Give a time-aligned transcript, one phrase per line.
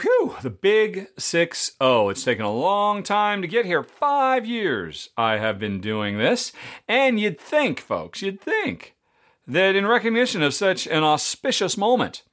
[0.00, 2.08] Whew, the big 6 0.
[2.08, 3.84] It's taken a long time to get here.
[3.84, 6.52] Five years I have been doing this.
[6.88, 8.96] And you'd think, folks, you'd think
[9.46, 12.24] that in recognition of such an auspicious moment,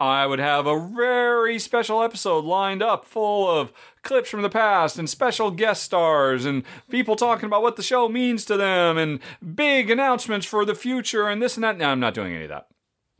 [0.00, 3.72] I would have a very special episode lined up full of
[4.02, 8.08] clips from the past and special guest stars and people talking about what the show
[8.08, 9.20] means to them and
[9.54, 11.76] big announcements for the future and this and that.
[11.76, 12.68] No, I'm not doing any of that.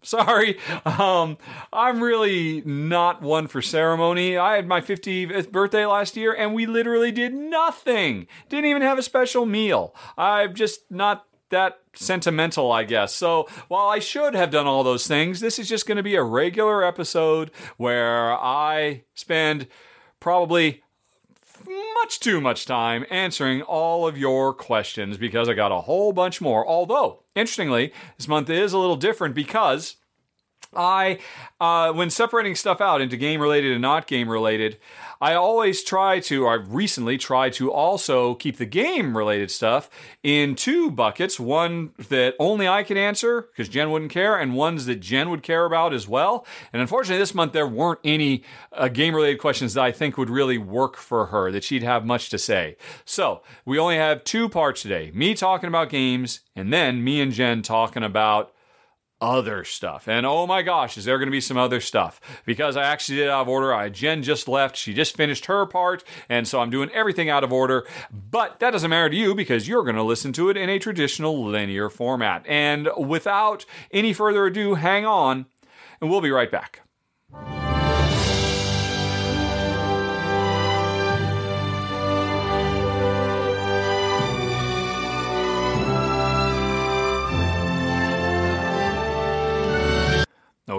[0.04, 0.58] Sorry.
[0.84, 1.38] Um,
[1.72, 4.36] I'm really not one for ceremony.
[4.36, 8.26] I had my 50th birthday last year and we literally did nothing.
[8.48, 9.94] Didn't even have a special meal.
[10.18, 13.14] I'm just not that sentimental, I guess.
[13.14, 16.16] So while I should have done all those things, this is just going to be
[16.16, 19.68] a regular episode where I spend
[20.18, 20.81] probably
[21.94, 26.40] much too much time answering all of your questions because I got a whole bunch
[26.40, 26.66] more.
[26.66, 29.96] Although, interestingly, this month is a little different because
[30.74, 31.18] I,
[31.60, 34.78] uh, when separating stuff out into game related and not game related,
[35.22, 39.88] I always try to, or I've recently tried to also keep the game related stuff
[40.24, 41.38] in two buckets.
[41.38, 45.44] One that only I can answer because Jen wouldn't care, and ones that Jen would
[45.44, 46.44] care about as well.
[46.72, 48.42] And unfortunately, this month there weren't any
[48.72, 52.04] uh, game related questions that I think would really work for her, that she'd have
[52.04, 52.76] much to say.
[53.04, 57.30] So we only have two parts today me talking about games, and then me and
[57.30, 58.51] Jen talking about
[59.22, 60.08] other stuff.
[60.08, 62.20] And oh my gosh, is there going to be some other stuff?
[62.44, 63.72] Because I actually did out of order.
[63.72, 64.76] I Jen just left.
[64.76, 67.86] She just finished her part, and so I'm doing everything out of order.
[68.10, 70.78] But that doesn't matter to you because you're going to listen to it in a
[70.78, 72.44] traditional linear format.
[72.46, 75.46] And without any further ado, hang on,
[76.00, 76.81] and we'll be right back.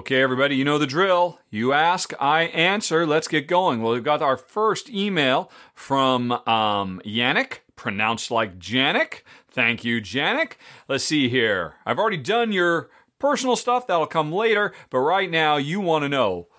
[0.03, 1.39] Okay, everybody, you know the drill.
[1.49, 3.07] You ask, I answer.
[3.07, 3.81] Let's get going.
[3.81, 9.21] Well, we've got our first email from um, Yannick, pronounced like Janik.
[9.47, 10.55] Thank you, Janik.
[10.89, 11.75] Let's see here.
[11.85, 13.87] I've already done your personal stuff.
[13.87, 14.73] That'll come later.
[14.89, 16.49] But right now, you want to know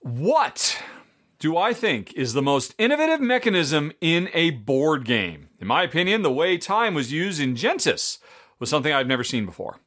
[0.00, 0.82] what
[1.38, 5.50] do I think is the most innovative mechanism in a board game?
[5.60, 8.18] In my opinion, the way time was used in Genesis
[8.58, 9.78] was something I've never seen before.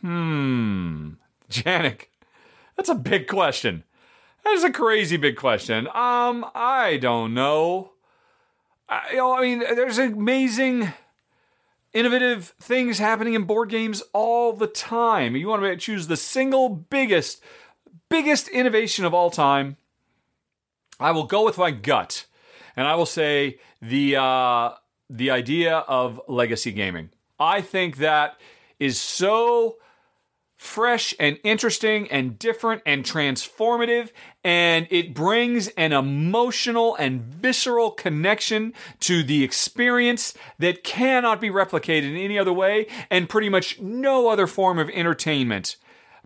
[0.00, 1.14] Hmm.
[1.50, 2.06] Janik,
[2.76, 3.84] that's a big question.
[4.44, 5.88] That is a crazy big question.
[5.88, 7.92] Um, I don't know.
[8.88, 10.92] I, you know, I mean, there's amazing,
[11.92, 15.34] innovative things happening in board games all the time.
[15.34, 17.42] You want to choose the single biggest,
[18.08, 19.78] biggest innovation of all time.
[21.00, 22.26] I will go with my gut,
[22.76, 24.70] and I will say the uh,
[25.10, 27.10] the idea of legacy gaming.
[27.38, 28.38] I think that
[28.78, 29.76] is so
[30.56, 34.10] fresh and interesting and different and transformative
[34.42, 42.04] and it brings an emotional and visceral connection to the experience that cannot be replicated
[42.04, 45.76] in any other way and pretty much no other form of entertainment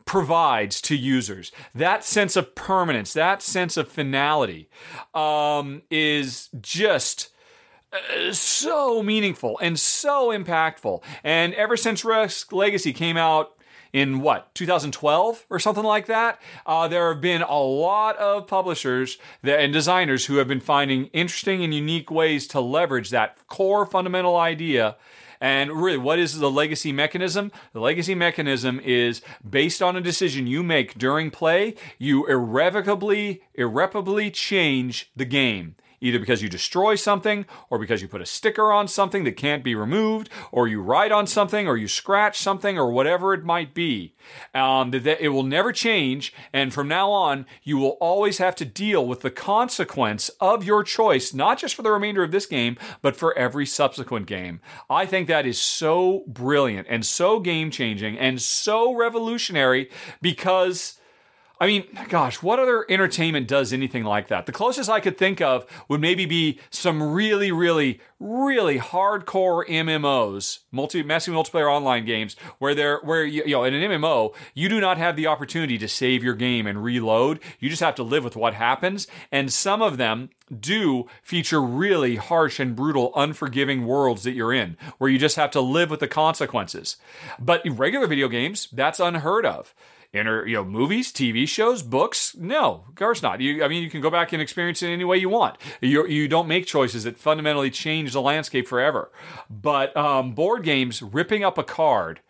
[0.05, 1.53] provides to users.
[1.75, 4.69] That sense of permanence, that sense of finality
[5.15, 7.31] um, is just
[7.93, 11.03] uh, so meaningful and so impactful.
[11.25, 13.57] And ever since Risk Legacy came out
[13.93, 16.41] in what 2012 or something like that.
[16.67, 21.07] Uh, there have been a lot of publishers that, and designers who have been finding
[21.07, 24.97] interesting and unique ways to leverage that core fundamental idea.
[25.41, 27.51] And really, what is the legacy mechanism?
[27.73, 34.31] The legacy mechanism is based on a decision you make during play, you irrevocably, irreparably
[34.31, 38.89] change the game either because you destroy something or because you put a sticker on
[38.89, 42.91] something that can't be removed or you write on something or you scratch something or
[42.91, 44.15] whatever it might be.
[44.55, 46.33] Um, that, it will never change.
[46.53, 50.83] And from now on, you will always have to deal with the consequence of your
[50.83, 54.61] choice, not just for the remainder of this game, but for every subsequent game.
[54.89, 61.00] I think that is so brilliant and so game changing and so revolutionary because
[61.63, 64.47] I mean, gosh, what other entertainment does anything like that?
[64.47, 70.61] The closest I could think of would maybe be some really, really, really hardcore MMOs,
[70.73, 74.71] multi massive multiplayer online games, where they're where you, you know in an MMO you
[74.71, 77.41] do not have the opportunity to save your game and reload.
[77.59, 82.17] You just have to live with what happens, and some of them do feature really
[82.17, 86.01] harsh and brutal, unforgiving worlds that you're in, where you just have to live with
[86.01, 86.97] the consequences.
[87.39, 89.75] But in regular video games, that's unheard of
[90.13, 92.35] inter, you know, movies, TV shows, books.
[92.37, 93.41] No, of course not.
[93.41, 95.59] You, I mean, you can go back and experience it any way you want.
[95.81, 99.11] You, you don't make choices that fundamentally change the landscape forever.
[99.49, 102.21] But um, board games, ripping up a card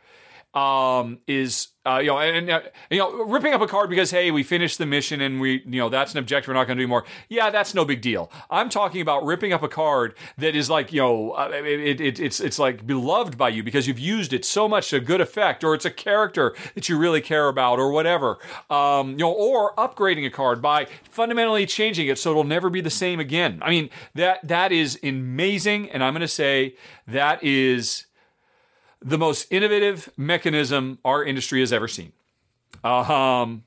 [0.55, 4.43] um, is uh, you know, and, you know, ripping up a card because hey, we
[4.43, 6.49] finished the mission and we, you know, that's an objective.
[6.49, 7.07] We're not going to do more.
[7.31, 8.31] Yeah, that's no big deal.
[8.51, 12.21] I'm talking about ripping up a card that is like, you know, uh, it, it,
[12.21, 15.65] it's it's like beloved by you because you've used it so much to good effect,
[15.65, 18.39] or it's a character that you really care about, or whatever.
[18.69, 22.83] Um, you know, or upgrading a card by fundamentally changing it so it'll never be
[22.83, 23.59] the same again.
[23.63, 26.77] I mean, that that is amazing, and I'm going to say
[27.07, 28.05] that is
[29.03, 32.13] the most innovative mechanism our industry has ever seen.
[32.85, 33.65] Um,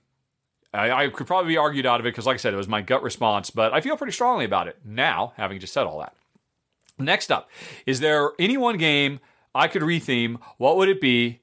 [0.73, 2.67] I, I, could probably be argued out of it because, like I said, it was
[2.67, 5.99] my gut response, but I feel pretty strongly about it now, having just said all
[5.99, 6.15] that.
[6.97, 7.49] Next up,
[7.85, 9.19] is there any one game
[9.53, 10.39] I could retheme?
[10.57, 11.41] What would it be?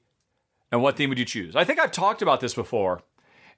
[0.71, 1.55] And what theme would you choose?
[1.55, 3.01] I think I've talked about this before.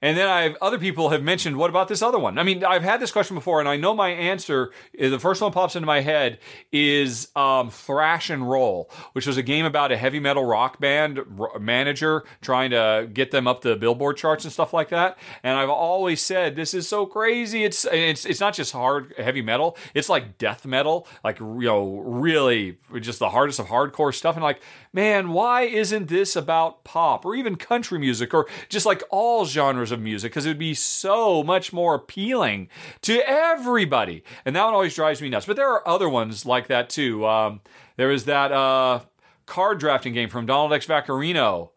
[0.04, 2.38] And then I've other people have mentioned, what about this other one?
[2.38, 4.70] I mean, I've had this question before, and I know my answer.
[4.92, 6.40] The first one pops into my head
[6.70, 11.20] is um, Thrash and Roll, which was a game about a heavy metal rock band
[11.38, 15.16] r- manager trying to get them up the Billboard charts and stuff like that.
[15.42, 17.64] And I've always said this is so crazy.
[17.64, 21.96] It's it's it's not just hard heavy metal; it's like death metal, like you know,
[22.00, 24.36] really just the hardest of hardcore stuff.
[24.36, 24.60] And like,
[24.92, 29.93] man, why isn't this about pop or even country music or just like all genres?
[29.94, 32.68] Of music because it would be so much more appealing
[33.02, 34.22] to everybody.
[34.44, 35.46] And that one always drives me nuts.
[35.46, 37.26] But there are other ones like that too.
[37.26, 37.60] Um,
[37.96, 39.00] there was that uh,
[39.46, 41.70] card drafting game from Donald X Vaccarino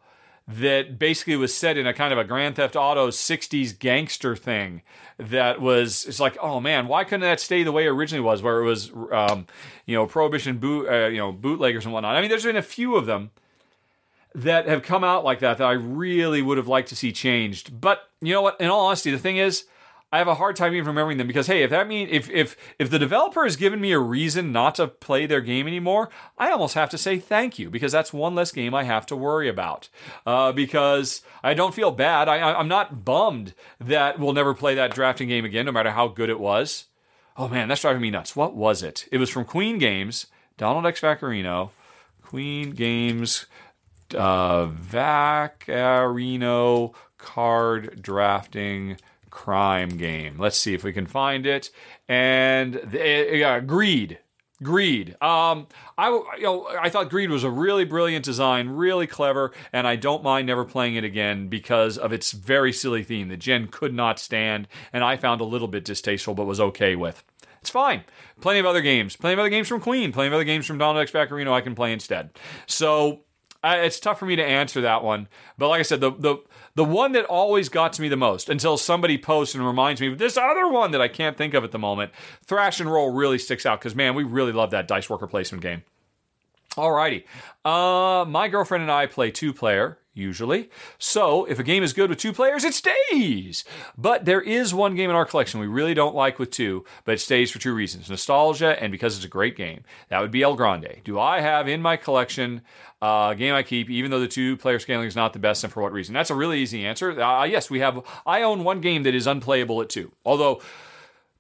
[0.48, 4.82] that basically was set in a kind of a Grand Theft Auto 60s gangster thing
[5.18, 8.42] that was it's like oh man why couldn't that stay the way it originally was
[8.42, 9.46] where it was um,
[9.86, 12.62] you know prohibition boot uh, you know bootleggers and whatnot I mean there's been a
[12.62, 13.32] few of them
[14.38, 17.82] that have come out like that that I really would have liked to see changed.
[17.82, 18.62] But you know what?
[18.62, 19.66] In all honesty, the thing is,
[20.12, 22.56] I have a hard time even remembering them because hey, if that mean if if
[22.78, 26.52] if the developer has given me a reason not to play their game anymore, I
[26.52, 29.50] almost have to say thank you because that's one less game I have to worry
[29.50, 29.90] about.
[30.26, 32.30] Uh, because I don't feel bad.
[32.30, 36.08] I, I'm not bummed that we'll never play that drafting game again, no matter how
[36.08, 36.86] good it was.
[37.36, 38.36] Oh man, that's driving me nuts.
[38.36, 39.10] What was it?
[39.12, 41.72] It was from Queen Games, Donald X Vaccarino,
[42.22, 43.48] Queen Games
[44.16, 46.06] uh, Vaccarino
[47.18, 48.98] card drafting
[49.30, 50.38] crime game.
[50.38, 51.70] Let's see if we can find it.
[52.08, 54.20] And the, uh, Greed.
[54.64, 55.12] Greed.
[55.22, 55.68] Um,
[56.00, 59.96] I you know I thought Greed was a really brilliant design, really clever, and I
[59.96, 63.94] don't mind never playing it again because of its very silly theme that Jen could
[63.94, 67.24] not stand, and I found a little bit distasteful, but was okay with.
[67.62, 68.04] It's fine.
[68.42, 69.16] Plenty of other games.
[69.16, 70.12] Plenty of other games from Queen.
[70.12, 72.32] Plenty of other games from Donald X Vaccarino I can play instead.
[72.66, 73.22] So
[73.64, 75.28] I, it's tough for me to answer that one.
[75.58, 76.38] But like I said, the the
[76.76, 80.12] the one that always got to me the most until somebody posts and reminds me
[80.12, 82.12] of this other one that I can't think of at the moment.
[82.46, 85.64] Thrash and Roll really sticks out because man, we really love that dice worker placement
[85.64, 85.84] game.
[86.76, 87.24] Alrighty,
[87.66, 90.70] uh, my girlfriend and I play two player usually.
[90.98, 93.64] So if a game is good with two players, it stays.
[93.98, 97.14] But there is one game in our collection we really don't like with two, but
[97.14, 99.84] it stays for two reasons nostalgia and because it's a great game.
[100.10, 101.02] That would be El Grande.
[101.04, 102.62] Do I have in my collection
[103.02, 105.72] uh, game I keep, even though the two player scaling is not the best, and
[105.72, 106.14] for what reason?
[106.14, 107.20] That's a really easy answer.
[107.22, 108.04] Uh, yes, we have.
[108.26, 110.62] I own one game that is unplayable at two, although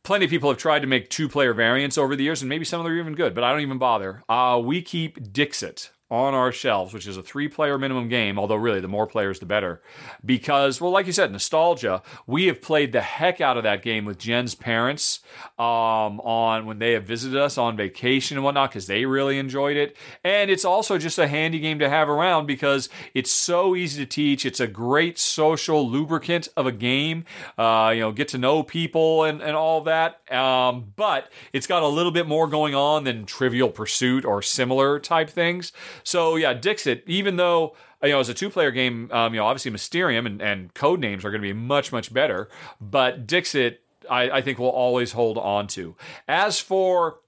[0.03, 2.63] plenty of people have tried to make two player variants over the years, and maybe
[2.63, 4.23] some of them are even good, but I don't even bother.
[4.29, 8.55] Uh, we keep Dixit on our shelves, which is a three player minimum game, although
[8.55, 9.81] really the more players the better.
[10.25, 14.05] Because, well, like you said, nostalgia, we have played the heck out of that game
[14.05, 15.19] with Jen's parents
[15.59, 19.75] um, on when they have visited us on vacation and whatnot, because they really enjoyed
[19.75, 19.97] it.
[20.23, 24.09] And it's also just a handy game to have around because it's so easy to
[24.09, 24.45] teach.
[24.45, 27.25] It's a great social lubricant of a game,
[27.57, 30.21] uh, you know, get to know people and, and all that.
[30.31, 34.99] Um, but it's got a little bit more going on than Trivial Pursuit or similar
[34.99, 35.73] type things.
[36.03, 39.71] So yeah, Dixit, even though you know, as a two-player game, um, you know, obviously
[39.71, 42.47] Mysterium and, and code names are going to be much, much better.
[42.79, 45.95] But Dixit, I, I think, will always hold on to.
[46.27, 47.19] As for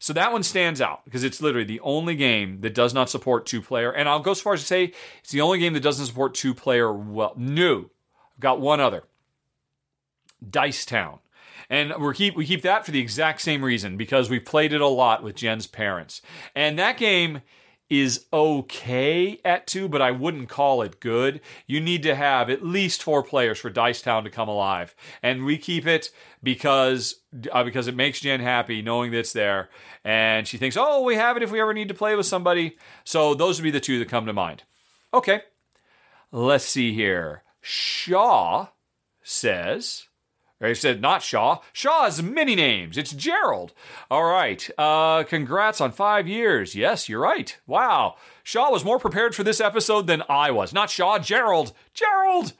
[0.00, 3.46] so that one stands out because it's literally the only game that does not support
[3.46, 3.90] two player.
[3.90, 6.34] And I'll go as far as to say it's the only game that doesn't support
[6.34, 7.34] two player well.
[7.36, 7.90] New.
[8.36, 9.04] I've got one other.
[10.48, 11.18] Dice Town.
[11.70, 14.80] And we keep we keep that for the exact same reason because we've played it
[14.80, 16.22] a lot with Jen's parents.
[16.54, 17.42] And that game
[17.90, 21.40] is okay at two, but I wouldn't call it good.
[21.66, 25.44] You need to have at least four players for Dice Town to come alive, and
[25.44, 26.10] we keep it
[26.42, 27.20] because
[27.52, 29.70] uh, because it makes Jen happy knowing that it's there,
[30.04, 32.76] and she thinks, oh, we have it if we ever need to play with somebody.
[33.04, 34.64] So those would be the two that come to mind.
[35.14, 35.42] Okay,
[36.30, 37.42] let's see here.
[37.60, 38.68] Shaw
[39.22, 40.07] says.
[40.60, 41.60] He said, not Shaw.
[41.72, 42.98] Shaw has many names.
[42.98, 43.72] It's Gerald.
[44.10, 44.68] All right.
[44.76, 46.74] Uh, congrats on five years.
[46.74, 47.56] Yes, you're right.
[47.66, 48.16] Wow.
[48.42, 50.72] Shaw was more prepared for this episode than I was.
[50.72, 51.72] Not Shaw, Gerald.
[51.94, 52.54] Gerald.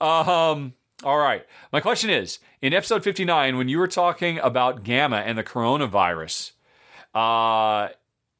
[0.00, 0.74] Um,
[1.04, 1.44] all right.
[1.72, 6.52] My question is in episode 59, when you were talking about GAMA and the coronavirus,
[7.14, 7.88] uh,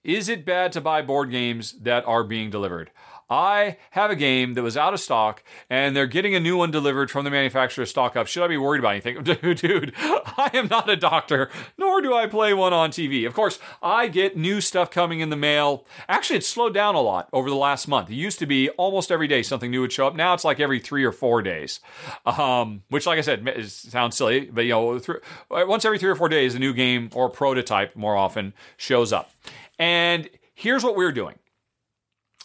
[0.03, 2.91] is it bad to buy board games that are being delivered?
[3.29, 6.71] I have a game that was out of stock and they're getting a new one
[6.71, 8.27] delivered from the manufacturer stock up.
[8.27, 9.23] Should I be worried about anything?
[9.55, 13.27] Dude, I am not a doctor, nor do I play one on TV.
[13.27, 15.85] Of course, I get new stuff coming in the mail.
[16.09, 18.11] Actually, it's slowed down a lot over the last month.
[18.11, 20.15] It used to be almost every day something new would show up.
[20.15, 21.81] Now it's like every three or four days,
[22.25, 25.19] um, which, like I said, sounds silly, but you know, th-
[25.51, 29.31] once every three or four days, a new game or prototype more often shows up.
[29.79, 31.37] And here's what we're doing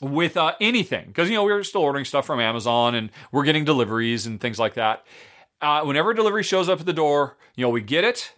[0.02, 3.44] with uh, anything because you know we are still ordering stuff from Amazon and we're
[3.44, 5.06] getting deliveries and things like that.
[5.62, 8.34] Uh, whenever a delivery shows up at the door, you know we get it,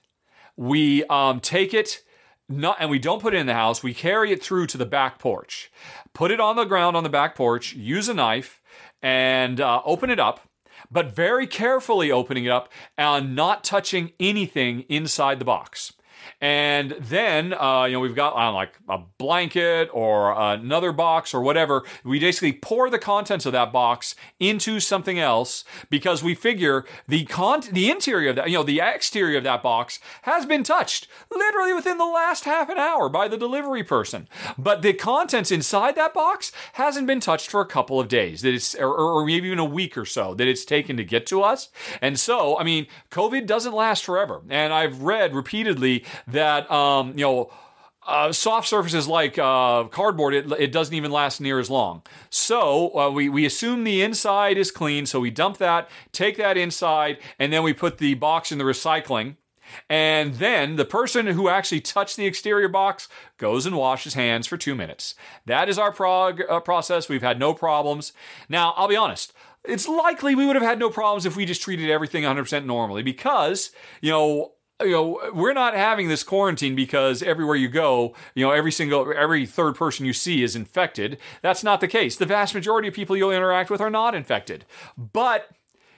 [0.58, 2.04] we um, take it,
[2.50, 3.82] not and we don't put it in the house.
[3.82, 5.72] We carry it through to the back porch,
[6.14, 8.62] put it on the ground on the back porch, use a knife,
[9.02, 10.42] and uh, open it up.
[10.92, 15.94] But very carefully opening it up and not touching anything inside the box.
[16.42, 21.42] And then, uh, you know, we've got uh, like a blanket or another box or
[21.42, 21.84] whatever.
[22.04, 27.26] We basically pour the contents of that box into something else because we figure the
[27.26, 31.08] con- the interior of that, you know, the exterior of that box has been touched
[31.32, 34.28] literally within the last half an hour by the delivery person.
[34.58, 38.42] But the contents inside that box hasn't been touched for a couple of days.
[38.42, 41.26] That it's or, or maybe even a week or so that it's taken to get
[41.28, 41.70] to us.
[42.02, 44.42] And so, I mean, COVID doesn't last forever.
[44.50, 47.52] And I've read repeatedly that um, you know.
[48.06, 52.02] Uh, soft surfaces like uh, cardboard, it, it, doesn't even last near as long.
[52.30, 56.58] So uh, we, we assume the inside is clean, so we dump that, take that
[56.58, 59.38] inside, and then we put the box in the recycling.
[59.90, 64.58] And then the person who actually touched the exterior box goes and washes hands for
[64.58, 65.16] two minutes.
[65.46, 67.10] That is our prog- uh, process.
[67.10, 68.14] We've had no problems.
[68.50, 69.34] Now, I'll be honest.
[69.64, 73.02] It's likely we would have had no problems if we just treated everything 100% normally
[73.02, 78.44] because, you know, you know we're not having this quarantine because everywhere you go you
[78.46, 81.18] know every single every third person you see is infected.
[81.42, 82.16] That's not the case.
[82.16, 84.66] The vast majority of people you'll interact with are not infected.
[84.98, 85.50] But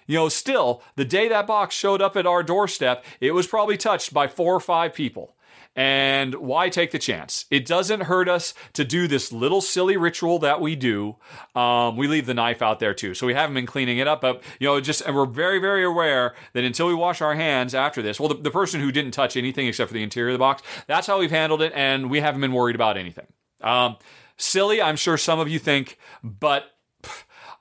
[0.08, 3.78] you know still the day that box showed up at our doorstep it was probably
[3.78, 5.36] touched by four or five people
[5.76, 7.46] and why take the chance?
[7.52, 11.18] It doesn't hurt us to do this little silly ritual that we do.
[11.54, 14.22] Um, we leave the knife out there too, so we haven't been cleaning it up.
[14.22, 17.76] But you know, just and we're very, very aware that until we wash our hands
[17.76, 20.36] after this, well, the, the person who didn't touch anything except for the interior of
[20.36, 23.28] the box, that's how we've handled it, and we haven't been worried about anything.
[23.62, 23.98] Um,
[24.38, 26.66] silly, I'm sure some of you think, but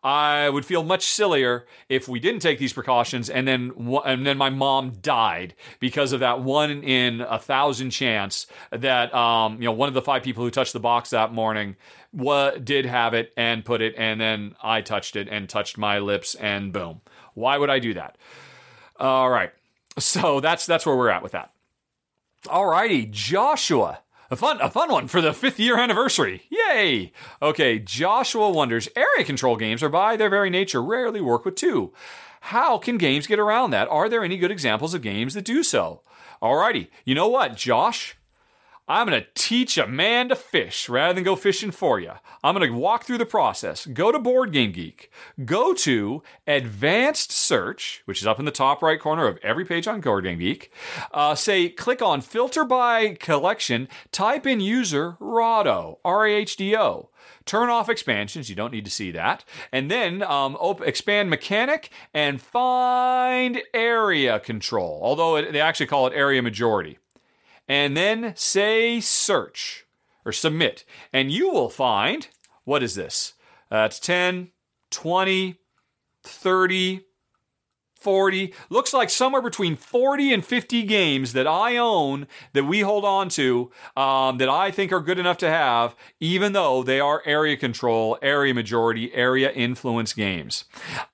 [0.05, 3.73] I would feel much sillier if we didn't take these precautions and then
[4.05, 9.55] and then my mom died because of that one in a thousand chance that um,
[9.55, 11.77] you know one of the five people who touched the box that morning
[12.13, 15.99] wa- did have it and put it and then I touched it and touched my
[16.01, 17.01] lips and boom.
[17.33, 18.19] Why would I do that?
[19.01, 19.53] All right.
[19.99, 21.53] So that's that's where we're at with that.
[22.51, 24.01] All righty, Joshua
[24.35, 26.43] a fun, a fun one for the fifth year anniversary.
[26.51, 27.13] Yay!
[27.41, 31.93] Okay, Joshua wonders area control games are by their very nature rarely work with two.
[32.41, 33.87] How can games get around that?
[33.87, 36.03] Are there any good examples of games that do so?
[36.43, 38.17] Alrighty, you know what, Josh?
[38.87, 42.13] I'm going to teach a man to fish rather than go fishing for you.
[42.43, 43.87] I'm going to walk through the process.
[43.87, 45.11] Go to Board Game Geek.
[45.43, 49.89] Go to Advanced Search, which is up in the top right corner of every page
[49.89, 50.71] on Board Game Geek.
[51.13, 53.89] Uh, say, click on Filter by Collection.
[54.13, 57.09] Type in user Rahdo, R A H D O.
[57.47, 58.51] Turn off expansions.
[58.51, 59.47] You don't need to see that.
[59.73, 65.01] And then um, op- expand mechanic and find area control.
[65.03, 66.99] Although it, they actually call it area majority
[67.69, 69.87] and then say search
[70.25, 70.85] or submit.
[71.13, 72.29] And you will find
[72.65, 73.35] what is this?
[73.71, 74.51] Uh, it's 10,
[74.91, 75.57] 20,
[76.23, 77.05] 30,
[78.05, 78.55] 40.
[78.69, 83.31] Looks like somewhere between 40 and 50 games that I own that we hold on
[83.31, 87.57] to um, that I think are good enough to have, even though they are area
[87.57, 90.65] control, area majority, area influence games.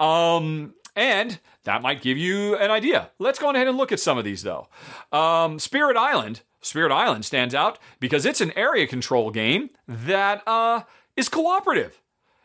[0.00, 3.10] Um, and that might give you an idea.
[3.18, 4.68] Let's go ahead and look at some of these though.
[5.12, 6.42] Um, Spirit Island.
[6.62, 10.82] Spirit Island stands out because it's an area control game that uh,
[11.16, 12.00] is cooperative.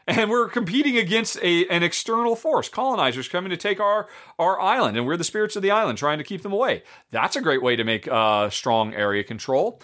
[0.07, 4.07] And we're competing against a, an external force, colonizers coming to take our,
[4.38, 6.84] our island, and we're the spirits of the island trying to keep them away.
[7.10, 9.81] That's a great way to make uh, strong area control.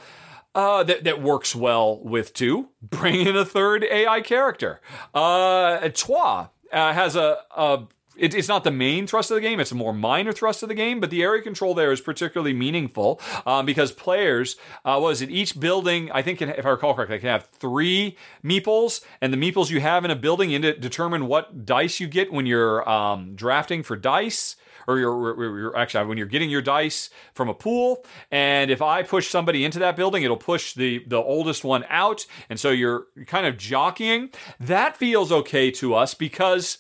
[0.53, 2.69] Uh, that, that works well with two.
[2.83, 4.79] Bring in a third AI character.
[5.13, 9.59] Uh, Troyes uh, has a, a it, it's not the main thrust of the game;
[9.59, 10.99] it's a more minor thrust of the game.
[10.99, 15.59] But the area control there is particularly meaningful um, because players, uh, was it each
[15.59, 16.11] building?
[16.11, 20.05] I think, if I recall correctly, can have three meeples, and the meeples you have
[20.05, 24.55] in a building in determine what dice you get when you're um, drafting for dice
[24.87, 29.03] or you're, you're, actually when you're getting your dice from a pool and if i
[29.03, 33.05] push somebody into that building it'll push the the oldest one out and so you're
[33.27, 36.79] kind of jockeying that feels okay to us because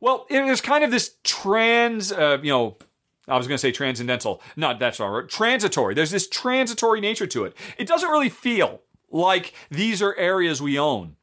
[0.00, 2.76] well, it was kind of this trans, uh, you know,
[3.28, 4.42] I was going to say transcendental.
[4.56, 5.28] Not that's not right.
[5.28, 5.94] Transitory.
[5.94, 7.56] There's this transitory nature to it.
[7.78, 11.16] It doesn't really feel like these are areas we own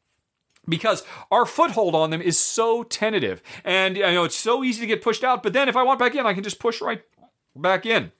[0.67, 4.87] because our foothold on them is so tentative and you know it's so easy to
[4.87, 7.03] get pushed out but then if i want back in i can just push right
[7.55, 8.11] back in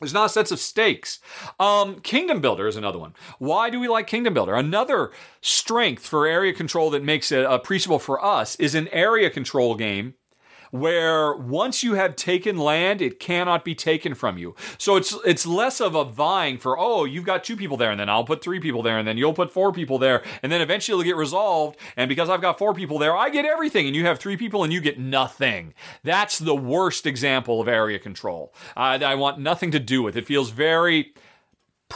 [0.00, 1.20] there's not a sense of stakes.
[1.58, 3.14] Um, Kingdom Builder is another one.
[3.38, 4.54] Why do we like Kingdom Builder?
[4.54, 9.76] Another strength for area control that makes it appreciable for us is an area control
[9.76, 10.14] game
[10.74, 14.56] where once you have taken land, it cannot be taken from you.
[14.76, 18.00] So it's it's less of a vying for oh you've got two people there, and
[18.00, 20.60] then I'll put three people there, and then you'll put four people there, and then
[20.60, 21.78] eventually it'll get resolved.
[21.96, 24.64] And because I've got four people there, I get everything, and you have three people
[24.64, 25.74] and you get nothing.
[26.02, 28.52] That's the worst example of area control.
[28.76, 30.16] Uh, I want nothing to do with.
[30.16, 31.14] It feels very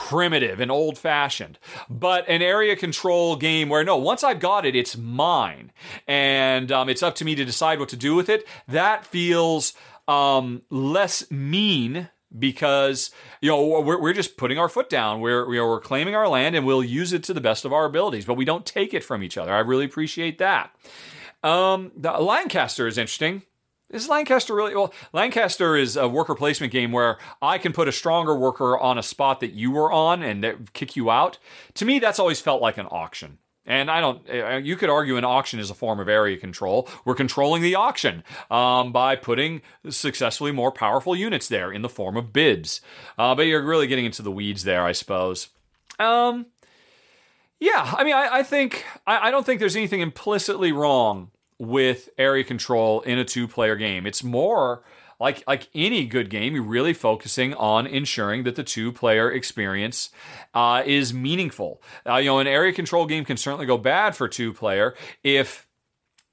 [0.07, 1.59] primitive and old fashioned,
[1.91, 5.73] but an area control game where no, once I've got it, it's mine,
[6.07, 8.47] and um, it's up to me to decide what to do with it.
[8.69, 9.75] That feels
[10.07, 15.21] um, less mean because you know we're, we're just putting our foot down.
[15.21, 17.73] We're you know, we're claiming our land and we'll use it to the best of
[17.73, 19.53] our abilities but we don't take it from each other.
[19.53, 20.71] I really appreciate that.
[21.43, 23.43] Um, the lancaster is interesting
[23.91, 24.93] is Lancaster really well?
[25.13, 29.03] Lancaster is a worker placement game where I can put a stronger worker on a
[29.03, 31.39] spot that you were on and kick you out.
[31.75, 33.39] To me, that's always felt like an auction.
[33.67, 36.89] And I don't, uh, you could argue an auction is a form of area control.
[37.05, 39.61] We're controlling the auction um, by putting
[39.91, 42.81] successfully more powerful units there in the form of bids.
[43.19, 45.49] Uh, but you're really getting into the weeds there, I suppose.
[45.99, 46.47] Um,
[47.61, 52.09] yeah, I mean, I, I think, I, I don't think there's anything implicitly wrong with
[52.19, 54.07] area control in a two player game.
[54.07, 54.83] It's more
[55.21, 60.11] like like any good game, you're really focusing on ensuring that the two player experience
[60.55, 61.83] uh, is meaningful.
[62.07, 65.68] Uh, you know, an area control game can certainly go bad for two player if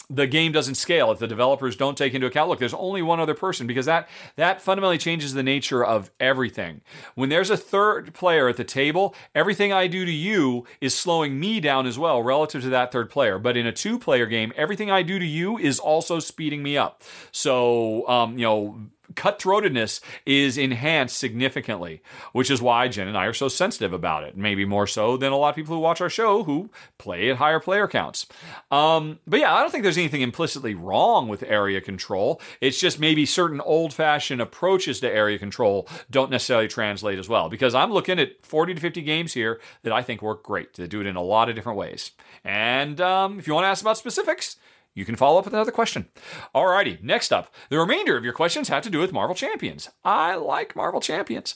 [0.10, 2.50] the game doesn't scale if the developers don't take into account.
[2.50, 6.82] Look there's only one other person because that that fundamentally changes the nature of everything.
[7.16, 11.40] When there's a third player at the table everything i do to you is slowing
[11.40, 13.40] me down as well relative to that third player.
[13.40, 16.78] But in a two player game everything i do to you is also speeding me
[16.78, 17.04] up.
[17.32, 18.80] So um, you know
[19.14, 22.02] cutthroatedness is enhanced significantly,
[22.34, 24.36] which is why Jen and I are so sensitive about it.
[24.36, 27.38] Maybe more so than a lot of people who watch our show who play at
[27.38, 28.26] higher player counts.
[28.72, 32.42] Um, but yeah, I don't think there's anything implicitly wrong with area control.
[32.62, 37.50] It's just maybe certain old fashioned approaches to area control don't necessarily translate as well.
[37.50, 40.74] Because I'm looking at 40 to 50 games here that I think work great.
[40.74, 42.12] They do it in a lot of different ways.
[42.44, 44.58] And um, if you want to ask about specifics,
[44.96, 46.08] you can follow up with another question.
[46.56, 49.90] Alrighty, next up, the remainder of your questions have to do with Marvel Champions.
[50.04, 51.56] I like Marvel Champions.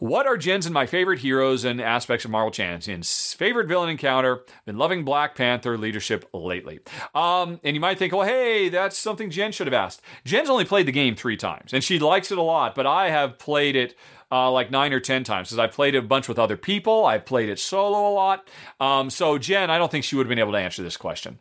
[0.00, 3.34] What are Jen's and my favorite heroes and aspects of Marvel Champions?
[3.34, 4.46] Favorite villain encounter?
[4.64, 6.80] Been loving Black Panther leadership lately.
[7.14, 10.00] Um, and you might think, well, hey, that's something Jen should have asked.
[10.24, 13.10] Jen's only played the game three times, and she likes it a lot, but I
[13.10, 13.94] have played it
[14.32, 17.04] uh, like nine or ten times because I played it a bunch with other people.
[17.04, 18.48] I've played it solo a lot.
[18.80, 21.40] Um, so Jen, I don't think she would have been able to answer this question.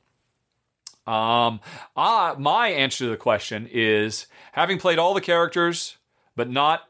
[1.09, 1.59] Um,
[1.95, 5.97] uh, my answer to the question is having played all the characters,
[6.35, 6.81] but not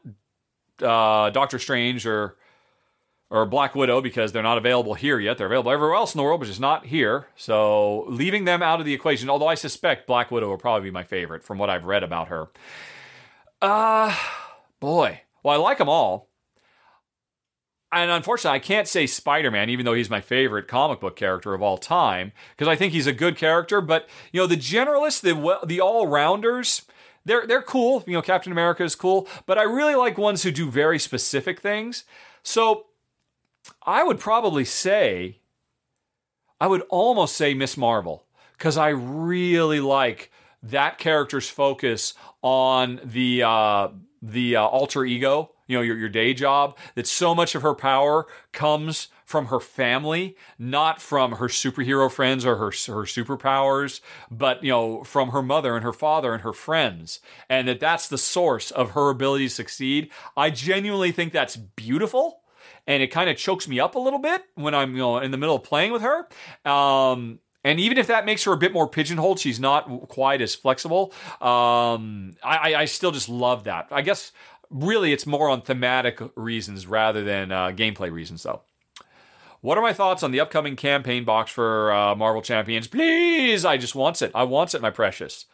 [0.82, 2.36] uh, Doctor Strange or
[3.30, 5.38] or Black Widow because they're not available here yet.
[5.38, 7.28] They're available everywhere else in the world, but just not here.
[7.36, 10.92] So leaving them out of the equation, although I suspect Black Widow will probably be
[10.92, 12.48] my favorite from what I've read about her.
[13.62, 14.14] Uh
[14.80, 15.22] boy.
[15.42, 16.29] Well, I like them all
[17.92, 21.54] and unfortunately, I can't say Spider Man, even though he's my favorite comic book character
[21.54, 23.80] of all time, because I think he's a good character.
[23.80, 26.82] But you know, the generalists, the the all rounders,
[27.24, 28.04] they're they're cool.
[28.06, 31.60] You know, Captain America is cool, but I really like ones who do very specific
[31.60, 32.04] things.
[32.42, 32.86] So
[33.82, 35.38] I would probably say,
[36.60, 38.24] I would almost say Miss Marvel,
[38.56, 40.30] because I really like
[40.62, 43.88] that character's focus on the uh,
[44.22, 46.76] the uh, alter ego, you know, your your day job.
[46.96, 52.44] That so much of her power comes from her family, not from her superhero friends
[52.44, 56.52] or her her superpowers, but you know, from her mother and her father and her
[56.52, 60.10] friends, and that that's the source of her ability to succeed.
[60.36, 62.40] I genuinely think that's beautiful
[62.86, 65.30] and it kind of chokes me up a little bit when I'm you know in
[65.30, 66.28] the middle of playing with her.
[66.68, 70.54] Um, and even if that makes her a bit more pigeonholed, she's not quite as
[70.54, 71.12] flexible.
[71.40, 73.88] Um, I, I, still just love that.
[73.90, 74.32] I guess
[74.70, 78.62] really it's more on thematic reasons rather than uh, gameplay reasons, though.
[79.60, 82.88] What are my thoughts on the upcoming campaign box for uh, Marvel Champions?
[82.88, 84.30] Please, I just wants it.
[84.34, 85.44] I wants it, my precious.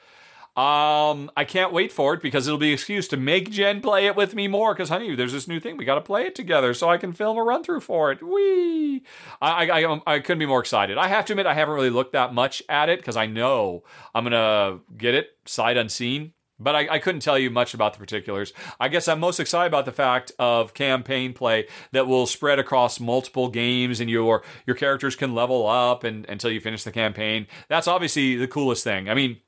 [0.57, 4.07] Um, I can't wait for it because it'll be an excuse to make Jen play
[4.07, 4.73] it with me more.
[4.73, 7.13] Because honey, there's this new thing we got to play it together, so I can
[7.13, 8.23] film a run through for it.
[8.23, 9.03] Wee!
[9.43, 10.97] I, I, I, I couldn't be more excited.
[10.97, 13.83] I have to admit, I haven't really looked that much at it because I know
[14.15, 16.33] I'm gonna get it sight unseen.
[16.59, 18.55] But I, I, couldn't tell you much about the particulars.
[18.81, 22.99] I guess I'm most excited about the fact of campaign play that will spread across
[22.99, 27.47] multiple games and your your characters can level up and, until you finish the campaign.
[27.69, 29.11] That's obviously the coolest thing.
[29.11, 29.41] I mean,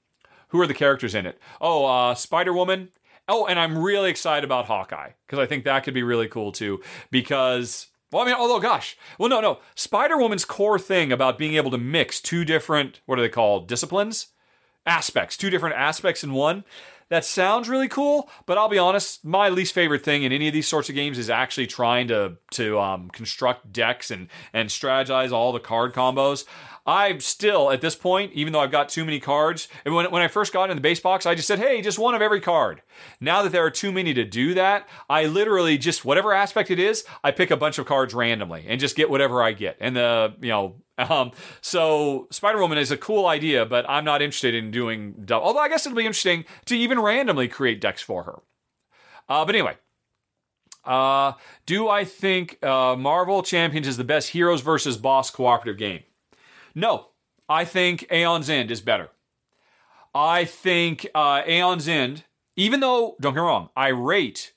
[0.48, 1.38] who are the characters in it?
[1.60, 2.90] Oh, uh, Spider Woman.
[3.28, 6.50] Oh, and I'm really excited about Hawkeye because I think that could be really cool
[6.50, 6.80] too.
[7.10, 9.58] Because, well, I mean, although, gosh, well, no, no.
[9.74, 13.68] Spider Woman's core thing about being able to mix two different, what are they called?
[13.68, 14.28] Disciplines?
[14.86, 16.64] Aspects, two different aspects in one.
[17.10, 20.52] That sounds really cool, but I'll be honest, my least favorite thing in any of
[20.52, 25.32] these sorts of games is actually trying to to um, construct decks and and strategize
[25.32, 26.44] all the card combos.
[26.88, 29.68] I'm still at this point, even though I've got too many cards.
[29.84, 31.98] And when, when I first got in the base box, I just said, hey, just
[31.98, 32.80] one of every card.
[33.20, 36.78] Now that there are too many to do that, I literally just, whatever aspect it
[36.78, 39.76] is, I pick a bunch of cards randomly and just get whatever I get.
[39.80, 44.20] And the, you know, um, so Spider Woman is a cool idea, but I'm not
[44.22, 48.02] interested in doing, double, although I guess it'll be interesting to even randomly create decks
[48.02, 48.40] for her.
[49.28, 49.76] Uh, but anyway,
[50.84, 51.32] uh,
[51.66, 56.02] do I think uh, Marvel Champions is the best heroes versus boss cooperative game?
[56.74, 57.08] No,
[57.48, 59.10] I think Aeon's End is better.
[60.14, 62.24] I think uh, Aeon's End,
[62.56, 64.52] even though, don't get me wrong, I rate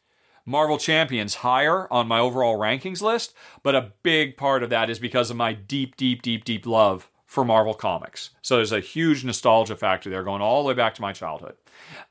[0.45, 4.99] Marvel Champions higher on my overall rankings list, but a big part of that is
[4.99, 8.31] because of my deep, deep, deep, deep love for Marvel Comics.
[8.41, 11.55] So there's a huge nostalgia factor there going all the way back to my childhood.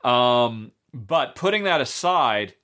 [0.03, 2.55] Um, but putting that aside,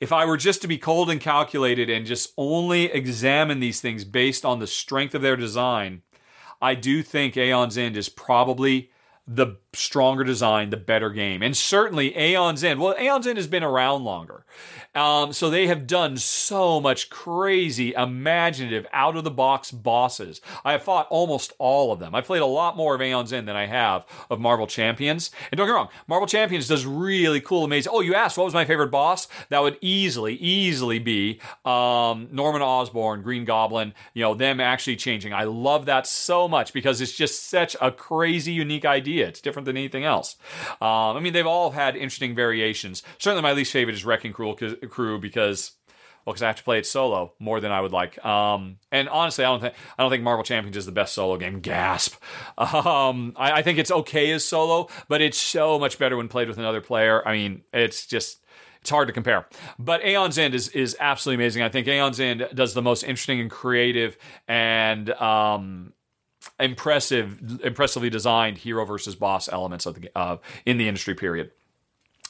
[0.00, 4.04] if I were just to be cold and calculated and just only examine these things
[4.04, 6.02] based on the strength of their design,
[6.62, 8.90] I do think Aeon's End is probably
[9.26, 11.42] the stronger design, the better game.
[11.42, 14.44] And certainly Aeon's End, well, Aeon's End has been around longer.
[14.94, 20.40] Um, so they have done so much crazy, imaginative, out of the box bosses.
[20.64, 22.14] I have fought almost all of them.
[22.14, 25.32] I've played a lot more of Aeon's End than I have of Marvel Champions.
[25.50, 27.92] And don't get me wrong, Marvel Champions does really cool, amazing.
[27.92, 29.26] Oh, you asked what was my favorite boss?
[29.48, 33.94] That would easily, easily be um, Norman Osborn, Green Goblin.
[34.12, 35.32] You know them actually changing.
[35.32, 39.26] I love that so much because it's just such a crazy, unique idea.
[39.26, 40.36] It's different than anything else.
[40.80, 43.02] Um, I mean, they've all had interesting variations.
[43.18, 45.72] Certainly, my least favorite is Wrecking Crew crew because
[46.24, 48.22] well, because I have to play it solo more than I would like.
[48.24, 51.36] Um, and honestly, I don't think I don't think Marvel Champions is the best solo
[51.36, 51.60] game.
[51.60, 52.16] Gasp.
[52.84, 56.48] Um, I, I, think it's okay as solo, but it's so much better when played
[56.48, 57.26] with another player.
[57.26, 58.44] I mean, it's just
[58.80, 59.46] it's hard to compare.
[59.78, 61.62] But Aeon's End is is absolutely amazing.
[61.62, 65.93] I think Aeon's End does the most interesting and creative and um,
[66.58, 71.14] impressive, impressively designed hero versus boss elements of the uh, in the industry.
[71.14, 71.50] Period.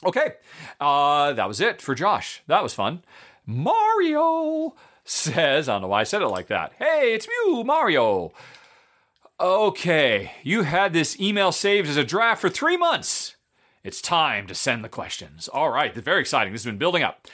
[0.05, 0.33] Okay,
[0.79, 2.41] uh, that was it for Josh.
[2.47, 3.03] That was fun.
[3.45, 6.73] Mario says, I don't know why I said it like that.
[6.77, 8.33] Hey, it's you, Mario.
[9.39, 13.35] Okay, you had this email saved as a draft for three months.
[13.83, 15.47] It's time to send the questions.
[15.47, 16.53] All right, very exciting.
[16.53, 17.27] This has been building up.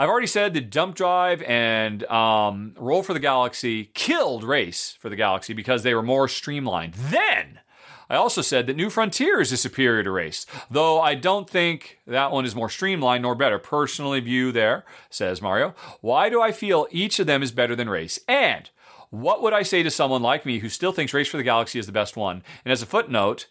[0.00, 5.10] I've already said that Jump Drive and um, Roll for the Galaxy killed Race for
[5.10, 6.94] the Galaxy because they were more streamlined.
[6.94, 7.60] Then
[8.08, 12.32] I also said that New Frontiers is superior to Race, though I don't think that
[12.32, 13.58] one is more streamlined nor better.
[13.58, 15.74] Personally, view there, says Mario.
[16.00, 18.18] Why do I feel each of them is better than Race?
[18.26, 18.70] And
[19.10, 21.78] what would I say to someone like me who still thinks Race for the Galaxy
[21.78, 22.42] is the best one?
[22.64, 23.48] And as a footnote,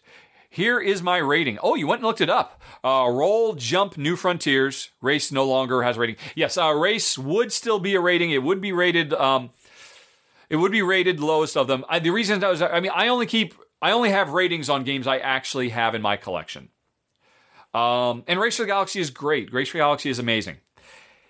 [0.50, 1.58] here is my rating.
[1.62, 2.60] Oh, you went and looked it up.
[2.84, 4.90] Uh, roll, jump, New Frontiers.
[5.00, 6.16] Race no longer has rating.
[6.34, 8.32] Yes, uh, Race would still be a rating.
[8.32, 9.14] It would be rated.
[9.14, 9.50] Um,
[10.48, 11.84] it would be rated lowest of them.
[11.88, 14.82] I, the reason I was, I mean, I only keep I only have ratings on
[14.82, 16.68] games I actually have in my collection.
[17.72, 19.52] Um, and Race for the Galaxy is great.
[19.52, 20.56] Race for the Galaxy is amazing.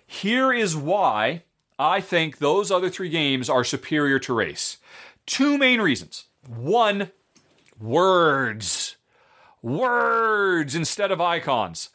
[0.07, 1.43] Here is why
[1.77, 4.77] I think those other three games are superior to Race.
[5.27, 6.25] Two main reasons.
[6.47, 7.11] One,
[7.79, 8.97] words.
[9.61, 11.89] Words instead of icons.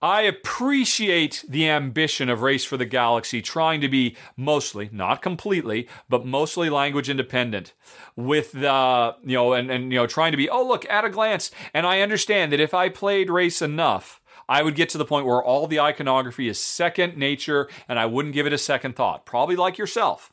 [0.00, 5.88] I appreciate the ambition of Race for the Galaxy trying to be mostly, not completely,
[6.08, 7.74] but mostly language independent
[8.14, 11.10] with the, you know, and, and, you know, trying to be, oh, look, at a
[11.10, 11.50] glance.
[11.74, 15.26] And I understand that if I played Race enough, I would get to the point
[15.26, 19.26] where all the iconography is second nature and I wouldn't give it a second thought.
[19.26, 20.32] Probably like yourself.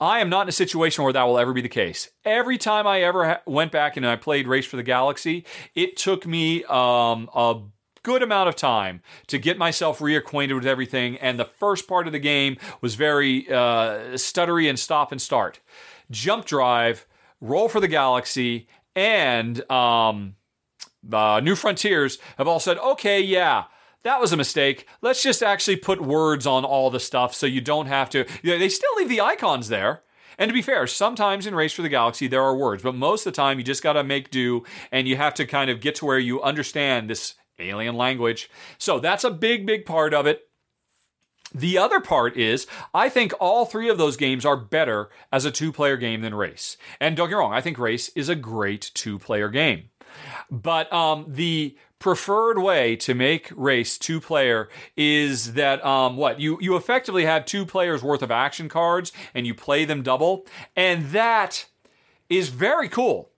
[0.00, 2.10] I am not in a situation where that will ever be the case.
[2.24, 5.98] Every time I ever ha- went back and I played Race for the Galaxy, it
[5.98, 7.60] took me um, a
[8.02, 11.18] good amount of time to get myself reacquainted with everything.
[11.18, 15.60] And the first part of the game was very uh, stuttery and stop and start.
[16.10, 17.06] Jump Drive,
[17.42, 20.36] Roll for the Galaxy, and um,
[21.12, 23.64] uh, New Frontiers have all said, okay, yeah
[24.02, 24.86] that was a mistake.
[25.02, 28.24] Let's just actually put words on all the stuff so you don't have to.
[28.42, 30.02] They still leave the icons there.
[30.38, 33.26] And to be fair, sometimes in Race for the Galaxy there are words, but most
[33.26, 35.80] of the time you just got to make do and you have to kind of
[35.80, 38.50] get to where you understand this alien language.
[38.78, 40.48] So that's a big, big part of it.
[41.52, 45.50] The other part is, I think all three of those games are better as a
[45.50, 46.76] two player game than Race.
[47.00, 49.90] And don't get me wrong, I think Race is a great two player game.
[50.50, 56.58] But um, the preferred way to make race two player is that um, what you
[56.60, 60.44] you effectively have two players worth of action cards and you play them double.
[60.74, 61.66] And that
[62.28, 63.30] is very cool.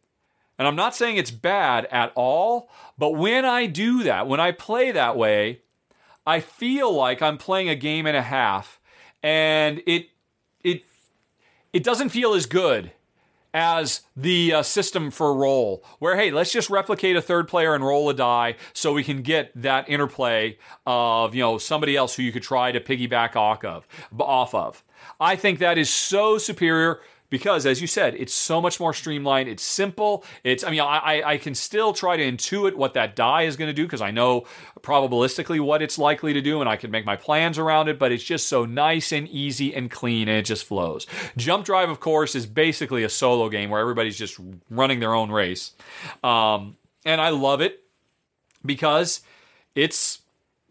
[0.58, 4.52] And i'm not saying it's bad at all but when i do that when i
[4.52, 5.62] play that way
[6.24, 8.78] i feel like i'm playing a game and a half
[9.24, 10.10] and it
[10.62, 10.84] it
[11.72, 12.92] it doesn't feel as good
[13.54, 17.84] as the uh, system for roll, where hey, let's just replicate a third player and
[17.84, 22.22] roll a die so we can get that interplay of you know somebody else who
[22.22, 23.86] you could try to piggyback off of.
[24.18, 24.82] Off of.
[25.20, 27.00] I think that is so superior
[27.32, 31.22] because as you said it's so much more streamlined it's simple it's i mean i,
[31.24, 34.10] I can still try to intuit what that die is going to do because i
[34.10, 34.44] know
[34.80, 38.12] probabilistically what it's likely to do and i can make my plans around it but
[38.12, 41.06] it's just so nice and easy and clean and it just flows.
[41.36, 44.38] Jump drive of course is basically a solo game where everybody's just
[44.70, 45.72] running their own race.
[46.24, 47.84] Um, and i love it
[48.64, 49.20] because
[49.74, 50.20] it's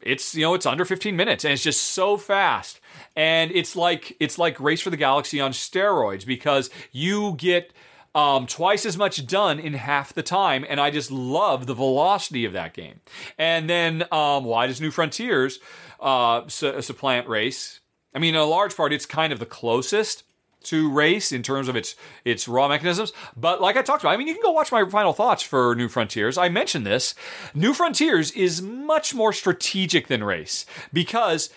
[0.02, 2.81] it's you know it's under 15 minutes and it's just so fast
[3.16, 7.72] and it's like it's like race for the galaxy on steroids because you get
[8.14, 12.46] um, twice as much done in half the time, and I just love the velocity
[12.46, 13.00] of that game.
[13.38, 15.60] And then, um, why does New Frontiers
[16.00, 17.80] uh, supplant Race?
[18.14, 20.24] I mean, in a large part, it's kind of the closest
[20.64, 21.96] to race in terms of its
[22.26, 23.14] its raw mechanisms.
[23.36, 25.74] But like I talked about, I mean, you can go watch my final thoughts for
[25.76, 26.38] New Frontiers.
[26.38, 27.16] I mentioned this.
[27.56, 31.50] New Frontiers is much more strategic than race because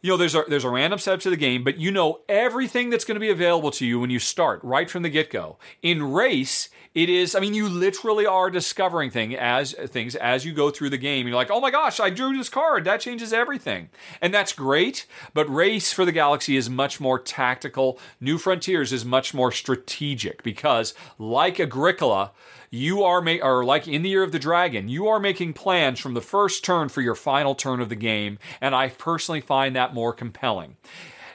[0.00, 2.90] you know there's a there's a random setup to the game, but you know everything
[2.90, 5.58] that's going to be available to you when you start right from the get go.
[5.82, 7.36] In race, it is.
[7.36, 11.28] I mean, you literally are discovering thing as things as you go through the game.
[11.28, 12.84] You're like, oh my gosh, I drew this card.
[12.84, 15.06] That changes everything, and that's great.
[15.32, 18.00] But race for the galaxy is much more tactical.
[18.20, 22.32] New Frontiers is much more strategic because, like Agricola
[22.70, 26.00] you are ma- or like in the year of the dragon, you are making plans
[26.00, 29.74] from the first turn for your final turn of the game, and I personally find
[29.76, 30.76] that more compelling.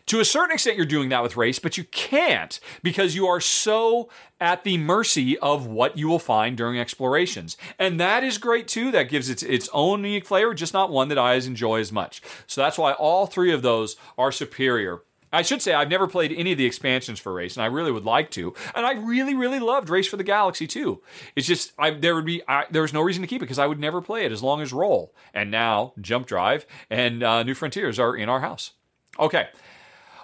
[0.07, 3.39] To a certain extent, you're doing that with race, but you can't because you are
[3.39, 7.57] so at the mercy of what you will find during explorations.
[7.79, 8.91] And that is great too.
[8.91, 12.21] That gives it its own unique flavor, just not one that I enjoy as much.
[12.47, 15.01] So that's why all three of those are superior
[15.33, 17.91] I should say I've never played any of the expansions for Race, and I really
[17.91, 18.53] would like to.
[18.75, 21.01] And I really, really loved Race for the Galaxy too.
[21.35, 23.59] It's just I, there would be I, there was no reason to keep it because
[23.59, 25.13] I would never play it as long as Roll.
[25.33, 28.73] And now Jump Drive and uh, New Frontiers are in our house.
[29.19, 29.47] Okay.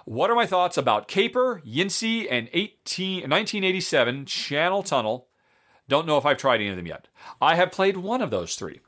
[0.04, 5.28] What are my thoughts about Caper, Yinsi, and 18, 1987 Channel Tunnel?
[5.88, 7.08] Don't know if I've tried any of them yet.
[7.40, 8.80] I have played one of those three.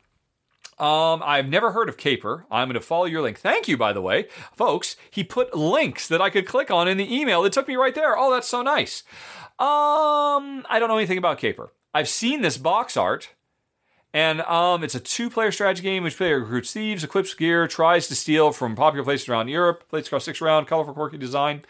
[0.79, 2.47] Um, I've never heard of Caper.
[2.51, 3.39] I'm going to follow your link.
[3.39, 4.97] Thank you, by the way, folks.
[5.11, 7.45] He put links that I could click on in the email.
[7.45, 8.17] It took me right there.
[8.17, 9.05] Oh, that's so nice.
[9.59, 11.73] Um, I don't know anything about Caper.
[11.95, 13.31] I've seen this box art,
[14.13, 18.15] and um, it's a two-player strategy game which player recruits thieves, equips gear, tries to
[18.15, 19.89] steal from popular places around Europe.
[19.89, 21.63] Plays across six round, colorful, quirky design.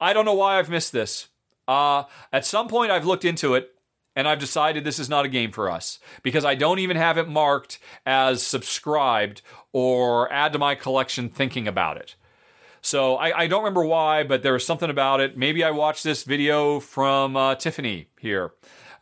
[0.00, 1.28] I don't know why I've missed this.
[1.68, 3.74] Uh, at some point, I've looked into it
[4.16, 7.18] and I've decided this is not a game for us because I don't even have
[7.18, 12.16] it marked as subscribed or add to my collection thinking about it.
[12.82, 15.36] So I, I don't remember why, but there was something about it.
[15.36, 18.52] Maybe I watched this video from uh, Tiffany here,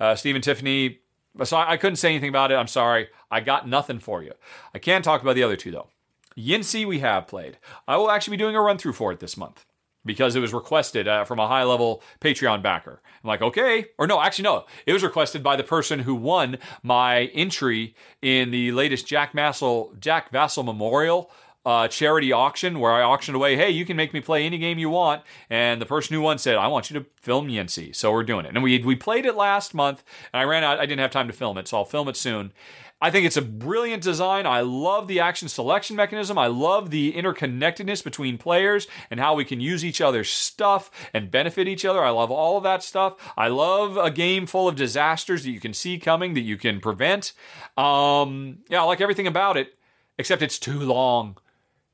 [0.01, 0.99] uh, Stephen Tiffany.
[1.44, 2.57] So I, couldn't say anything about it.
[2.57, 3.09] I'm sorry.
[3.31, 4.33] I got nothing for you.
[4.74, 5.88] I can talk about the other two though.
[6.37, 7.59] Yinsi we have played.
[7.87, 9.64] I will actually be doing a run through for it this month.
[10.05, 13.03] because it was requested uh, from a high level Patreon backer.
[13.22, 13.87] I'm like, okay.
[13.98, 14.64] Or no, actually, no.
[14.87, 19.98] It was requested by the person who won my entry in the latest Jack Vasel,
[20.01, 21.31] Jack Memorial
[21.68, 24.78] uh, charity auction where I auctioned away, hey, you can make me play any game
[24.78, 25.22] you want.
[25.50, 27.92] And the person who won said, I want you to film Yancy.
[27.92, 28.54] So we're doing it.
[28.54, 30.02] And we, we played it last month
[30.33, 30.78] and I ran out.
[30.78, 31.68] I didn't have time to film it.
[31.68, 32.54] So I'll film it soon.
[33.02, 34.46] I think it's a brilliant design.
[34.46, 36.38] I love the action selection mechanism.
[36.38, 41.31] I love the interconnectedness between players and how we can use each other's stuff and
[41.31, 42.02] benefit each other.
[42.02, 43.16] I love all of that stuff.
[43.37, 46.81] I love a game full of disasters that you can see coming, that you can
[46.81, 47.35] prevent.
[47.76, 49.74] Um, yeah, I like everything about it,
[50.16, 51.37] except it's too long.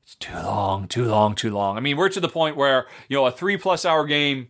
[0.05, 1.77] It's too long, too long, too long.
[1.77, 4.49] I mean, we're to the point where, you know, a three plus hour game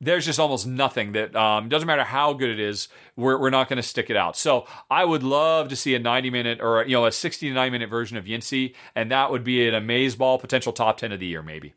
[0.00, 3.68] there's just almost nothing that um, doesn't matter how good it is we're, we're not
[3.68, 6.84] going to stick it out so i would love to see a 90 minute or
[6.84, 9.74] you know a 60 to 90 minute version of Yincy, and that would be an
[9.74, 11.74] amaze ball potential top 10 of the year maybe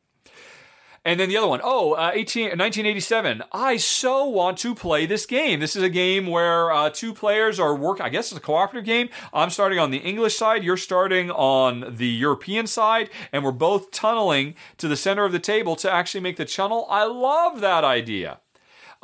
[1.05, 3.43] and then the other one, oh, uh, 18, 1987.
[3.51, 5.59] I so want to play this game.
[5.59, 8.03] This is a game where uh, two players are working.
[8.03, 9.09] I guess it's a cooperative game.
[9.31, 10.63] I'm starting on the English side.
[10.63, 13.11] You're starting on the European side.
[13.31, 16.87] And we're both tunneling to the center of the table to actually make the tunnel.
[16.89, 18.39] I love that idea.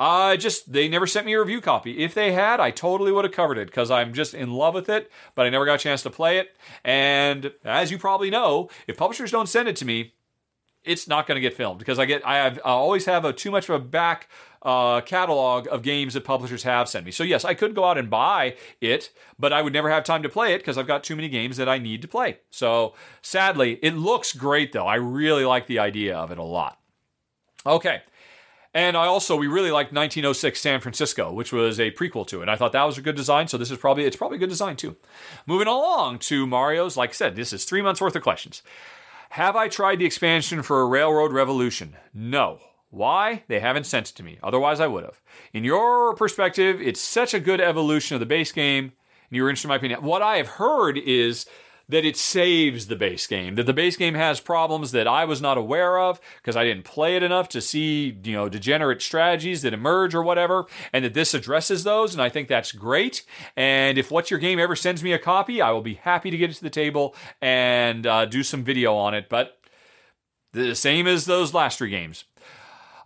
[0.00, 2.02] I just, they never sent me a review copy.
[2.02, 4.88] If they had, I totally would have covered it because I'm just in love with
[4.88, 6.56] it, but I never got a chance to play it.
[6.82, 10.14] And as you probably know, if publishers don't send it to me,
[10.84, 13.32] it's not going to get filmed because I get I have I always have a
[13.32, 14.28] too much of a back
[14.62, 17.10] uh, catalog of games that publishers have sent me.
[17.10, 20.22] So yes, I could go out and buy it, but I would never have time
[20.22, 22.38] to play it because I've got too many games that I need to play.
[22.50, 24.86] So sadly, it looks great though.
[24.86, 26.78] I really like the idea of it a lot.
[27.66, 28.02] Okay.
[28.74, 32.48] And I also we really liked 1906 San Francisco, which was a prequel to it.
[32.48, 34.48] I thought that was a good design, so this is probably it's probably a good
[34.48, 34.96] design too.
[35.46, 38.62] Moving along to Mario's, like I said, this is three months worth of questions.
[39.32, 41.96] Have I tried the expansion for a Railroad Revolution?
[42.12, 42.58] No.
[42.90, 43.44] Why?
[43.48, 44.38] They haven't sent it to me.
[44.42, 45.22] Otherwise, I would have.
[45.54, 48.92] In your perspective, it's such a good evolution of the base game, and
[49.30, 50.02] you're interested in my opinion.
[50.02, 51.46] What I have heard is
[51.92, 53.54] that it saves the base game.
[53.54, 56.84] That the base game has problems that I was not aware of because I didn't
[56.84, 61.12] play it enough to see, you know, degenerate strategies that emerge or whatever, and that
[61.12, 63.24] this addresses those, and I think that's great.
[63.56, 66.36] And if What's Your Game ever sends me a copy, I will be happy to
[66.38, 69.28] get it to the table and uh, do some video on it.
[69.28, 69.58] But
[70.54, 72.24] the same as those last three games.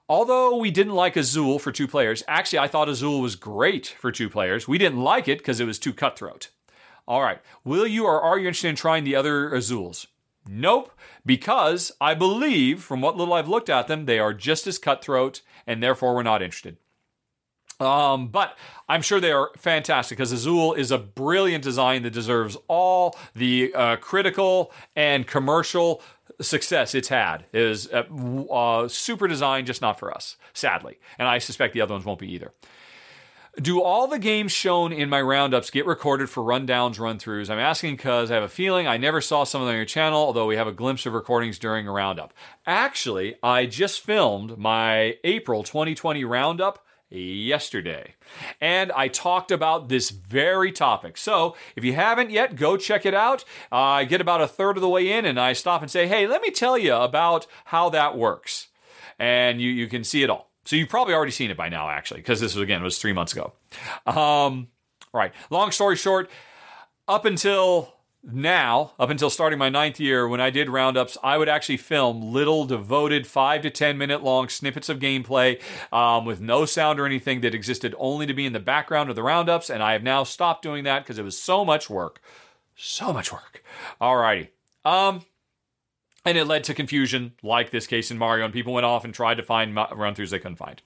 [0.09, 4.12] Although we didn't like Azul for two players, actually, I thought Azul was great for
[4.12, 4.68] two players.
[4.68, 6.51] We didn't like it because it was too cutthroat.
[7.07, 7.40] All right.
[7.64, 10.07] Will you or are you interested in trying the other Azules?
[10.49, 10.92] Nope,
[11.25, 15.42] because I believe, from what little I've looked at them, they are just as cutthroat,
[15.66, 16.77] and therefore we're not interested.
[17.81, 18.57] Um, but
[18.88, 23.75] I'm sure they are fantastic because Azul is a brilliant design that deserves all the
[23.75, 26.01] uh, critical and commercial
[26.40, 27.45] success it's had.
[27.53, 28.07] It is a,
[28.51, 30.99] uh, super design, just not for us, sadly.
[31.19, 32.53] And I suspect the other ones won't be either.
[33.61, 37.49] Do all the games shown in my roundups get recorded for rundowns, run throughs?
[37.49, 39.87] I'm asking because I have a feeling I never saw some of them on your
[39.87, 42.35] channel, although we have a glimpse of recordings during a roundup.
[42.66, 48.14] Actually, I just filmed my April 2020 roundup yesterday.
[48.61, 51.16] And I talked about this very topic.
[51.16, 53.42] So if you haven't yet, go check it out.
[53.73, 56.07] Uh, I get about a third of the way in and I stop and say,
[56.07, 58.69] hey, let me tell you about how that works.
[59.19, 60.51] And you, you can see it all.
[60.66, 63.12] So you've probably already seen it by now, actually, because this was again was three
[63.12, 63.52] months ago.
[64.05, 64.68] Um,
[65.12, 65.33] right.
[65.48, 66.29] Long story short,
[67.07, 71.48] up until now, up until starting my ninth year, when I did roundups, I would
[71.48, 76.64] actually film little devoted five to 10 minute long snippets of gameplay um, with no
[76.64, 79.70] sound or anything that existed only to be in the background of the roundups.
[79.70, 82.20] And I have now stopped doing that because it was so much work.
[82.74, 83.62] So much work.
[84.00, 84.48] Alrighty.
[84.85, 85.22] Um,
[86.27, 89.15] and it led to confusion, like this case in Mario, and people went off and
[89.15, 90.83] tried to find run throughs they couldn't find.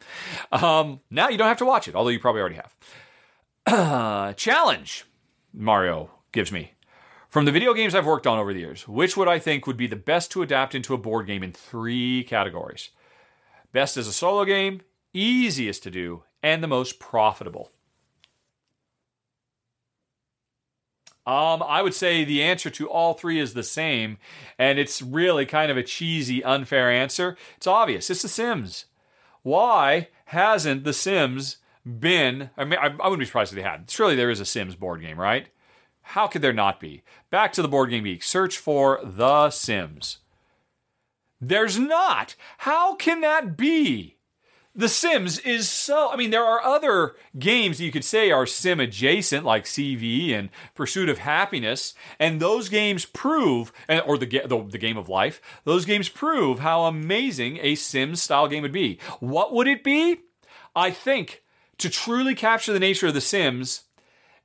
[0.52, 2.60] Um, now you don't have to watch it, although you probably already
[3.66, 4.36] have.
[4.36, 5.06] challenge
[5.52, 6.74] Mario gives me.
[7.30, 9.76] From the video games I've worked on over the years, which would I think would
[9.76, 12.90] be the best to adapt into a board game in three categories?
[13.72, 14.82] Best as a solo game,
[15.14, 17.70] easiest to do, and the most profitable.
[21.26, 24.18] Um, I would say the answer to all three is the same,
[24.58, 27.36] and it's really kind of a cheesy, unfair answer.
[27.56, 28.10] It's obvious.
[28.10, 28.86] It's The Sims.
[29.42, 32.50] Why hasn't The Sims been?
[32.56, 33.90] I mean, I, I wouldn't be surprised if they had.
[33.90, 35.48] Surely there is a Sims board game, right?
[36.02, 37.02] How could there not be?
[37.30, 38.22] Back to the board game geek.
[38.22, 40.18] Search for The Sims.
[41.40, 42.34] There's not.
[42.58, 44.16] How can that be?
[44.74, 46.10] The Sims is so.
[46.10, 50.48] I mean, there are other games you could say are sim adjacent, like CV and
[50.76, 55.84] Pursuit of Happiness, and those games prove, or the, the, the game of life, those
[55.84, 59.00] games prove how amazing a Sims style game would be.
[59.18, 60.20] What would it be?
[60.76, 61.42] I think
[61.78, 63.84] to truly capture the nature of The Sims,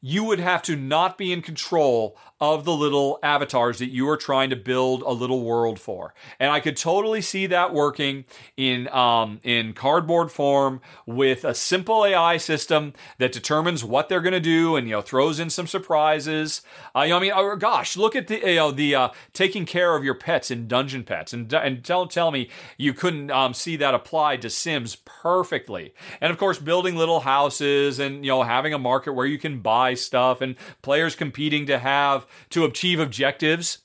[0.01, 4.17] you would have to not be in control of the little avatars that you are
[4.17, 6.13] trying to build a little world for.
[6.37, 8.25] And I could totally see that working
[8.57, 14.33] in um, in cardboard form with a simple AI system that determines what they're going
[14.33, 16.61] to do and you know throws in some surprises.
[16.93, 19.65] Uh, you know, I mean, oh, gosh, look at the you know the uh, taking
[19.65, 23.53] care of your pets in Dungeon Petz, and and don't tell me you couldn't um,
[23.53, 25.93] see that applied to Sims perfectly.
[26.19, 29.61] And of course, building little houses and you know having a market where you can
[29.61, 33.79] buy stuff and players competing to have to achieve objectives,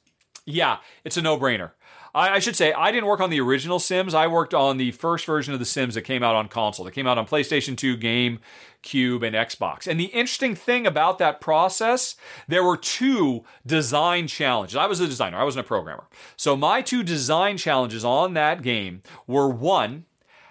[0.44, 1.72] yeah, it's a no brainer.
[2.14, 4.14] I, I, should say I didn't work on the original Sims.
[4.14, 6.84] I worked on the first version of the Sims that came out on console.
[6.84, 8.40] That came out on PlayStation 2, Game,
[8.82, 9.86] Cube, and Xbox.
[9.86, 12.16] And the interesting thing about that process,
[12.48, 14.76] there were two design challenges.
[14.76, 15.38] I was a designer.
[15.38, 16.08] I wasn't a programmer.
[16.36, 20.06] So my two design challenges on that game were one,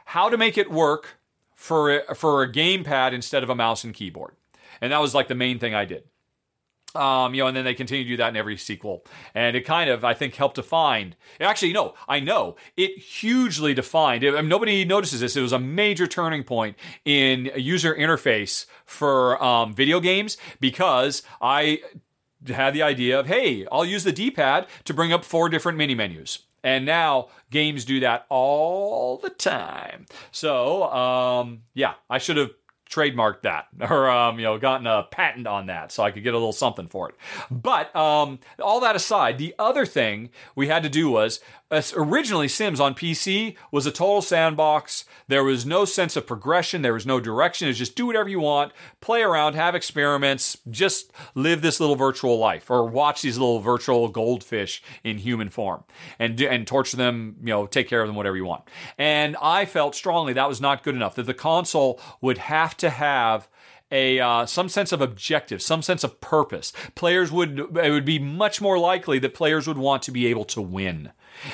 [0.06, 1.20] how to make it work
[1.56, 4.36] for a, for a gamepad instead of a mouse and keyboard.
[4.82, 6.04] And that was like the main thing I did.
[6.96, 9.06] Um, you know, and then they continue to do that in every sequel.
[9.36, 11.14] And it kind of, I think, helped define.
[11.40, 14.26] Actually, no, I know it hugely defined.
[14.26, 15.38] I mean, nobody notices this.
[15.38, 21.82] It was a major turning point in user interface for um, video games because I
[22.48, 25.94] had the idea of, hey, I'll use the D-pad to bring up four different mini
[25.94, 26.40] menus.
[26.64, 30.08] And now games do that all the time.
[30.32, 32.52] So, um, yeah, I should have
[32.90, 36.34] trademarked that or um, you know gotten a patent on that so I could get
[36.34, 37.16] a little something for it.
[37.50, 41.40] But um, all that aside, the other thing we had to do was
[41.72, 45.06] originally Sims on PC was a total sandbox.
[45.28, 46.82] There was no sense of progression.
[46.82, 47.68] There was no direction.
[47.68, 52.40] It's just do whatever you want, play around, have experiments, just live this little virtual
[52.40, 55.84] life, or watch these little virtual goldfish in human form,
[56.18, 57.38] and and torture them.
[57.42, 58.64] You know, take care of them, whatever you want.
[58.98, 61.16] And I felt strongly that was not good enough.
[61.16, 63.48] That the console would have to have
[63.92, 66.74] a uh, some sense of objective, some sense of purpose.
[66.96, 70.46] Players would it would be much more likely that players would want to be able
[70.46, 71.12] to win.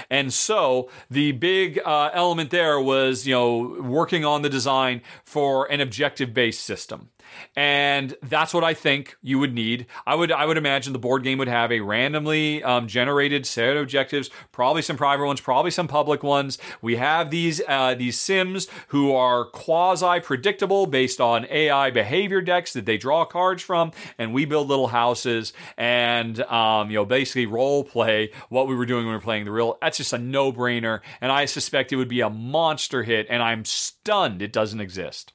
[0.09, 5.71] And so the big uh, element there was, you know, working on the design for
[5.71, 7.09] an objective based system
[7.55, 9.85] and that's what I think you would need.
[10.05, 13.75] I would I would imagine the board game would have a randomly um, generated set
[13.75, 16.57] of objectives, probably some private ones, probably some public ones.
[16.81, 22.73] We have these uh, these Sims who are quasi predictable based on AI behavior decks
[22.73, 27.45] that they draw cards from, and we build little houses and um, you know basically
[27.45, 29.77] role play what we were doing when we were playing the real.
[29.81, 33.27] That's just a no brainer, and I suspect it would be a monster hit.
[33.29, 35.33] And I'm stunned it doesn't exist.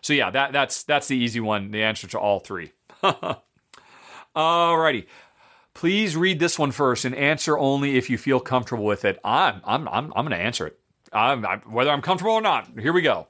[0.00, 1.70] So yeah, that that's that's the easy one.
[1.70, 2.72] The answer to all three.
[4.36, 5.06] Alrighty.
[5.74, 9.18] Please read this one first and answer only if you feel comfortable with it.
[9.24, 10.78] I'm I'm I'm, I'm going to answer it.
[11.12, 12.68] I'm, I'm, whether I'm comfortable or not.
[12.78, 13.28] Here we go.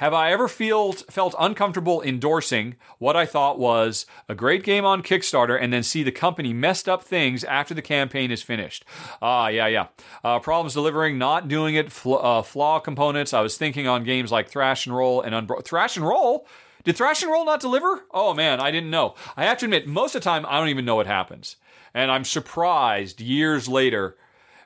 [0.00, 5.02] Have I ever feel, felt uncomfortable endorsing what I thought was a great game on
[5.02, 8.86] Kickstarter and then see the company messed up things after the campaign is finished?
[9.20, 9.88] Ah, uh, yeah, yeah.
[10.24, 13.34] Uh, problems delivering, not doing it, fl- uh, flaw components.
[13.34, 16.46] I was thinking on games like Thrash and Roll and Unbro- Thrash and Roll.
[16.82, 18.06] Did Thrash and Roll not deliver?
[18.10, 19.16] Oh man, I didn't know.
[19.36, 21.56] I have to admit, most of the time I don't even know what happens,
[21.92, 24.16] and I'm surprised years later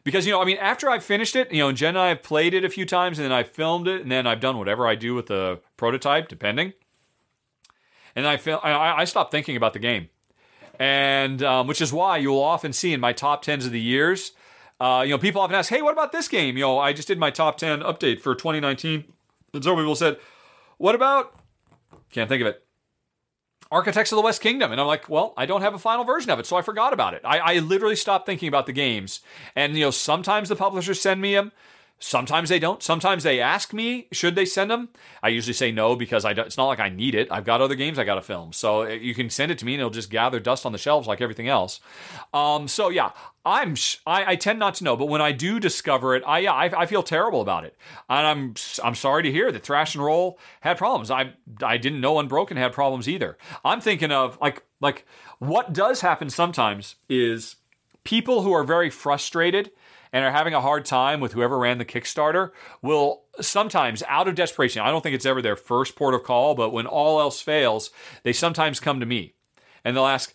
[0.05, 2.23] because you know, I mean, after I've finished it, you know, Jen and I have
[2.23, 4.87] played it a few times, and then I've filmed it, and then I've done whatever
[4.87, 6.75] I do with the prototype, depending.
[8.15, 10.11] And I feel I, I stopped thinking about the game,
[10.79, 13.81] and um, which is why you will often see in my top tens of the
[13.81, 14.33] years.
[14.79, 17.09] Uh, you know, people often ask, "Hey, what about this game?" You know, I just
[17.09, 19.05] did my top ten update for 2019,
[19.55, 20.19] and so people said,
[20.77, 21.35] "What about?"
[22.13, 22.64] Can't think of it.
[23.71, 24.73] Architects of the West Kingdom.
[24.73, 26.93] And I'm like, well, I don't have a final version of it, so I forgot
[26.93, 27.23] about it.
[27.25, 29.21] I, I literally stopped thinking about the games.
[29.57, 31.53] And, you know, sometimes the publishers send me them.
[32.01, 32.83] Sometimes they don't.
[32.83, 34.91] Sometimes they ask me, should they send them?
[35.23, 37.29] I usually say no because I it's not like I need it.
[37.31, 38.53] I've got other games I got to film.
[38.53, 40.79] So uh, you can send it to me and it'll just gather dust on the
[40.79, 41.81] shelves like everything else.
[42.35, 43.13] Um, so yeah,
[43.47, 43.75] I'm
[44.07, 46.83] I, I, tend not to know, but when I do discover it, I yeah, I,
[46.83, 47.77] I, feel terrible about it,
[48.09, 51.11] and I'm I'm sorry to hear that Thrash and Roll had problems.
[51.11, 51.33] I
[51.63, 53.39] I didn't know Unbroken had problems either.
[53.65, 55.07] I'm thinking of like like
[55.39, 57.57] what does happen sometimes is
[58.03, 59.71] people who are very frustrated
[60.15, 64.37] and are having a hard time with whoever ran the Kickstarter will sometimes out of
[64.37, 64.81] desperation.
[64.81, 67.91] I don't think it's ever their first port of call, but when all else fails,
[68.23, 69.35] they sometimes come to me
[69.85, 70.33] and they'll ask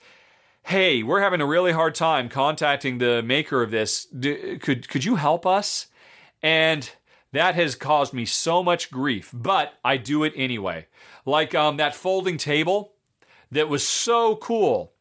[0.64, 4.08] hey, we're having a really hard time contacting the maker of this.
[4.22, 5.88] could could you help us?
[6.44, 6.92] And
[7.32, 10.88] that has caused me so much grief, but I do it anyway.
[11.26, 12.96] Like um, that folding table
[13.50, 14.92] that was so cool.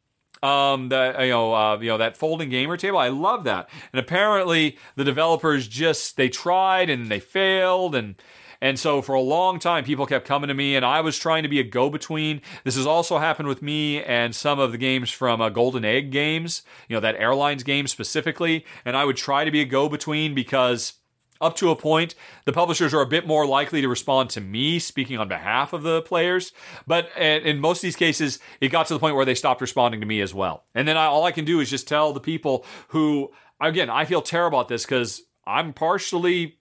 [0.43, 3.69] Um, the you know uh, you know that folding gamer table, I love that.
[3.93, 8.15] And apparently the developers just they tried and they failed and
[8.61, 11.45] and so for a long time, people kept coming to me, and I was trying
[11.45, 12.41] to be a go between.
[12.65, 16.11] This has also happened with me and some of the games from uh, Golden Egg
[16.11, 18.65] games, you know, that airlines game specifically.
[18.85, 20.95] And I would try to be a go between because
[21.41, 22.15] up to a point,
[22.45, 25.83] the publishers are a bit more likely to respond to me speaking on behalf of
[25.83, 26.53] the players.
[26.87, 30.01] But in most of these cases, it got to the point where they stopped responding
[30.01, 30.65] to me as well.
[30.75, 33.31] And then I, all I can do is just tell the people who,
[33.61, 36.59] again, I feel terrible about this because I'm partially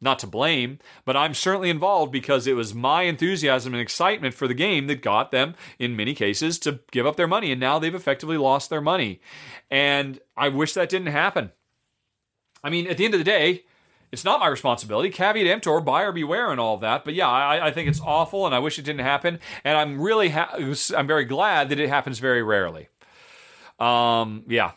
[0.00, 4.46] not to blame, but I'm certainly involved because it was my enthusiasm and excitement for
[4.46, 7.50] the game that got them, in many cases, to give up their money.
[7.50, 9.20] And now they've effectively lost their money.
[9.70, 11.52] And I wish that didn't happen.
[12.62, 13.64] I mean, at the end of the day,
[14.14, 15.10] it's not my responsibility.
[15.10, 17.04] Caveat emptor, buyer beware, and all that.
[17.04, 19.40] But yeah, I, I, think it's awful, and I wish it didn't happen.
[19.64, 20.56] And I'm really, ha-
[20.96, 22.88] I'm very glad that it happens very rarely.
[23.80, 24.72] Um, yeah.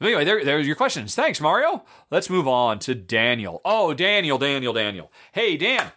[0.00, 1.14] Anyway, there, there's your questions.
[1.14, 1.84] Thanks, Mario.
[2.10, 3.60] Let's move on to Daniel.
[3.64, 5.12] Oh, Daniel, Daniel, Daniel.
[5.32, 5.92] Hey, Dan.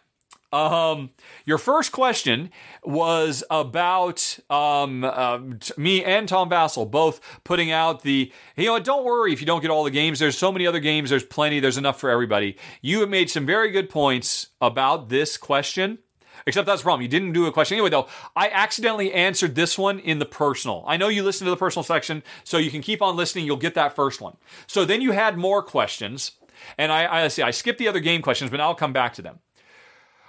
[0.54, 1.12] Um,
[1.46, 2.52] your first question
[2.84, 5.40] was about um, uh,
[5.78, 8.32] me and Tom Vasel both putting out the.
[8.56, 10.20] You know, don't worry if you don't get all the games.
[10.20, 11.10] There's so many other games.
[11.10, 11.60] There's plenty.
[11.60, 12.58] There's enough for everybody.
[12.82, 16.00] You have made some very good points about this question.
[16.48, 17.04] Except that's the problem.
[17.04, 17.76] You didn't do a question.
[17.76, 20.84] Anyway, though, I accidentally answered this one in the personal.
[20.88, 23.46] I know you listened to the personal section, so you can keep on listening.
[23.46, 24.38] You'll get that first one.
[24.66, 26.32] So then you had more questions.
[26.78, 29.22] And I, I see, I skipped the other game questions, but I'll come back to
[29.22, 29.40] them.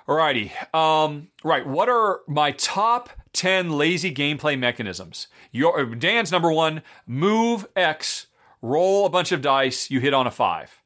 [0.09, 0.51] Alrighty.
[0.75, 1.67] Um, right.
[1.67, 5.29] What are my top 10 lazy gameplay mechanisms?
[5.53, 8.27] Your Dan's number one, move X,
[8.61, 10.83] roll a bunch of dice, you hit on a five.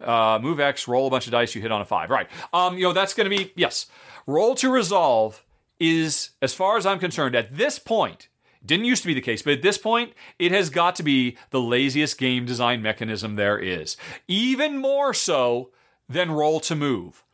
[0.00, 2.10] Uh, move X, roll a bunch of dice, you hit on a five.
[2.10, 2.28] Right.
[2.52, 3.86] Um, you know, that's gonna be, yes.
[4.26, 5.44] Roll to resolve
[5.78, 8.28] is, as far as I'm concerned, at this point,
[8.64, 11.36] didn't used to be the case, but at this point, it has got to be
[11.50, 13.96] the laziest game design mechanism there is.
[14.26, 15.70] Even more so
[16.08, 17.24] than roll to move.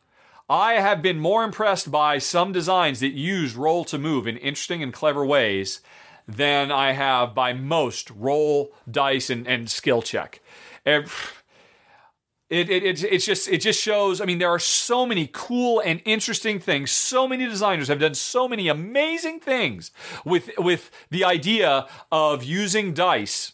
[0.47, 4.83] I have been more impressed by some designs that use roll to move in interesting
[4.83, 5.81] and clever ways
[6.27, 10.41] than I have by most roll, dice, and, and skill check.
[10.85, 11.09] It,
[12.49, 14.21] it, it, it's just it just shows.
[14.21, 16.91] I mean, there are so many cool and interesting things.
[16.91, 19.89] So many designers have done so many amazing things
[20.23, 23.53] with with the idea of using dice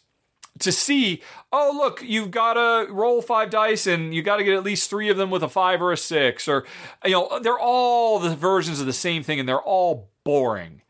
[0.62, 4.54] to see, oh, look, you've got to roll five dice and you got to get
[4.54, 6.66] at least three of them with a five or a six, or,
[7.04, 10.82] you know, they're all the versions of the same thing and they're all boring.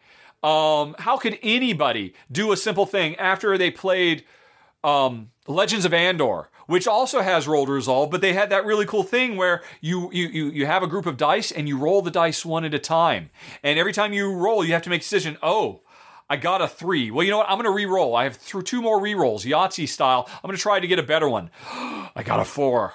[0.44, 4.24] Um, how could anybody do a simple thing after they played
[4.84, 8.86] um, Legends of Andor, which also has roll to resolve, but they had that really
[8.86, 12.02] cool thing where you, you you you have a group of dice and you roll
[12.02, 13.30] the dice one at a time,
[13.62, 15.38] and every time you roll, you have to make a decision.
[15.44, 15.82] Oh,
[16.32, 17.12] I got a three.
[17.12, 17.50] Well, you know what?
[17.50, 18.16] I'm going to re-roll.
[18.16, 20.30] I have th- two more re-rolls, Yahtzee style.
[20.30, 21.52] I'm going to try to get a better one.
[21.70, 22.94] I got a four.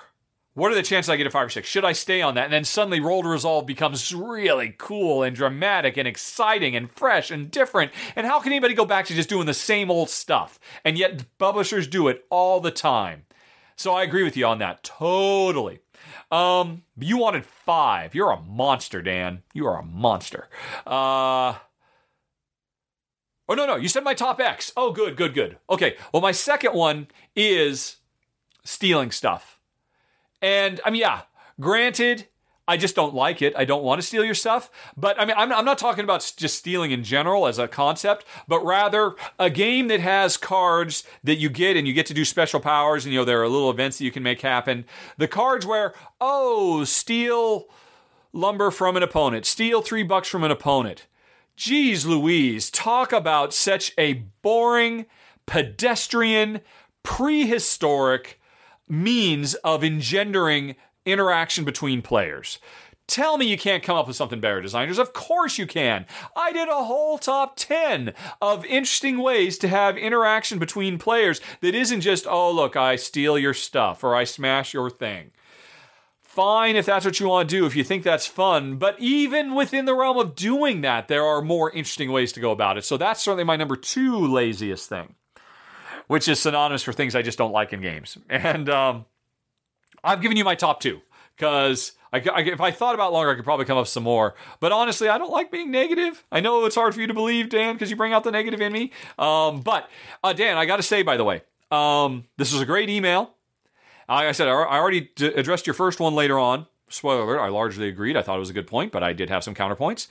[0.55, 1.69] What are the chances I get a five or six?
[1.69, 2.45] Should I stay on that?
[2.45, 7.31] And then suddenly roll to resolve becomes really cool and dramatic and exciting and fresh
[7.31, 7.93] and different.
[8.17, 10.59] And how can anybody go back to just doing the same old stuff?
[10.83, 13.25] And yet publishers do it all the time.
[13.77, 14.83] So I agree with you on that.
[14.83, 15.81] Totally.
[16.31, 18.15] Um, you wanted five.
[18.15, 19.43] You're a monster, Dan.
[19.53, 20.49] You are a monster.
[20.87, 21.57] Uh,
[23.49, 23.77] Oh, no, no.
[23.77, 24.73] You said my top X.
[24.77, 25.59] Oh, good, good, good.
[25.71, 25.97] Okay.
[26.13, 27.97] Well, my second one is
[28.65, 29.61] stealing stuff.
[30.43, 31.23] And I mean, yeah,
[31.61, 32.27] granted,
[32.69, 33.55] I just don't like it.
[33.57, 34.71] I don't want to steal your stuff.
[34.97, 38.25] But I mean, I'm, I'm, not talking about just stealing in general as a concept,
[38.49, 42.25] but rather a game that has cards that you get and you get to do
[42.25, 44.85] special powers and, you know, there are little events that you can make happen.
[45.17, 47.69] The cards where, oh, steal
[48.33, 51.07] lumber from an opponent, steal three bucks from an opponent.
[51.57, 55.07] Geez Louise, talk about such a boring,
[55.47, 56.61] pedestrian,
[57.03, 58.39] prehistoric
[58.87, 60.77] means of engendering
[61.07, 62.59] interaction between players.
[63.07, 64.99] Tell me you can't come up with something better, designers.
[64.99, 66.05] Of course you can.
[66.37, 71.75] I did a whole top 10 of interesting ways to have interaction between players that
[71.75, 75.31] isn't just, oh, look, I steal your stuff or I smash your thing
[76.37, 78.77] fine if that's what you want to do, if you think that's fun.
[78.77, 82.51] But even within the realm of doing that, there are more interesting ways to go
[82.53, 82.85] about it.
[82.85, 85.15] So that's certainly my number two laziest thing,
[86.07, 88.19] which is synonymous for things I just don't like in games.
[88.29, 89.07] And um,
[90.05, 91.01] I've given you my top two
[91.37, 94.03] because I, I, if I thought about longer, I could probably come up with some
[94.05, 94.35] more.
[94.61, 96.23] But honestly, I don't like being negative.
[96.31, 98.61] I know it's hard for you to believe, Dan, because you bring out the negative
[98.61, 98.93] in me.
[99.19, 99.89] Um, but
[100.23, 103.36] uh, Dan, I got to say, by the way, um, this was a great email.
[104.09, 106.67] Like I said, I already d- addressed your first one later on.
[106.89, 108.17] Spoiler alert, I largely agreed.
[108.17, 110.07] I thought it was a good point, but I did have some counterpoints.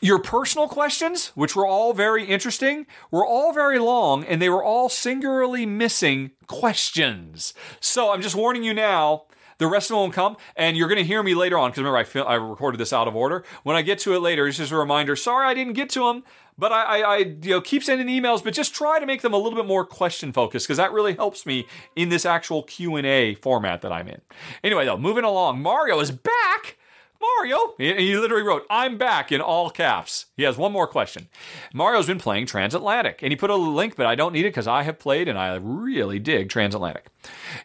[0.00, 4.64] Your personal questions, which were all very interesting, were all very long and they were
[4.64, 7.54] all singularly missing questions.
[7.78, 9.24] So I'm just warning you now.
[9.58, 11.78] The rest of them will come, and you're going to hear me later on because
[11.78, 13.44] remember I, fil- I recorded this out of order.
[13.62, 15.16] When I get to it later, it's just a reminder.
[15.16, 16.24] Sorry, I didn't get to them,
[16.58, 19.32] but I, I, I you know keep sending emails, but just try to make them
[19.32, 22.96] a little bit more question focused because that really helps me in this actual Q
[22.96, 24.20] and A format that I'm in.
[24.62, 26.78] Anyway, though, moving along, Mario is back.
[27.22, 30.26] Mario, he, literally wrote, I'm back in all caps.
[30.36, 31.28] He has one more question.
[31.72, 34.66] Mario's been playing Transatlantic, and he put a link, but I don't need it because
[34.66, 37.06] I have played and I really dig Transatlantic.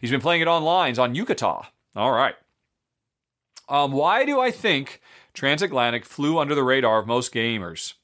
[0.00, 1.66] He's been playing it online on Yucata.
[1.98, 2.36] All right.
[3.68, 5.00] Um, why do I think
[5.34, 7.94] Transatlantic flew under the radar of most gamers?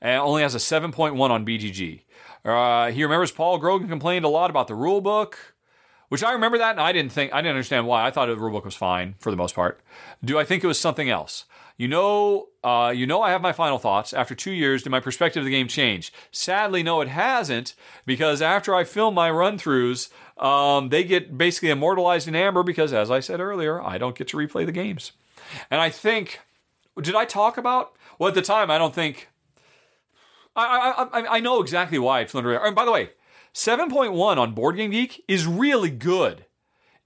[0.00, 2.00] And only has a 7.1 on BGG.
[2.46, 5.54] Uh, he remembers Paul Grogan complained a lot about the rule book,
[6.08, 8.06] which I remember that, and I didn't think I didn't understand why.
[8.06, 9.82] I thought the rule book was fine for the most part.
[10.24, 11.44] Do I think it was something else?
[11.80, 14.12] You know, uh, you know, I have my final thoughts.
[14.12, 16.12] After two years, did my perspective of the game change?
[16.30, 17.74] Sadly, no, it hasn't,
[18.04, 22.92] because after I film my run throughs, um, they get basically immortalized in amber because,
[22.92, 25.12] as I said earlier, I don't get to replay the games.
[25.70, 26.40] And I think,
[27.00, 27.96] did I talk about?
[28.18, 29.30] Well, at the time, I don't think.
[30.54, 32.58] I I, I know exactly why it flew under.
[32.58, 33.12] And by the way,
[33.54, 36.44] seven point one on Board Game Geek is really good.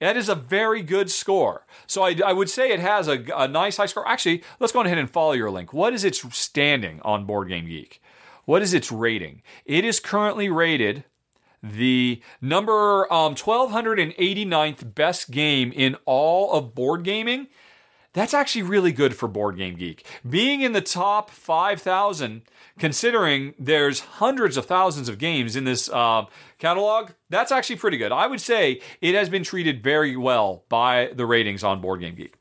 [0.05, 1.65] That is a very good score.
[1.87, 4.07] So I, I would say it has a, a, nice high score.
[4.07, 5.73] Actually, let's go ahead and follow your link.
[5.73, 8.03] What is its standing on Board Game Geek?
[8.45, 9.41] What is its rating?
[9.65, 11.05] It is currently rated
[11.63, 17.47] the number um, 1289th best game in all of board gaming.
[18.13, 20.07] That's actually really good for Board Game Geek.
[20.29, 22.43] Being in the top 5,000,
[22.79, 26.27] considering there's hundreds of thousands of games in this uh,
[26.65, 28.11] catalog, that's actually pretty good.
[28.11, 32.15] I would say it has been treated very well by the ratings on Board Game
[32.15, 32.35] Geek.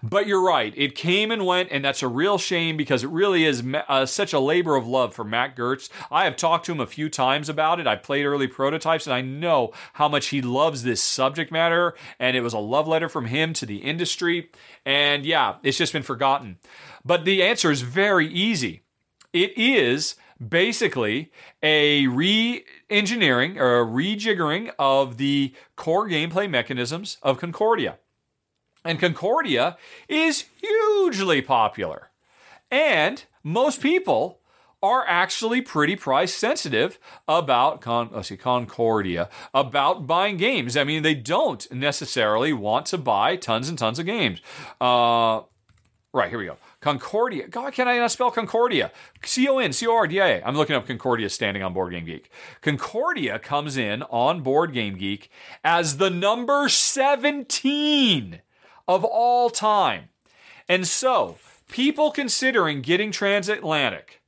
[0.00, 3.44] But you're right, it came and went, and that's a real shame because it really
[3.44, 5.88] is uh, such a labor of love for Mac Gerdts.
[6.08, 7.88] I have talked to him a few times about it.
[7.88, 12.36] I played early prototypes, and I know how much he loves this subject matter, and
[12.36, 14.52] it was a love letter from him to the industry.
[14.86, 16.58] And yeah, it's just been forgotten.
[17.04, 18.82] But the answer is very easy.
[19.32, 20.14] It is
[20.46, 21.30] basically
[21.62, 27.98] a re-engineering or a rejiggering of the core gameplay mechanisms of Concordia.
[28.84, 29.78] And Concordia
[30.08, 32.10] is hugely popular.
[32.70, 34.40] And most people
[34.82, 40.76] are actually pretty price sensitive about Con- let's see, Concordia about buying games.
[40.76, 44.42] I mean, they don't necessarily want to buy tons and tons of games.
[44.78, 45.40] Uh,
[46.12, 46.58] right here we go.
[46.84, 47.48] Concordia.
[47.48, 48.92] God, can I not spell Concordia?
[49.24, 50.42] C O N C O R D I A.
[50.44, 52.30] I'm looking up Concordia standing on Board Game Geek.
[52.60, 55.30] Concordia comes in on Board Game Geek
[55.64, 58.42] as the number 17
[58.86, 60.10] of all time.
[60.68, 64.20] And so, people considering getting transatlantic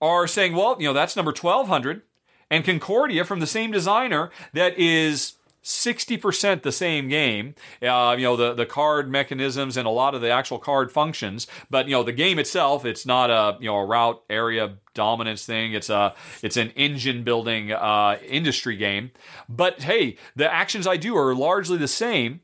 [0.00, 2.02] are saying, well, you know, that's number 1200.
[2.52, 5.32] And Concordia from the same designer that is
[5.64, 7.54] 60% the same game.
[7.82, 11.46] Uh, you know, the, the card mechanisms and a lot of the actual card functions.
[11.70, 15.46] But, you know, the game itself, it's not a, you know, a route area dominance
[15.46, 15.72] thing.
[15.72, 19.10] It's a, it's an engine building uh, industry game.
[19.48, 22.40] But hey, the actions I do are largely the same.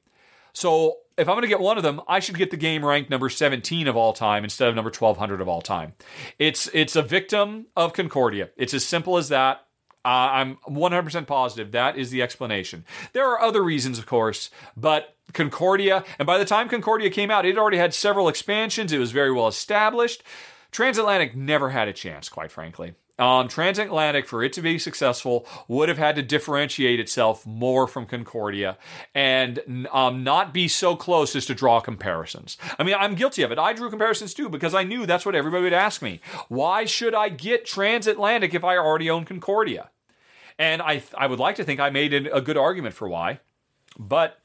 [0.52, 3.10] So if I'm going to get one of them, I should get the game ranked
[3.10, 5.92] number 17 of all time instead of number 1200 of all time.
[6.38, 8.48] It's it's a victim of Concordia.
[8.56, 9.66] It's as simple as that.
[10.04, 12.84] Uh, I'm 100% positive that is the explanation.
[13.12, 17.44] There are other reasons, of course, but Concordia, and by the time Concordia came out,
[17.44, 18.92] it already had several expansions.
[18.92, 20.22] It was very well established.
[20.70, 22.94] Transatlantic never had a chance, quite frankly.
[23.20, 28.06] Um, Transatlantic, for it to be successful, would have had to differentiate itself more from
[28.06, 28.78] Concordia
[29.14, 32.56] and um, not be so close as to draw comparisons.
[32.78, 33.58] I mean, I'm guilty of it.
[33.58, 36.20] I drew comparisons too because I knew that's what everybody would ask me.
[36.48, 39.90] Why should I get Transatlantic if I already own Concordia?
[40.58, 43.40] And I, I would like to think I made a good argument for why.
[43.98, 44.40] But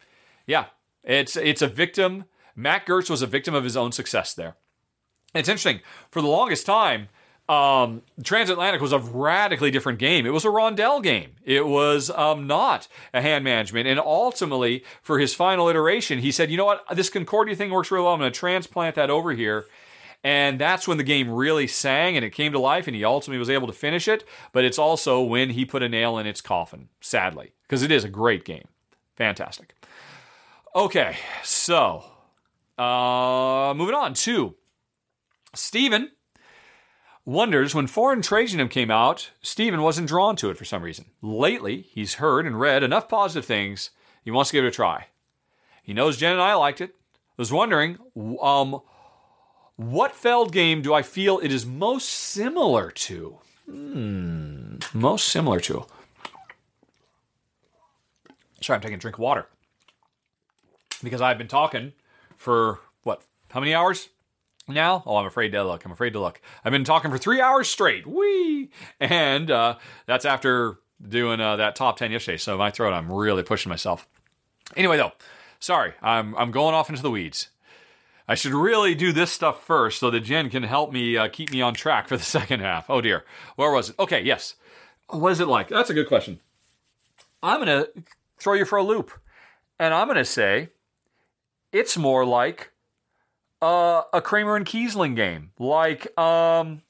[0.46, 0.66] yeah,
[1.06, 2.26] it's, it's a victim.
[2.58, 4.58] Mac Gerdts was a victim of his own success there.
[5.34, 5.80] It's interesting.
[6.12, 7.08] For the longest time,
[7.48, 10.26] um, Transatlantic was a radically different game.
[10.26, 11.32] It was a rondel game.
[11.44, 13.88] It was um, not a hand management.
[13.88, 16.84] And ultimately, for his final iteration, he said, you know what?
[16.94, 18.14] This Concordia thing works really well.
[18.14, 19.66] I'm going to transplant that over here.
[20.24, 23.38] And that's when the game really sang and it came to life, and he ultimately
[23.38, 24.24] was able to finish it.
[24.52, 28.04] But it's also when he put a nail in its coffin, sadly, because it is
[28.04, 28.68] a great game.
[29.16, 29.76] Fantastic.
[30.76, 32.04] Okay, so
[32.80, 34.56] uh, moving on to
[35.54, 36.10] Stephen
[37.26, 41.06] wonders when Forum Trajanum came out, Stephen wasn't drawn to it for some reason.
[41.22, 43.90] Lately, he's heard and read enough positive things.
[44.24, 45.08] He wants to give it a try.
[45.84, 46.96] He knows Jen and I liked it.
[47.16, 47.98] I was wondering,
[48.42, 48.80] um,
[49.76, 53.40] what Feld game do I feel it is most similar to?
[53.70, 55.86] Hmm, most similar to.
[58.62, 59.48] Sorry, I'm taking a drink of water.
[61.04, 61.94] Because I've been talking
[62.38, 63.22] for what?
[63.52, 64.10] How many hours
[64.68, 65.04] now?
[65.06, 65.86] Oh, I'm afraid to look.
[65.86, 66.42] I'm afraid to look.
[66.64, 68.08] I've been talking for three hours straight.
[68.08, 68.70] Wee!
[69.00, 72.38] And uh, that's after doing uh, that top 10 yesterday.
[72.38, 74.08] So my throat, I'm really pushing myself.
[74.76, 75.12] Anyway, though,
[75.60, 77.50] sorry, I'm, I'm going off into the weeds.
[78.28, 81.52] I should really do this stuff first so that Jen can help me uh, keep
[81.52, 82.90] me on track for the second half.
[82.90, 83.24] Oh dear.
[83.56, 84.00] Where was it?
[84.00, 84.56] Okay, yes.
[85.10, 85.68] What is it like?
[85.68, 86.40] That's a good question.
[87.44, 88.04] I'm going to
[88.38, 89.12] throw you for a loop.
[89.78, 90.70] And I'm going to say
[91.72, 92.72] it's more like
[93.66, 95.52] uh, a Kramer and Kiesling game.
[95.58, 96.84] Like, um,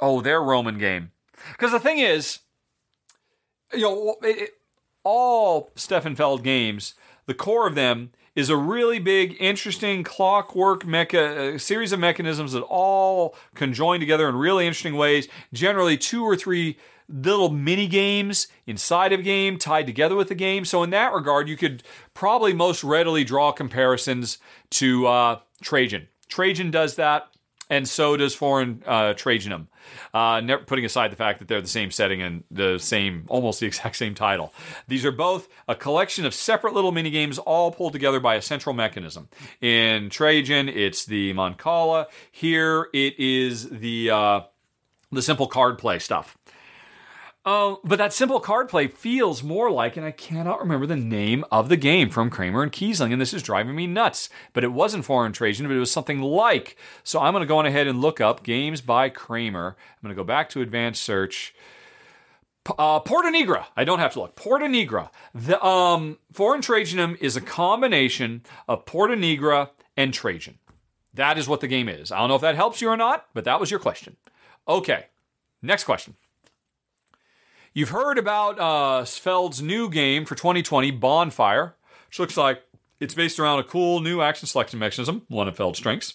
[0.00, 1.10] oh, their Roman game.
[1.52, 2.40] Because the thing is,
[3.72, 4.50] you know, it, it,
[5.02, 6.94] all Stefan Feld games,
[7.26, 12.62] the core of them is a really big, interesting clockwork mecha series of mechanisms that
[12.62, 15.28] all conjoin together in really interesting ways.
[15.52, 20.34] Generally, two or three little mini games inside of a game tied together with the
[20.34, 20.64] game.
[20.64, 21.82] So in that regard, you could
[22.14, 24.38] probably most readily draw comparisons
[24.70, 26.08] to uh, Trajan.
[26.28, 27.34] Trajan does that
[27.70, 29.66] and so does Forum uh, Trajanum.
[30.12, 33.66] Uh, putting aside the fact that they're the same setting and the same, almost the
[33.66, 34.52] exact same title.
[34.88, 38.42] These are both a collection of separate little mini games, all pulled together by a
[38.42, 39.28] central mechanism.
[39.60, 42.06] In Trajan, it's the mancala.
[42.30, 44.40] Here, it is the uh,
[45.10, 46.36] the simple card play stuff.
[47.44, 51.44] Uh, but that simple card play feels more like, and I cannot remember the name
[51.52, 54.30] of the game from Kramer and Kiesling, and this is driving me nuts.
[54.54, 56.76] But it wasn't Forum Trajan, but it was something like.
[57.02, 59.76] So I'm going to go on ahead and look up games by Kramer.
[59.78, 61.54] I'm going to go back to advanced search.
[62.78, 63.66] Uh, Porta Nigra.
[63.76, 64.36] I don't have to look.
[64.36, 65.10] Porta Nigra.
[65.34, 69.68] The um, Forum Trajanum is a combination of Porta Nigra
[69.98, 70.58] and Trajan.
[71.12, 72.10] That is what the game is.
[72.10, 74.16] I don't know if that helps you or not, but that was your question.
[74.66, 75.06] Okay,
[75.60, 76.16] next question.
[77.76, 81.74] You've heard about uh, Feld's new game for 2020, Bonfire,
[82.06, 82.62] which looks like
[83.00, 86.14] it's based around a cool new action selection mechanism, one of Feld's strengths.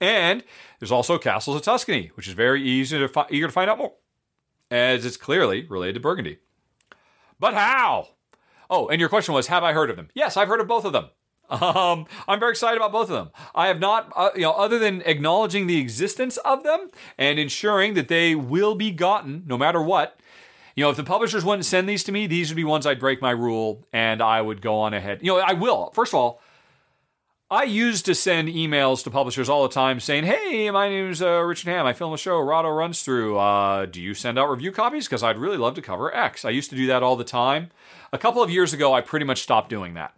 [0.00, 0.44] And
[0.78, 3.78] there's also Castles of Tuscany, which is very easy to fi- eager to find out
[3.78, 3.94] more,
[4.70, 6.38] as it's clearly related to Burgundy.
[7.40, 8.10] But how?
[8.70, 10.10] Oh, and your question was, have I heard of them?
[10.14, 11.10] Yes, I've heard of both of them.
[11.50, 13.30] Um, I'm very excited about both of them.
[13.54, 16.88] I have not, uh, you know, other than acknowledging the existence of them
[17.18, 20.18] and ensuring that they will be gotten no matter what
[20.74, 23.00] you know, if the publishers wouldn't send these to me, these would be ones I'd
[23.00, 25.20] break my rule and I would go on ahead.
[25.22, 25.90] You know, I will.
[25.94, 26.40] First of all,
[27.52, 31.42] I used to send emails to publishers all the time saying, "Hey, my name's uh,
[31.42, 31.84] Richard Ham.
[31.84, 32.40] I film a show.
[32.40, 33.36] Rahdo runs through.
[33.38, 35.06] Uh, do you send out review copies?
[35.06, 37.68] Because I'd really love to cover X." I used to do that all the time.
[38.10, 40.14] A couple of years ago, I pretty much stopped doing that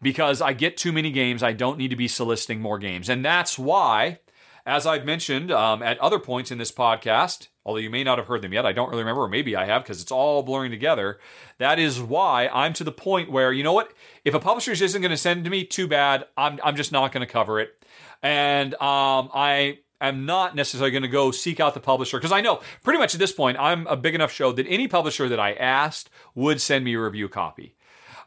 [0.00, 1.42] because I get too many games.
[1.42, 4.20] I don't need to be soliciting more games, and that's why,
[4.64, 8.26] as I've mentioned um, at other points in this podcast, although you may not have
[8.26, 8.66] heard them yet.
[8.66, 11.18] I don't really remember, or maybe I have because it's all blurring together.
[11.58, 13.92] That is why I'm to the point where, you know what?
[14.24, 16.26] If a publisher isn't going to send it to me, too bad.
[16.36, 17.84] I'm, I'm just not going to cover it.
[18.22, 22.40] And um, I am not necessarily going to go seek out the publisher because I
[22.40, 25.40] know pretty much at this point I'm a big enough show that any publisher that
[25.40, 27.74] I asked would send me a review copy.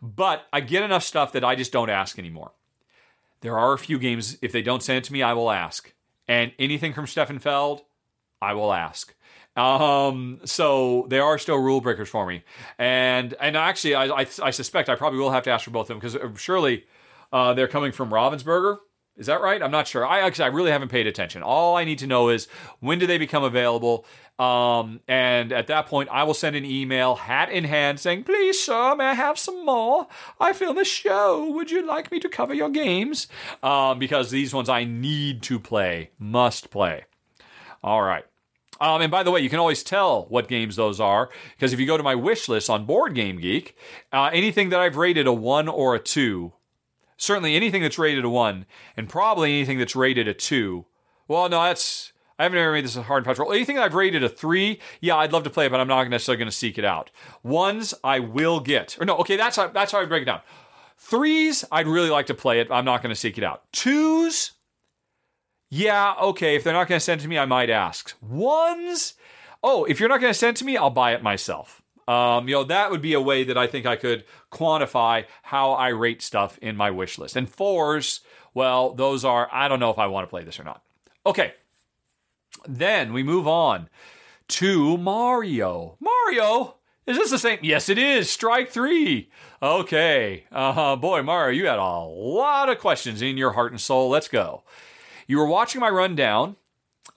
[0.01, 2.51] But I get enough stuff that I just don't ask anymore.
[3.41, 5.93] There are a few games, if they don't send it to me, I will ask.
[6.27, 7.83] And anything from Stefan Feld,
[8.41, 9.13] I will ask.
[9.55, 12.43] Um, so they are still rule breakers for me,
[12.77, 15.83] and and actually, I, I, I suspect I probably will have to ask for both
[15.83, 16.85] of them because uh, surely
[17.31, 18.77] uh, they're coming from Ravensburger.
[19.17, 19.63] Is that right?
[19.63, 20.05] I'm not sure.
[20.05, 21.41] I actually I really haven't paid attention.
[21.41, 22.49] All I need to know is
[22.81, 24.05] when do they become available.
[24.37, 28.61] Um, and at that point, I will send an email, hat in hand, saying, "Please,
[28.61, 30.07] sir, may I have some more?
[30.37, 31.49] I film a show.
[31.51, 33.29] Would you like me to cover your games?
[33.63, 37.05] Um, because these ones I need to play, must play.
[37.81, 38.25] All right."
[38.81, 41.79] Um, and by the way, you can always tell what games those are because if
[41.79, 43.77] you go to my wish list on Board Game Geek,
[44.11, 46.53] uh, anything that I've rated a one or a two,
[47.17, 48.65] certainly anything that's rated a one,
[48.97, 50.85] and probably anything that's rated a two.
[51.27, 53.53] Well, no, that's I haven't ever made this a hard and fast rule.
[53.53, 56.09] Anything that I've rated a three, yeah, I'd love to play it, but I'm not
[56.09, 57.09] necessarily going to seek it out.
[57.43, 60.41] Ones I will get, or no, okay, that's how, that's how I break it down.
[60.97, 62.69] Threes, I'd really like to play it.
[62.71, 63.71] I'm not going to seek it out.
[63.71, 64.51] Twos,
[65.69, 68.13] yeah, okay, if they're not going to send it to me, I might ask.
[68.21, 69.15] Ones,
[69.63, 71.81] oh, if you're not going to send it to me, I'll buy it myself.
[72.07, 75.71] Um, you know, that would be a way that I think I could quantify how
[75.71, 77.35] I rate stuff in my wish list.
[77.35, 78.21] And fours,
[78.53, 80.83] well, those are, I don't know if I want to play this or not.
[81.25, 81.53] Okay,
[82.67, 83.89] then we move on
[84.49, 85.97] to Mario.
[85.99, 86.75] Mario
[87.07, 87.59] Is this the same?
[87.61, 88.29] Yes, it is.
[88.29, 89.29] Strike three.
[89.61, 90.45] Okay.
[90.51, 94.09] Uh, boy, Mario, you had a lot of questions in your heart and soul.
[94.09, 94.63] Let's go.
[95.27, 96.55] You were watching my rundown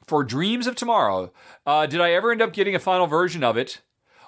[0.07, 1.33] for Dreams of Tomorrow.
[1.67, 3.81] Uh, did I ever end up getting a final version of it?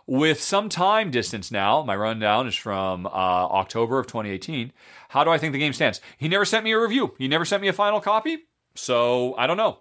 [0.06, 4.72] With some time distance now, my rundown is from uh, October of 2018.
[5.10, 6.00] How do I think the game stands?
[6.18, 7.14] He never sent me a review.
[7.16, 8.38] He never sent me a final copy.
[8.74, 9.78] So I don't know.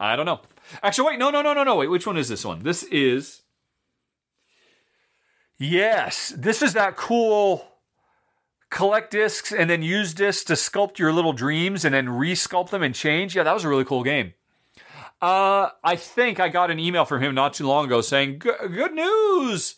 [0.00, 0.40] I don't know.
[0.82, 1.76] Actually, wait, no, no, no, no, no.
[1.76, 2.62] Wait, which one is this one?
[2.62, 3.42] This is.
[5.58, 7.66] Yes, this is that cool
[8.70, 12.82] collect discs and then use discs to sculpt your little dreams and then resculpt them
[12.82, 13.36] and change.
[13.36, 14.34] Yeah, that was a really cool game.
[15.20, 18.92] Uh, I think I got an email from him not too long ago saying, "Good
[18.92, 19.76] news,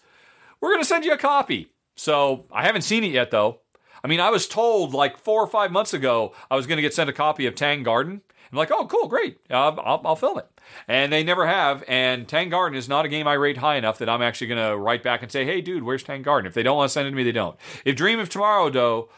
[0.61, 3.61] we're going to send you a copy." So I haven't seen it yet, though.
[4.03, 6.83] I mean, I was told like four or five months ago I was going to
[6.83, 8.23] get sent a copy of Tang Garden.
[8.51, 9.39] I'm like, oh, cool, great.
[9.51, 10.49] Uh, I'll, I'll film it.
[10.87, 11.85] And they never have.
[11.87, 14.71] And Tang Garden is not a game I rate high enough that I'm actually going
[14.71, 16.47] to write back and say, hey, dude, where's Tang Garden?
[16.47, 17.59] If they don't want to send it to me, they don't.
[17.85, 19.09] If Dream of Tomorrow, though,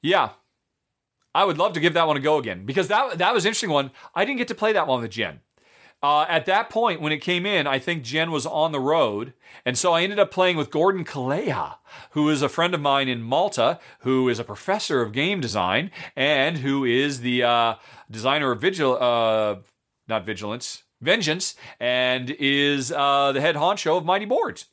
[0.00, 0.30] yeah,
[1.34, 3.50] I would love to give that one a go again because that that was an
[3.50, 3.90] interesting one.
[4.14, 5.40] I didn't get to play that one with Jen.
[6.02, 9.34] Uh, at that point, when it came in, I think Jen was on the road.
[9.64, 11.76] And so I ended up playing with Gordon Calleja,
[12.10, 15.92] who is a friend of mine in Malta, who is a professor of game design
[16.16, 17.74] and who is the uh,
[18.12, 19.56] designer of Vigil, uh,
[20.06, 24.66] not Vigilance, Vengeance, and is uh, the head honcho of Mighty Boards.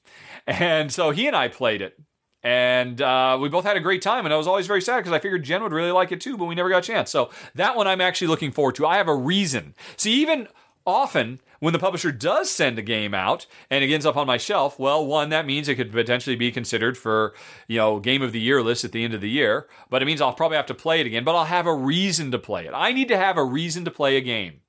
[0.46, 2.00] And so he and I played it.
[2.42, 5.12] And uh, we both had a great time, and I was always very sad because
[5.12, 7.10] I figured Jen would really like it too, but we never got a chance.
[7.12, 8.88] So that one I'm actually looking forward to.
[8.88, 9.76] I have a reason.
[9.98, 10.48] See, even
[10.86, 14.38] often when the publisher does send a game out and it ends up on my
[14.38, 17.34] shelf, well, one, that means it could potentially be considered for,
[17.68, 19.68] you know, game of the year list at the end of the year.
[19.90, 22.32] But it means I'll probably have to play it again, but I'll have a reason
[22.32, 22.72] to play it.
[22.74, 24.62] I need to have a reason to play a game.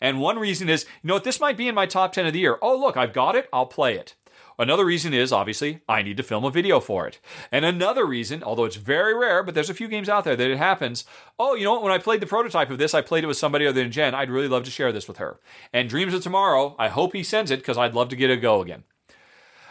[0.00, 2.32] And one reason is, you know what, this might be in my top 10 of
[2.32, 2.58] the year.
[2.60, 4.16] Oh, look, I've got it, I'll play it.
[4.58, 7.20] Another reason is obviously I need to film a video for it.
[7.50, 10.50] And another reason, although it's very rare, but there's a few games out there that
[10.50, 11.04] it happens.
[11.38, 11.82] Oh, you know what?
[11.82, 14.14] When I played the prototype of this, I played it with somebody other than Jen.
[14.14, 15.40] I'd really love to share this with her.
[15.72, 18.36] And Dreams of Tomorrow, I hope he sends it because I'd love to get a
[18.36, 18.84] go again.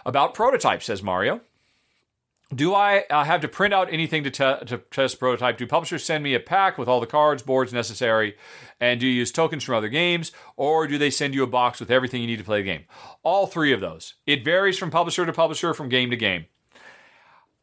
[0.05, 1.41] About prototype, says Mario.
[2.53, 5.57] Do I uh, have to print out anything to, te- to test prototype?
[5.57, 8.35] Do publishers send me a pack with all the cards, boards necessary?
[8.79, 10.33] And do you use tokens from other games?
[10.57, 12.83] Or do they send you a box with everything you need to play the game?
[13.23, 14.15] All three of those.
[14.25, 16.45] It varies from publisher to publisher, from game to game.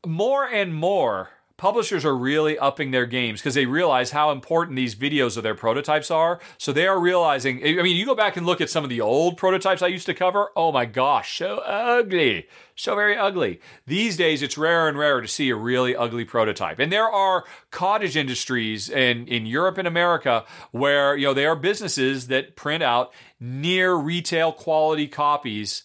[0.07, 4.95] More and more, publishers are really upping their games because they realize how important these
[4.95, 6.41] videos of their prototypes are.
[6.57, 9.01] So they are realizing, I mean, you go back and look at some of the
[9.01, 10.49] old prototypes I used to cover.
[10.57, 12.47] Oh my gosh, so ugly.
[12.77, 13.61] So very ugly.
[13.87, 16.79] These days, it's rarer and rarer to see a really ugly prototype.
[16.79, 21.57] And there are cottage industries in, in Europe and America where, you know, they are
[21.57, 25.83] businesses that print out near retail quality copies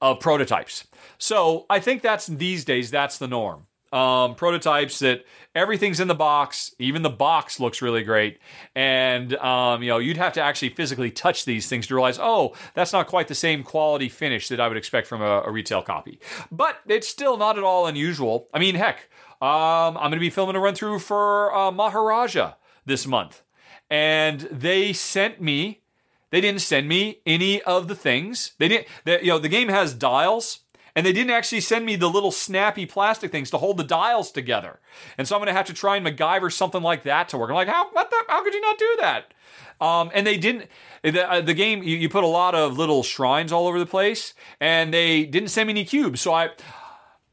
[0.00, 0.86] of prototypes.
[1.18, 5.24] So I think that's these days, that's the norm um, prototypes that
[5.54, 6.74] everything's in the box.
[6.80, 8.40] Even the box looks really great.
[8.74, 12.54] And, um, you know, you'd have to actually physically touch these things to realize, oh,
[12.74, 15.80] that's not quite the same quality finish that I would expect from a, a retail
[15.80, 16.18] copy.
[16.50, 18.48] But it's still not at all unusual.
[18.52, 19.08] I mean, heck,
[19.40, 23.42] um, I'm going to be filming a run through for uh, Maharaja this month.
[23.88, 25.82] And they sent me,
[26.30, 28.54] they didn't send me any of the things.
[28.58, 30.63] They didn't, they, you know, the game has dials
[30.96, 34.30] and they didn't actually send me the little snappy plastic things to hold the dials
[34.30, 34.80] together.
[35.18, 37.50] And so I'm going to have to try and MacGyver something like that to work.
[37.50, 39.34] I'm like, how what the, how could you not do that?
[39.80, 40.68] Um, and they didn't.
[41.02, 43.86] The, uh, the game you, you put a lot of little shrines all over the
[43.86, 46.20] place, and they didn't send me any cubes.
[46.20, 46.50] So I,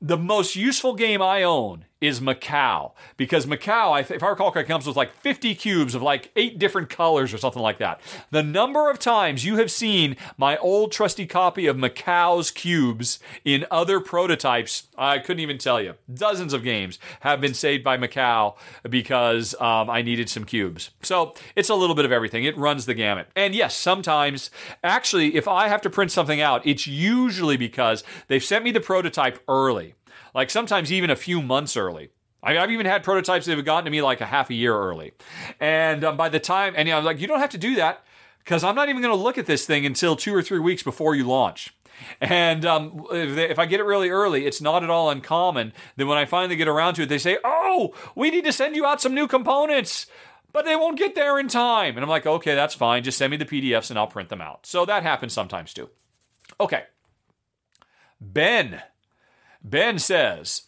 [0.01, 4.87] the most useful game I own is Macau because Macau, if I recall correctly, comes
[4.87, 8.01] with like 50 cubes of like eight different colors or something like that.
[8.31, 13.65] The number of times you have seen my old trusty copy of Macau's cubes in
[13.69, 15.93] other prototypes, I couldn't even tell you.
[16.11, 18.55] Dozens of games have been saved by Macau
[18.89, 20.89] because um, I needed some cubes.
[21.03, 22.43] So it's a little bit of everything.
[22.43, 23.27] It runs the gamut.
[23.35, 24.49] And yes, sometimes,
[24.83, 28.81] actually, if I have to print something out, it's usually because they've sent me the
[28.81, 29.93] prototype early
[30.33, 32.09] like sometimes even a few months early.
[32.43, 34.75] I have even had prototypes that have gotten to me like a half a year
[34.75, 35.13] early.
[35.59, 37.75] And um, by the time, and you know, I'm like, you don't have to do
[37.75, 38.03] that
[38.39, 40.81] because I'm not even going to look at this thing until two or three weeks
[40.81, 41.73] before you launch.
[42.19, 45.71] And um, if, they, if, I get it really early, it's not at all uncommon
[45.97, 48.75] that when I finally get around to it, they say, Oh, we need to send
[48.75, 50.07] you out some new components,
[50.51, 51.95] but they won't get there in time.
[51.95, 53.03] And I'm like, Okay, that's fine.
[53.03, 54.65] Just send me the PDFs and I'll print them out.
[54.65, 55.89] So that happens sometimes too.
[56.59, 56.83] Okay.
[58.19, 58.81] Ben
[59.63, 60.63] Ben says,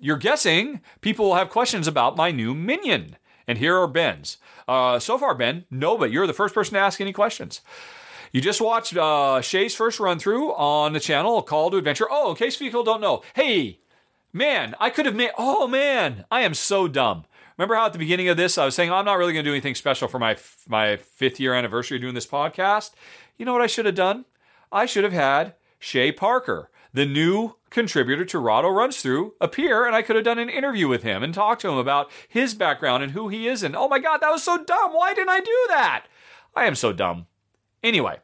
[0.00, 3.16] You're guessing people will have questions about my new minion.
[3.46, 4.38] And here are Ben's.
[4.66, 7.60] Uh, so far, Ben, no, but you're the first person to ask any questions.
[8.32, 12.08] You just watched uh, Shay's first run through on the channel, Call to Adventure.
[12.10, 13.78] Oh, in case people don't know, hey,
[14.32, 15.30] man, I could have made.
[15.38, 17.24] Oh man, I am so dumb.
[17.56, 19.50] Remember how at the beginning of this I was saying I'm not really going to
[19.50, 20.36] do anything special for my
[20.68, 22.90] my fifth year anniversary doing this podcast.
[23.38, 24.24] You know what I should have done?
[24.72, 29.94] I should have had Shay Parker, the new contributor to Rahdo Runs Through, appear, and
[29.94, 33.02] I could have done an interview with him and talked to him about his background
[33.02, 33.62] and who he is.
[33.62, 34.94] And oh my God, that was so dumb.
[34.94, 36.06] Why didn't I do that?
[36.54, 37.26] I am so dumb.
[37.82, 38.20] Anyway,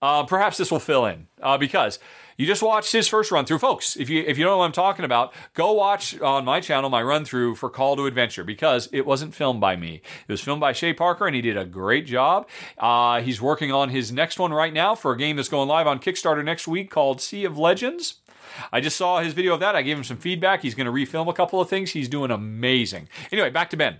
[0.00, 1.98] uh, perhaps this will fill in uh, because
[2.38, 3.94] you just watched his first run through, folks.
[3.94, 6.88] If you if you don't know what I'm talking about, go watch on my channel
[6.88, 9.96] my run through for Call to Adventure because it wasn't filmed by me.
[10.26, 12.48] It was filmed by Shay Parker, and he did a great job.
[12.78, 15.86] Uh, he's working on his next one right now for a game that's going live
[15.86, 18.14] on Kickstarter next week called Sea of Legends.
[18.72, 19.76] I just saw his video of that.
[19.76, 20.62] I gave him some feedback.
[20.62, 21.90] He's going to refilm a couple of things.
[21.90, 23.08] He's doing amazing.
[23.32, 23.98] Anyway, back to Ben.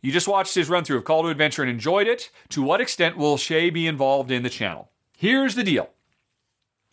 [0.00, 2.30] You just watched his run through of Call to Adventure and enjoyed it.
[2.50, 4.90] To what extent will Shay be involved in the channel?
[5.16, 5.88] Here's the deal.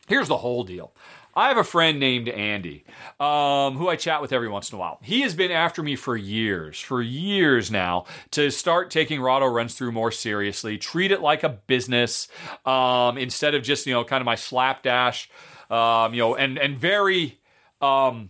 [0.08, 0.94] Here's the whole deal.
[1.36, 2.84] I have a friend named Andy
[3.20, 5.00] um, who I chat with every once in a while.
[5.02, 9.76] He has been after me for years, for years now, to start taking Rahdo Runs
[9.76, 12.28] Through more seriously, treat it like a business
[12.66, 15.30] um, instead of just, you know, kind of my slapdash,
[15.72, 17.40] um, you know, and, and very,
[17.82, 18.30] um,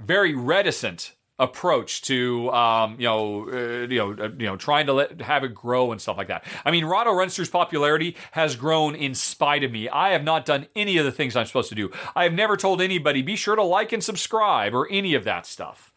[0.00, 4.92] very reticent approach to um, you know uh, you know uh, you know trying to
[4.92, 6.44] let have it grow and stuff like that.
[6.64, 9.88] I mean, Runs Through's popularity has grown in spite of me.
[9.88, 11.90] I have not done any of the things I'm supposed to do.
[12.14, 15.46] I have never told anybody be sure to like and subscribe or any of that
[15.46, 15.92] stuff.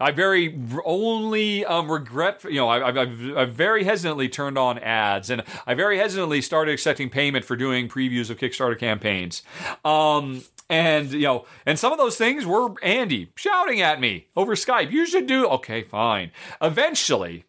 [0.00, 5.42] I very only um, regret, you know, I, have very hesitantly turned on ads and
[5.66, 9.42] I very hesitantly started accepting payment for doing previews of Kickstarter campaigns.
[9.84, 14.54] Um, and, you know, and some of those things were Andy shouting at me over
[14.54, 14.92] Skype.
[14.92, 16.30] You should do, okay, fine.
[16.60, 17.44] Eventually,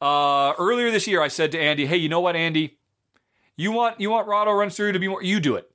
[0.00, 2.78] uh, earlier this year, I said to Andy, hey, you know what, Andy?
[3.56, 5.69] You want, you want Rahdo runs through to be more, you do it.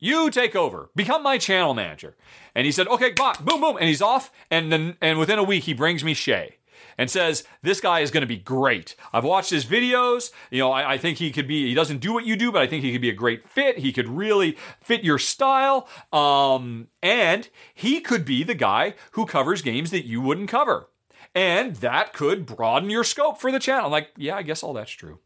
[0.00, 0.90] You take over.
[0.96, 2.16] Become my channel manager.
[2.54, 3.76] And he said, okay, boom, boom.
[3.76, 4.32] And he's off.
[4.50, 6.56] And then, and within a week, he brings me Shay
[7.00, 8.94] and says, This guy is going to be great.
[9.12, 10.32] I've watched his videos.
[10.50, 12.62] You know, I, I, think he could be, he doesn't do what you do, but
[12.62, 13.78] I think he could be a great fit.
[13.78, 15.88] He could really fit your style.
[16.12, 20.88] Um, and he could be the guy who covers games that you wouldn't cover.
[21.34, 23.86] And that could broaden your scope for the channel.
[23.86, 25.20] I'm like, yeah, I guess all that's true.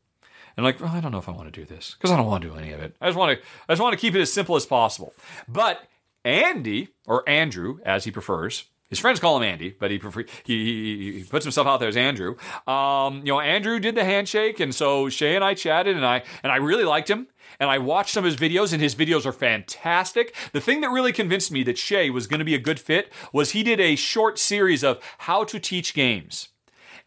[0.56, 2.26] And like, well, I don't know if I want to do this because I don't
[2.26, 2.96] want to do any of it.
[3.00, 5.12] I just want to, I just want to keep it as simple as possible.
[5.48, 5.82] But
[6.24, 10.00] Andy or Andrew, as he prefers, his friends call him Andy, but he,
[10.44, 12.36] he, he puts himself out there as Andrew.
[12.66, 16.22] Um, you know, Andrew did the handshake, and so Shay and I chatted, and I
[16.42, 17.26] and I really liked him.
[17.58, 20.34] And I watched some of his videos, and his videos are fantastic.
[20.52, 23.12] The thing that really convinced me that Shay was going to be a good fit
[23.32, 26.48] was he did a short series of how to teach games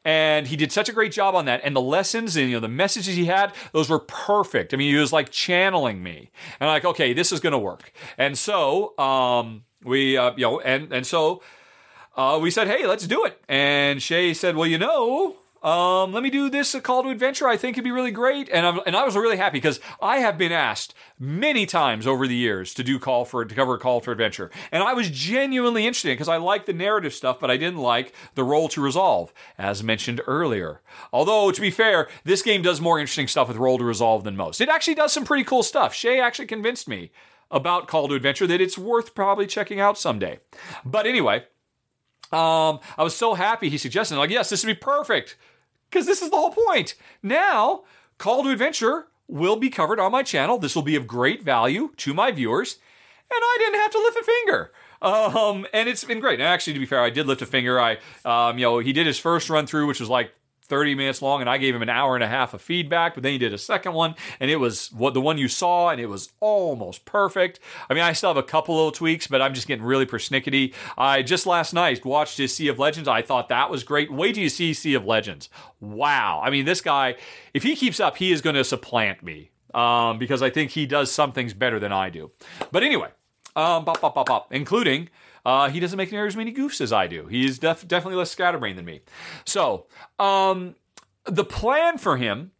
[0.07, 1.59] and he did such a great job on that.
[1.65, 4.73] And the lessons and you know the messages he had, those were perfect.
[4.73, 7.59] I mean, he was like channeling me, and I'm like, okay, this is going to
[7.59, 7.91] work.
[8.17, 11.43] And so um, we, uh, you know, and and so
[12.15, 13.39] uh, we said, hey, let's do it.
[13.49, 17.47] And Shay said, well, you know, um, let me do this a call to adventure.
[17.47, 18.49] I think it'd be really great.
[18.49, 22.27] And, I'm, and I was really happy because I have been asked many times over
[22.27, 25.09] the years to do call for to cover a call for adventure, and I was
[25.09, 28.81] genuinely interested because I like the narrative stuff, but I didn't like the roll to
[28.81, 30.81] resolve, as mentioned earlier.
[31.11, 34.35] Although to be fair, this game does more interesting stuff with roll to resolve than
[34.35, 34.61] most.
[34.61, 35.93] It actually does some pretty cool stuff.
[35.93, 37.11] Shay actually convinced me
[37.49, 40.39] about Call to Adventure that it's worth probably checking out someday.
[40.85, 41.45] But anyway,
[42.31, 45.37] um, I was so happy he suggested, like, yes, this would be perfect
[45.89, 46.95] because this is the whole point.
[47.23, 47.83] Now,
[48.17, 50.57] Call to Adventure will be covered on my channel.
[50.57, 52.77] This will be of great value to my viewers,
[53.29, 54.71] and I didn't have to lift a finger.
[55.01, 56.39] Um, and it's been great.
[56.39, 57.79] And actually, to be fair, I did lift a finger.
[57.79, 60.31] I, um, you know, he did his first run through, which was like
[60.67, 63.23] 30 minutes long and I gave him an hour and a half of feedback, but
[63.23, 65.99] then he did a second one and it was what the one you saw and
[65.99, 67.59] it was almost perfect.
[67.89, 70.73] I mean, I still have a couple little tweaks, but I'm just getting really persnickety.
[70.97, 73.07] I just last night watched his Sea of Legends.
[73.07, 74.11] I thought that was great.
[74.11, 75.49] Wait till you see Sea of Legends.
[75.79, 76.41] Wow.
[76.43, 77.15] I mean, this guy,
[77.53, 80.85] if he keeps up, he is going to supplant me um, because I think he
[80.85, 82.31] does some things better than I do.
[82.71, 83.09] But anyway,
[83.55, 85.09] um, bop, bop, bop, bop, including
[85.47, 87.25] uh, he doesn't make near as many goofs as I do.
[87.27, 89.01] He's def- definitely less scatterbrained than me.
[89.45, 89.87] So,
[90.19, 90.75] um,
[91.25, 92.51] the plan for him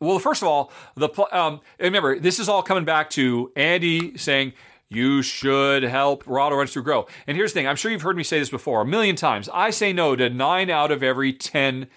[0.00, 4.52] well, first of all, the um, remember this is all coming back to Andy saying
[4.88, 7.06] you should help Rahdo Runs Through grow.
[7.26, 9.48] And here's the thing: I'm sure you've heard me say this before a million times.
[9.52, 11.88] I say no to nine out of every ten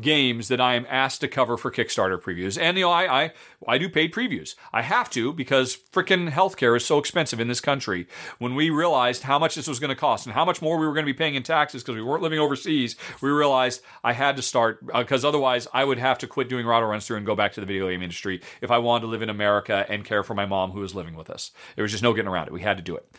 [0.00, 2.60] games that I am asked to cover for Kickstarter previews.
[2.60, 3.32] And you know, I I,
[3.66, 4.54] I do paid previews.
[4.72, 8.06] I have to because freaking healthcare is so expensive in this country.
[8.38, 10.86] When we realized how much this was going to cost and how much more we
[10.86, 14.12] were going to be paying in taxes because we weren't living overseas, we realized I
[14.12, 17.18] had to start because uh, otherwise I would have to quit doing Rahdo Runs Through
[17.18, 19.86] and go back to the video game industry if I wanted to live in America
[19.88, 21.50] and care for my mom who was living with us.
[21.76, 22.52] There was just no getting around it.
[22.52, 23.10] We had to do it.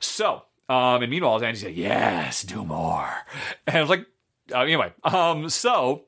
[0.00, 3.08] So um, and meanwhile, Andy said, "Yes, do more."
[3.66, 4.06] And I was like,
[4.52, 6.04] uh, "Anyway." Um, so,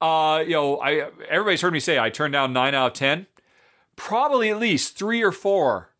[0.00, 3.26] uh, you know, I everybody's heard me say I turned down nine out of ten.
[3.96, 5.94] Probably at least three or four,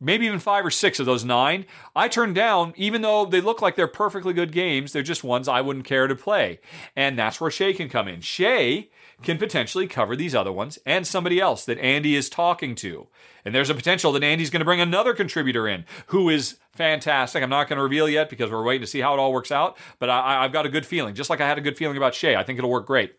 [0.00, 1.66] maybe even five or six of those nine,
[1.96, 4.92] I turned down, even though they look like they're perfectly good games.
[4.92, 6.60] They're just ones I wouldn't care to play,
[6.94, 8.20] and that's where Shay can come in.
[8.20, 8.90] Shay
[9.22, 13.08] can potentially cover these other ones and somebody else that Andy is talking to.
[13.44, 17.42] And there's a potential that Andy's going to bring another contributor in who is fantastic.
[17.42, 19.50] I'm not going to reveal yet because we're waiting to see how it all works
[19.50, 21.96] out, but I, have got a good feeling, just like I had a good feeling
[21.96, 22.36] about Shay.
[22.36, 23.14] I think it'll work great.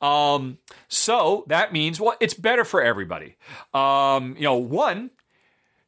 [0.00, 3.36] Um, so that means, well, it's better for everybody.
[3.72, 5.10] Um, you know, one,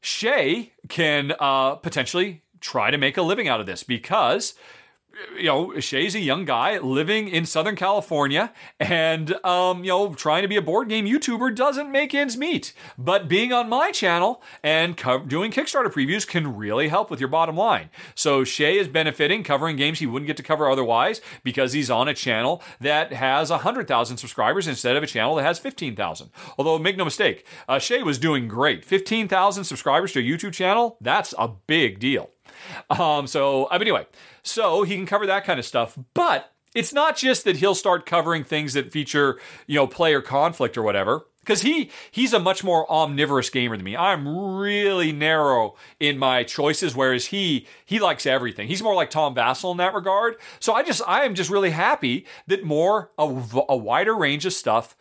[0.00, 4.54] Shay can uh, potentially try to make a living out of this because
[5.36, 10.42] you know, Shay's a young guy living in Southern California, and um, you know, trying
[10.42, 12.72] to be a board game YouTuber doesn't make ends meet.
[12.98, 17.28] But being on my channel and co- doing Kickstarter previews can really help with your
[17.28, 17.90] bottom line.
[18.14, 22.08] So Shay is benefiting, covering games he wouldn't get to cover otherwise because he's on
[22.08, 26.30] a channel that has hundred thousand subscribers instead of a channel that has fifteen thousand.
[26.58, 28.84] Although, make no mistake, uh, Shay was doing great.
[28.84, 32.30] Fifteen thousand subscribers to a YouTube channel—that's a big deal.
[32.90, 34.06] Um, so, uh, anyway,
[34.46, 35.98] so he can cover that kind of stuff.
[36.14, 40.76] But it's not just that he'll start covering things that feature, you know, player conflict
[40.76, 41.26] or whatever.
[41.40, 43.96] Because he he's a much more omnivorous gamer than me.
[43.96, 48.66] I'm really narrow in my choices, whereas he he likes everything.
[48.66, 50.36] He's more like Tom Vasel in that regard.
[50.58, 53.22] So I just I am just really happy that more a,
[53.68, 54.96] a wider range of stuff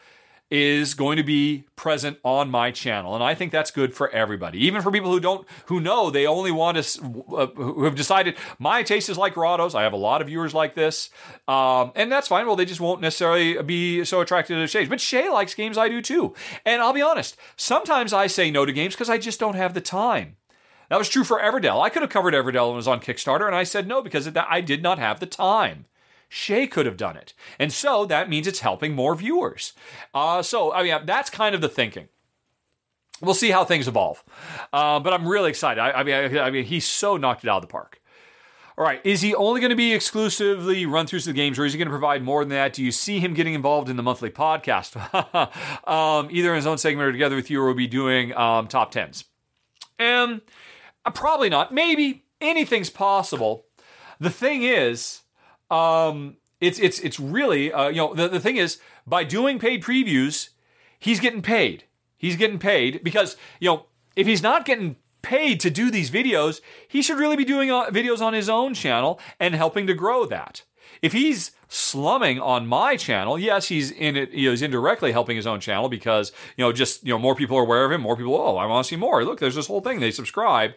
[0.52, 3.16] is going to be present on my channel.
[3.16, 4.64] And i think that's good for everybody.
[4.66, 8.36] Even for people who don't who know they only want to uh, who have decided
[8.60, 11.10] my taste is like Rahdo's i have a lot of viewers like this.
[11.48, 12.46] Um, and that's fine.
[12.46, 14.86] Well they just won't necessarily be so attracted to Shay.
[14.86, 16.34] but Shay likes games i do too.
[16.66, 19.74] And i'll be honest sometimes i say no to games because i just don't have
[19.74, 20.38] the time.
[20.90, 21.84] That was true for Everdell.
[21.84, 24.30] I could have covered Everdell when it was on Kickstarter, and I said no because
[24.36, 25.86] I did not have the time.
[26.30, 27.34] Shay could have done it.
[27.60, 29.74] And so that means it's helping more viewers.
[30.14, 32.08] Uh, so, I mean, that's kind of the thinking.
[33.22, 34.24] We'll see how things evolve.
[34.74, 35.80] Uh, but I'm really excited.
[35.80, 38.00] I, I mean, I, I, mean, he's so knocked it out of the park.
[38.78, 41.64] All right, is he only going to be exclusively run throughs of the games, or
[41.64, 42.74] is he going to provide more than that?
[42.74, 44.98] Do you see him getting involved in the monthly podcast,
[45.88, 48.68] um, either in his own segment or together with you, or will be doing um,
[48.68, 49.24] top tens?
[49.98, 50.42] And
[51.06, 51.74] uh, probably not.
[51.74, 53.66] Maybe anything's possible.
[54.20, 55.22] The thing is,
[55.70, 59.84] um, it's it's it's really uh, you know the, the thing is by doing paid
[59.84, 60.50] previews,
[61.00, 61.86] he's getting paid.
[62.18, 63.86] He's getting paid because you know
[64.16, 67.86] if he's not getting paid to do these videos, he should really be doing uh,
[67.86, 70.64] videos on his own channel and helping to grow that.
[71.02, 74.34] If he's slumming on my channel, yes, he's in it.
[74.34, 77.58] He is indirectly helping his own channel because you know just you know more people
[77.58, 78.02] are aware of him.
[78.02, 79.24] More people, oh, I want to see more.
[79.24, 80.00] Look, there's this whole thing.
[80.00, 80.74] They subscribe,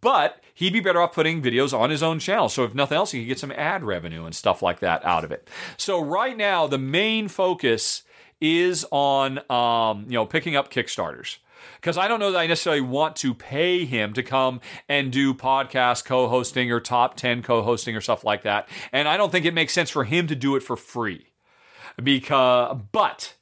[0.00, 2.48] but he'd be better off putting videos on his own channel.
[2.48, 5.24] So if nothing else, he could get some ad revenue and stuff like that out
[5.24, 5.48] of it.
[5.76, 8.02] So right now, the main focus
[8.40, 11.38] is on um, you know picking up Kickstarters
[11.76, 15.34] because I don't know that I necessarily want to pay him to come and do
[15.34, 18.68] podcast co hosting or top 10 co hosting or stuff like that.
[18.92, 21.26] And I don't think it makes sense for him to do it for free.
[22.02, 23.34] Because, but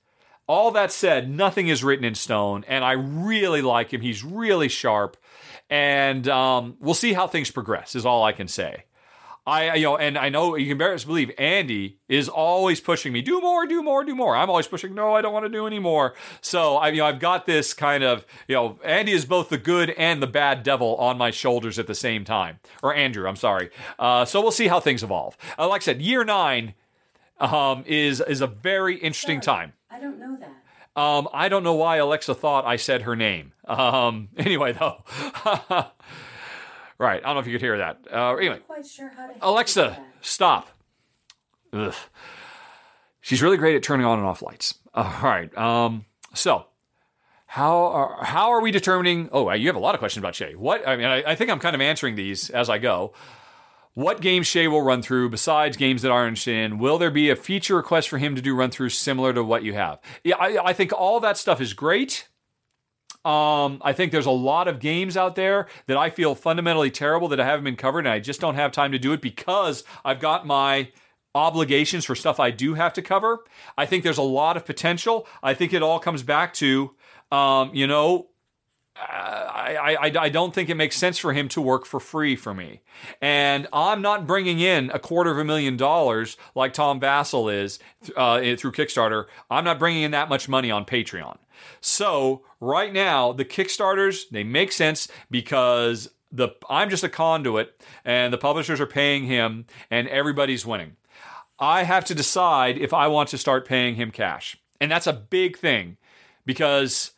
[0.47, 4.01] all that said, nothing is written in stone, and I really like him.
[4.01, 5.17] He's really sharp,
[5.69, 8.85] and um, we'll see how things progress, is all I can say.
[9.47, 13.23] I, you know, and I know you can barely believe Andy is always pushing me,
[13.23, 14.35] do more, do more, do more.
[14.35, 16.15] I'm always pushing, no, I don't want to do any more.
[16.41, 19.59] So I, you know, I've got this kind of, you know, Andy is both the
[19.59, 22.59] good and the bad devil on my shoulders at the same time.
[22.83, 23.71] Or Andrew, I'm sorry.
[24.01, 25.37] Uh, so we'll see how things evolve.
[25.57, 26.75] Uh, like I said, year nine
[27.39, 29.73] um, is is a very interesting Sorry, time.
[29.91, 31.01] I don't know that.
[31.01, 33.53] Um, I don't know why Alexa thought I said her name.
[33.67, 35.05] Um, anyway, though.
[36.99, 37.23] right.
[37.23, 37.99] I don't know if you could hear that.
[38.13, 39.13] Uh, anyway, sure.
[39.41, 40.69] Alexa, stop.
[41.73, 41.95] Ugh.
[43.21, 44.79] She's really great at turning on and off lights.
[44.95, 45.57] All right.
[45.59, 46.67] Um, so,
[47.47, 49.29] how are, how are we determining?
[49.33, 50.55] Oh, you have a lot of questions about Shay.
[50.55, 50.87] What?
[50.87, 53.13] I mean, I, I think I'm kind of answering these as I go.
[53.95, 56.79] What games Shay will run through besides games that are interested in?
[56.79, 59.63] Will there be a feature request for him to do run throughs similar to what
[59.63, 60.01] you have?
[60.23, 62.29] Yeah, I, I think all that stuff is great.
[63.27, 67.27] Um, I think there's a lot of games out there that I feel fundamentally terrible
[67.29, 69.83] that I haven't been covered, and I just don't have time to do it because
[70.05, 70.93] I've got my
[71.35, 73.41] obligations for stuff I do have to cover.
[73.77, 75.27] I think there's a lot of potential.
[75.43, 76.95] I think it all comes back to,
[77.33, 78.29] um, you know,
[78.99, 82.55] I, I, I don't think it makes sense for him to work for free for
[82.55, 82.81] me.
[83.21, 87.79] And I'm not bringing in a quarter of a million dollars like Tom Vasel is
[88.17, 89.27] uh, through Kickstarter.
[89.51, 91.39] I'm not bringing in that much money on Patreon.
[91.81, 98.33] So right now, the Kickstarters, they make sense because the I'm just a conduit and
[98.33, 100.97] the publishers are paying him and everybody's winning.
[101.59, 104.59] I have to decide if I want to start paying him cash.
[104.81, 105.97] And that's a big thing
[106.45, 107.13] because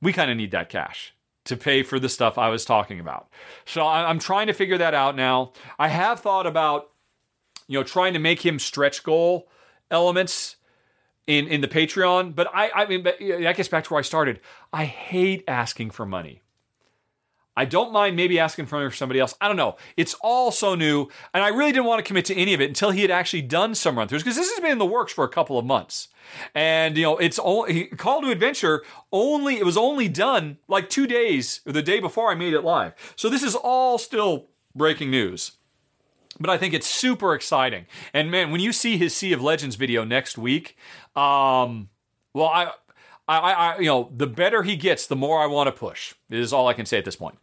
[0.00, 3.28] we kind of need that cash to pay for the stuff I was talking about.
[3.64, 5.52] So I'm trying to figure that out now.
[5.78, 6.90] I have thought about,
[7.66, 9.48] you know, trying to make him stretch goal
[9.90, 10.56] elements
[11.26, 14.40] in in the Patreon, but I I mean, that gets back to where I started.
[14.72, 16.42] I hate asking for money.
[17.56, 19.34] I don't mind maybe asking for somebody else.
[19.40, 19.76] I don't know.
[19.96, 22.68] It's all so new, and I really didn't want to commit to any of it
[22.68, 25.12] until he had actually done some run throughs because this has been in the works
[25.12, 26.08] for a couple of months.
[26.54, 28.82] And you know, it's only Call to Adventure.
[29.12, 32.62] Only it was only done like two days or the day before I made it
[32.62, 32.94] live.
[33.16, 35.52] So this is all still breaking news.
[36.38, 37.86] But I think it's super exciting.
[38.14, 40.76] And man, when you see his Sea of Legends video next week,
[41.14, 41.90] um,
[42.32, 42.70] well, I
[43.38, 46.14] I, I, you know, the better he gets, the more I want to push.
[46.30, 47.38] Is all I can say at this point.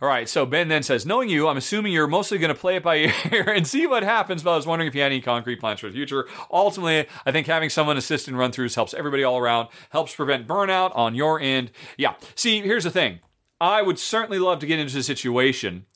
[0.00, 2.76] All right, so Ben then says, knowing you, I'm assuming you're mostly going to play
[2.76, 2.96] it by
[3.32, 5.80] ear and see what happens, but I was wondering if you had any concrete plans
[5.80, 6.26] for the future.
[6.50, 10.46] Ultimately, I think having someone assist in run throughs helps everybody all around, helps prevent
[10.46, 11.70] burnout on your end.
[11.96, 13.20] Yeah, see, here's the thing.
[13.58, 15.86] I would certainly love to get into a situation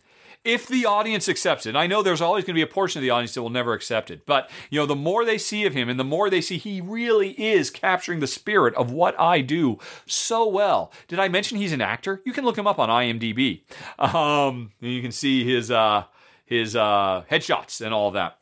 [0.45, 1.77] if the audience accepts it.
[1.77, 3.75] I know there's always going to be a portion of the audience that will never
[3.75, 6.41] accept it, but you know, the more they see of him and the more they
[6.41, 10.93] see he really is capturing the spirit of what I do so well.
[11.09, 12.23] Did I mention he's an actor?
[12.25, 13.63] You can look him up on IMDb.
[13.99, 16.05] Um, you can see his uh,
[16.47, 18.39] his uh, headshots and all that.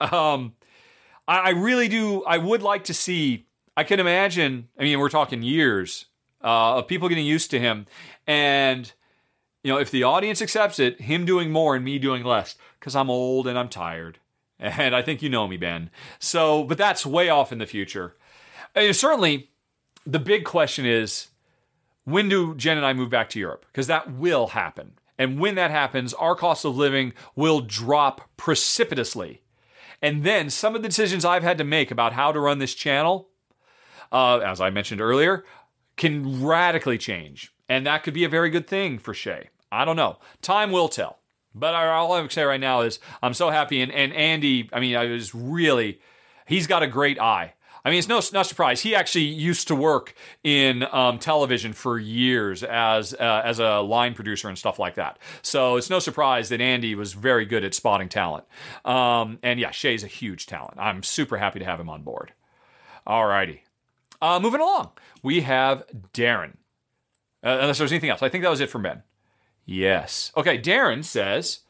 [0.00, 0.54] Um,
[1.28, 2.24] I, I really do.
[2.24, 3.46] I would like to see.
[3.76, 4.68] I can imagine.
[4.78, 6.06] I mean, we're talking years
[6.42, 7.86] uh, of people getting used to him
[8.26, 8.92] and
[9.64, 12.94] you know, if the audience accepts it, him doing more and me doing less, because
[12.94, 14.18] I'm old and I'm tired.
[14.60, 15.90] And I think you know me, Ben.
[16.20, 18.14] So, but that's way off in the future.
[18.74, 19.50] And certainly,
[20.06, 21.26] the big question is
[22.04, 23.66] when do Jen and I move back to Europe?
[23.66, 24.92] Because that will happen.
[25.18, 29.42] And when that happens, our cost of living will drop precipitously.
[30.00, 32.74] And then some of the decisions I've had to make about how to run this
[32.74, 33.28] channel,
[34.12, 35.44] uh, as I mentioned earlier,
[35.96, 37.52] can radically change.
[37.68, 39.48] And that could be a very good thing for Shay.
[39.74, 40.18] I don't know.
[40.42, 41.18] Time will tell.
[41.54, 43.80] But all I can say right now is I'm so happy.
[43.80, 46.00] And, and Andy, I mean, I was really,
[46.46, 47.54] he's got a great eye.
[47.84, 48.80] I mean, it's no not surprise.
[48.80, 54.14] He actually used to work in um, television for years as uh, as a line
[54.14, 55.18] producer and stuff like that.
[55.42, 58.46] So it's no surprise that Andy was very good at spotting talent.
[58.86, 60.78] Um, and yeah, Shay's a huge talent.
[60.78, 62.32] I'm super happy to have him on board.
[63.06, 63.64] All righty,
[64.22, 64.92] uh, moving along,
[65.22, 65.84] we have
[66.14, 66.54] Darren.
[67.44, 69.02] Uh, unless there's anything else, I think that was it for Ben.
[69.64, 70.32] Yes.
[70.36, 71.60] Okay, Darren says,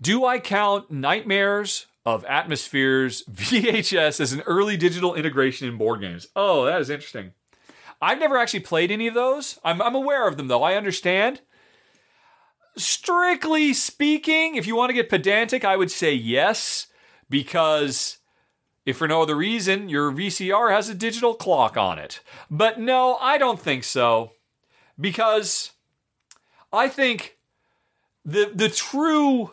[0.00, 6.28] Do I count Nightmares of Atmosfears VHS as an early digital integration in board games?
[6.36, 7.32] Oh, that is interesting.
[8.00, 9.58] I've never actually played any of those.
[9.64, 10.62] I'm, I'm aware of them, though.
[10.62, 11.40] I understand.
[12.76, 16.88] Strictly speaking, if you want to get pedantic, I would say yes,
[17.30, 18.18] because
[18.84, 22.20] if for no other reason, your VCR has a digital clock on it.
[22.50, 24.32] But no, I don't think so.
[25.00, 25.72] Because
[26.72, 27.36] I think
[28.24, 29.52] the the true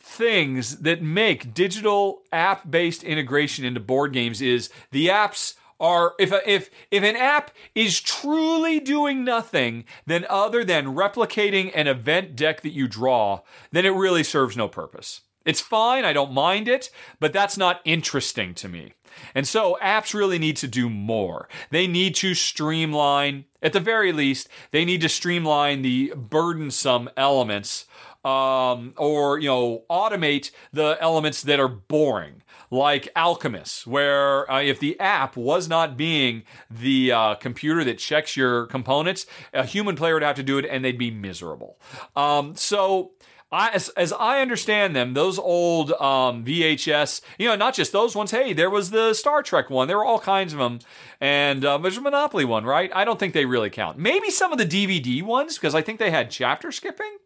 [0.00, 6.32] things that make digital app based integration into board games is the apps are if
[6.46, 12.62] if if an app is truly doing nothing then other than replicating an event deck
[12.62, 13.40] that you draw
[13.70, 15.22] then it really serves no purpose.
[15.44, 16.90] It's fine i don't mind it
[17.20, 18.92] but that's not interesting to me
[19.34, 21.48] and so apps really need to do more.
[21.70, 27.86] They need to streamline, at the very least, they need to streamline the burdensome elements
[28.24, 34.78] um, or, you know, automate the elements that are boring like Alchemist, where uh, if
[34.78, 40.14] the app was not being the uh, computer that checks your components, a human player
[40.14, 41.78] would have to do it and they'd be miserable.
[42.14, 43.12] Um, so
[43.50, 48.14] I, as, as I understand them, those old um, VHS, you know, not just those
[48.14, 48.30] ones.
[48.30, 49.88] Hey, there was the Star Trek one.
[49.88, 50.80] There were all kinds of them,
[51.20, 52.90] and uh, there's a Monopoly one, right?
[52.94, 53.98] I don't think they really count.
[53.98, 57.16] Maybe some of the DVD ones because I think they had chapter skipping.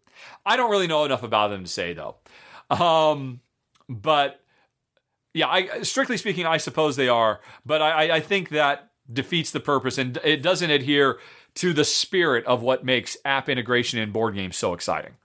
[0.46, 2.16] I don't really know enough about them to say though.
[2.70, 3.40] Um,
[3.88, 4.40] but
[5.34, 7.40] yeah, I, strictly speaking, I suppose they are.
[7.66, 11.18] But I, I think that defeats the purpose and it doesn't adhere
[11.54, 15.16] to the spirit of what makes app integration in board games so exciting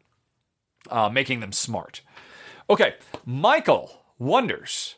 [0.89, 2.01] uh, making them smart.
[2.69, 2.95] Okay,
[3.25, 4.95] Michael wonders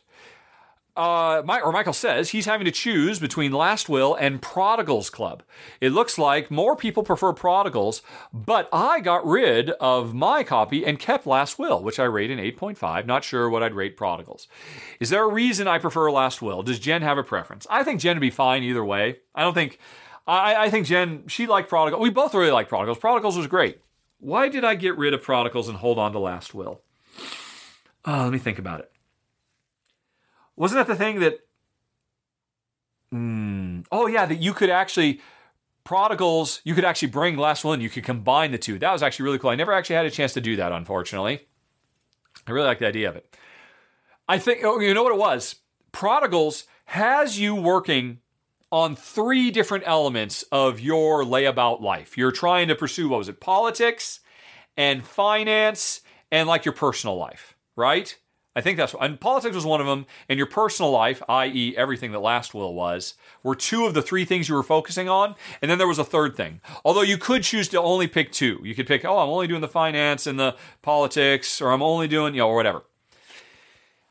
[0.96, 5.42] uh, my, or Michael says he's having to choose between Last Will and Prodigals Club.
[5.80, 8.02] It looks like more people prefer Prodigals,
[8.32, 12.38] but I got rid of my copy and kept Last Will, which I rate an
[12.38, 13.06] 8.5.
[13.06, 14.48] Not sure what I'd rate Prodigals.
[14.98, 16.62] Is there a reason I prefer Last Will?
[16.62, 17.66] Does Jen have a preference?
[17.70, 19.20] I think Jen would be fine either way.
[19.34, 19.78] I don't think.
[20.26, 22.02] I, I think Jen, she liked Prodigals.
[22.02, 22.98] We both really like Prodigals.
[22.98, 23.80] Prodigals was great.
[24.20, 26.82] Why did I get rid of Prodigals and hold on to Last Will?
[28.04, 28.92] Oh, let me think about it.
[30.56, 31.40] Wasn't that the thing that?
[33.12, 35.20] Mm, oh yeah, that you could actually
[35.84, 36.60] prodigals.
[36.64, 37.72] You could actually bring Last Will.
[37.72, 38.78] And you could combine the two.
[38.78, 39.50] That was actually really cool.
[39.50, 41.48] I never actually had a chance to do that, unfortunately.
[42.46, 43.34] I really like the idea of it.
[44.28, 45.56] I think oh, you know what it was.
[45.92, 48.18] Prodigals has you working
[48.72, 52.16] on three different elements of your layabout life.
[52.16, 54.20] You're trying to pursue what was it, politics
[54.76, 58.16] and finance and like your personal life, right?
[58.54, 62.10] I think that's and politics was one of them, and your personal life, i.e., everything
[62.12, 63.14] that Last Will was,
[63.44, 66.04] were two of the three things you were focusing on, and then there was a
[66.04, 66.60] third thing.
[66.84, 68.60] Although you could choose to only pick two.
[68.64, 72.08] You could pick, oh, I'm only doing the finance and the politics, or I'm only
[72.08, 72.82] doing, you know, or whatever.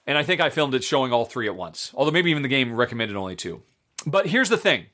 [0.08, 1.92] And I think I filmed it showing all three at once.
[1.94, 3.62] Although maybe even the game recommended only two.
[4.06, 4.86] But here's the thing.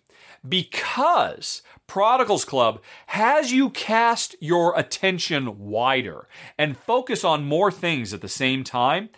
[0.48, 6.28] Because Prodigals Club has you cast your attention wider
[6.58, 9.10] and focus on more things at the same time,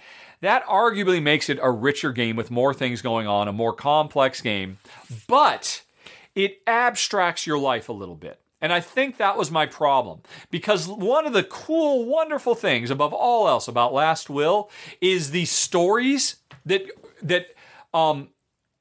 [0.41, 4.39] that arguably makes it a richer game with more things going on, a more complex
[4.41, 4.77] game,
[5.27, 5.83] but
[6.35, 8.39] it abstracts your life a little bit.
[8.61, 10.21] And I think that was my problem.
[10.49, 14.69] Because one of the cool, wonderful things above all else about Last Will
[15.01, 16.83] is the stories that
[17.21, 17.47] that
[17.93, 18.29] um,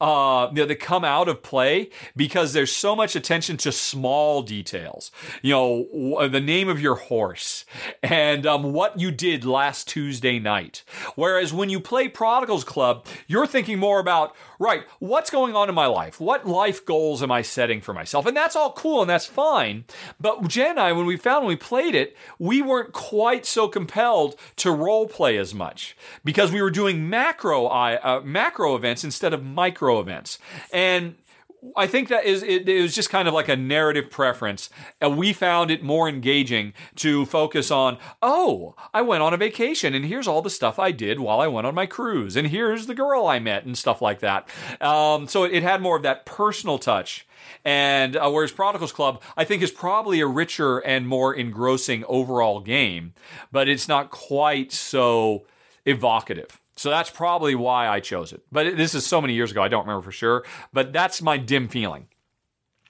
[0.01, 4.43] uh, you know, that come out of play because there's so much attention to small
[4.43, 5.11] details.
[5.43, 7.65] You know, the name of your horse
[8.03, 10.85] and um, what you did last Tuesday night.
[11.15, 15.75] Whereas when you play Prodigals Club, you're thinking more about, right, what's going on in
[15.75, 16.21] my life?
[16.21, 18.27] What life goals am I setting for myself?
[18.27, 19.85] And that's all cool and that's fine.
[20.21, 23.69] But Jen and I, when we found when we played it, we weren't quite so
[23.69, 29.33] compelled to role play as much because we were doing macro uh, macro events instead
[29.33, 30.39] of micro events.
[30.73, 31.17] And
[31.75, 34.71] I think that is it, it, was just kind of like a narrative preference.
[35.01, 39.95] And we found it more engaging to focus on, oh, I went on a vacation
[39.95, 42.87] and here's all the stuff I did while I went on my cruise, and here's
[42.87, 44.49] the girl I met and stuff like that.
[44.81, 47.27] Um, so it, had more of that personal touch.
[47.65, 52.61] And uh, whereas Prodigals Club, I think, is probably a richer and more engrossing overall
[52.61, 53.15] game,
[53.51, 55.45] but it's not quite so
[55.85, 56.61] evocative.
[56.77, 58.43] So that's probably why I chose it.
[58.53, 60.45] But this is so many years ago, I don't remember for sure.
[60.73, 62.09] But that's my dim feeling.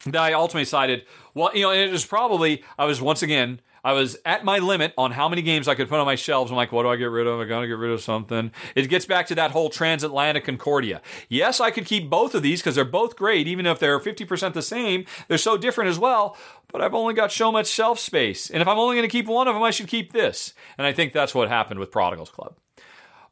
[0.04, 1.04] That I ultimately decided,
[1.34, 4.92] well, you know, it was probably, I was once again, I was at my limit
[4.98, 6.50] on how many games I could put on my shelves.
[6.50, 7.38] I'm like, what do I get rid of?
[7.38, 8.50] I gotta get rid of something.
[8.74, 11.00] It gets back to that whole transatlantic Concordia.
[11.28, 14.54] Yes, I could keep both of these because they're both great, even if they're 50%
[14.54, 15.04] the same.
[15.28, 16.36] They're so different as well.
[16.66, 18.50] But I've only got so much shelf space.
[18.50, 20.52] And if I'm only gonna keep one of them, I should keep this.
[20.76, 22.56] And I think that's what happened with Prodigals Club.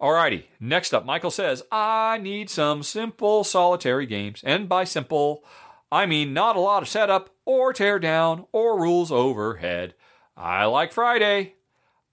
[0.00, 4.42] Alrighty, next up, Michael says, I need some simple solitary games.
[4.44, 5.44] And by simple,
[5.90, 9.94] I mean not a lot of setup or tear down or rules overhead.
[10.36, 11.54] I like Friday.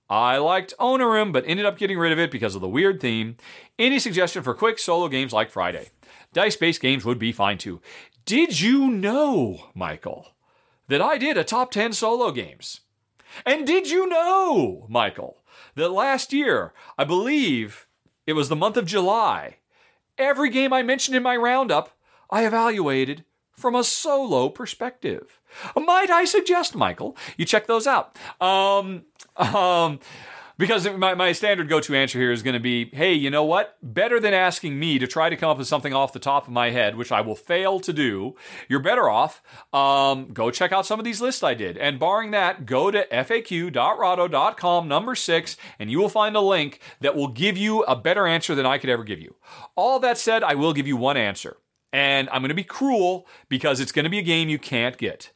[0.09, 3.37] I liked Onirim, but ended up getting rid of it because of the weird theme.
[3.79, 5.89] Any suggestion for quick solo games like Friday?
[6.33, 7.81] Dice based games would be fine too.
[8.25, 10.27] Did you know, Michael,
[10.87, 12.81] that I did a top 10 solo games?
[13.45, 15.40] And did you know, Michael,
[15.75, 17.87] that last year, I believe
[18.25, 19.57] it was the month of July,
[20.17, 21.97] every game I mentioned in my roundup,
[22.29, 23.25] I evaluated
[23.55, 25.39] from a solo perspective.
[25.75, 28.17] Might I suggest, Michael, you check those out?
[28.39, 29.03] Um,
[29.35, 29.99] um,
[30.61, 33.43] because my, my standard go to answer here is going to be hey, you know
[33.43, 33.77] what?
[33.81, 36.53] Better than asking me to try to come up with something off the top of
[36.53, 38.35] my head, which I will fail to do,
[38.69, 39.41] you're better off.
[39.73, 41.79] Um, go check out some of these lists I did.
[41.79, 47.15] And barring that, go to faq.rahdo.com, number six, and you will find a link that
[47.15, 49.35] will give you a better answer than I could ever give you.
[49.75, 51.57] All that said, I will give you one answer.
[51.91, 54.97] And I'm going to be cruel because it's going to be a game you can't
[54.97, 55.31] get.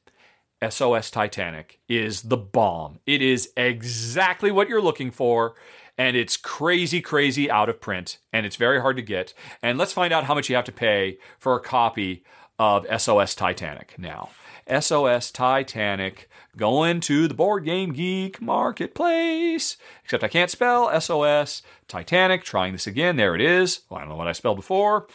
[0.68, 3.00] SOS Titanic is the bomb.
[3.06, 5.56] It is exactly what you're looking for,
[5.98, 9.34] and it's crazy, crazy out of print, and it's very hard to get.
[9.62, 12.24] And let's find out how much you have to pay for a copy
[12.58, 14.30] of SOS Titanic now.
[14.68, 19.78] SOS Titanic going to the Board Game Geek Marketplace.
[20.04, 22.44] Except I can't spell SOS Titanic.
[22.44, 23.16] Trying this again.
[23.16, 23.82] There it is.
[23.90, 25.08] Well, I don't know what I spelled before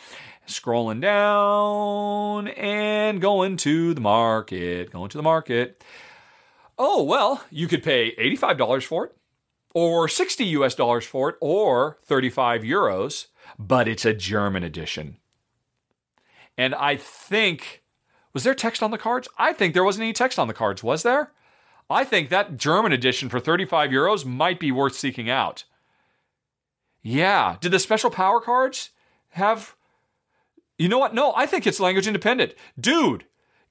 [0.51, 5.83] scrolling down and going to the market, going to the market.
[6.79, 9.17] Oh, well, you could pay $85 for it,
[9.75, 13.27] or 60 US dollars for it, or 35 euros.
[13.59, 15.17] but it's a German edition.
[16.57, 17.83] And I think,
[18.33, 19.29] was there text on the cards?
[19.39, 21.33] I think there wasn't any text on the cards, was there?
[21.89, 25.65] I think that German edition for 35 euros might be worth seeking out.
[27.03, 27.57] Yeah.
[27.61, 28.91] Did the special power cards
[29.31, 29.75] have.
[30.81, 31.13] You know what?
[31.13, 32.55] No, I think it's language independent.
[32.81, 33.27] Dude,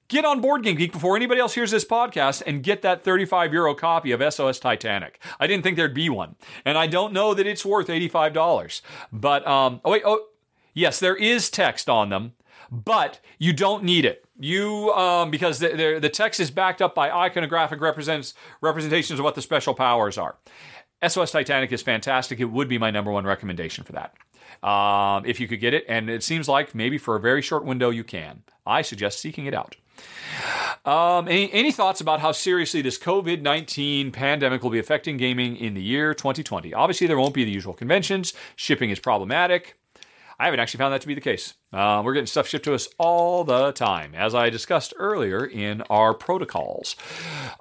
[0.06, 3.52] get on Board Game Geek before anybody else hears this podcast and get that 35
[3.52, 5.20] euro copy of SOS Titanic.
[5.40, 6.36] I didn't think there'd be one.
[6.64, 8.80] And I don't know that it's worth $85.
[9.12, 10.24] But, um, oh, wait, oh,
[10.72, 12.34] yes, there is text on them,
[12.70, 14.24] but you don't need it.
[14.38, 19.34] You, um, because the, the, text is backed up by iconographic represents, representations of what
[19.34, 20.36] the special powers are.
[21.06, 22.38] SOS Titanic is fantastic.
[22.38, 24.14] It would be my number one recommendation for that.
[24.62, 27.64] Um, if you could get it, and it seems like maybe for a very short
[27.64, 28.42] window you can.
[28.66, 29.76] I suggest seeking it out.
[30.84, 35.56] Um, any, any thoughts about how seriously this COVID 19 pandemic will be affecting gaming
[35.56, 36.72] in the year 2020?
[36.72, 38.32] Obviously, there won't be the usual conventions.
[38.56, 39.76] Shipping is problematic.
[40.40, 41.52] I haven't actually found that to be the case.
[41.70, 45.82] Uh, we're getting stuff shipped to us all the time, as I discussed earlier in
[45.90, 46.96] our protocols.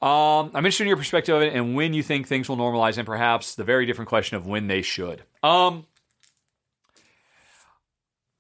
[0.02, 2.98] Um, I'm interested in your perspective of it and when you think things will normalize,
[2.98, 5.24] and perhaps the very different question of when they should.
[5.44, 5.88] Um,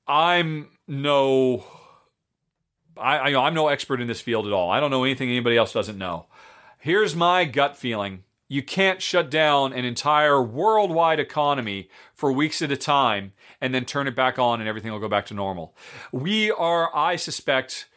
[0.09, 1.63] I'm no,
[2.97, 4.71] I, I I'm no expert in this field at all.
[4.71, 6.25] I don't know anything anybody else doesn't know.
[6.79, 12.71] Here's my gut feeling you can't shut down an entire worldwide economy for weeks at
[12.71, 13.31] a time
[13.61, 15.75] and then turn it back on and everything will go back to normal.
[16.11, 17.87] We are, I suspect,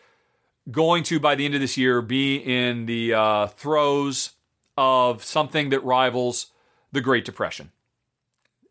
[0.71, 4.33] going to, by the end of this year, be in the uh, throes
[4.77, 6.49] of something that rivals
[6.93, 7.71] the Great Depression.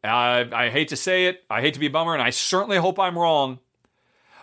[0.03, 2.77] I, I hate to say it, I hate to be a bummer, and I certainly
[2.77, 3.59] hope I'm wrong.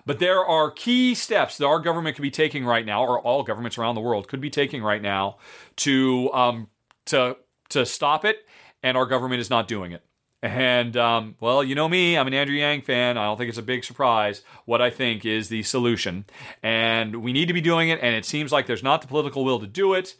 [0.06, 3.43] But there are key steps that our government could be taking right now, or all
[3.43, 5.36] governments around the world could be taking right now,
[5.76, 6.68] to um,
[7.06, 7.36] to
[7.70, 8.47] to stop it,
[8.82, 10.02] and our government is not doing it.
[10.40, 13.18] And um, well, you know me, I'm an Andrew Yang fan.
[13.18, 16.26] I don't think it's a big surprise what I think is the solution.
[16.62, 19.44] And we need to be doing it, and it seems like there's not the political
[19.44, 20.14] will to do it.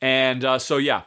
[0.00, 1.02] And uh, so, yeah,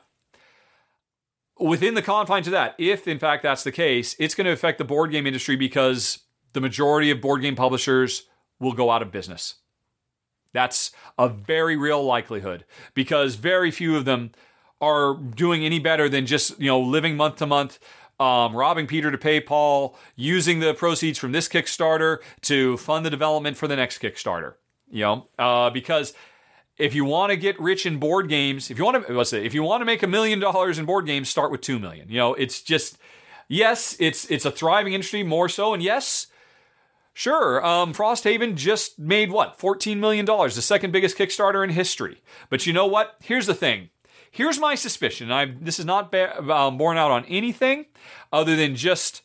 [1.59, 4.77] within the confines of that, if in fact that's the case, it's going to affect
[4.77, 6.19] the board game industry because
[6.53, 8.23] the majority of board game publishers
[8.59, 9.55] will go out of business.
[10.53, 12.63] That's a very real likelihood
[12.93, 14.31] because very few of them
[14.79, 17.79] are doing any better than just you know living month to month
[18.19, 23.09] um, robbing Peter to pay Paul, using the proceeds from this Kickstarter to fund the
[23.09, 24.53] development for the next Kickstarter.
[24.89, 26.13] You know, uh, because
[26.77, 29.45] if you want to get rich in board games, if you want to, let's say,
[29.45, 32.09] if you want to make a million dollars in board games, start with two million.
[32.09, 32.97] You know, it's just,
[33.47, 36.27] yes, it's it's a thriving industry more so, and yes.
[37.17, 42.21] Sure, um, Frosthaven just made what, $14 million, the second biggest Kickstarter in history.
[42.49, 43.15] But you know what?
[43.21, 43.89] Here's the thing
[44.35, 45.31] Here's my suspicion.
[45.31, 47.85] I this is not ba- uh, borne out on anything
[48.33, 49.21] other than just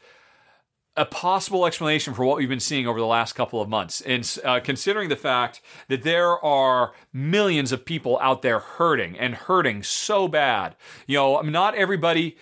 [0.96, 4.00] a possible explanation for what we've been seeing over the last couple of months.
[4.00, 9.34] And uh, considering the fact that there are millions of people out there hurting and
[9.34, 10.76] hurting so bad,
[11.06, 12.36] you know, I mean, not everybody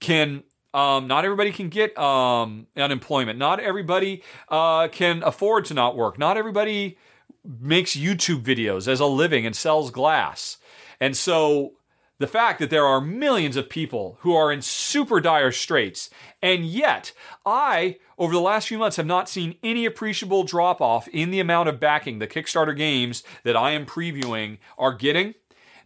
[0.00, 0.44] can.
[0.74, 3.38] Um, not everybody can get um, unemployment.
[3.38, 6.18] Not everybody uh, can afford to not work.
[6.18, 6.96] Not everybody
[7.44, 10.56] makes YouTube videos as a living and sells glass.
[10.98, 11.74] And so
[12.22, 16.08] the fact that there are millions of people who are in super dire straits,
[16.40, 17.12] and yet
[17.44, 21.40] I, over the last few months, have not seen any appreciable drop off in the
[21.40, 25.34] amount of backing the Kickstarter games that I am previewing are getting,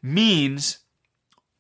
[0.03, 0.81] means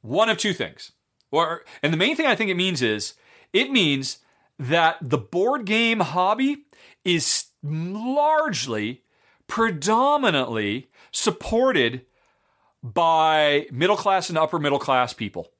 [0.02, 0.92] one of two things.
[1.30, 3.14] Or, and the main thing I think it means is
[3.52, 4.18] it means
[4.58, 6.64] that the board game hobby
[7.04, 9.02] is largely,
[9.46, 12.02] predominantly supported
[12.94, 15.50] by middle class and upper middle class people.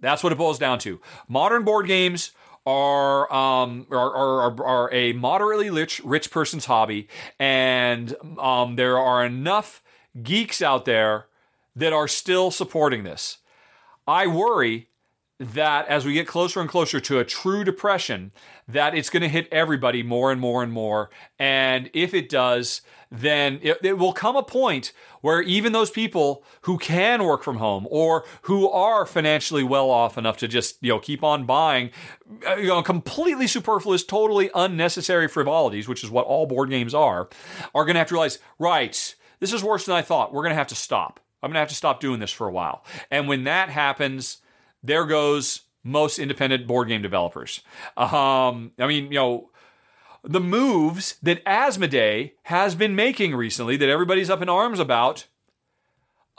[0.00, 1.00] That's what it boils down to.
[1.28, 2.32] Modern board games
[2.66, 7.08] are um, are, are, are a moderately rich rich person's hobby,
[7.38, 9.82] and um, there are enough
[10.22, 11.26] geeks out there
[11.76, 13.38] that are still supporting this.
[14.06, 14.88] I worry
[15.38, 18.30] that as we get closer and closer to a true depression,
[18.68, 21.08] that it's going to hit everybody more and more and more.
[21.38, 26.44] And if it does, then it, it, will come a point where even those people
[26.62, 30.90] who can work from home or who are financially well off enough to just you
[30.90, 31.90] know keep on buying
[32.46, 37.28] uh, you know completely superfluous totally unnecessary frivolities which is what all board games are
[37.74, 40.32] are going to have to realize right this is worse than i thought.
[40.32, 41.20] We're going to have to stop.
[41.42, 42.84] I'm going to have to stop doing this for a while.
[43.10, 44.38] And when that happens
[44.82, 47.62] there goes most independent board game developers.
[47.96, 49.49] Um, i mean you know
[50.22, 55.26] the moves that Asmodee has been making recently that everybody's up in arms about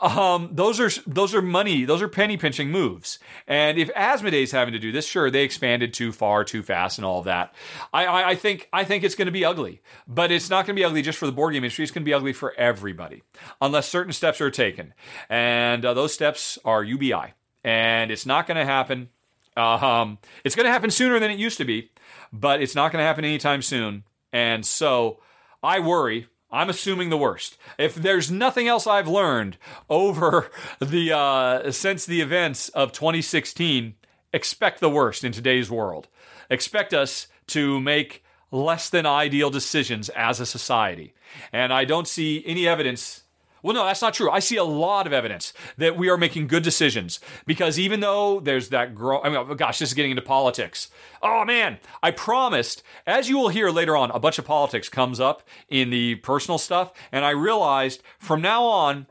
[0.02, 3.20] um, those are those are money, those are penny pinching moves.
[3.46, 7.04] And if Asmodee's having to do this, sure, they expanded too far, too fast, and
[7.04, 7.54] all of that.
[7.92, 10.74] I, I, I think I think it's going to be ugly, but it's not going
[10.74, 11.84] to be ugly just for the board game industry.
[11.84, 13.22] It's going to be ugly for everybody,
[13.60, 14.92] unless certain steps are taken,
[15.28, 19.08] and uh, those steps are UBI, and it's not going to happen.
[19.56, 21.90] Um, it's going to happen sooner than it used to be,
[22.32, 24.04] but it's not going to happen anytime soon.
[24.32, 25.20] And so
[25.62, 27.56] I worry I'm assuming the worst.
[27.78, 29.56] If there's nothing else I've learned
[29.88, 30.50] over
[30.80, 33.94] the uh, since the events of 2016,
[34.34, 36.08] expect the worst in today's world.
[36.50, 41.14] Expect us to make less than ideal decisions as a society.
[41.54, 43.22] And I don't see any evidence
[43.62, 44.30] well, no, that's not true.
[44.30, 48.40] I see a lot of evidence that we are making good decisions because even though
[48.40, 50.90] there's that grow, I mean, oh, gosh, this is getting into politics.
[51.22, 55.20] Oh man, I promised, as you will hear later on, a bunch of politics comes
[55.20, 59.06] up in the personal stuff, and I realized from now on,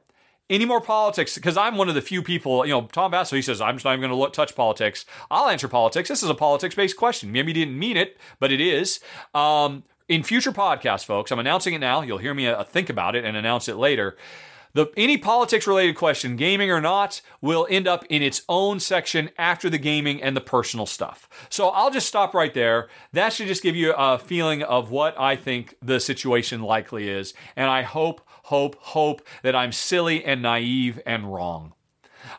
[0.52, 2.66] any more politics because I'm one of the few people.
[2.66, 5.06] You know, Tom Vasel he says I'm just not even going to touch politics.
[5.32, 6.10] I'll answer politics.
[6.10, 7.32] This is a politics based question.
[7.32, 9.00] Maybe he didn't mean it, but it is.
[9.34, 12.02] Um, in future podcasts, folks, I'm announcing it now.
[12.02, 14.18] You'll hear me uh, think about it and announce it later.
[14.74, 19.30] The, any politics related question, gaming or not, will end up in its own section
[19.38, 21.30] after the gaming and the personal stuff.
[21.50, 22.90] So I'll just stop right there.
[23.14, 27.34] That should just give you a feeling of what I think the situation likely is.
[27.56, 31.72] And I hope, hope, hope that I'm silly and naive and wrong.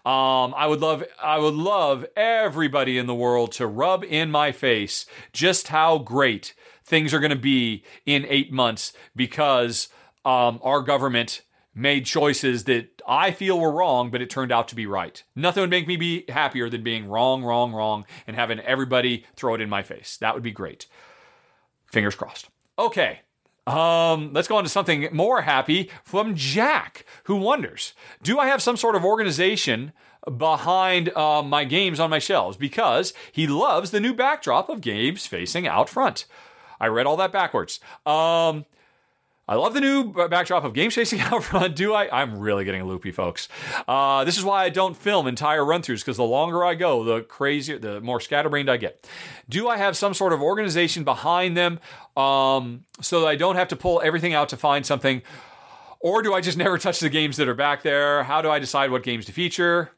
[0.05, 4.53] Um, I would love, I would love everybody in the world to rub in my
[4.53, 6.55] face just how great
[6.93, 9.89] things are going to be in eight months because
[10.27, 11.41] um, our government
[11.75, 15.23] made choices that I feel were wrong, but it turned out to be right.
[15.35, 19.55] Nothing would make me be happier than being wrong, wrong, wrong, and having everybody throw
[19.55, 20.19] it in my face.
[20.19, 20.87] That would be great.
[21.87, 22.51] Fingers crossed.
[22.79, 23.21] Okay.
[23.67, 28.61] Um, let's go on to something more happy from Jack, who wonders Do I have
[28.61, 29.93] some sort of organization
[30.37, 32.59] behind uh, my games on my shelves?
[32.59, 36.27] Because he loves the new backdrop of games facing out front.
[36.83, 37.79] I read all that backwards.
[38.05, 38.67] Um,
[39.49, 41.77] I love the new backdrop of Games Facing Out Front.
[41.77, 42.09] Do I?
[42.23, 43.49] I'm really getting loopy, folks.
[43.87, 47.05] Uh, this is why I don't film entire run throughs because the longer I go,
[47.05, 49.09] the crazier, the more scatterbrained I get.
[49.49, 51.79] Do I have some sort of organization behind them
[52.17, 55.23] um, so that I don't have to pull everything out to find something?
[56.01, 58.25] Or do I just never touch the games that are back there?
[58.25, 59.93] How do I decide what games to feature?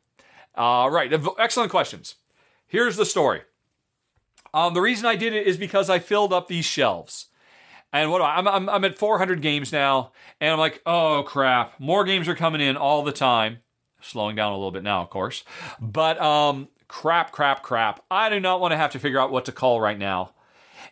[0.55, 2.17] Uh, right, excellent questions.
[2.67, 3.43] Here's the story.
[4.55, 7.27] Um, the reason I did it is because I filled up these shelves.
[7.93, 11.25] And what do I, I'm, I'm, I'm at 400 games now, and I'm like, oh
[11.27, 13.59] crap, more games are coming in all the time.
[14.01, 15.45] Slowing down a little bit now, of course.
[15.81, 18.05] But um, crap, crap, crap.
[18.11, 20.35] I do not want to have to figure out what to call right now.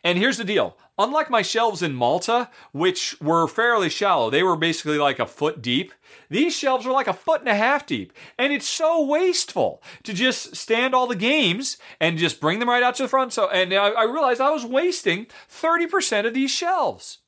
[0.04, 4.56] And here's the deal unlike my shelves in Malta, which were fairly shallow, they were
[4.56, 5.92] basically like a foot deep.
[6.28, 8.12] These shelves are like a foot and a half deep.
[8.38, 12.82] And it's so wasteful to just stand all the games and just bring them right
[12.82, 13.32] out to the front.
[13.32, 17.18] So, and I, I realized I was wasting 30% of these shelves.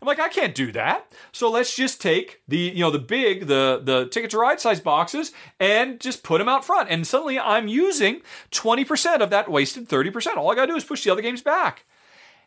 [0.00, 1.10] I'm like, I can't do that.
[1.32, 4.78] So let's just take the, you know, the big, the the ticket to ride size
[4.78, 6.90] boxes and just put them out front.
[6.90, 8.20] And suddenly I'm using
[8.50, 10.36] 20% of that wasted 30%.
[10.36, 11.86] All I gotta do is push the other games back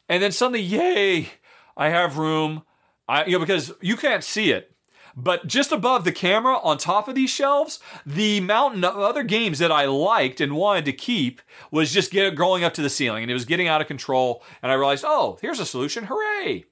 [0.09, 1.29] and then suddenly, yay,
[1.77, 2.63] I have room.
[3.07, 4.75] I, you know, because you can't see it,
[5.15, 9.59] but just above the camera on top of these shelves, the mountain of other games
[9.59, 11.41] that I liked and wanted to keep
[11.71, 14.43] was just get, growing up to the ceiling and it was getting out of control.
[14.61, 16.05] And I realized, oh, here's a solution.
[16.05, 16.65] Hooray.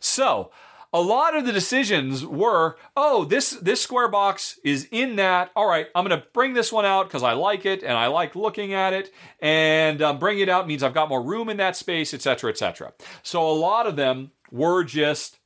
[0.00, 0.50] So
[0.96, 5.50] a lot of the decisions were, oh, this this square box is in that.
[5.54, 8.06] All right, I'm going to bring this one out because I like it and I
[8.06, 11.58] like looking at it, and um, bring it out means I've got more room in
[11.58, 12.94] that space, etc., etc.
[13.22, 15.38] So a lot of them were just.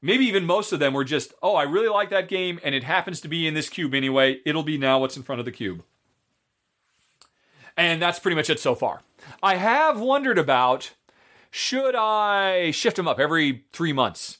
[0.00, 2.84] Maybe even most of them were just, oh, I really like that game, and it
[2.84, 4.38] happens to be in this cube anyway.
[4.46, 5.82] It'll be now what's in front of the cube.
[7.76, 9.00] And that's pretty much it so far.
[9.42, 10.92] I have wondered about
[11.50, 14.38] should I shift them up every three months?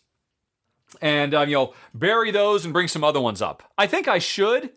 [1.00, 3.62] And um, you know bury those and bring some other ones up.
[3.76, 4.70] I think I should,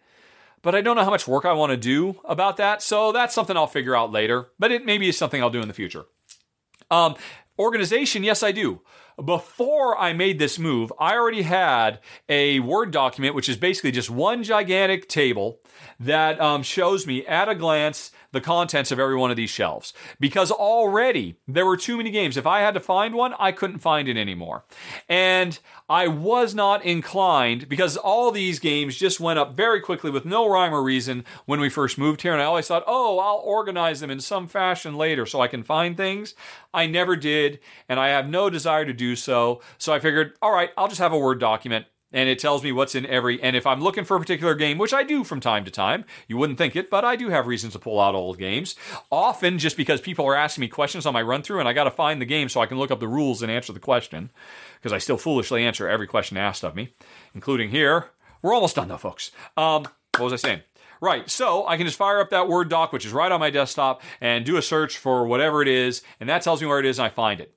[0.62, 2.82] but I don't know how much work I want to do about that.
[2.82, 4.48] So that's something I'll figure out later.
[4.60, 6.06] But it maybe is something I'll do in the future.
[6.90, 7.16] Um,
[7.58, 8.82] organization, yes, I do.
[9.24, 14.10] Before I made this move, I already had a Word document, which is basically just
[14.10, 15.60] one gigantic table
[16.00, 19.94] that um, shows me at a glance the contents of every one of these shelves
[20.20, 22.38] because already there were too many games.
[22.38, 24.64] If I had to find one, I couldn't find it anymore.
[25.10, 25.60] And
[25.90, 30.48] I was not inclined because all these games just went up very quickly with no
[30.48, 32.34] rhyme or reason when we first moved here.
[32.34, 35.64] And I always thought, oh, I'll organize them in some fashion later so I can
[35.64, 36.34] find things.
[36.74, 37.60] I never did,
[37.90, 39.62] and I have no desire to do so.
[39.78, 42.72] So I figured, all right, I'll just have a Word document and it tells me
[42.72, 43.42] what's in every.
[43.42, 46.06] And if I'm looking for a particular game, which I do from time to time,
[46.28, 48.76] you wouldn't think it, but I do have reasons to pull out old games.
[49.12, 51.86] Often just because people are asking me questions on my run through, and I got
[51.86, 54.32] to find the game so I can look up the rules and answer the question.
[54.76, 56.94] Because I still foolishly answer every question asked of me,
[57.34, 58.10] including here.
[58.42, 59.32] We're almost done though, folks.
[59.56, 59.84] Um,
[60.18, 60.62] what was I saying?
[61.00, 63.50] Right, so I can just fire up that Word doc, which is right on my
[63.50, 66.86] desktop, and do a search for whatever it is, and that tells me where it
[66.86, 67.56] is, and I find it.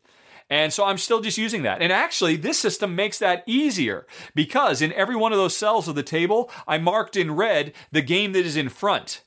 [0.51, 1.81] And so I'm still just using that.
[1.81, 5.95] And actually, this system makes that easier because in every one of those cells of
[5.95, 9.23] the table, I marked in red the game that is in front.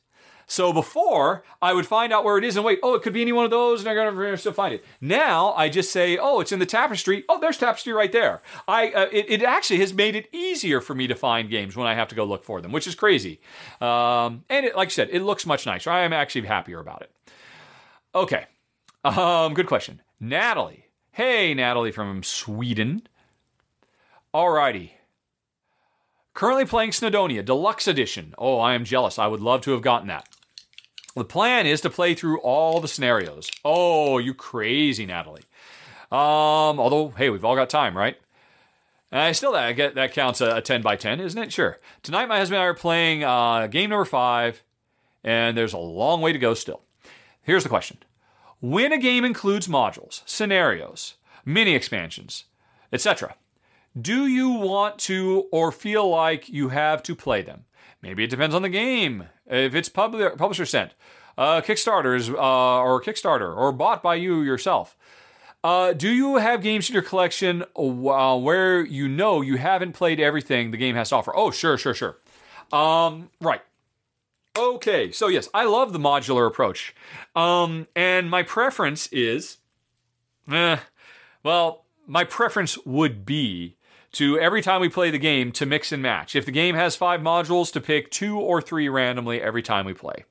[0.50, 3.22] So before, I would find out where it is and wait, oh, it could be
[3.22, 4.86] any one of those, and I gotta still find it.
[5.02, 7.26] Now I just say, oh, it's in the tapestry.
[7.28, 8.42] Oh, there's tapestry right there.
[8.66, 11.86] I uh, it, it, actually has made it easier for me to find games when
[11.86, 13.42] I have to go look for them, which is crazy.
[13.82, 15.90] Um, and it, like I said, it looks much nicer.
[15.92, 17.12] I am actually happier about it.
[18.16, 18.46] Okay,
[19.04, 20.87] um, good question, Natalie.
[21.18, 23.08] Hey, Natalie from Sweden.
[24.36, 24.92] Alrighty.
[26.36, 28.36] Currently playing Snowdonia Deluxe Edition.
[28.38, 29.18] Oh, I am jealous.
[29.18, 30.30] I would love to have gotten that.
[31.16, 33.50] The plan is to play through all the scenarios.
[33.66, 35.46] Oh, you crazy, Natalie.
[36.12, 38.18] Um, although, hey, we've all got time, right?
[39.12, 41.52] Uh, still, that get that counts a, a, 10 by 10, isn't it?
[41.52, 41.80] Sure.
[42.04, 44.62] Tonight, my husband and I are playing uh, game number five,
[45.24, 46.84] and there's a long way to go still.
[47.42, 47.98] Here's the question
[48.60, 51.16] when a game includes modules, scenarios,
[51.46, 52.46] mini expansions,
[52.92, 53.36] etc.,
[54.00, 57.66] do you want to or feel like you have to play them?
[58.02, 59.26] Maybe it depends on the game.
[59.48, 60.94] If it's pub- publisher sent,
[61.38, 64.96] uh, Kickstarters uh, or Kickstarter or bought by you yourself.
[65.64, 70.20] Uh, do you have games in your collection uh, where you know you haven't played
[70.20, 71.36] everything the game has to offer?
[71.36, 72.18] Oh, sure, sure, sure.
[72.72, 73.62] Um, right.
[74.58, 76.96] Okay, so yes, I love the modular approach.
[77.36, 79.58] Um, and my preference is,
[80.52, 80.78] eh,
[81.44, 83.78] well, my preference would be
[84.14, 86.36] to every time we play the game to mix and match.
[86.36, 89.94] If the game has five modules, to pick two or three randomly every time we
[89.94, 90.26] play.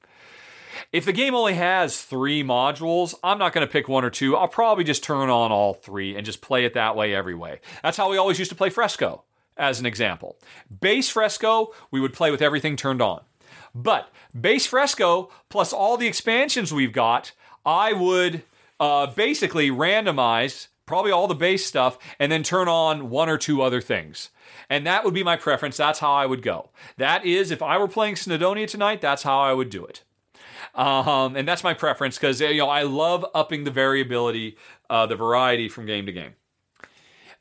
[0.92, 4.36] If the game only has three modules, I'm not going to pick one or two.
[4.36, 7.60] I'll probably just turn on all three and just play it that way every way.
[7.82, 9.22] That's how we always used to play Fresco,
[9.56, 10.36] as an example.
[10.80, 13.22] Base Fresco, we would play with everything turned on.
[13.74, 17.32] But base fresco plus all the expansions we've got,
[17.64, 18.42] I would
[18.80, 23.60] uh, basically randomize probably all the base stuff and then turn on one or two
[23.60, 24.30] other things.
[24.70, 25.76] And that would be my preference.
[25.76, 26.70] That's how I would go.
[26.96, 30.02] That is, if I were playing Snowdonia tonight, that's how I would do it.
[30.74, 34.56] Um, and that's my preference because you know I love upping the variability,
[34.90, 36.34] uh, the variety from game to game.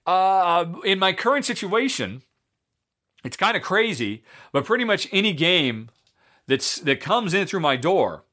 [0.06, 2.22] Uh, in my current situation,
[3.24, 5.90] it's kind of crazy, but pretty much any game
[6.48, 8.24] that's that comes in through my door,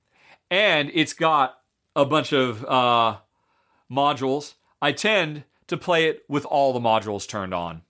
[0.50, 1.58] and it's got
[1.94, 3.18] a bunch of uh,
[3.90, 4.54] modules.
[4.80, 7.82] I tend to play it with all the modules turned on.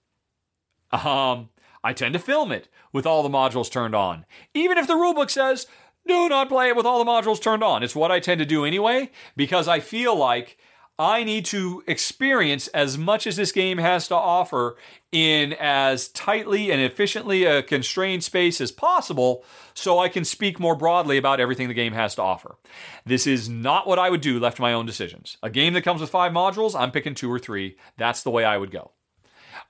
[0.91, 1.49] Um,
[1.83, 5.29] I tend to film it with all the modules turned on, even if the rulebook
[5.29, 5.67] says
[6.05, 7.81] do not play it with all the modules turned on.
[7.83, 10.57] It's what I tend to do anyway because I feel like
[10.99, 14.77] I need to experience as much as this game has to offer
[15.11, 19.43] in as tightly and efficiently a constrained space as possible
[19.73, 22.57] so I can speak more broadly about everything the game has to offer.
[23.05, 25.37] This is not what I would do left to my own decisions.
[25.41, 27.75] A game that comes with five modules, I'm picking two or three.
[27.97, 28.91] That's the way I would go.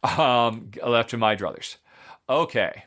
[0.03, 1.77] Um, left to my druthers.
[2.27, 2.83] Okay.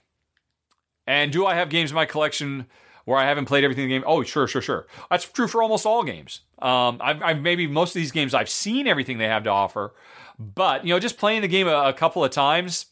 [1.06, 2.66] And do I have games in my collection
[3.06, 4.04] where I haven't played everything in the game.
[4.06, 4.86] Oh, sure, sure, sure.
[5.08, 6.40] That's true for almost all games.
[6.58, 9.94] Um, I've, I've, maybe most of these games I've seen everything they have to offer,
[10.38, 12.86] but you know, just playing the game a, a couple of times.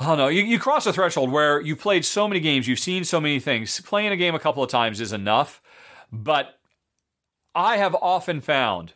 [0.00, 3.04] Oh no, you, you cross a threshold where you've played so many games, you've seen
[3.04, 3.80] so many things.
[3.80, 5.62] Playing a game a couple of times is enough,
[6.12, 6.58] but
[7.54, 8.92] I have often found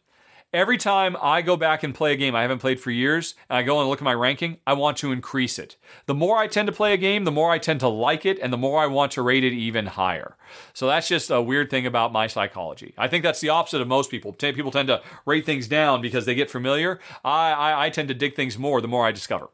[0.52, 3.56] Every time I go back and play a game I haven't played for years, and
[3.56, 5.76] I go and look at my ranking, I want to increase it.
[6.04, 8.38] The more I tend to play a game, the more I tend to like it,
[8.38, 10.36] and the more I want to rate it even higher.
[10.74, 12.92] So that's just a weird thing about my psychology.
[12.98, 14.34] I think that's the opposite of most people.
[14.34, 17.00] People tend to rate things down because they get familiar.
[17.24, 19.48] I, I, I tend to dig things more the more I discover.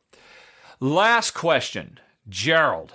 [0.80, 2.94] Last question Gerald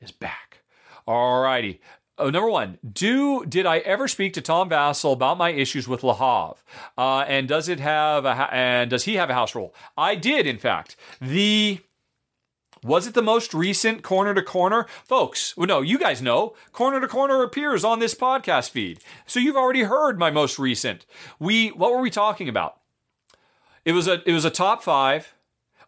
[0.00, 0.62] is back.
[1.06, 1.78] Alrighty.
[2.20, 6.04] Oh, number one, do did I ever speak to Tom Vasel about my issues with
[6.04, 6.60] Le Havre?
[6.98, 9.74] Uh, and does it have a and does he have a house rule?
[9.96, 10.96] I did, in fact.
[11.18, 11.80] The
[12.82, 14.86] was it the most recent corner to corner?
[15.02, 16.54] Folks, well, no, you guys know.
[16.72, 19.00] Corner to corner appears on this podcast feed.
[19.24, 21.06] So you've already heard my most recent.
[21.38, 22.80] We what were we talking about?
[23.86, 25.34] It was a it was a top 5.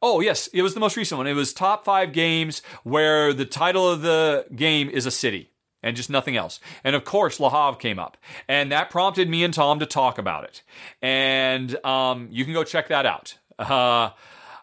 [0.00, 1.26] Oh, yes, it was the most recent one.
[1.26, 5.51] It was top 5 games where the title of the game is a city
[5.82, 6.60] and just nothing else.
[6.84, 8.16] And of course, Le Havre came up,
[8.48, 10.62] and that prompted me and Tom to talk about it.
[11.00, 13.38] And um, you can go check that out.
[13.59, 14.10] Uh,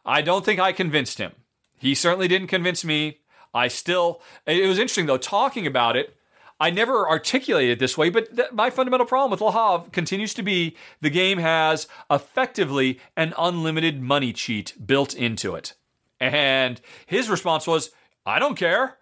[0.06, 1.34] I don't think I convinced him.
[1.80, 3.20] He certainly didn't convince me.
[3.54, 6.16] I still, it was interesting though, talking about it.
[6.62, 10.34] I never articulated it this way, but th- my fundamental problem with Le Havre continues
[10.34, 15.74] to be the game has effectively an unlimited money cheat built into it.
[16.20, 17.92] And his response was,
[18.26, 18.98] I don't care.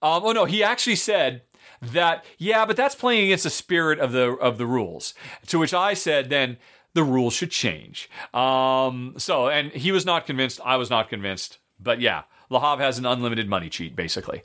[0.00, 1.42] Um, oh no, he actually said
[1.82, 5.14] that, yeah, but that's playing against the spirit of the of the rules.
[5.48, 6.56] To which I said, then
[6.94, 8.08] the rules should change.
[8.32, 10.60] Um, so, and he was not convinced.
[10.64, 11.58] I was not convinced.
[11.80, 14.42] But yeah, Le Havre has an unlimited money cheat, basically,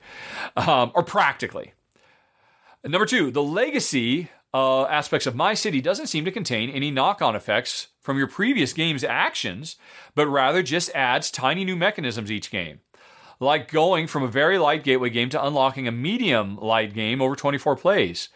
[0.55, 1.73] um, or practically.
[2.83, 7.21] Number two, the legacy uh, aspects of My City doesn't seem to contain any knock
[7.21, 9.75] on effects from your previous game's actions,
[10.15, 12.79] but rather just adds tiny new mechanisms each game.
[13.39, 17.35] Like going from a very light gateway game to unlocking a medium light game over
[17.35, 18.29] 24 plays.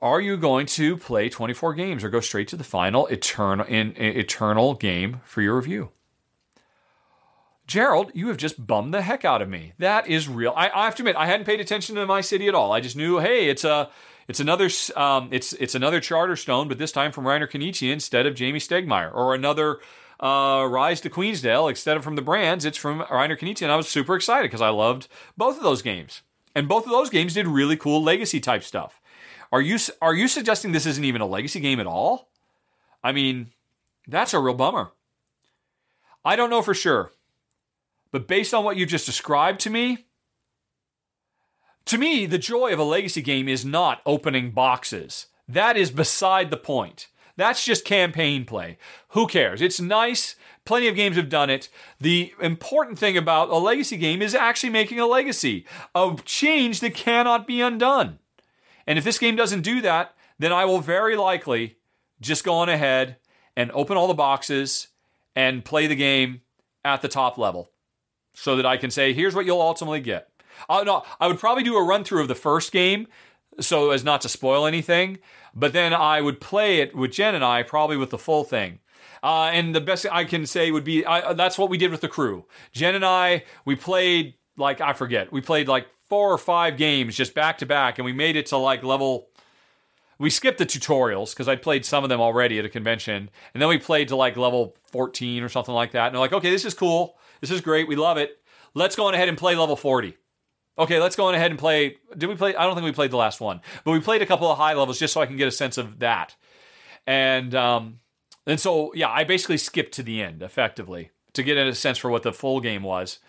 [0.00, 3.92] Are you going to play 24 games or go straight to the final eternal, in,
[3.92, 5.90] in, eternal game for your review?
[7.66, 9.72] Gerald, you have just bummed the heck out of me.
[9.78, 10.52] That is real.
[10.54, 12.72] I, I, have to admit, I hadn't paid attention to my city at all.
[12.72, 13.88] I just knew, hey, it's a,
[14.28, 18.34] it's another, um, it's it's another Charterstone, but this time from Reiner Knizia instead of
[18.34, 19.80] Jamey Stegmaier, or another
[20.20, 23.76] uh, Rise of Queensdale instead of from the Brands, it's from Reiner Knizia, and I
[23.76, 26.22] was super excited because I loved both of those games,
[26.54, 29.00] and both of those games did really cool legacy type stuff.
[29.52, 32.30] Are you are you suggesting this isn't even a legacy game at all?
[33.02, 33.52] I mean,
[34.08, 34.92] that's a real bummer.
[36.24, 37.12] I don't know for sure.
[38.10, 40.06] But based on what you just described to me,
[41.86, 45.26] to me, the joy of a legacy game is not opening boxes.
[45.46, 47.08] That is beside the point.
[47.36, 48.78] That's just campaign play.
[49.08, 49.60] Who cares?
[49.60, 50.36] It's nice.
[50.64, 51.68] Plenty of games have done it.
[52.00, 56.94] The important thing about a legacy game is actually making a legacy of change that
[56.94, 58.18] cannot be undone.
[58.86, 61.76] And if this game doesn't do that, then I will very likely
[62.20, 63.16] just go on ahead
[63.56, 64.88] and open all the boxes
[65.36, 66.40] and play the game
[66.84, 67.70] at the top level
[68.34, 70.28] so that I can say, here's what you'll ultimately get.
[70.68, 73.06] Uh, no, I would probably do a run through of the first game
[73.60, 75.18] so as not to spoil anything,
[75.54, 78.80] but then I would play it with Jen and I probably with the full thing.
[79.22, 82.02] Uh, and the best I can say would be I, that's what we did with
[82.02, 82.44] the crew.
[82.72, 87.16] Jen and I, we played like, I forget, we played like four or five games
[87.16, 89.28] just back to back, and we made it to like level.
[90.18, 93.60] We skipped the tutorials because I'd played some of them already at a convention, and
[93.60, 96.06] then we played to like level 14 or something like that.
[96.06, 97.18] And they're like, okay, this is cool.
[97.40, 97.88] This is great.
[97.88, 98.38] We love it.
[98.74, 100.16] Let's go on ahead and play level 40.
[100.76, 101.96] Okay, let's go on ahead and play.
[102.16, 102.54] Did we play?
[102.56, 104.74] I don't think we played the last one, but we played a couple of high
[104.74, 106.34] levels just so I can get a sense of that.
[107.06, 108.00] And um,
[108.46, 112.10] and so yeah, I basically skipped to the end effectively to get a sense for
[112.10, 113.20] what the full game was.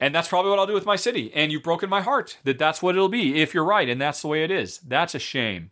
[0.00, 1.32] And that's probably what I'll do with my city.
[1.34, 4.22] And you've broken my heart that that's what it'll be if you're right, and that's
[4.22, 4.78] the way it is.
[4.78, 5.70] That's a shame.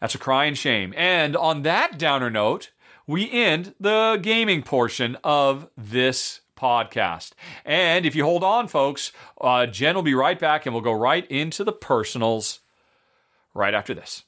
[0.00, 0.94] That's a crying shame.
[0.96, 2.70] And on that downer note,
[3.06, 7.32] we end the gaming portion of this podcast.
[7.64, 10.92] And if you hold on, folks, uh, Jen will be right back and we'll go
[10.92, 12.60] right into the personals
[13.54, 14.24] right after this.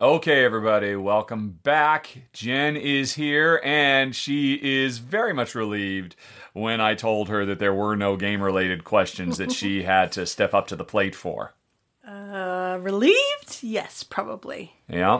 [0.00, 2.28] Okay, everybody, welcome back.
[2.32, 6.14] Jen is here, and she is very much relieved
[6.52, 10.24] when I told her that there were no game related questions that she had to
[10.24, 11.54] step up to the plate for.
[12.06, 13.58] Uh, relieved?
[13.60, 14.76] Yes, probably.
[14.88, 15.18] Yeah.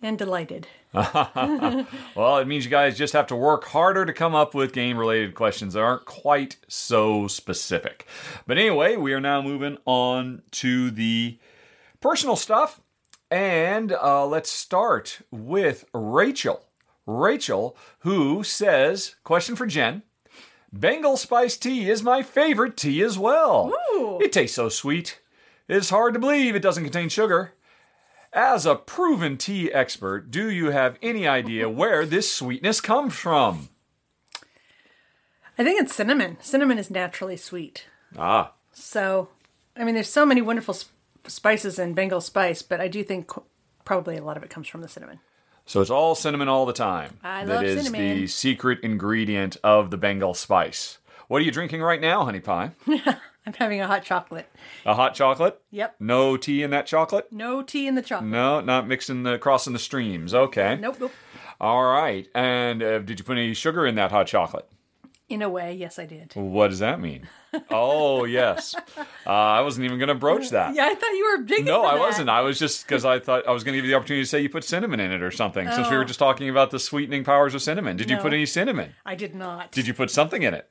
[0.00, 0.66] And delighted.
[0.94, 4.96] well, it means you guys just have to work harder to come up with game
[4.96, 8.06] related questions that aren't quite so specific.
[8.46, 11.36] But anyway, we are now moving on to the
[12.00, 12.80] personal stuff.
[13.30, 16.62] And uh, let's start with Rachel.
[17.06, 20.02] Rachel, who says, question for Jen.
[20.72, 23.72] Bengal spice tea is my favorite tea as well.
[23.92, 24.18] Ooh.
[24.20, 25.20] It tastes so sweet.
[25.68, 27.52] It's hard to believe it doesn't contain sugar.
[28.32, 33.70] As a proven tea expert, do you have any idea where this sweetness comes from?
[35.58, 36.36] I think it's cinnamon.
[36.40, 37.86] Cinnamon is naturally sweet.
[38.16, 38.52] Ah.
[38.72, 39.28] So,
[39.74, 40.76] I mean, there's so many wonderful
[41.28, 43.30] spices in Bengal spice, but I do think
[43.84, 45.20] probably a lot of it comes from the cinnamon.
[45.64, 47.18] So it's all cinnamon all the time.
[47.24, 48.00] I That love is cinnamon.
[48.20, 50.98] the secret ingredient of the Bengal spice.
[51.28, 52.70] What are you drinking right now, honey pie?
[52.88, 54.48] I'm having a hot chocolate.
[54.84, 55.60] A hot chocolate?
[55.70, 55.96] Yep.
[56.00, 57.32] No tea in that chocolate?
[57.32, 58.30] No tea in the chocolate.
[58.30, 60.34] No, not mixing the crossing the streams.
[60.34, 60.76] Okay.
[60.80, 61.12] Nope, nope.
[61.60, 62.28] All right.
[62.34, 64.68] And uh, did you put any sugar in that hot chocolate?
[65.28, 66.32] In a way, yes, I did.
[66.34, 67.26] What does that mean?
[67.70, 68.76] oh, yes.
[69.26, 70.74] Uh, I wasn't even going to broach that.
[70.76, 72.00] Yeah, I thought you were digging No, I that.
[72.00, 72.28] wasn't.
[72.30, 74.28] I was just because I thought I was going to give you the opportunity to
[74.28, 75.98] say you put cinnamon in it or something, since we Oh.
[75.98, 77.96] were just talking about the sweetening powers of cinnamon.
[77.96, 78.94] Did you put any cinnamon?
[79.04, 79.72] I did not.
[79.72, 80.70] Did you put something in it?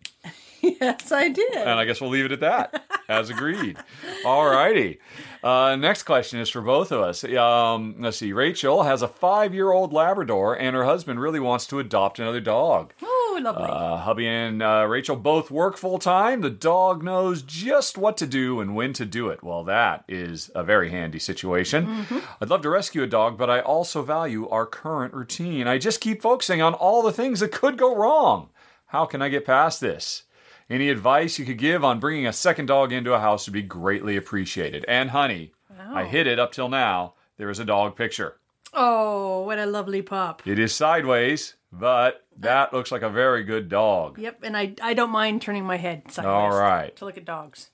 [0.82, 1.54] Yes, I did.
[1.56, 3.78] And I guess we'll leave it at that, as agreed.
[4.26, 5.00] All righty.
[5.44, 7.24] Uh, next question is for both of us.
[7.24, 8.34] Um, let's see.
[8.34, 12.40] Rachel has a five year old Labrador, and her husband really wants to adopt another
[12.42, 12.94] dog.
[13.04, 13.64] oh, lovely.
[13.64, 16.42] Uh, hubby and uh, Rachel both work full time.
[16.42, 19.44] The dog knows just what to do and when to do it.
[19.44, 22.06] Well, that is a very handy situation.
[22.42, 25.68] I'd love to rescue a dog, but I also value our current routine.
[25.68, 28.50] I just keep focusing on all the things that could go wrong.
[28.88, 30.24] How can I get past this?
[30.70, 33.62] Any advice you could give on bringing a second dog into a house would be
[33.62, 34.84] greatly appreciated.
[34.88, 35.54] And honey,
[35.94, 37.14] I hid it up till now.
[37.38, 38.38] There is a dog picture.
[38.74, 40.42] oh, what a lovely pup.
[40.46, 44.18] It is sideways, but that looks like a very good dog.
[44.18, 46.34] Yep, and I I don't mind turning my head sideways.
[46.34, 46.96] All right.
[46.96, 47.70] To look at dogs.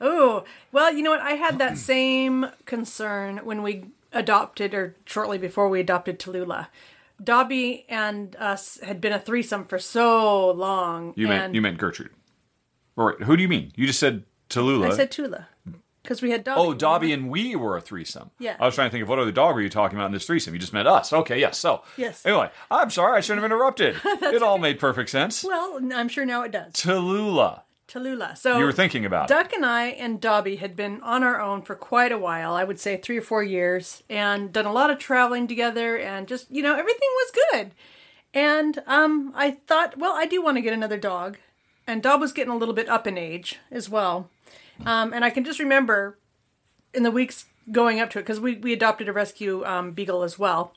[0.00, 1.20] Oh, well, you know what?
[1.20, 6.68] I had that same concern when we adopted, or shortly before we adopted Tallulah.
[7.22, 11.12] Dobby and us had been a threesome for so long.
[11.16, 12.10] You meant you meant Gertrude.
[12.96, 13.72] Or wait, who do you mean?
[13.76, 14.92] You just said Tallulah.
[14.92, 15.48] I said Tula.
[16.02, 16.60] Because we had Dobby.
[16.60, 18.30] oh, Dobby and we were a threesome.
[18.38, 18.56] Yeah.
[18.60, 20.24] I was trying to think of what other dog were you talking about in this
[20.24, 20.54] threesome?
[20.54, 21.12] You just meant us.
[21.12, 21.58] Okay, yes.
[21.58, 22.24] So Yes.
[22.24, 23.96] Anyway, I'm sorry, I shouldn't have interrupted.
[24.04, 25.42] it all made perfect sense.
[25.42, 26.72] Well, I'm sure now it does.
[26.74, 27.62] Tallulah.
[27.88, 28.36] Tallulah.
[28.36, 29.28] So You were thinking about.
[29.28, 32.54] Duck and I and Dobby had been on our own for quite a while.
[32.54, 36.26] I would say three or four years, and done a lot of traveling together, and
[36.26, 37.70] just you know everything was good.
[38.34, 41.38] And um, I thought, well, I do want to get another dog,
[41.86, 44.28] and Dob was getting a little bit up in age as well.
[44.84, 46.18] Um, and I can just remember
[46.92, 50.22] in the weeks going up to it because we we adopted a rescue um, beagle
[50.22, 50.72] as well.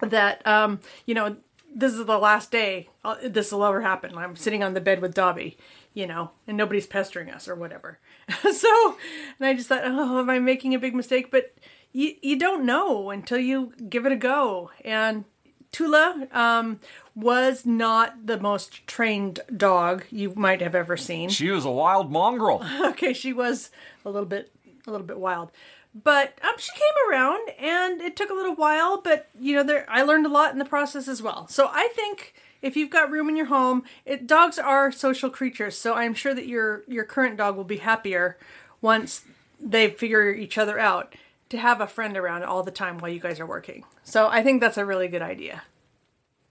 [0.00, 1.36] That um, you know
[1.74, 4.16] this is the last day uh, this will ever happen.
[4.16, 5.58] I'm sitting on the bed with Dobby,
[5.94, 7.98] you know, and nobody's pestering us or whatever.
[8.52, 8.96] so,
[9.38, 11.30] and I just thought, oh, am I making a big mistake?
[11.30, 11.54] But
[11.92, 14.70] you you don't know until you give it a go.
[14.84, 15.24] And
[15.72, 16.80] Tula um,
[17.14, 22.10] was not the most trained dog you might have ever seen She was a wild
[22.10, 22.64] mongrel.
[22.86, 23.70] okay, she was
[24.04, 24.52] a little bit
[24.86, 25.50] a little bit wild.
[25.94, 29.00] But um, she came around, and it took a little while.
[29.00, 31.48] But you know, there I learned a lot in the process as well.
[31.48, 35.76] So I think if you've got room in your home, it, dogs are social creatures.
[35.76, 38.36] So I'm sure that your your current dog will be happier
[38.80, 39.22] once
[39.60, 41.14] they figure each other out
[41.50, 43.84] to have a friend around all the time while you guys are working.
[44.04, 45.62] So I think that's a really good idea.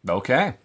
[0.07, 0.55] Okay.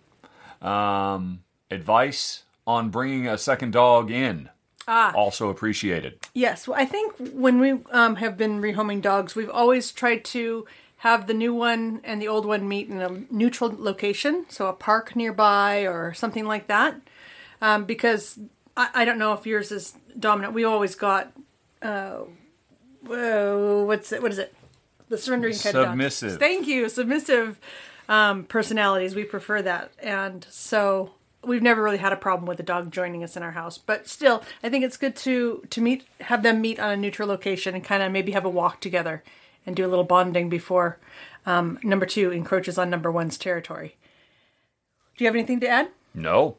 [0.61, 4.49] Um, advice on bringing a second dog in.
[4.89, 5.13] Ah.
[5.15, 6.19] Also appreciated.
[6.35, 10.67] Yes, well, I think when we um, have been rehoming dogs, we've always tried to
[11.03, 14.73] have the new one and the old one meet in a neutral location, so a
[14.73, 16.95] park nearby or something like that.
[17.61, 18.39] Um, because
[18.77, 20.55] I, I don't know if yours is dominant.
[20.55, 21.33] We always got,
[21.83, 22.19] uh,
[23.05, 24.23] whoa, what's it?
[24.23, 24.55] What is it?
[25.09, 26.39] The surrendering kind of Submissive.
[26.39, 27.59] Thank you, submissive
[28.09, 29.17] um, personalities.
[29.17, 33.25] We prefer that, and so we've never really had a problem with a dog joining
[33.25, 33.77] us in our house.
[33.77, 37.27] But still, I think it's good to to meet, have them meet on a neutral
[37.27, 39.25] location, and kind of maybe have a walk together
[39.67, 40.99] and do a little bonding before
[41.47, 43.97] um, number two encroaches on number one's territory.
[45.17, 45.89] Do you have anything to add?
[46.15, 46.57] No.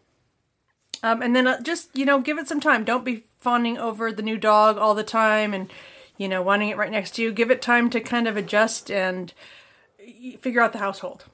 [1.02, 2.84] Um, and then uh, just you know, give it some time.
[2.84, 5.72] Don't be fawning over the new dog all the time, and
[6.18, 7.32] you know, wanting it right next to you.
[7.32, 9.34] Give it time to kind of adjust and
[10.40, 11.26] figure out the household.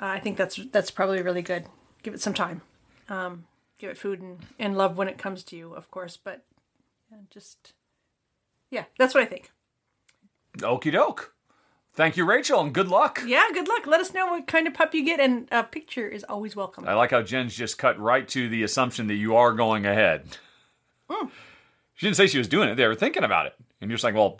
[0.00, 1.66] Uh, I think that's that's probably really good.
[2.02, 2.62] Give it some time.
[3.08, 3.44] Um,
[3.78, 6.16] give it food and, and love when it comes to you, of course.
[6.16, 6.44] But
[7.10, 7.72] yeah, just
[8.70, 9.50] yeah, that's what I think.
[10.58, 11.34] Okie doke.
[11.94, 13.22] Thank you, Rachel, and good luck.
[13.26, 13.84] Yeah, good luck.
[13.86, 16.86] Let us know what kind of pup you get, and a picture is always welcome.
[16.86, 20.36] I like how Jen's just cut right to the assumption that you are going ahead.
[21.94, 22.76] She didn't say she was doing it.
[22.76, 23.56] They were thinking about it.
[23.80, 24.38] And you're just like, well,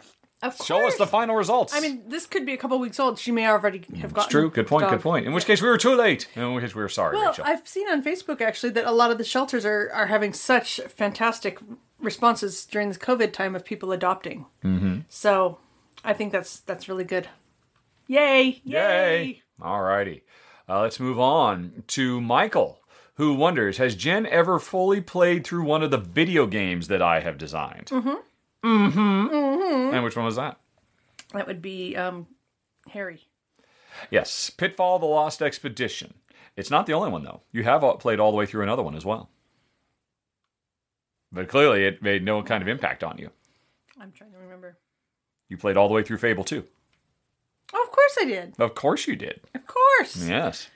[0.65, 1.75] show us the final results.
[1.75, 3.19] I mean, this could be a couple weeks old.
[3.19, 4.19] She may already have gotten.
[4.19, 4.51] it's true.
[4.51, 4.83] Good point.
[4.83, 4.93] dog.
[4.93, 5.27] Good point.
[5.27, 6.29] In which case, we were too late.
[6.37, 7.45] In which case, we were sorry, Well, Rachel.
[7.45, 10.81] I've seen on Facebook actually that a lot of the shelters are, are having such
[10.87, 11.59] fantastic
[11.99, 14.47] responses during this COVID time of people adopting.
[14.63, 15.01] Mm-hmm.
[15.09, 15.59] So
[16.05, 17.29] I think that's that's really good.
[18.07, 18.61] Yay!
[18.65, 18.65] Yay!
[18.65, 19.43] Yay!
[19.61, 20.23] All righty.
[20.69, 22.81] Uh, let's move on to Michael,
[23.15, 27.21] who wonders Has Jen ever fully played through one of the video games that I
[27.21, 27.87] have designed?
[27.87, 28.09] Mm-hmm.
[28.65, 28.99] Mm-hmm.
[28.99, 29.95] Mm-hmm.
[29.95, 30.59] And which one was that?
[31.33, 32.27] That would be um,
[32.91, 33.29] Harry.
[34.11, 36.15] Yes, Pitfall the Lost Expedition.
[36.57, 37.43] It's not the only one, though.
[37.53, 39.31] You have played all the way through another one as well.
[41.31, 43.31] But clearly, it made no kind of impact on you.
[44.01, 44.79] I'm trying to remember.
[45.49, 46.65] You played all the way through Fable 2.
[47.75, 48.55] Oh, of course I did.
[48.59, 49.41] Of course you did.
[49.55, 50.27] Of course.
[50.27, 50.69] Yes.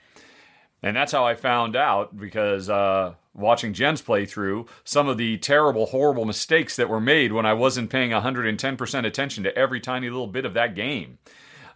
[0.82, 5.86] And that's how I found out because uh, watching Jen's playthrough, some of the terrible,
[5.86, 10.26] horrible mistakes that were made when I wasn't paying 110% attention to every tiny little
[10.26, 11.18] bit of that game.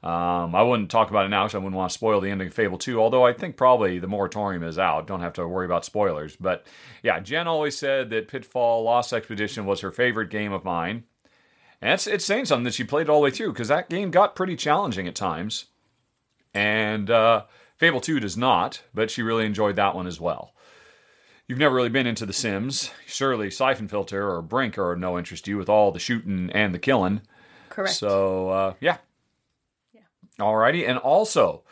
[0.02, 2.48] Um, I wouldn't talk about it now because I wouldn't want to spoil the ending
[2.48, 5.06] of Fable 2, although I think probably the moratorium is out.
[5.06, 6.36] Don't have to worry about spoilers.
[6.36, 6.66] But
[7.02, 11.04] yeah, Jen always said that Pitfall Lost Expedition was her favorite game of mine.
[11.82, 13.90] And it's, it's saying something that she played it all the way through because that
[13.90, 15.66] game got pretty challenging at times.
[16.54, 17.44] And uh,
[17.76, 20.54] Fable 2 does not, but she really enjoyed that one as well.
[21.46, 22.90] You've never really been into The Sims.
[23.06, 26.74] Surely Siphon Filter or Brink are no interest to you with all the shooting and
[26.74, 27.20] the killing.
[27.68, 27.94] Correct.
[27.94, 28.96] So, uh, yeah.
[29.92, 30.00] Yeah.
[30.40, 30.88] Alrighty.
[30.88, 31.62] And also,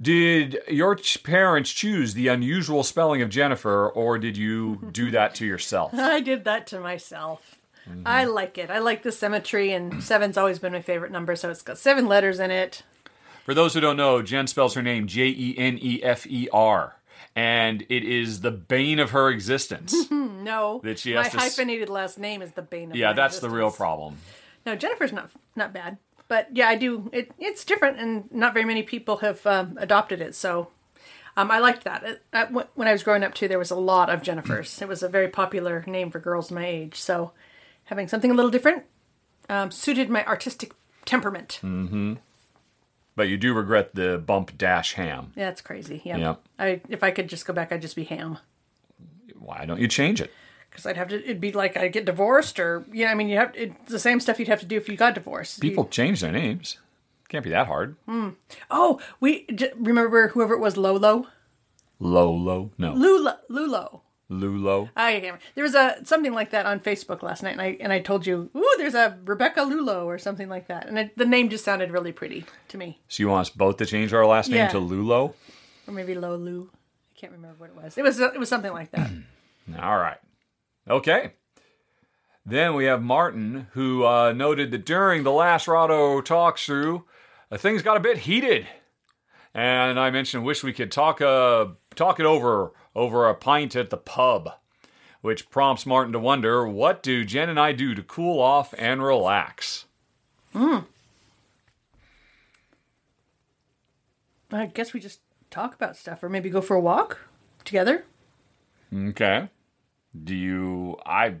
[0.00, 5.36] did your ch- parents choose the unusual spelling of Jennifer, or did you do that
[5.36, 5.94] to yourself?
[5.96, 7.61] I did that to myself.
[7.88, 8.02] Mm-hmm.
[8.06, 8.70] I like it.
[8.70, 12.06] I like the symmetry, and seven's always been my favorite number, so it's got seven
[12.06, 12.82] letters in it.
[13.44, 16.48] For those who don't know, Jen spells her name J E N E F E
[16.52, 16.94] R,
[17.34, 19.94] and it is the bane of her existence.
[20.42, 23.12] No, That she my has to hyphenated last name is the bane of yeah, my
[23.12, 24.16] that's the real problem.
[24.66, 27.08] No, Jennifer's not not bad, but yeah, I do.
[27.12, 30.34] It it's different, and not very many people have um, adopted it.
[30.34, 30.68] So,
[31.36, 32.02] um, I liked that.
[32.02, 34.82] It, I, when I was growing up too, there was a lot of Jennifers.
[34.82, 37.00] It was a very popular name for girls my age.
[37.00, 37.30] So,
[37.84, 38.84] having something a little different
[39.48, 40.72] um, suited my artistic
[41.04, 41.58] temperament.
[41.60, 42.14] Hmm.
[43.14, 45.32] But you do regret the bump dash ham.
[45.36, 46.00] Yeah, that's crazy.
[46.04, 46.36] Yeah.
[46.58, 48.38] I if I could just go back, I'd just be ham.
[49.38, 50.32] Why don't you change it?
[50.70, 51.22] Because I'd have to.
[51.22, 53.10] It'd be like I'd get divorced, or yeah.
[53.10, 55.14] I mean, you have it's the same stuff you'd have to do if you got
[55.14, 55.62] divorced.
[55.62, 56.78] You- People change their names.
[57.28, 57.96] Can't be that hard.
[58.70, 59.46] oh, we
[59.76, 61.26] remember whoever it was, Lolo,
[61.98, 62.70] Lolo?
[62.78, 62.92] No.
[62.92, 64.00] Lula, Lulo.
[64.32, 64.90] Lulo?
[64.96, 65.40] I can't.
[65.54, 68.26] There was a something like that on Facebook last night, and I and I told
[68.26, 71.64] you, ooh, there's a Rebecca Lulo or something like that, and it, the name just
[71.64, 74.58] sounded really pretty to me, So you want us both to change our last name
[74.58, 74.68] Yeah.
[74.68, 75.34] to Lulo?
[75.86, 76.68] or maybe Lolu.
[76.68, 77.98] I can't remember what it was.
[77.98, 79.10] It was it was something like that.
[79.80, 80.18] All right.
[80.88, 81.32] Okay.
[82.44, 87.04] Then we have Martin, who uh, noted that during the last Rahdo talk through,
[87.52, 88.66] uh, things got a bit heated,
[89.54, 93.90] and I mentioned wish we could talk uh, talk it over over a pint at
[93.90, 94.50] the pub,
[95.20, 99.02] which prompts Martin to wonder what do Jen and I do to cool off and
[99.02, 99.86] relax.
[100.52, 100.80] Hmm.
[104.50, 105.20] I guess we just
[105.50, 107.18] talk about stuff, or maybe go for a walk
[107.64, 108.04] together.
[108.94, 109.48] Okay.
[110.24, 111.36] Do you I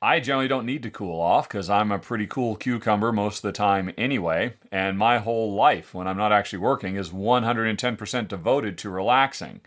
[0.00, 3.42] I generally don't need to cool off cuz I'm a pretty cool cucumber most of
[3.42, 8.78] the time anyway, and my whole life when I'm not actually working is 110% devoted
[8.78, 9.60] to relaxing.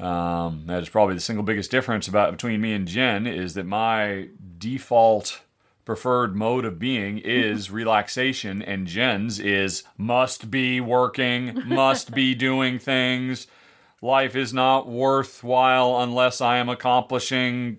[0.00, 3.66] Um, that is probably the single biggest difference about between me and Jen is that
[3.66, 4.28] my
[4.58, 5.42] default
[5.84, 12.78] preferred mode of being is relaxation and Jen's is must be working, must be doing
[12.78, 13.46] things.
[14.02, 17.78] Life is not worthwhile unless I am accomplishing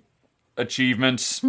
[0.58, 1.44] achievements.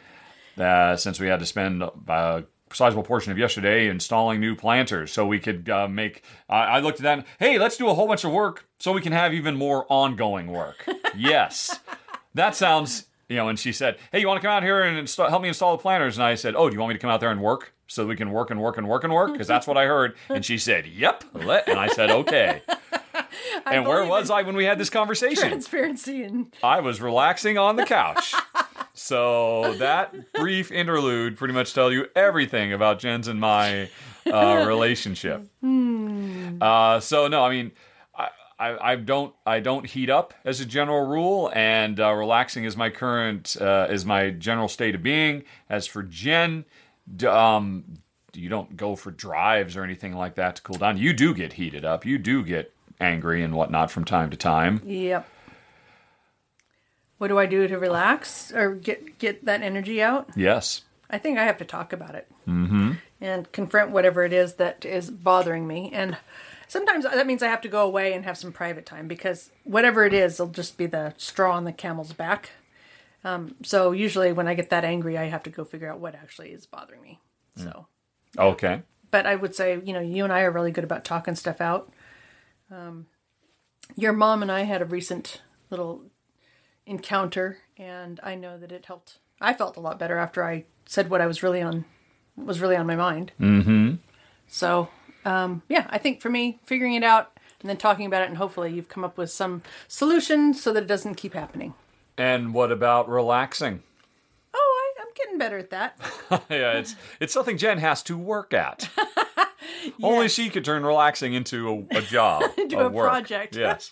[0.58, 2.44] uh, since we had to spend a
[2.74, 6.22] sizable portion of yesterday installing new planters so we could uh, make.
[6.48, 8.92] I I looked at that and, hey, let's do a whole bunch of work so
[8.92, 10.86] we can have even more ongoing work.
[11.16, 11.78] yes.
[12.34, 15.08] That sounds, you know, and she said, hey, you want to come out here and
[15.08, 16.16] help me install the planters?
[16.16, 17.74] And I said, oh, do you want me to come out there and work?
[17.92, 20.14] So we can work and work and work and work because that's what I heard.
[20.30, 22.62] And she said, "Yep." Let, and I said, "Okay."
[23.66, 25.48] and where was I when we had this conversation?
[25.48, 28.34] Transparency and I was relaxing on the couch.
[29.02, 33.88] so that brief interlude pretty much tell you everything about Jen's and my
[34.32, 35.42] uh, relationship.
[36.60, 37.72] Uh, so no, I mean,
[38.16, 42.64] I, I, I don't I don't heat up as a general rule, and uh, relaxing
[42.64, 45.42] is my current uh, is my general state of being.
[45.68, 46.64] As for Jen,
[47.16, 47.84] d- um,
[48.34, 50.96] you don't go for drives or anything like that to cool down.
[50.96, 52.06] You do get heated up.
[52.06, 54.80] You do get angry and whatnot from time to time.
[54.84, 55.28] Yep.
[57.22, 60.28] What do I do to relax or get get that energy out?
[60.34, 60.82] Yes.
[61.08, 62.94] I think I have to talk about it mm-hmm.
[63.20, 65.92] and confront whatever it is that is bothering me.
[65.94, 66.16] And
[66.66, 70.04] sometimes that means I have to go away and have some private time because whatever
[70.04, 72.50] it is, it'll just be the straw on the camel's back.
[73.22, 76.16] Um, so usually when I get that angry, I have to go figure out what
[76.16, 77.20] actually is bothering me.
[77.54, 77.86] So,
[78.36, 78.82] Okay.
[79.12, 81.60] but I would say, you know, you and I are really good about talking stuff
[81.60, 81.88] out.
[82.68, 83.06] Um,
[83.94, 85.40] your mom and I had a recent
[85.70, 86.02] little
[86.86, 89.18] encounter, and I know that it helped.
[89.40, 91.84] I felt a lot better after I said what I was really on
[92.36, 93.32] was really on my mind.
[93.40, 93.94] Mm-hmm.
[94.48, 94.88] So,
[95.24, 98.36] um, yeah, I think for me, figuring it out and then talking about it, and
[98.36, 101.74] hopefully you've come up with some solution so that it doesn't keep happening.
[102.18, 103.82] And what about relaxing?
[104.52, 105.98] Oh, I, I'm getting better at that.
[106.50, 108.90] yeah, it's it's something Jen has to work at.
[110.02, 113.56] Only she could turn relaxing into a, a job, Into a a project.
[113.56, 113.90] Yes.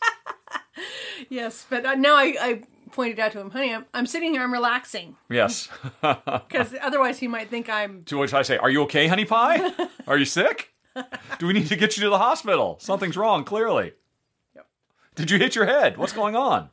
[1.28, 2.62] yes, but uh, now I, I
[2.92, 5.16] pointed out to him, honey, I'm, I'm sitting here, I'm relaxing.
[5.28, 5.68] Yes.
[6.00, 8.04] Because otherwise he might think I'm.
[8.04, 9.72] to which I say, Are you okay, honey pie?
[10.06, 10.72] Are you sick?
[11.38, 12.76] Do we need to get you to the hospital?
[12.80, 13.92] Something's wrong, clearly.
[14.54, 14.66] Yep.
[15.14, 15.96] Did you hit your head?
[15.96, 16.70] What's going on?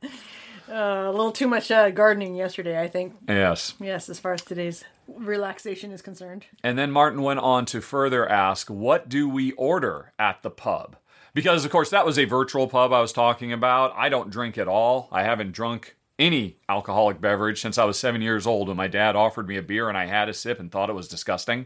[0.70, 3.14] Uh, a little too much uh, gardening yesterday, I think.
[3.28, 3.76] Yes.
[3.80, 6.46] Yes, as far as today's relaxation is concerned.
[6.64, 10.98] And then Martin went on to further ask, What do we order at the pub?
[11.34, 13.94] Because, of course, that was a virtual pub I was talking about.
[13.96, 15.08] I don't drink at all.
[15.12, 19.16] I haven't drunk any alcoholic beverage since I was seven years old when my dad
[19.16, 21.66] offered me a beer and I had a sip and thought it was disgusting.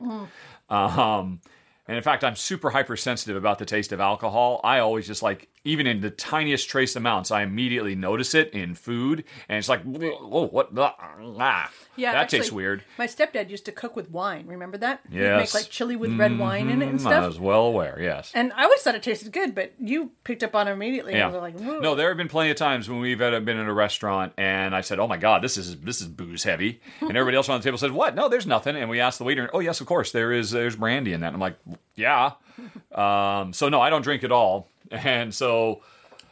[0.70, 1.40] Um,
[1.88, 4.62] and in fact, I'm super hypersensitive about the taste of alcohol.
[4.64, 8.74] I always just like, even in the tiniest trace amounts, I immediately notice it in
[8.76, 9.24] food.
[9.48, 10.70] And it's like, oh, what?
[10.78, 12.84] Ah, Yeah, that actually, tastes weird.
[12.98, 14.48] My stepdad used to cook with wine.
[14.48, 15.02] Remember that?
[15.12, 15.54] He'd Yes.
[15.54, 17.14] make like chili with red wine in it and stuff.
[17.14, 18.32] I was well aware, yes.
[18.34, 21.14] And I always thought it tasted good, but you picked up on it immediately.
[21.14, 21.28] Yeah.
[21.28, 21.80] Like, Whoa.
[21.80, 24.82] No, there have been plenty of times when we've been in a restaurant and I
[24.82, 27.66] said, "Oh my God, this is this is booze heavy," and everybody else around the
[27.66, 28.16] table says, "What?
[28.16, 30.52] No, there's nothing." And we asked the waiter, "Oh yes, of course, there is.
[30.52, 31.58] There's brandy in that." And I'm like,
[31.96, 32.32] "Yeah."
[32.92, 35.82] Um, so no, I don't drink at all, and so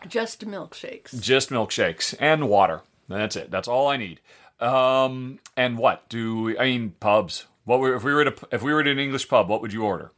[0.08, 1.20] just milkshakes.
[1.20, 2.82] just milkshakes and water.
[3.08, 3.50] That's it.
[3.52, 4.20] That's all I need.
[4.60, 6.94] Um, and what do we, I mean?
[7.00, 7.46] Pubs.
[7.66, 9.48] What were, if we were at a, if we were at an English pub?
[9.50, 10.12] What would you order?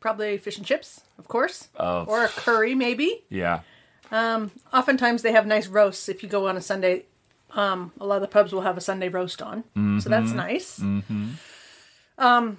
[0.00, 1.68] Probably fish and chips, of course.
[1.78, 3.24] or a curry, maybe.
[3.28, 3.60] Yeah.
[4.10, 6.08] Um, Oftentimes they have nice roasts.
[6.08, 7.04] If you go on a Sunday,
[7.52, 9.64] um, a lot of the pubs will have a Sunday roast on,
[10.00, 10.78] so that's nice.
[10.78, 11.30] Mm-hmm.
[12.18, 12.58] Um,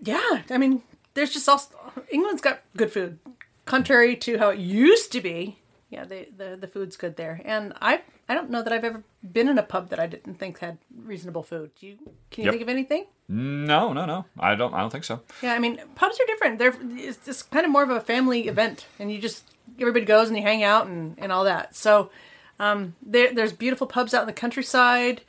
[0.00, 0.82] yeah, I mean,
[1.14, 1.70] there's just also
[2.10, 3.18] England's got good food,
[3.64, 5.58] contrary to how it used to be.
[5.90, 9.04] Yeah, they, the the food's good there, and I I don't know that I've ever
[9.32, 11.70] been in a pub that I didn't think had reasonable food.
[11.78, 11.96] Do you
[12.30, 12.52] can you Yep.
[12.52, 13.06] think of anything?
[13.28, 14.24] No, no, no.
[14.38, 14.74] I don't.
[14.74, 15.20] I don't think so.
[15.40, 16.58] Yeah, I mean, pubs are different.
[16.58, 19.44] They're it's just kind of more of a family event, and you just
[19.80, 21.76] everybody goes and you hang out and, and all that.
[21.76, 22.10] So
[22.58, 25.22] um, there, there's beautiful pubs out in the countryside,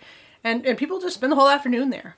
[0.43, 2.15] and and people just spend the whole afternoon there.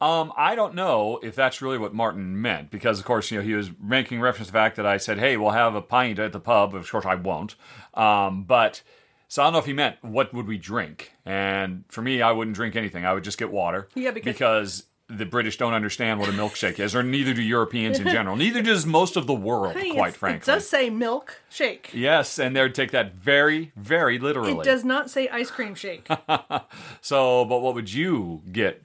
[0.00, 3.44] Um, I don't know if that's really what Martin meant because, of course, you know
[3.44, 6.18] he was making reference to the fact that I said, "Hey, we'll have a pint
[6.18, 7.54] at the pub." Of course, I won't.
[7.94, 8.82] Um, but
[9.28, 11.12] so I don't know if he meant what would we drink.
[11.26, 13.04] And for me, I wouldn't drink anything.
[13.04, 13.88] I would just get water.
[13.94, 17.98] Yeah, because- because the British don't understand what a milkshake is, or neither do Europeans
[17.98, 18.36] in general.
[18.36, 20.52] Neither does most of the world, Hey, quite frankly.
[20.52, 21.90] it does say milk shake.
[21.92, 24.52] Yes, and they would take that very, very literally.
[24.52, 26.08] It does not say ice cream shake.
[27.00, 28.82] So, but what would you get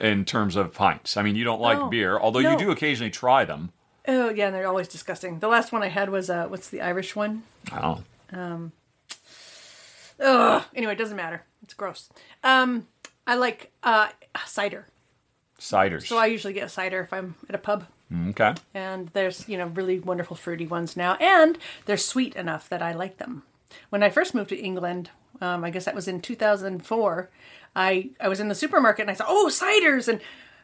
[0.00, 1.16] in terms of pints?
[1.16, 3.72] I mean, you don't like Oh, beer, although you do occasionally try them.
[4.08, 5.38] oh yeah, and they're always disgusting.
[5.38, 7.42] The last one I had was uh, what's the Irish one?
[7.72, 8.02] Oh.
[10.20, 10.64] Ugh.
[10.74, 11.42] Anyway, it doesn't matter.
[11.62, 12.08] It's gross.
[12.42, 12.86] Um,
[13.26, 14.08] I like uh,
[14.46, 14.86] cider,
[15.58, 16.06] Ciders.
[16.06, 17.86] so I usually get a cider if I'm at a pub.
[18.28, 18.54] okay.
[18.74, 22.92] and there's you know really wonderful fruity ones now and they're sweet enough that i
[22.92, 23.42] like them
[23.88, 25.08] when i first moved to england
[25.40, 27.30] um, i guess that was in 2004
[27.76, 30.08] i i was in the supermarket and i saw oh ciders!
[30.08, 30.20] And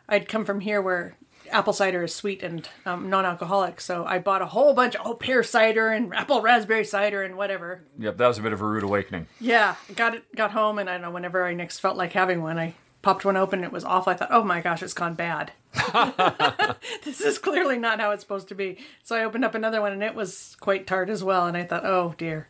[0.08, 1.16] i'd come from here where
[1.50, 3.80] apple cider is sweet and um, non-alcoholic.
[3.80, 7.36] So i bought a whole bunch of oh pear cider and apple raspberry cider and
[7.36, 7.82] whatever.
[7.98, 9.26] Yep, that was a bit of a rude awakening.
[9.40, 12.42] yeah got it got home and i don't know whenever i next felt like having
[12.42, 14.12] one i popped one open and it was awful.
[14.12, 15.52] I thought oh my gosh it's gone bad.
[17.04, 18.78] This is clearly not how it's supposed to be.
[19.02, 21.64] So i opened up another one and it was quite tart as well and i
[21.64, 22.46] thought oh dear.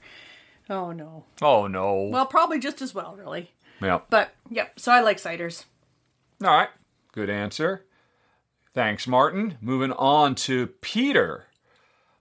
[0.69, 1.24] Oh no.
[1.41, 2.03] Oh no.
[2.12, 4.07] well probably just as well really yep.
[4.11, 5.65] but yep so i like ciders
[6.43, 6.69] All right.
[7.12, 7.85] Good answer.
[8.73, 9.59] Thanks, Martin.
[9.61, 11.47] Moving on to Peter.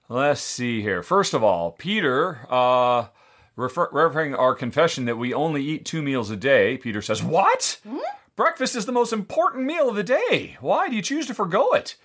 [0.09, 1.03] Let's see here.
[1.03, 3.07] First of all, Peter, uh,
[3.55, 7.79] refer- referring our confession that we only eat two meals a day, Peter says, What?
[8.35, 10.57] Breakfast is the most important meal of the day.
[10.59, 11.95] Why do you choose to forego it?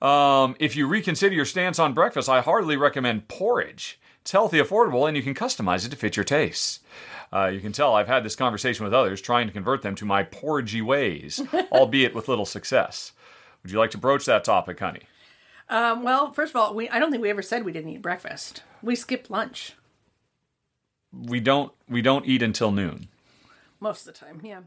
[0.00, 4.00] Um, if you reconsider your stance on breakfast, I heartily recommend porridge.
[4.22, 6.80] It's healthy, affordable, and you can customize it to fit your tastes.
[7.32, 10.04] Uh, you can tell I've had this conversation with others, trying to convert them to
[10.04, 11.40] my porridgey ways,
[11.72, 13.12] albeit with little success.
[13.62, 15.02] Would you like to broach that topic, honey?
[15.68, 18.02] um, well first of all we i don't think we ever said we didn't eat
[18.02, 19.74] breakfast we skipped lunch
[21.12, 21.72] We don't.
[21.88, 23.08] We don't eat until noon.
[23.80, 24.60] most of the time yeah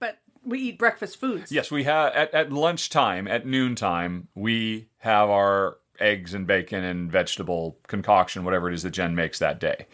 [0.00, 5.30] but we eat breakfast foods Yes, we have at, at lunchtime, at noontime, we have
[5.30, 9.86] our eggs and bacon and vegetable concoction, whatever it is that Jen makes that day.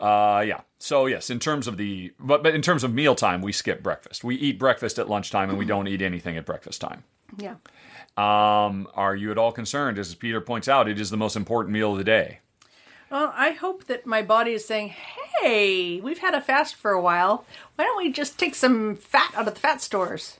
[0.00, 0.60] Uh, yeah.
[0.78, 4.22] So yes, in terms of the but but in terms of mealtime, we skip breakfast.
[4.22, 7.04] We eat breakfast at lunchtime, and we don't eat anything at breakfast time.
[7.36, 7.56] yeah
[8.16, 9.98] Um, are you at all concerned?
[9.98, 12.38] As Peter points out, it is the most important meal of the day.
[13.10, 14.94] Well, I hope that my body is saying,
[15.40, 17.46] hey, we've had a fast for a while.
[17.74, 20.38] Why don't we just take some fat out of the fat stores?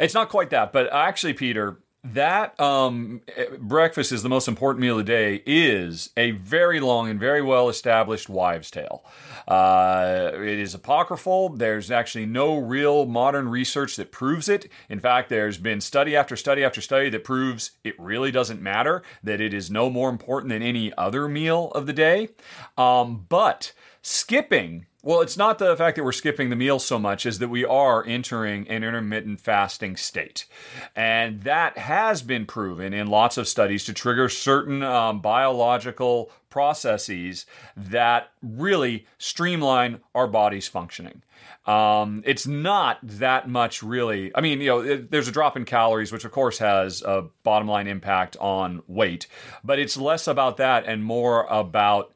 [0.00, 4.82] It's not quite that, but actually, Peter, that um, eh, breakfast is the most important
[4.82, 9.02] meal of the day is a very long and very well established wives' tale.
[9.48, 11.48] Uh, it is apocryphal.
[11.48, 14.70] There's actually no real modern research that proves it.
[14.90, 19.02] In fact, there's been study after study after study that proves it really doesn't matter,
[19.22, 22.28] that it is no more important than any other meal of the day.
[22.76, 23.72] Um, but
[24.02, 27.48] skipping well, it's not the fact that we're skipping the meal so much as that
[27.48, 30.46] we are entering an intermittent fasting state.
[30.96, 37.44] And that has been proven in lots of studies to trigger certain um, biological processes
[37.76, 41.22] that really streamline our body's functioning.
[41.66, 44.30] Um, it's not that much really.
[44.34, 47.26] I mean, you know, it, there's a drop in calories, which of course has a
[47.42, 49.26] bottom line impact on weight,
[49.62, 52.12] but it's less about that and more about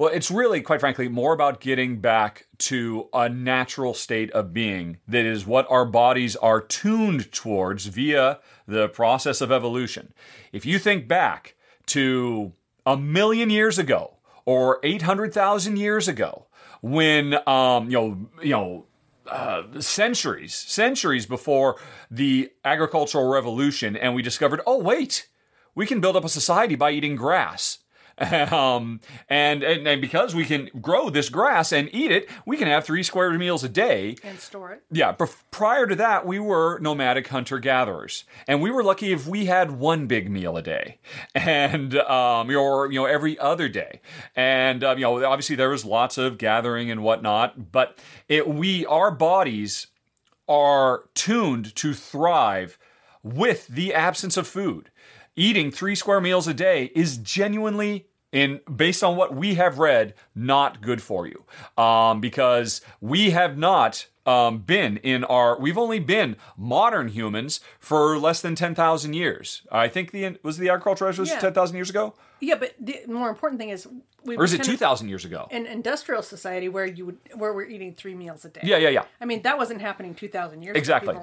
[0.00, 4.96] well, it's really, quite frankly, more about getting back to a natural state of being
[5.06, 10.14] that is what our bodies are tuned towards via the process of evolution.
[10.52, 11.54] If you think back
[11.88, 12.54] to
[12.86, 14.14] a million years ago
[14.46, 16.46] or 800,000 years ago,
[16.80, 18.86] when, um, you know, you know,
[19.26, 21.76] uh, centuries, centuries before
[22.10, 25.28] the agricultural revolution, and we discovered, oh, wait,
[25.74, 27.79] we can build up a society by eating grass.
[28.52, 32.68] um, and, and, and because we can grow this grass and eat it, we can
[32.68, 34.16] have three square meals a day.
[34.22, 34.82] And store it.
[34.90, 35.14] Yeah,
[35.50, 39.70] prior to that, we were nomadic hunter gatherers, and we were lucky if we had
[39.70, 40.98] one big meal a day,
[41.34, 44.00] and um, or you know every other day,
[44.36, 47.98] and um, you know obviously there was lots of gathering and whatnot, but
[48.28, 49.86] it we our bodies
[50.46, 52.78] are tuned to thrive
[53.22, 54.90] with the absence of food.
[55.36, 60.14] Eating three square meals a day is genuinely in based on what we have read,
[60.34, 61.44] not good for you,
[61.82, 65.58] um, because we have not um, been in our.
[65.58, 69.62] We've only been modern humans for less than ten thousand years.
[69.72, 71.40] I think the was the agricultural was Yeah.
[71.40, 73.88] ten thousand years ago, Yeah, but the more important thing is
[74.24, 75.48] we or is it two thousand years ago?
[75.50, 78.60] an industrial society where you would where we're eating three meals a day.
[78.62, 79.04] Yeah, yeah, yeah.
[79.20, 80.74] I mean that wasn't happening two thousand years.
[80.74, 80.78] ago.
[80.78, 81.16] Exactly.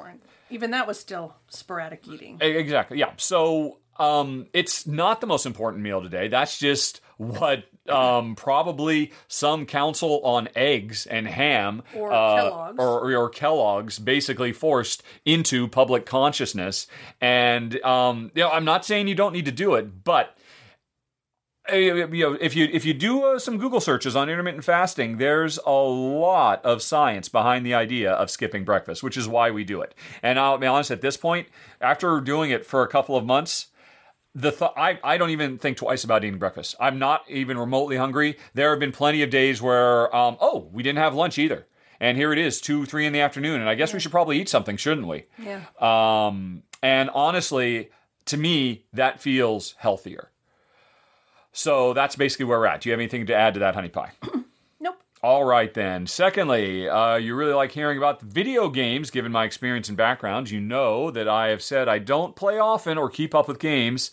[0.50, 2.38] Even that was still sporadic eating.
[2.42, 2.98] Exactly.
[2.98, 3.12] Yeah.
[3.18, 6.28] So um, it's not the most important meal today.
[6.28, 12.80] That's just what um, probably some council on eggs and ham Or uh, Kellogg's.
[12.80, 16.88] or, or Kellogg's basically forced into public consciousness.
[17.22, 20.38] And um, you know, I'm not saying you don't need to do it, but
[21.72, 25.18] uh, you know, if you if you do uh, some Google searches on intermittent fasting,
[25.18, 29.64] there's a lot of science behind the idea of skipping breakfast, which is why we
[29.64, 29.94] do it.
[30.24, 31.48] And I'll be honest, at this point,
[31.82, 33.68] after doing it for a couple of months,
[34.38, 36.76] the th- I, I don't even think twice about eating breakfast.
[36.80, 38.38] I'm not even remotely hungry.
[38.54, 41.66] There have been plenty of days where, um, oh, we didn't have lunch either.
[42.00, 43.60] And here it is, two, three in the afternoon.
[43.60, 45.26] And I guess we should probably eat something, shouldn't we?
[45.40, 45.62] Yeah.
[45.82, 47.90] Um, and honestly,
[48.26, 50.30] to me, that feels healthier.
[51.52, 52.82] So that's basically where we're at.
[52.82, 54.12] Do you have anything to add to that, honey pie?
[55.28, 56.08] All right, then.
[56.08, 59.12] Secondly, uh, you really like hearing about video games.
[59.12, 62.98] Given my experience and background, you know that I have said I don't play often
[62.98, 64.10] or keep up with games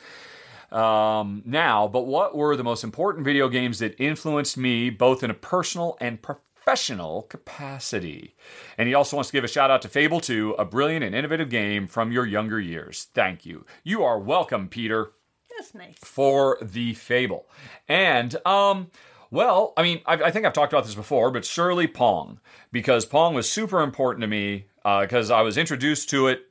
[0.73, 1.87] um, now.
[1.87, 5.97] But what were the most important video games that influenced me both in a personal
[6.01, 8.35] and professional capacity?
[8.77, 11.15] And he also wants to give a shout out to Fable 2, a brilliant and
[11.15, 13.07] innovative game from your younger years.
[13.15, 13.65] Thank you.
[13.85, 15.13] You are welcome, Peter
[15.57, 15.95] That's nice.
[16.03, 17.49] for the fable.
[17.87, 18.91] And, um,
[19.31, 22.41] well, I mean, I, I think I've talked about this before, but surely Pong,
[22.73, 26.43] because Pong was super important to me because I was introduced to it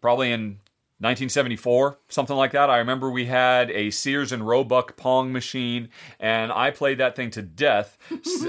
[0.00, 0.60] probably in
[1.00, 2.70] 1974, something like that.
[2.70, 7.30] I remember we had a Sears and Roebuck Pong machine, and I played that thing
[7.30, 7.96] to death,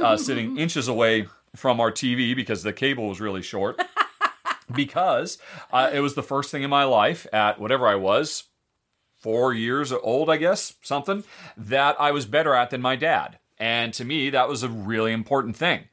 [0.01, 3.79] uh, sitting inches away from our TV because the cable was really short.
[4.75, 5.37] because
[5.71, 8.45] uh, it was the first thing in my life at whatever I was,
[9.15, 11.23] four years old, I guess, something,
[11.57, 13.38] that I was better at than my dad.
[13.59, 15.85] And to me, that was a really important thing.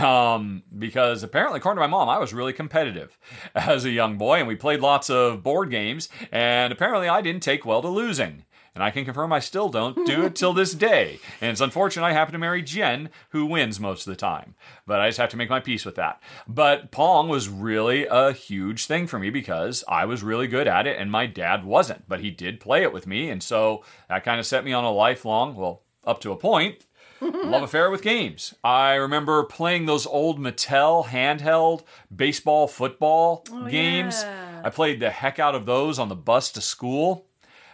[0.00, 3.18] Um, because apparently, according to my mom, I was really competitive
[3.54, 7.42] as a young boy, and we played lots of board games, and apparently, I didn't
[7.42, 8.44] take well to losing.
[8.78, 11.18] And I can confirm I still don't do it till this day.
[11.40, 14.54] And it's unfortunate I happen to marry Jen, who wins most of the time.
[14.86, 16.22] But I just have to make my peace with that.
[16.46, 20.86] But Pong was really a huge thing for me because I was really good at
[20.86, 22.08] it and my dad wasn't.
[22.08, 23.30] But he did play it with me.
[23.30, 26.86] And so that kind of set me on a lifelong, well, up to a point,
[27.50, 28.54] love affair with games.
[28.62, 31.82] I remember playing those old Mattel handheld
[32.14, 34.22] baseball football games.
[34.22, 34.62] yeah.
[34.64, 37.26] I played the heck out of those on the bus to school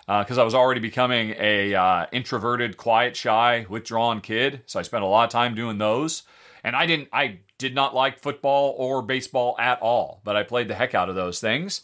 [0.07, 4.63] because I was already becoming a uh, introverted, quiet, shy, withdrawn kid.
[4.67, 6.25] So I spent a lot of time doing those.
[6.63, 10.69] And I didn't, I did not like football or baseball at all, but I played
[10.69, 11.83] the heck out of those things.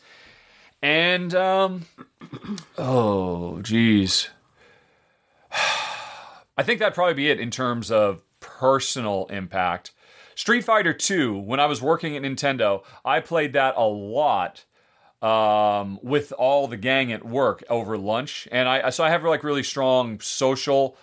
[0.83, 1.87] And um,
[2.79, 4.31] oh, geez,
[6.61, 9.93] I think that'd probably be it in terms of personal impact.
[10.35, 14.67] Street Fighter 2, when I was working at Nintendo, I played that a lot
[15.23, 19.43] um, with all the gang at work over lunch, and I so I have like
[19.43, 20.99] really strong social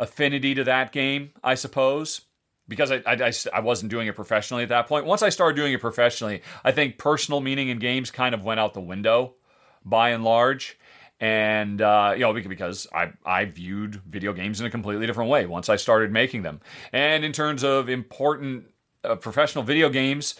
[0.00, 2.22] affinity to that game, I suppose,
[2.66, 5.06] because I, I, I wasn't doing it professionally at that point.
[5.06, 8.58] Once I started doing it professionally, I think personal meaning in games kind of went
[8.58, 9.36] out the window,
[9.84, 10.76] by and large.
[11.20, 15.44] And uh, you know, because I I viewed video games in a completely different way
[15.46, 16.60] once I started making them.
[16.92, 18.64] And in terms of important
[19.04, 20.34] uh, professional video games,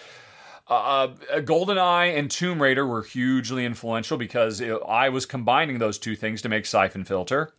[0.69, 1.09] uh,
[1.41, 6.41] GoldenEye and Tomb Raider were hugely influential because it, I was combining those two things
[6.43, 7.53] to make Siphon Filter.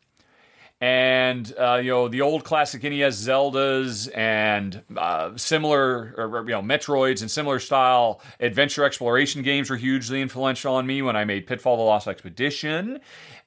[0.82, 6.64] And uh, you know the old classic NES Zeldas and uh, similar, or, you know,
[6.64, 11.46] Metroids and similar style adventure exploration games were hugely influential on me when I made
[11.46, 13.00] Pitfall: The Lost Expedition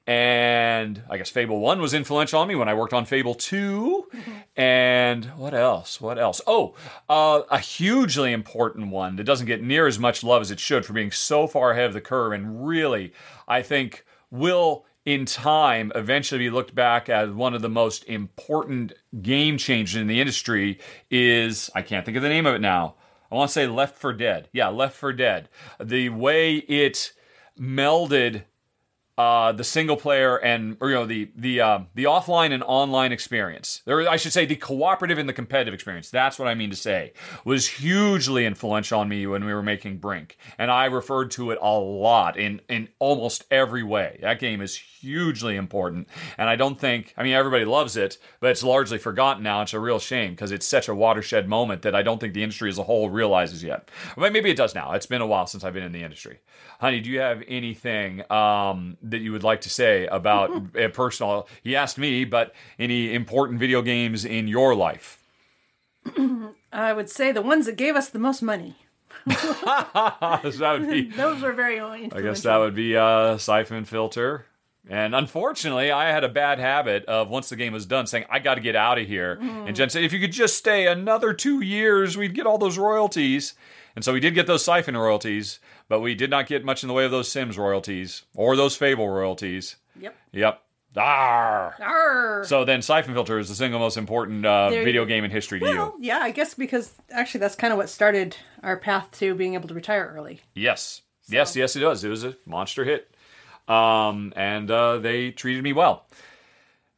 [0.07, 4.09] and I guess Fable 1 was influential on me when I worked on Fable 2.
[4.57, 5.99] And what else?
[5.99, 6.39] What else?
[6.47, 6.75] Oh,
[7.09, 10.85] uh, a hugely important one that doesn't get near as much love as it should
[10.85, 13.11] for being so far ahead of the curve and really,
[13.49, 18.93] I think, will in time eventually be looked back as one of the most important
[19.21, 20.79] game changers in the industry
[21.11, 22.95] is I can't think of the name of it now.
[23.31, 24.49] I want to say Left 4 Dead.
[24.51, 25.49] Yeah, Left 4 Dead.
[25.79, 27.13] The way it
[27.59, 28.43] melded
[29.17, 33.11] uh, the single player and or, you know the the uh, the offline and online
[33.11, 33.81] experience.
[33.85, 36.09] There, I should say the cooperative and the competitive experience.
[36.09, 37.13] That's what I mean to say
[37.45, 41.59] was hugely influential on me when we were making Brink, and I referred to it
[41.61, 44.19] a lot in in almost every way.
[44.21, 44.75] That game is
[45.05, 46.07] hugely important,
[46.37, 49.61] and I don't think I mean everybody loves it, but it's largely forgotten now.
[49.61, 52.43] It's a real shame because it's such a watershed moment that I don't think the
[52.43, 53.89] industry as a whole realizes yet.
[54.17, 54.93] But maybe it does now.
[54.93, 56.39] It's been a while since I've been in the industry.
[56.79, 61.47] Honey, do you have anything um, that you would like to say about a personal?
[61.63, 65.21] He asked me, but any important video games in your life?
[66.73, 68.75] I would say the ones that gave us the most money.
[69.25, 71.09] that would be.
[71.15, 72.17] Those were very influential.
[72.17, 74.45] I guess that would be uh, Siphon Filter.
[74.87, 78.39] And unfortunately, I had a bad habit of once the game was done saying, I
[78.39, 79.37] got to get out of here.
[79.41, 79.67] Mm.
[79.67, 82.77] And Jen said, if you could just stay another two years, we'd get all those
[82.77, 83.55] royalties.
[83.95, 86.87] And so we did get those Syphon royalties, but we did not get much in
[86.87, 89.77] the way of those Sims royalties or those Fable royalties.
[89.99, 90.15] Yep.
[90.33, 90.61] Yep.
[90.97, 91.75] Arr.
[91.79, 92.43] Arr.
[92.45, 95.65] So then, Syphon Filter is the single most important uh, video game in history to
[95.65, 96.05] well, you.
[96.07, 99.67] Yeah, I guess because actually that's kind of what started our path to being able
[99.67, 100.41] to retire early.
[100.53, 101.01] Yes.
[101.23, 101.33] So.
[101.33, 102.03] Yes, yes, it does.
[102.03, 103.13] It was a monster hit.
[103.67, 106.05] Um, and uh, they treated me well.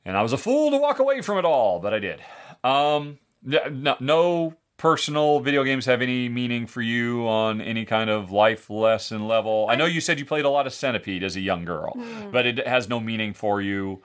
[0.05, 2.21] And I was a fool to walk away from it all, but I did.
[2.63, 8.31] Um, no, no personal video games have any meaning for you on any kind of
[8.31, 9.67] life lesson level?
[9.69, 12.31] I know you said you played a lot of Centipede as a young girl, mm.
[12.31, 14.01] but it has no meaning for you.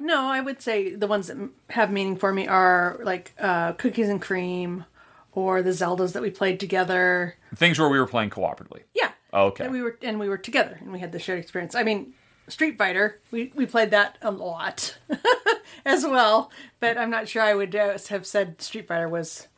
[0.00, 1.36] No, I would say the ones that
[1.70, 4.84] have meaning for me are like uh, Cookies and Cream
[5.32, 7.36] or the Zeldas that we played together.
[7.54, 8.82] Things where we were playing cooperatively.
[8.94, 9.10] Yeah.
[9.32, 9.64] Okay.
[9.64, 11.74] And we were and we were together and we had the shared experience.
[11.74, 12.14] I mean,
[12.48, 14.98] Street Fighter, we, we played that a lot
[15.84, 16.50] as well,
[16.80, 19.48] but I'm not sure I would uh, have said Street Fighter was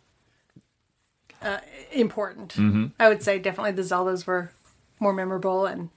[1.42, 1.58] uh,
[1.92, 2.54] important.
[2.54, 2.86] Mm-hmm.
[2.98, 4.50] I would say definitely the Zeldas were
[4.98, 5.90] more memorable and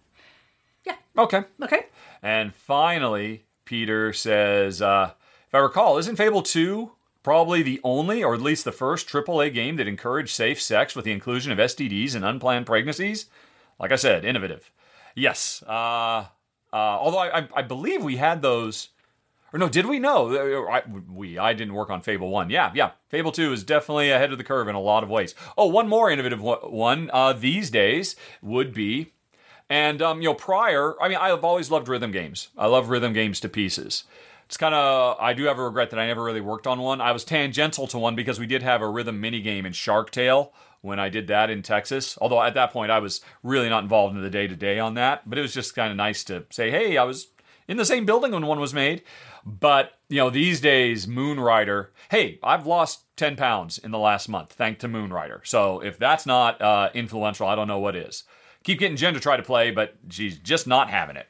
[0.86, 0.95] yeah.
[1.18, 1.44] Okay.
[1.62, 1.88] Okay.
[2.22, 5.12] And finally, Peter says, uh,
[5.48, 6.91] if I recall, isn't Fable 2
[7.24, 11.06] probably the only, or at least the first, AAA game that encouraged safe sex with
[11.06, 13.28] the inclusion of STDs and unplanned pregnancies?
[13.84, 14.72] Like I said, innovative.
[15.14, 15.61] Yes.
[15.68, 16.27] Uh, uh,
[16.72, 18.88] although I, I, believe we had those
[19.51, 19.99] or no, did we?
[19.99, 21.38] No, uh, I, we.
[21.38, 22.49] I didn't work on Fable One.
[22.49, 22.91] Yeah, yeah.
[23.10, 25.35] Fable Two is definitely ahead of the curve in a lot of ways.
[25.57, 29.11] Oh, one more innovative one uh, these days would be,
[29.69, 30.95] and um, you know, prior.
[31.01, 32.51] I mean, I've always loved rhythm games.
[32.57, 34.05] I love rhythm games to pieces.
[34.45, 35.18] It's kind of.
[35.19, 37.01] I do have a regret that I never really worked on one.
[37.01, 40.10] I was tangential to one because we did have a rhythm mini game in Shark
[40.10, 40.53] Tale
[40.84, 42.18] when I did that in Texas.
[42.22, 44.93] Although at that point I was really not involved in the day to day on
[44.95, 47.27] that, but it was just kind of nice to say, hey, I was
[47.68, 49.01] in the same building when one was made.
[49.45, 54.53] But, you know, these days, Moonrider, hey, I've lost 10 pounds in the last month,
[54.53, 55.45] thanks to Moonrider.
[55.45, 58.23] So if that's not uh, influential, I don't know what is.
[58.64, 61.27] Keep getting Jen to try to play, but she's just not having it.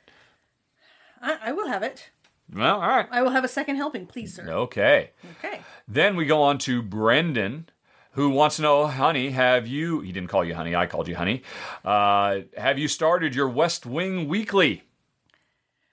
[1.21, 2.09] I, I will have it.
[2.53, 3.07] Well, all right.
[3.09, 4.47] I will have a second helping, please, sir.
[4.47, 5.11] Okay.
[5.37, 5.61] Okay.
[5.87, 7.69] Then we go on to Brendan,
[8.13, 11.15] who wants to know, honey, have you, he didn't call you honey, I called you
[11.15, 11.43] honey,
[11.83, 14.83] uh, have you started your West Wing Weekly?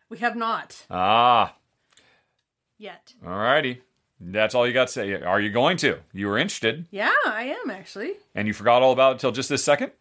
[0.09, 0.87] We have not.
[0.91, 1.55] Ah,
[2.79, 3.15] yet.
[3.25, 3.83] All righty.
[4.21, 5.15] That's all you got to say.
[5.15, 5.99] Are you going to?
[6.13, 6.87] You were interested.
[6.91, 8.15] Yeah, I am actually.
[8.35, 9.93] And you forgot all about it until just this second?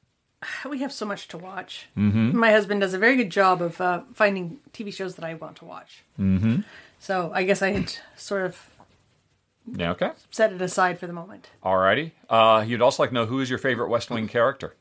[0.69, 1.87] we have so much to watch.
[1.97, 2.37] Mm-hmm.
[2.37, 5.57] My husband does a very good job of uh, finding TV shows that I want
[5.57, 6.03] to watch.
[6.19, 6.61] Mm-hmm.
[6.99, 8.69] So I guess I had sort of
[9.75, 10.11] Yeah, okay.
[10.31, 11.49] set it aside for the moment.
[11.63, 12.11] Alrighty.
[12.29, 14.75] Uh, you'd also like to know who is your favorite West Wing character?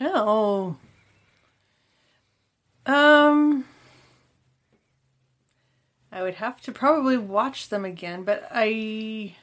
[0.00, 0.76] Oh.
[2.84, 3.64] Um.
[6.12, 9.34] I would have to probably watch them again, but I.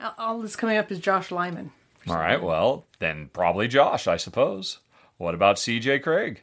[0.00, 1.72] all- All that's coming up is Josh Lyman.
[2.08, 4.78] All right, well, then probably Josh, I suppose.
[5.18, 6.38] What about CJ Cregg?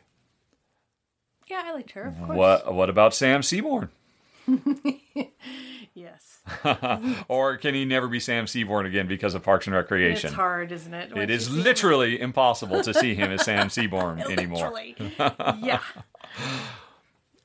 [1.48, 2.38] Yeah, I liked her, of course.
[2.38, 3.90] What what about Sam Seaborn?
[5.96, 6.42] Yes.
[7.30, 10.28] Or can he never be Sam Seaborn again because of Parks and Recreation?
[10.28, 11.16] It's hard, isn't it?
[11.18, 14.74] It is you him- literally impossible to see him as Sam Seaborn anymore.
[15.18, 15.80] Yeah.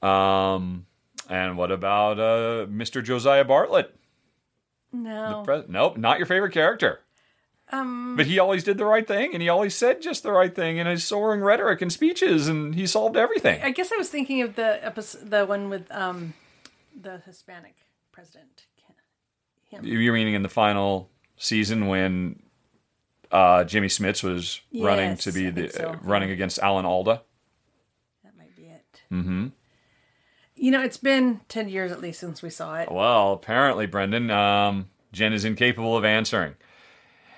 [0.02, 0.86] Um,
[1.28, 3.02] and what about uh, Mr.
[3.04, 3.90] Josiah Bartlet?
[4.92, 5.44] No.
[5.68, 7.00] Nope, not your favorite character.
[7.70, 8.16] Um.
[8.16, 10.78] But he always did the right thing, and he always said just the right thing
[10.78, 13.62] in his soaring rhetoric and speeches, and he solved everything.
[13.62, 16.34] I guess I was thinking of the episode, the one with um,
[16.98, 17.76] the Hispanic
[18.12, 18.66] president.
[19.68, 19.84] Him.
[19.84, 22.42] You're meaning in the final season when
[23.30, 25.90] uh, Jimmy Smits was running to be the so.
[25.90, 27.22] uh, running against Alan Alda.
[28.24, 29.02] That might be it.
[29.12, 29.48] Mm-hmm.
[30.56, 32.90] You know, it's been ten years at least since we saw it.
[32.90, 36.54] Well, apparently, Brendan, um, Jen is incapable of answering.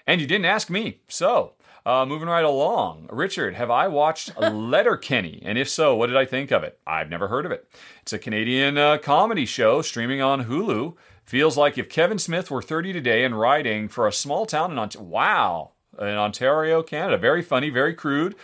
[0.06, 1.00] And you didn't ask me.
[1.08, 1.52] So,
[1.84, 3.08] uh, moving right along.
[3.10, 5.42] Richard, have I watched Letterkenny?
[5.44, 6.78] And if so, what did I think of it?
[6.86, 7.68] I've never heard of it.
[8.02, 10.94] It's a Canadian uh, comedy show streaming on Hulu.
[11.24, 14.78] Feels like if Kevin Smith were 30 today and writing for a small town in
[14.78, 15.08] Ontario.
[15.08, 15.70] Wow.
[15.98, 17.18] In Ontario, Canada.
[17.18, 18.34] Very funny, very crude.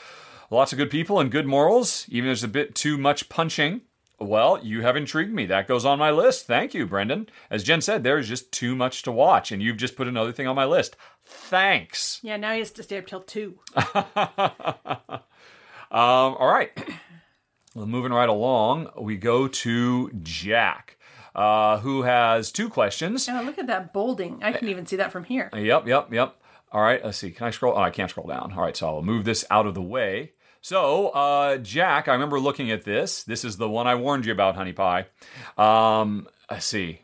[0.50, 2.06] Lots of good people and good morals.
[2.08, 3.82] Even there's a bit too much punching.
[4.20, 5.46] Well, you have intrigued me.
[5.46, 6.46] That goes on my list.
[6.46, 7.28] Thank you, Brendan.
[7.50, 10.48] As Jen said, there's just too much to watch, and you've just put another thing
[10.48, 10.96] on my list.
[11.24, 12.18] Thanks.
[12.22, 13.60] Yeah, now he has to stay up till two.
[15.90, 16.70] Um, all right.
[17.74, 20.98] well, moving right along, we go to Jack,
[21.34, 23.28] uh, who has two questions.
[23.28, 24.42] Oh, look at that bolding.
[24.42, 25.48] I can even see that from here.
[25.54, 26.36] Yep, yep, yep.
[26.70, 27.30] All right, let's see.
[27.30, 27.74] Can I scroll?
[27.74, 28.52] Oh, I can't scroll down.
[28.52, 30.32] All right, so I'll move this out of the way.
[30.60, 33.22] So, uh, Jack, I remember looking at this.
[33.22, 35.06] This is the one I warned you about, Honey Pie.
[35.56, 37.00] Um, let's see.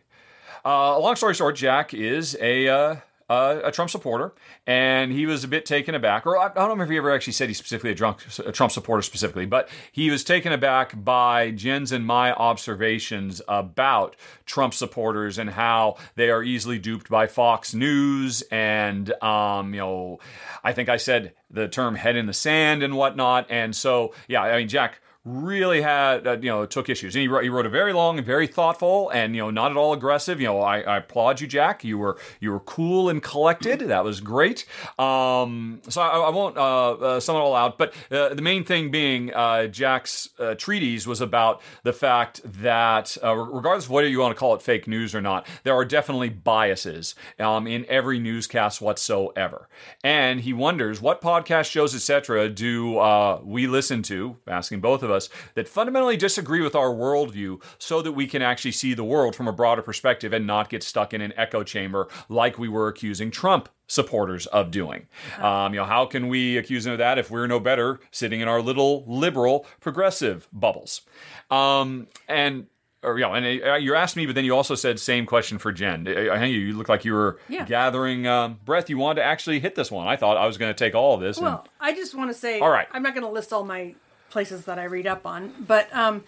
[0.65, 2.97] Uh, long story short, Jack is a uh,
[3.29, 4.35] uh, a Trump supporter,
[4.67, 6.27] and he was a bit taken aback.
[6.27, 8.53] Or I, I don't know if he ever actually said he's specifically a, drunk, a
[8.53, 14.75] Trump supporter specifically, but he was taken aback by Jen's and my observations about Trump
[14.75, 20.19] supporters and how they are easily duped by Fox News, and um, you know,
[20.63, 23.47] I think I said the term "head in the sand" and whatnot.
[23.51, 27.15] And so, yeah, I mean, Jack really had uh, you know took issues.
[27.15, 29.71] And he wrote, he wrote a very long and very thoughtful and you know not
[29.71, 30.41] at all aggressive.
[30.41, 31.85] You know I, I applaud you jack.
[31.85, 33.81] You were you were cool and collected.
[33.81, 34.67] That was great.
[34.99, 38.65] Um, so I, I won't uh, uh, sum it all out but uh, the main
[38.65, 44.19] thing being uh, jack's uh, treatise was about the fact that regardless of whether you
[44.19, 48.19] want to call it fake news or not there are definitely biases um, in every
[48.19, 49.69] newscast whatsoever.
[50.03, 55.11] And he wonders what podcast shows etc do uh, we listen to asking both of
[55.11, 55.14] us
[55.55, 59.49] that fundamentally disagree with our worldview so that we can actually see the world from
[59.49, 63.31] a broader perspective and not get stuck in an echo chamber like we were accusing
[63.31, 65.07] Trump supporters of doing.
[65.39, 68.41] Um, you know, how can we accuse them of that if we're no better sitting
[68.41, 71.03] in our little liberal progressive bubbles?
[71.51, 72.67] Um, and
[73.03, 75.59] or you know, and uh, you asked me, but then you also said same question
[75.59, 76.09] for Jen.
[76.09, 77.67] I I think you look like you were Yeah.
[77.67, 78.89] gathering um, breath.
[78.89, 80.09] You wanted to actually hit this one.
[80.09, 81.37] I thought I was going to take all of this.
[81.37, 82.89] and- Well, I just want to say, All right.
[82.93, 83.95] I'm not going to list all my
[84.35, 86.25] places that I read up on, but um,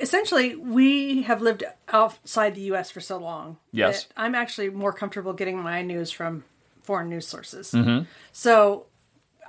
[0.00, 2.90] essentially, we have lived outside the U.S.
[2.90, 3.56] for so long.
[3.70, 4.04] Yes.
[4.04, 6.42] that I'm actually more comfortable getting my news from
[6.82, 7.70] foreign news sources.
[7.70, 8.04] Mm-hmm.
[8.32, 8.86] So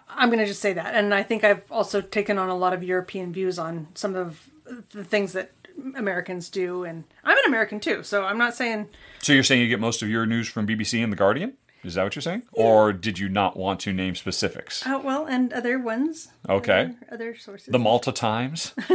[0.07, 2.71] I'm going to just say that, and I think I've also taken on a lot
[2.71, 4.47] of European views on some of
[4.93, 5.51] the things that
[5.95, 8.89] Americans do, and I'm an American too, so I'm not saying
[9.23, 11.57] So you're saying you get most of your news from BBC and The Guardian?
[11.87, 12.43] Is that what you're saying?
[12.51, 14.85] Or did you not want to name specifics?
[14.85, 16.29] uh, well, and other ones.
[16.47, 16.81] Okay.
[16.81, 17.67] Other, other sources.
[17.71, 18.73] The Malta Times?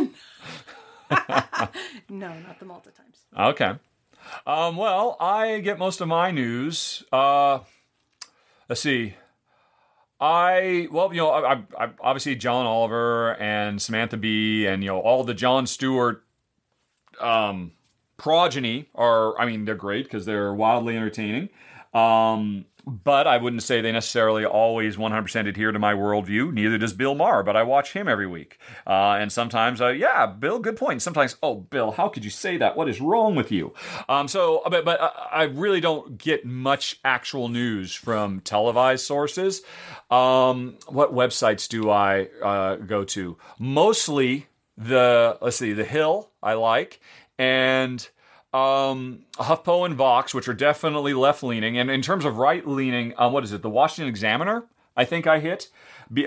[2.09, 3.27] no, not the Malta Times.
[3.39, 3.73] Okay.
[4.47, 7.03] Um, well, I get most of my news.
[7.13, 7.61] Uh,
[8.69, 9.15] let's see.
[10.21, 14.91] I well, you know, I, I, I obviously John Oliver and Samantha Bee and you
[14.91, 16.25] know all the John Stewart
[17.21, 17.73] um,
[18.17, 19.39] progeny are.
[19.39, 21.49] I mean, they're great because they're wildly entertaining.
[21.93, 26.53] Um, but I wouldn't say they necessarily always 100% adhere to my worldview.
[26.53, 28.59] Neither does Bill Maher, but I watch him every week.
[28.87, 31.03] Uh, and sometimes, uh, yeah, Bill, good point.
[31.03, 32.77] Sometimes, oh, Bill, how could you say that?
[32.77, 33.73] What is wrong with you?
[34.09, 39.63] Um, so, but, but uh, I really don't get much actual news from televised sources.
[40.11, 43.39] Um, what websites do I uh, go to?
[43.59, 44.47] Mostly
[44.77, 47.01] the, let's see, The Hill, I like.
[47.39, 48.07] And
[48.53, 53.15] um, HuffPo and Vox, which are definitely left leaning, and in terms of right leaning,
[53.17, 53.63] um, what is it?
[53.63, 54.67] The Washington Examiner,
[54.97, 55.69] I think I hit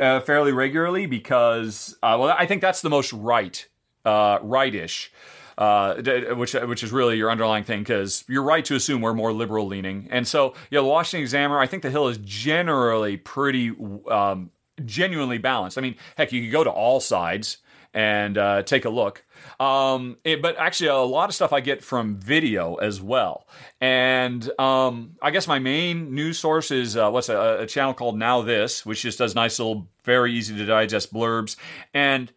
[0.02, 3.68] uh, fairly regularly because, uh, well, I think that's the most right,
[4.04, 5.12] uh, rightish.
[5.58, 6.02] Uh,
[6.36, 9.66] which which is really your underlying thing because you're right to assume we're more liberal
[9.66, 11.60] leaning, and so yeah, the Washington Examiner.
[11.60, 13.74] I think the Hill is generally pretty
[14.12, 14.52] um,
[14.84, 15.78] genuinely balanced.
[15.78, 17.60] I mean, heck, you could go to all sides
[17.94, 19.24] and uh, take a look.
[19.60, 23.48] Um, it, but actually, a lot of stuff I get from video as well.
[23.82, 28.18] And um, I guess my main news source is uh, what's a, a channel called
[28.18, 31.56] Now This, which just does nice little, very easy to digest blurbs.
[31.94, 32.32] And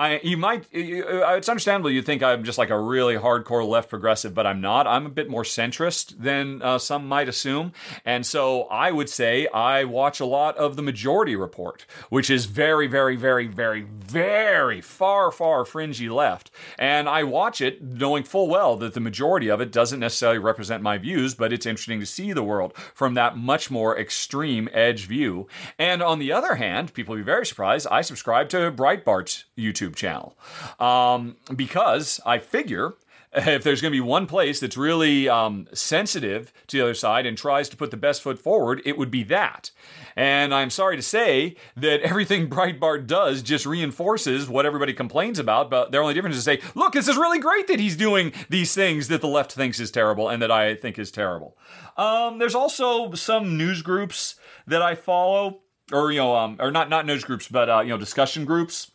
[0.00, 4.32] I, you might, it's understandable you think I'm just like a really hardcore left progressive,
[4.32, 4.86] but I'm not.
[4.86, 7.74] I'm a bit more centrist than uh, some might assume.
[8.06, 12.46] And so I would say I watch a lot of the Majority Report, which is
[12.46, 16.50] very, very, very, very, very far, far fringy left.
[16.78, 20.82] And I watch it knowing full well that the majority of it doesn't necessarily represent
[20.82, 25.04] my views, but it's interesting to see the world from that much more extreme edge
[25.04, 25.46] view.
[25.78, 29.89] And on the other hand, people will be very surprised, I subscribe to Breitbart's YouTube
[29.90, 30.36] YouTube channel.
[30.78, 32.94] Um, because I figure
[33.32, 37.26] if there's going to be one place that's really um, sensitive to the other side
[37.26, 39.70] and tries to put the best foot forward, it would be that.
[40.16, 45.70] And I'm sorry to say that everything Breitbart does just reinforces what everybody complains about,
[45.70, 48.32] but their only difference is to say, look, this is really great that he's doing
[48.48, 51.56] these things that the left thinks is terrible and that I think is terrible.
[51.96, 54.34] Um, there's also some news groups
[54.66, 55.60] that I follow,
[55.92, 58.90] or, you know, um, or not, not news groups, but, uh, you know, discussion groups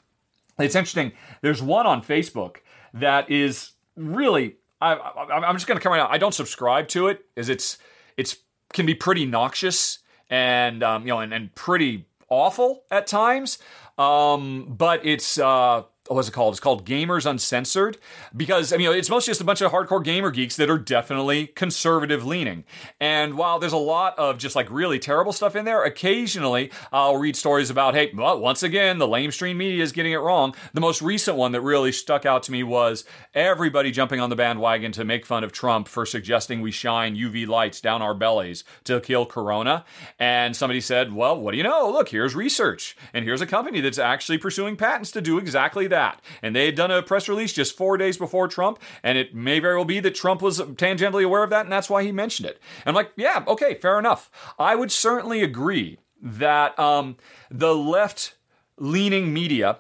[0.60, 1.12] it's interesting.
[1.42, 2.58] There's one on Facebook
[2.94, 4.56] that is really.
[4.82, 4.94] I,
[5.30, 6.12] am just going to come right out.
[6.12, 7.78] I don't subscribe to it, as it's
[8.18, 8.38] it's
[8.74, 10.00] can be pretty noxious
[10.30, 13.58] and um, you know and, and pretty awful at times.
[13.98, 16.54] Um, but it's uh, what's it called?
[16.54, 17.98] It's called Gamers Uncensored
[18.36, 21.48] because I mean it's mostly just a bunch of hardcore gamer geeks that are definitely
[21.48, 22.64] conservative leaning.
[23.00, 27.18] And while there's a lot of just like really terrible stuff in there, occasionally I'll
[27.18, 30.54] read stories about hey, well, once again the lamestream media is getting it wrong.
[30.74, 33.04] The most recent one that really stuck out to me was
[33.34, 37.48] everybody jumping on the bandwagon to make fun of Trump for suggesting we shine UV
[37.48, 39.84] lights down our bellies to kill corona.
[40.20, 41.90] And somebody said, "Well, what do you know?
[41.90, 45.95] Look, here's research, and here's a company that's actually pursuing patents to do exactly that."
[45.96, 46.22] That.
[46.42, 49.60] And they had done a press release just four days before Trump, and it may
[49.60, 52.50] very well be that Trump was tangentially aware of that, and that's why he mentioned
[52.50, 52.60] it.
[52.86, 54.30] And I'm like, yeah, okay, fair enough.
[54.60, 57.18] I would certainly agree that um,
[57.50, 58.36] the left
[58.78, 59.80] leaning media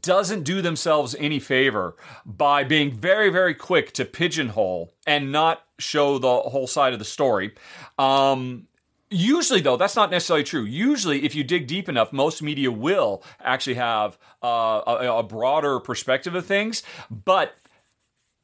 [0.00, 6.18] doesn't do themselves any favor by being very, very quick to pigeonhole and not show
[6.18, 7.52] the whole side of the story.
[7.98, 8.68] Um,
[9.12, 10.64] Usually, though, that's not necessarily true.
[10.64, 15.78] Usually, if you dig deep enough, most media will actually have uh, a, a, broader
[15.80, 17.54] perspective of things, but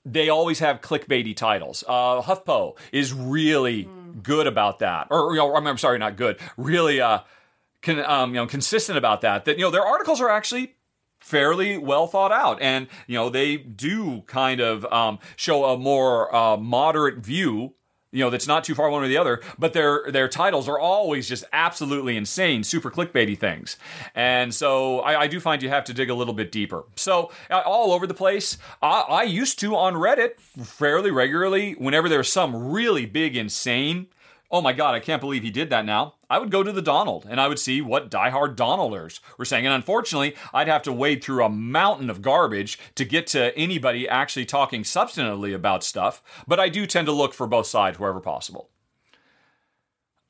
[0.04, 1.84] they always have clickbaity titles.
[1.88, 4.22] Uh, HuffPo is really mm.
[4.22, 6.38] good about that, or I'm sorry, not good.
[6.58, 7.20] Really, uh,
[7.80, 9.46] can, um, you know, consistent about that.
[9.46, 10.74] That you know, their articles are actually
[11.20, 16.34] fairly well thought out and you know they do kind of um, show a more
[16.34, 17.74] uh, moderate view
[18.12, 20.78] you know that's not too far one or the other but their their titles are
[20.78, 23.76] always just absolutely insane super clickbaity things.
[24.14, 26.85] And so i, I do find you have to dig a little bit deeper.
[26.97, 28.59] So uh, all over the place.
[28.82, 34.09] I, I used to on reddit fairly regularly whenever there's some really big insane
[34.50, 36.82] oh my god i can't believe he did that now I would go to the
[36.82, 39.66] Donald and I would see what diehard Donalders were saying.
[39.66, 44.08] And unfortunately, I'd have to wade through a mountain of garbage to get to anybody
[44.08, 46.22] actually talking substantively about stuff.
[46.46, 48.68] But I do tend to look for both sides wherever possible.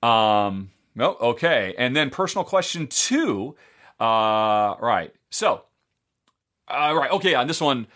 [0.02, 1.74] Um, no, okay.
[1.76, 3.56] And then personal question two.
[3.98, 5.12] Uh, right.
[5.30, 5.64] So,
[6.68, 7.10] uh, right.
[7.10, 7.34] Okay.
[7.34, 7.88] On this one,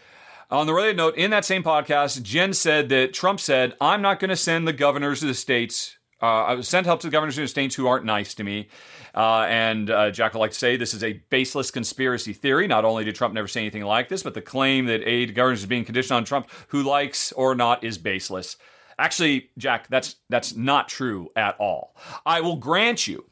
[0.51, 4.19] on the related note, in that same podcast, Jen said that Trump said, I'm not
[4.19, 5.97] going to send the governors of the states
[6.27, 8.69] I was sent help to the governors of states who aren't nice to me.
[9.15, 12.67] Uh, and uh, Jack would like to say this is a baseless conspiracy theory.
[12.67, 15.61] Not only did Trump never say anything like this, but the claim that aid governors
[15.61, 18.57] is being conditioned on Trump, who likes or not, is baseless.
[18.99, 21.97] Actually, Jack, that's that's not true at all.
[22.25, 23.25] I will grant you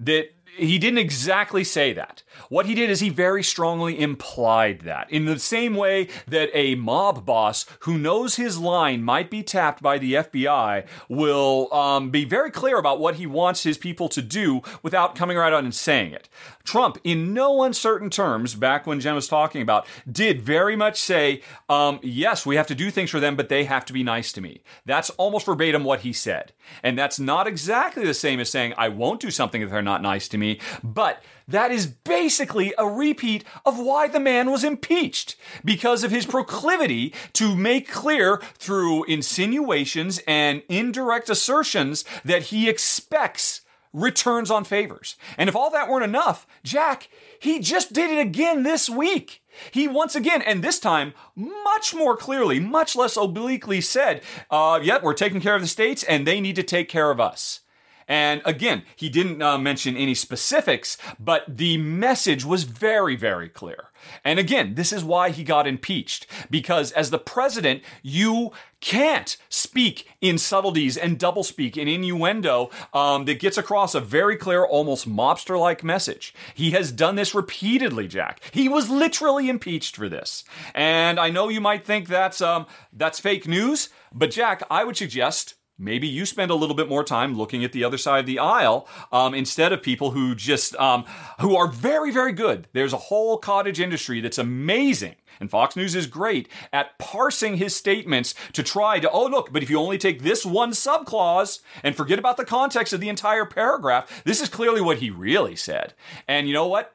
[0.00, 2.22] that he didn't exactly say that.
[2.48, 5.10] What he did is he very strongly implied that.
[5.10, 9.82] In the same way that a mob boss who knows his line might be tapped
[9.82, 14.22] by the FBI will um, be very clear about what he wants his people to
[14.22, 16.28] do without coming right out and saying it.
[16.64, 21.42] Trump, in no uncertain terms, back when Jen was talking about, did very much say,
[21.68, 24.32] um, yes, we have to do things for them, but they have to be nice
[24.32, 24.62] to me.
[24.86, 26.52] That's almost verbatim what he said.
[26.82, 30.00] And that's not exactly the same as saying, I won't do something if they're not
[30.00, 30.43] nice to me,
[30.82, 36.26] but that is basically a repeat of why the man was impeached because of his
[36.26, 43.60] proclivity to make clear through insinuations and indirect assertions that he expects
[43.92, 45.16] returns on favors.
[45.38, 47.08] And if all that weren't enough, Jack,
[47.38, 49.42] he just did it again this week.
[49.70, 55.02] He once again, and this time much more clearly, much less obliquely said, uh, yep,
[55.02, 57.60] we're taking care of the states and they need to take care of us.
[58.08, 63.90] And again, he didn't uh, mention any specifics, but the message was very, very clear.
[64.22, 66.26] And again, this is why he got impeached.
[66.50, 73.40] Because as the president, you can't speak in subtleties and doublespeak and innuendo um, that
[73.40, 76.34] gets across a very clear, almost mobster like message.
[76.54, 78.40] He has done this repeatedly, Jack.
[78.52, 80.44] He was literally impeached for this.
[80.74, 84.98] And I know you might think that's, um, that's fake news, but Jack, I would
[84.98, 88.26] suggest maybe you spend a little bit more time looking at the other side of
[88.26, 91.04] the aisle um, instead of people who just um,
[91.40, 92.68] who are very very good.
[92.72, 97.74] There's a whole cottage industry that's amazing and fox news is great at parsing his
[97.74, 101.96] statements to try to oh look but if you only take this one subclause and
[101.96, 105.94] forget about the context of the entire paragraph this is clearly what he really said.
[106.28, 106.94] And you know what?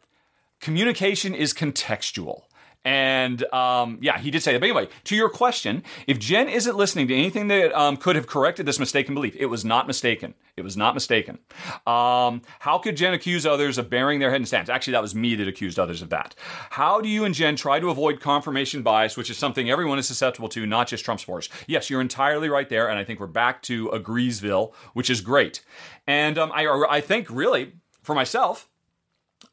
[0.59, 2.43] Communication is contextual
[2.85, 4.59] and um, yeah, he did say that.
[4.59, 8.27] But anyway, to your question, if Jen isn't listening to anything that um, could have
[8.27, 10.33] corrected this mistaken belief, it was not mistaken.
[10.55, 11.39] It was not mistaken.
[11.85, 14.69] Um, how could Jen accuse others of burying their head in sand?
[14.69, 16.35] Actually, that was me that accused others of that.
[16.69, 20.07] How do you and Jen try to avoid confirmation bias, which is something everyone is
[20.07, 21.49] susceptible to, not just Trump supporters?
[21.67, 25.21] Yes, you're entirely right there, and I think we're back to a Greaseville, which is
[25.21, 25.63] great.
[26.07, 28.69] And um, I, I think really for myself,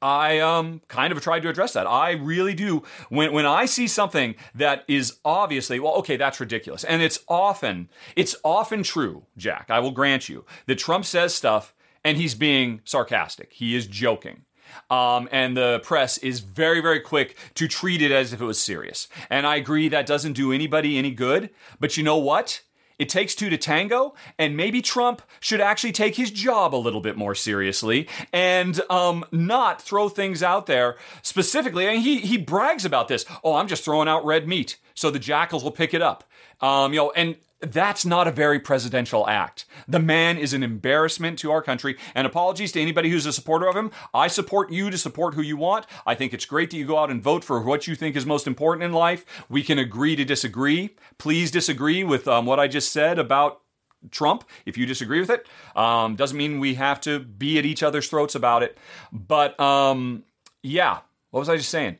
[0.02, 1.86] I um kind of tried to address that.
[1.86, 2.82] I really do.
[3.08, 7.88] When when I see something that is obviously well, okay, that's ridiculous, and it's often
[8.14, 9.66] it's often true, Jack.
[9.70, 13.52] I will grant you that Trump says stuff and he's being sarcastic.
[13.52, 14.42] He is joking.
[14.90, 18.60] Um, and the press is very, very quick to treat it as if it was
[18.60, 19.08] serious.
[19.30, 21.50] And I agree that doesn't do anybody any good.
[21.80, 22.62] But you know what?
[22.98, 27.00] It takes two to tango, and maybe Trump should actually take his job a little
[27.00, 31.86] bit more seriously and um, not throw things out there specifically.
[31.86, 33.24] Mean, he he brags about this.
[33.44, 36.24] Oh, I'm just throwing out red meat so the jackals will pick it up.
[36.60, 39.64] Um, you know, and that's not a very presidential act.
[39.88, 41.96] The man is an embarrassment to our country.
[42.14, 43.90] And apologies to anybody who's a supporter of him.
[44.12, 45.86] I support you to support who you want.
[46.06, 48.26] I think it's great that you go out and vote for what you think is
[48.26, 49.24] most important in life.
[49.48, 50.96] We can agree to disagree.
[51.18, 53.62] Please disagree with um, what I just said about
[54.10, 55.46] Trump if you disagree with it.
[55.74, 58.76] Um, doesn't mean we have to be at each other's throats about it.
[59.12, 60.24] But um,
[60.62, 60.98] yeah,
[61.30, 61.98] what was I just saying?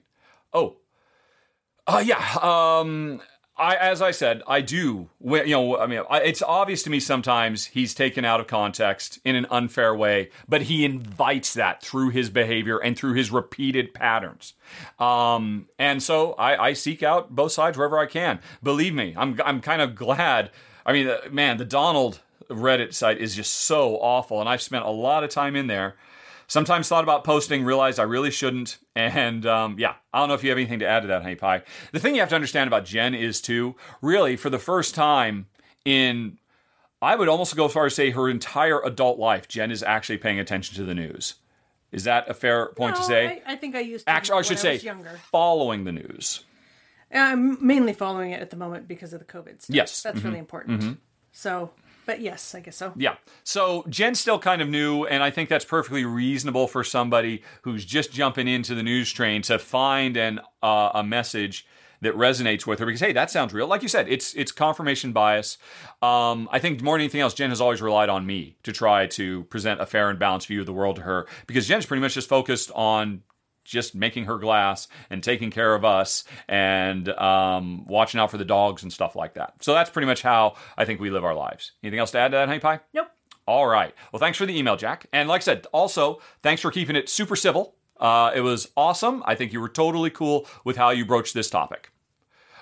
[0.52, 0.76] Oh,
[1.86, 2.38] uh, yeah.
[3.58, 5.08] I, as I said, I do.
[5.20, 9.34] You know, I mean, it's obvious to me sometimes he's taken out of context in
[9.34, 14.52] an unfair way, but he invites that through his behavior and through his repeated patterns.
[14.98, 18.40] Um, and so I, I, seek out both sides wherever I can.
[18.62, 20.50] Believe me, I'm I'm kind of glad.
[20.84, 22.20] I mean, uh, man, the Donald
[22.50, 25.96] Reddit site is just so awful, and I've spent a lot of time in there.
[26.48, 28.78] Sometimes thought about posting, realized I really shouldn't.
[28.94, 31.34] And um, yeah, I don't know if you have anything to add to that, Honey
[31.34, 31.62] Pie.
[31.92, 35.46] The thing you have to understand about Jen is, too, really, for the first time
[35.84, 36.38] in,
[37.02, 40.18] I would almost go as far as say her entire adult life, Jen is actually
[40.18, 41.34] paying attention to the news.
[41.92, 43.42] Is that a fair point no, to say?
[43.46, 44.10] I, I, think I used to.
[44.10, 45.18] Actually, I should say, younger.
[45.30, 46.44] following the news.
[47.12, 49.74] I'm mainly following it at the moment because of the COVID stuff.
[49.74, 50.02] Yes.
[50.02, 50.26] That's mm-hmm.
[50.26, 50.80] really important.
[50.80, 50.92] Mm-hmm.
[51.32, 51.70] So
[52.06, 52.92] but yes, I guess so.
[52.96, 53.16] Yeah.
[53.44, 57.84] So Jen's still kind of new, and I think that's perfectly reasonable for somebody who's
[57.84, 61.66] just jumping into the news train to find an uh, a message
[62.02, 63.66] that resonates with her because hey, that sounds real.
[63.66, 65.58] Like you said, it's it's confirmation bias.
[66.02, 69.06] Um, I think more than anything else, Jen has always relied on me to try
[69.08, 72.00] to present a fair and balanced view of the world to her because Jen's pretty
[72.00, 73.22] much just focused on
[73.66, 78.44] just making her glass and taking care of us and um, watching out for the
[78.44, 79.54] dogs and stuff like that.
[79.60, 81.72] So that's pretty much how I think we live our lives.
[81.82, 82.80] Anything else to add to that, Honey Pie?
[82.94, 83.08] Nope.
[83.46, 83.94] All right.
[84.12, 85.06] Well, thanks for the email, Jack.
[85.12, 87.76] And like I said, also thanks for keeping it super civil.
[87.98, 89.22] Uh, it was awesome.
[89.24, 91.90] I think you were totally cool with how you broached this topic.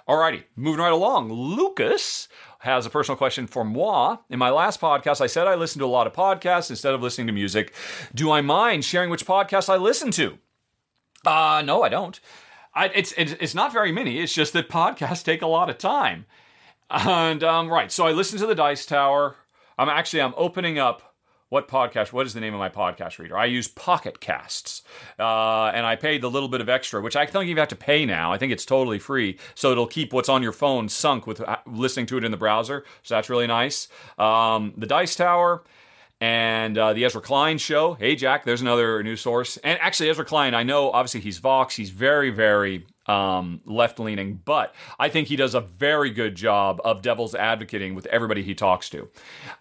[0.08, 1.32] Alrighty, moving right along.
[1.32, 4.18] Lucas has a personal question for moi.
[4.28, 7.02] In my last podcast, I said I listen to a lot of podcasts instead of
[7.02, 7.74] listening to music.
[8.14, 10.38] Do I mind sharing which podcast I listen to?
[11.26, 12.18] Uh, no, I don't.
[12.74, 14.18] I, it's, it's not very many.
[14.18, 16.26] It's just that podcasts take a lot of time.
[16.90, 19.36] And um, right, so I listen to the Dice Tower.
[19.78, 21.14] I'm actually I'm opening up
[21.54, 24.82] what podcast what is the name of my podcast reader i use pocket casts
[25.20, 27.76] uh, and i paid the little bit of extra which i don't even have to
[27.76, 31.28] pay now i think it's totally free so it'll keep what's on your phone sunk
[31.28, 33.86] with uh, listening to it in the browser so that's really nice
[34.18, 35.62] um, the dice tower
[36.20, 37.94] and uh, the Ezra Klein show.
[37.94, 39.56] Hey, Jack, there's another news source.
[39.58, 41.76] And actually, Ezra Klein, I know obviously he's Vox.
[41.76, 46.80] He's very, very um, left leaning, but I think he does a very good job
[46.84, 49.02] of devil's advocating with everybody he talks to.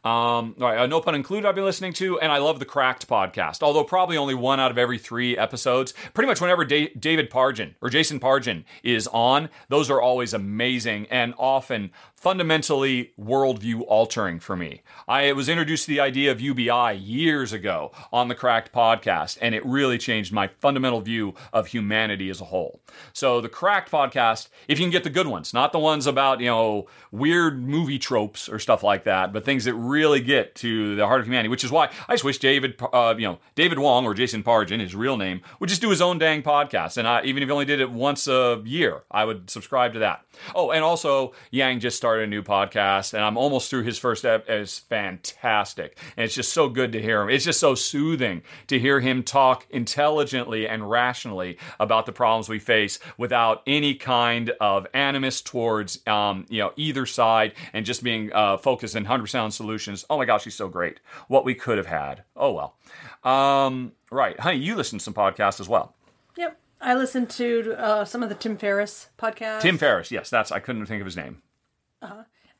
[0.03, 2.65] Um, all right, uh, no pun included, I've been listening to, and I love the
[2.65, 5.93] Cracked podcast, although probably only one out of every three episodes.
[6.13, 11.07] Pretty much whenever da- David Pargin or Jason Pargin is on, those are always amazing
[11.07, 11.91] and often
[12.23, 14.81] fundamentally worldview altering for me.
[15.09, 19.53] I was introduced to the idea of UBI years ago on the Cracked podcast, and
[19.53, 22.79] it really changed my fundamental view of humanity as a whole.
[23.11, 26.39] So the Cracked podcast, if you can get the good ones, not the ones about,
[26.39, 30.95] you know, weird movie tropes or stuff like that, but things that really get to
[30.95, 33.79] the heart of humanity, which is why I just wish David, uh, you know, David
[33.79, 36.95] Wong or Jason Pargin, his real name, would just do his own dang podcast.
[36.95, 39.99] And I, even if he only did it once a year, I would subscribe to
[39.99, 40.25] that.
[40.55, 44.25] Oh, and also Yang just started a new podcast, and I'm almost through his first
[44.25, 44.47] ep.
[44.49, 47.29] It's fantastic, and it's just so good to hear him.
[47.29, 52.59] It's just so soothing to hear him talk intelligently and rationally about the problems we
[52.59, 58.31] face without any kind of animus towards um, you know either side, and just being
[58.33, 60.05] uh, focused and 100% on solutions.
[60.09, 60.99] Oh my gosh, he's so great.
[61.27, 62.23] What we could have had.
[62.35, 62.75] Oh well.
[63.23, 65.95] Um, right, honey, you listen to some podcasts as well.
[66.37, 66.59] Yep.
[66.81, 69.61] I listened to uh, some of the Tim Ferriss podcasts.
[69.61, 71.41] Tim Ferriss, yes, that's I couldn't think of his name.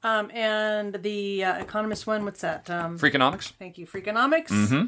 [0.06, 2.70] Um, and the uh, Economist one, what's that?
[2.70, 3.52] Um, Freakonomics.
[3.54, 4.50] thank you, Freakonomics.
[4.50, 4.86] Mm-hmm.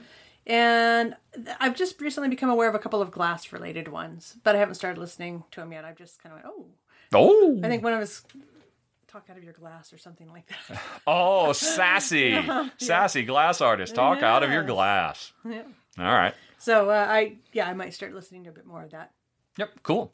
[0.47, 1.15] And
[1.59, 4.75] I've just recently become aware of a couple of glass related ones, but I haven't
[4.75, 5.85] started listening to them yet.
[5.85, 6.65] I've just kind of went, oh,
[7.13, 8.23] Oh, I think one of us
[9.07, 10.81] talk out of your glass or something like that.
[11.07, 12.37] oh, sassy,
[12.77, 13.95] sassy glass artist.
[13.95, 15.31] Talk out of your glass.
[15.47, 15.63] Yeah.
[15.97, 16.33] All right.
[16.57, 19.11] So uh, I, yeah, I might start listening to a bit more of that.
[19.57, 19.69] Yep.
[19.83, 20.13] Cool.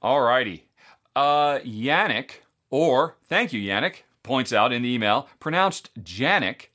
[0.00, 0.66] All righty.
[1.14, 2.30] Uh, Yannick,
[2.70, 6.66] or thank you, Yannick, points out in the email, pronounced Janik.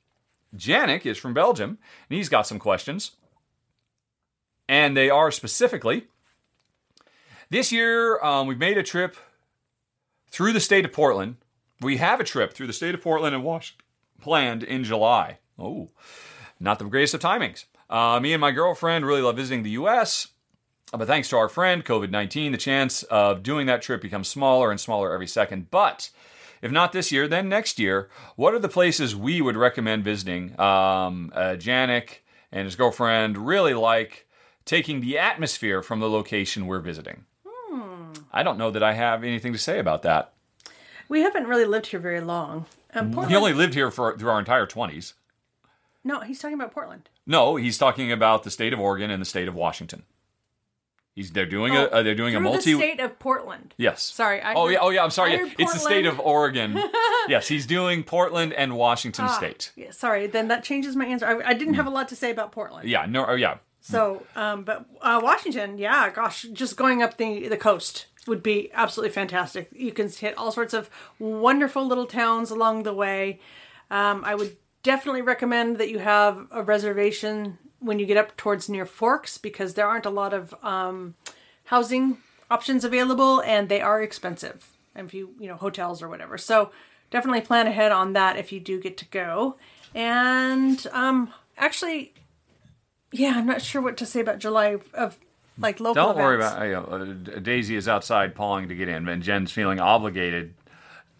[0.54, 3.12] Janik is from Belgium, and he's got some questions.
[4.68, 6.06] And they are specifically
[7.48, 9.16] this year, um, we've made a trip
[10.28, 11.36] through the state of Portland.
[11.80, 13.84] We have a trip through the state of Portland and Washington
[14.20, 15.38] planned in July.
[15.58, 15.90] Oh,
[16.58, 17.66] not the greatest of timings.
[17.88, 20.28] Uh, me and my girlfriend really love visiting the U.S.,
[20.92, 24.70] but thanks to our friend, COVID 19, the chance of doing that trip becomes smaller
[24.70, 25.70] and smaller every second.
[25.70, 26.10] But
[26.62, 30.58] if not this year, then next year, what are the places we would recommend visiting?
[30.60, 32.18] Um, uh, Janik
[32.52, 34.26] and his girlfriend really like
[34.64, 37.24] taking the atmosphere from the location we're visiting.
[38.32, 40.32] I don't know that I have anything to say about that.
[41.08, 42.66] We haven't really lived here very long.
[42.92, 45.14] Um, Portland, He only lived here for through our entire 20s.
[46.04, 47.08] no, he's talking about Portland.
[47.26, 50.02] No, he's talking about the state of Oregon and the state of Washington.
[51.16, 53.74] He's they're doing a uh, they're doing a Oh, multi the state of Portland.
[53.78, 54.02] Yes.
[54.02, 54.78] Sorry, I oh heard- yeah.
[54.82, 55.02] Oh yeah.
[55.02, 55.32] I'm sorry.
[55.32, 55.48] Yeah.
[55.58, 56.78] It's the state of Oregon.
[57.28, 59.72] yes, he's doing Portland and Washington Ah, State.
[59.76, 61.26] Yeah, sorry, then that changes my answer.
[61.26, 62.86] I, I didn't have a lot to say about Portland.
[62.86, 63.06] Yeah.
[63.06, 63.24] No.
[63.26, 63.56] Oh yeah.
[63.80, 68.70] So, um, but uh, Washington, yeah, gosh, just going up the the coast would be
[68.74, 69.70] absolutely fantastic.
[69.72, 73.40] You can hit all sorts of wonderful little towns along the way.
[73.90, 78.68] Um, I would definitely recommend that you have a reservation when you get up towards
[78.68, 81.14] near Forks because there aren't a lot of um,
[81.64, 82.18] housing
[82.50, 84.72] options available and they are expensive.
[84.94, 86.70] And if you you know hotels or whatever, so
[87.10, 89.56] definitely plan ahead on that if you do get to go.
[89.94, 92.14] And um, actually,
[93.12, 95.16] yeah, I'm not sure what to say about July of
[95.58, 95.94] like local.
[95.94, 96.64] Don't worry about.
[96.64, 100.54] You know, uh, Daisy is outside pawing to get in, and Jen's feeling obligated,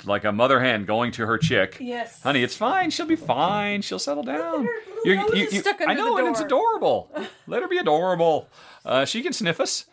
[0.05, 1.79] like a mother hen going to her chick.
[1.81, 2.23] Yes.
[2.23, 2.91] Honey, it's fine.
[2.91, 3.83] She'll be fine.
[3.83, 4.69] She'll settle down.
[5.05, 7.11] nose is stuck I know, and it's adorable.
[7.47, 8.49] Let her be adorable.
[8.85, 9.87] Uh, she can sniff us.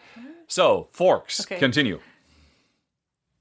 [0.47, 1.41] So, forks.
[1.41, 1.57] Okay.
[1.57, 1.99] Continue.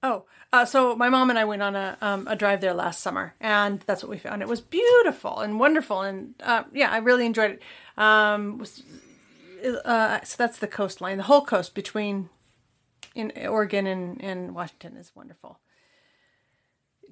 [0.03, 3.01] Oh, uh, so my mom and I went on a um, a drive there last
[3.01, 4.43] summer, and that's what we found.
[4.43, 7.63] It was beautiful and wonderful, and uh, yeah, I really enjoyed it.
[8.01, 8.83] Um, was,
[9.85, 12.29] uh, so that's the coastline, the whole coast between
[13.15, 15.59] in Oregon and, and Washington is wonderful.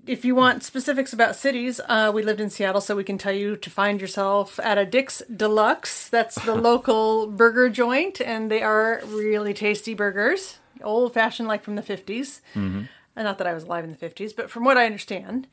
[0.07, 3.33] If you want specifics about cities, uh, we lived in Seattle, so we can tell
[3.33, 6.09] you to find yourself at a Dick's Deluxe.
[6.09, 11.77] That's the local burger joint, and they are really tasty burgers, old fashioned, like from
[11.77, 12.41] the 50s.
[12.57, 15.47] Uh, Not that I was alive in the 50s, but from what I understand.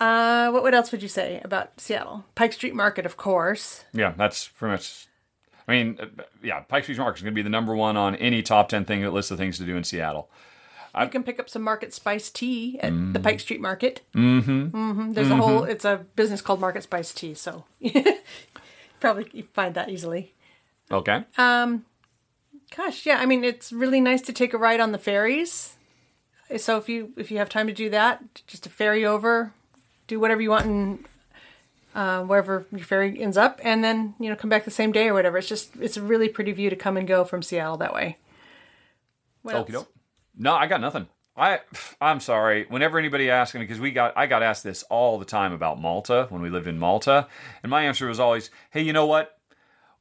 [0.00, 2.24] Uh, what what else would you say about Seattle?
[2.34, 3.84] Pike Street Market, of course.
[3.92, 5.06] Yeah, that's pretty much.
[5.68, 8.16] I mean, uh, yeah, Pike Street Market is going to be the number one on
[8.16, 10.30] any top ten thing that lists of things to do in Seattle.
[10.98, 14.02] You can pick up some Market Spice tea at the Pike Street Market.
[14.14, 14.66] Mm-hmm.
[14.66, 15.64] hmm There's a whole.
[15.64, 17.64] It's a business called Market Spice Tea, so
[19.00, 20.32] probably you find that easily.
[20.90, 21.24] Okay.
[21.38, 21.84] Um,
[22.76, 23.18] Gosh, yeah.
[23.18, 25.76] I mean, it's really nice to take a ride on the ferries.
[26.56, 29.52] So if you if you have time to do that, just a ferry over,
[30.06, 31.04] do whatever you want and
[31.94, 35.08] uh, wherever your ferry ends up, and then you know come back the same day
[35.08, 35.38] or whatever.
[35.38, 38.18] It's just it's a really pretty view to come and go from Seattle that way.
[39.42, 39.68] What else?
[39.68, 39.92] Okie doke.
[40.36, 41.08] No, I got nothing.
[41.36, 41.60] I
[42.00, 42.66] I'm sorry.
[42.68, 45.80] Whenever anybody asks me, because we got I got asked this all the time about
[45.80, 47.28] Malta when we lived in Malta,
[47.62, 49.38] and my answer was always, "Hey, you know what?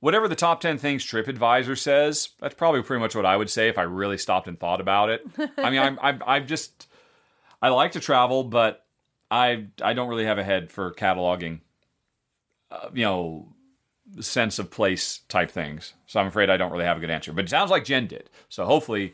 [0.01, 3.67] Whatever the top ten things TripAdvisor says, that's probably pretty much what I would say
[3.67, 5.25] if I really stopped and thought about it.
[5.57, 6.87] I mean, I'm I'm I'm just
[7.61, 8.85] I like to travel, but
[9.29, 11.59] I I don't really have a head for cataloging,
[12.71, 13.47] uh, you know,
[14.19, 15.93] sense of place type things.
[16.07, 17.33] So I'm afraid I don't really have a good answer.
[17.33, 18.29] But it sounds like Jen did.
[18.47, 19.13] So hopefully,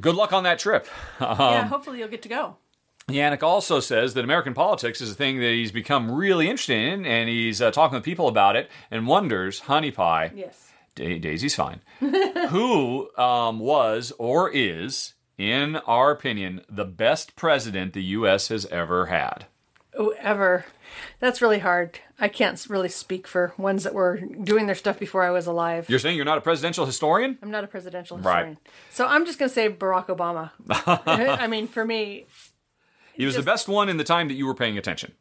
[0.00, 0.86] good luck on that trip.
[1.20, 2.56] Um, yeah, hopefully you'll get to go.
[3.08, 7.04] Yannick also says that American politics is a thing that he's become really interested in,
[7.04, 10.70] and he's uh, talking with people about it and wonders, honey pie, Yes.
[10.94, 18.02] Da- Daisy's fine, who um, was or is, in our opinion, the best president the
[18.04, 18.48] U.S.
[18.48, 19.46] has ever had.
[19.98, 20.64] Oh, ever.
[21.20, 21.98] That's really hard.
[22.18, 25.88] I can't really speak for ones that were doing their stuff before I was alive.
[25.88, 27.38] You're saying you're not a presidential historian?
[27.42, 28.48] I'm not a presidential historian.
[28.48, 28.58] Right.
[28.90, 30.50] So I'm just going to say Barack Obama.
[31.38, 32.26] I mean, for me,
[33.14, 35.12] He was the best one in the time that you were paying attention.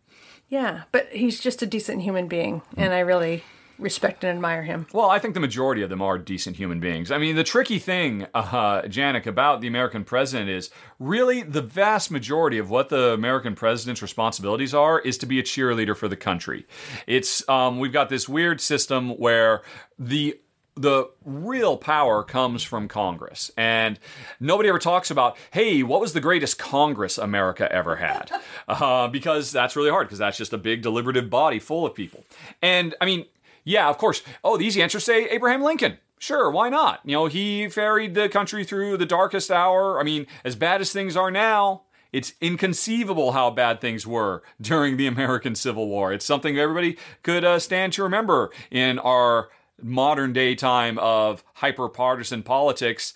[0.49, 3.43] yeah, but he's just a decent human being, and I really
[3.83, 4.87] respect and admire him.
[4.93, 7.11] Well, I think the majority of them are decent human beings.
[7.11, 12.09] I mean, the tricky thing, uh, Janik, about the American president is really the vast
[12.09, 16.15] majority of what the American president's responsibilities are is to be a cheerleader for the
[16.15, 16.65] country.
[17.07, 19.61] It's um, we've got this weird system where
[19.99, 20.39] the
[20.75, 23.51] the real power comes from Congress.
[23.55, 23.99] And
[24.39, 28.31] nobody ever talks about, hey, what was the greatest Congress America ever had?
[28.65, 32.23] Uh, because that's really hard, because that's just a big deliberative body full of people.
[32.61, 33.25] And I mean,
[33.63, 34.23] yeah, of course.
[34.43, 35.97] Oh, the easy answer say Abraham Lincoln.
[36.19, 37.01] Sure, why not?
[37.03, 39.99] You know, he ferried the country through the darkest hour.
[39.99, 41.83] I mean, as bad as things are now,
[42.13, 46.13] it's inconceivable how bad things were during the American Civil War.
[46.13, 49.49] It's something everybody could uh, stand to remember in our
[49.81, 53.13] modern day time of hyper partisan politics.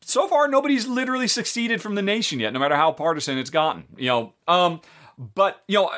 [0.00, 3.84] So far, nobody's literally succeeded from the nation yet, no matter how partisan it's gotten.
[3.96, 4.80] You know, um,
[5.18, 5.90] but you know,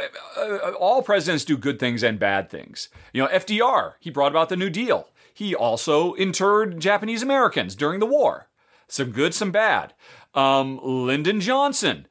[0.79, 2.89] all presidents do good things and bad things.
[3.13, 5.09] You know, FDR he brought about the New Deal.
[5.33, 8.49] He also interred Japanese Americans during the war.
[8.89, 9.95] Some good, some bad.
[10.35, 12.07] Um, Lyndon Johnson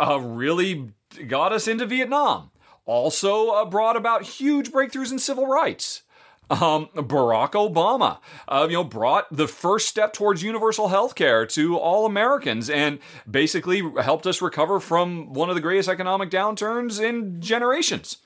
[0.00, 0.90] uh, really
[1.26, 2.50] got us into Vietnam.
[2.84, 6.02] Also uh, brought about huge breakthroughs in civil rights.
[6.50, 11.76] Um, Barack Obama, uh, you know, brought the first step towards universal health care to
[11.76, 12.98] all Americans and
[13.30, 18.16] basically helped us recover from one of the greatest economic downturns in generations.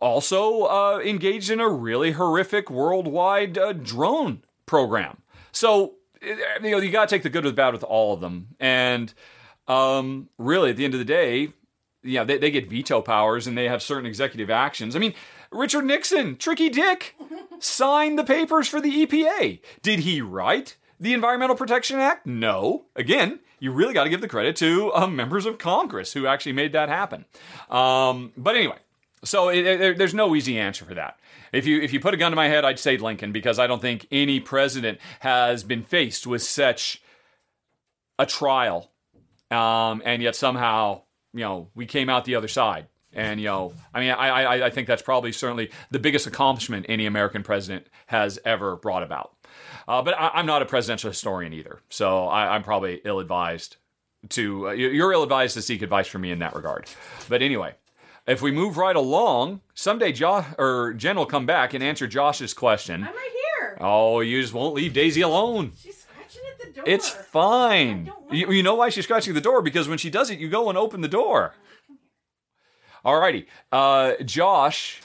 [0.00, 5.18] Also, uh, engaged in a really horrific worldwide uh, drone program.
[5.52, 8.20] So, you know, you got to take the good with the bad with all of
[8.20, 8.48] them.
[8.58, 9.12] And
[9.68, 11.50] um, really, at the end of the day,
[12.02, 14.96] yeah, they, they get veto powers and they have certain executive actions.
[14.96, 15.14] I mean,
[15.52, 17.14] Richard Nixon, Tricky Dick,
[17.58, 19.60] signed the papers for the EPA.
[19.82, 22.26] Did he write the Environmental Protection Act?
[22.26, 22.86] No.
[22.96, 26.52] Again, you really got to give the credit to uh, members of Congress who actually
[26.52, 27.24] made that happen.
[27.70, 28.78] Um, but anyway,
[29.24, 31.18] so it, it- there's no easy answer for that.
[31.52, 33.66] If you if you put a gun to my head, I'd say Lincoln because I
[33.66, 37.02] don't think any president has been faced with such
[38.18, 38.90] a trial
[39.50, 41.02] um, and yet somehow
[41.34, 42.86] you know we came out the other side.
[43.14, 46.86] And you know, I mean, I, I I think that's probably certainly the biggest accomplishment
[46.88, 49.32] any American president has ever brought about.
[49.86, 53.76] Uh, but I, I'm not a presidential historian either, so I, I'm probably ill-advised
[54.30, 54.68] to.
[54.68, 56.88] Uh, you- you're ill-advised to seek advice from me in that regard.
[57.28, 57.74] But anyway,
[58.26, 62.54] if we move right along, someday Josh or Jen will come back and answer Josh's
[62.54, 63.02] question.
[63.04, 63.78] I'm right here.
[63.80, 65.72] Oh, you just won't leave Daisy alone.
[65.76, 66.84] She's scratching at the door.
[66.86, 68.12] It's fine.
[68.30, 69.60] You, you know why she's scratching the door?
[69.60, 71.54] Because when she does it, you go and open the door.
[73.04, 73.46] Alrighty.
[73.70, 75.00] Uh, Josh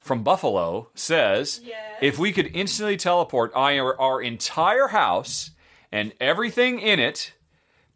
[0.00, 1.78] from Buffalo says Yes.
[2.00, 5.50] if we could instantly teleport our, our entire house
[5.92, 7.34] and everything in it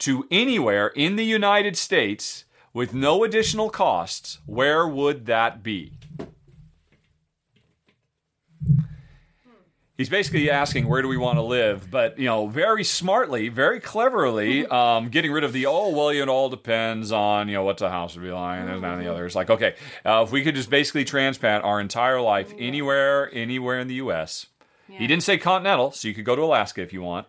[0.01, 5.93] to anywhere in the United States with no additional costs, where would that be?
[9.97, 13.81] He's basically asking where do we want to live, but you know, very smartly, very
[13.81, 17.81] cleverly, um, getting rid of the oh well, it all depends on you know what's
[17.81, 18.67] a house would be like.
[18.67, 19.35] There's none of the others.
[19.35, 23.89] Like okay, uh, if we could just basically transplant our entire life anywhere, anywhere in
[23.89, 24.47] the U.S.
[24.89, 27.27] He didn't say continental, so you could go to Alaska if you want.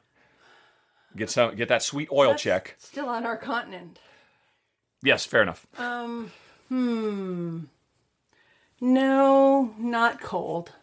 [1.16, 2.76] Get some, get that sweet oil That's check.
[2.78, 4.00] Still on our continent.
[5.02, 5.66] Yes, fair enough.
[5.78, 6.32] Um,
[6.70, 7.62] hmm.
[8.80, 10.74] No, not cold.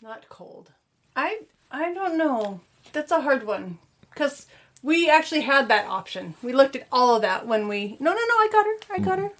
[0.00, 0.72] Not cold.
[1.14, 2.60] I I don't know.
[2.92, 3.78] That's a hard one
[4.10, 4.46] because
[4.82, 6.34] we actually had that option.
[6.42, 7.96] We looked at all of that when we.
[7.98, 8.34] No, no, no.
[8.34, 8.94] I got her.
[8.94, 9.30] I got her.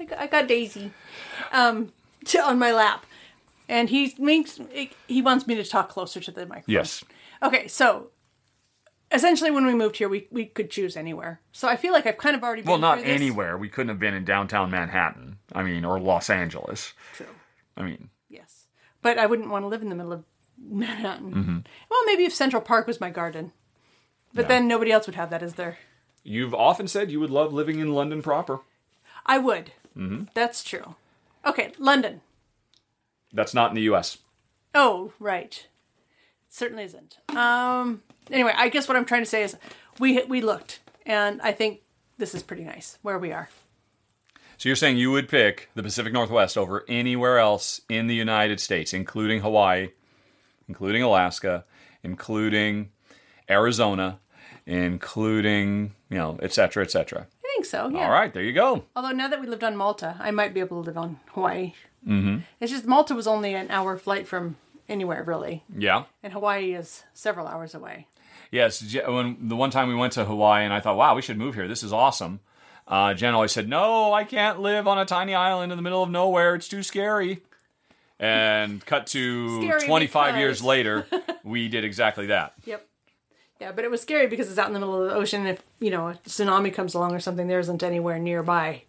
[0.00, 0.92] I got, I got Daisy,
[1.52, 1.92] um,
[2.24, 3.04] to, on my lap,
[3.68, 4.58] and he makes
[5.06, 6.64] he wants me to talk closer to the microphone.
[6.74, 7.04] yes.
[7.42, 8.08] Okay, so
[9.12, 11.40] essentially, when we moved here, we we could choose anywhere.
[11.52, 12.62] So I feel like I've kind of already.
[12.62, 13.20] Been Well, not through this.
[13.20, 13.56] anywhere.
[13.58, 15.38] We couldn't have been in downtown Manhattan.
[15.52, 16.94] I mean, or Los Angeles.
[17.14, 17.26] True.
[17.76, 18.19] I mean, Yes,
[19.02, 20.24] but I wouldn't want to live in the middle of
[20.58, 21.32] Manhattan.
[21.34, 21.58] Mm-hmm.
[21.90, 23.52] Well, maybe if Central Park was my garden,
[24.34, 24.48] but Yeah.
[24.48, 25.78] then nobody else would have that, is there?
[26.22, 28.60] you've often said you would love living in London proper.
[29.24, 29.72] I would.
[29.96, 30.24] Mm-hmm.
[30.34, 30.94] That's true.
[31.46, 32.20] Okay, London.
[33.32, 34.18] That's not in the U.S.
[34.74, 35.66] Oh, right.
[36.48, 37.18] Certainly isn't.
[37.34, 38.02] Um.
[38.30, 39.56] Anyway, I guess what I'm trying to say is,
[39.98, 41.80] we we looked, and I think
[42.18, 43.48] this is pretty nice where we are.
[44.60, 48.60] So you're saying you would pick the Pacific Northwest over anywhere else in the United
[48.60, 49.88] States, including Hawaii,
[50.68, 51.64] including Alaska,
[52.02, 52.90] including
[53.48, 54.18] Arizona,
[54.66, 57.22] including you know, et cetera, et cetera.
[57.22, 57.88] I think so.
[57.88, 58.04] Yeah.
[58.04, 58.84] All right, there you go.
[58.94, 61.72] Although now that we lived on Malta, I might be able to live on Hawaii.
[62.06, 62.40] Mm-hmm.
[62.60, 64.58] It's just Malta was only an hour flight from
[64.90, 66.04] anywhere really, Yeah.
[66.22, 68.08] and Hawaii is several hours away.
[68.50, 71.38] Yes, when the one time we went to Hawaii and I thought, wow, we should
[71.38, 71.66] move here.
[71.66, 72.40] This is awesome.
[72.90, 76.02] Uh, Jen always said, no, I can't live on a tiny island in the middle
[76.02, 76.56] of nowhere.
[76.56, 77.40] It's too scary.
[78.18, 81.06] And cut to Scary 25 years because- later,
[81.44, 82.54] we did exactly that.
[82.66, 82.86] Yep.
[83.60, 85.46] Yeah, but it was scary because it's out in the middle of the ocean.
[85.46, 88.82] If you know a tsunami comes along or something, there isn't anywhere nearby.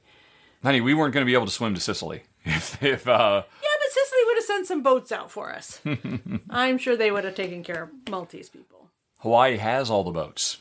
[0.64, 2.24] Honey, we weren't going to be able to swim to Sicily.
[2.44, 5.80] If, if uh, Yeah, but Sicily would have sent some boats out for us.
[6.50, 8.90] I'm sure they would have taken care of Maltese people.
[9.20, 10.58] Hawaii has all the boats.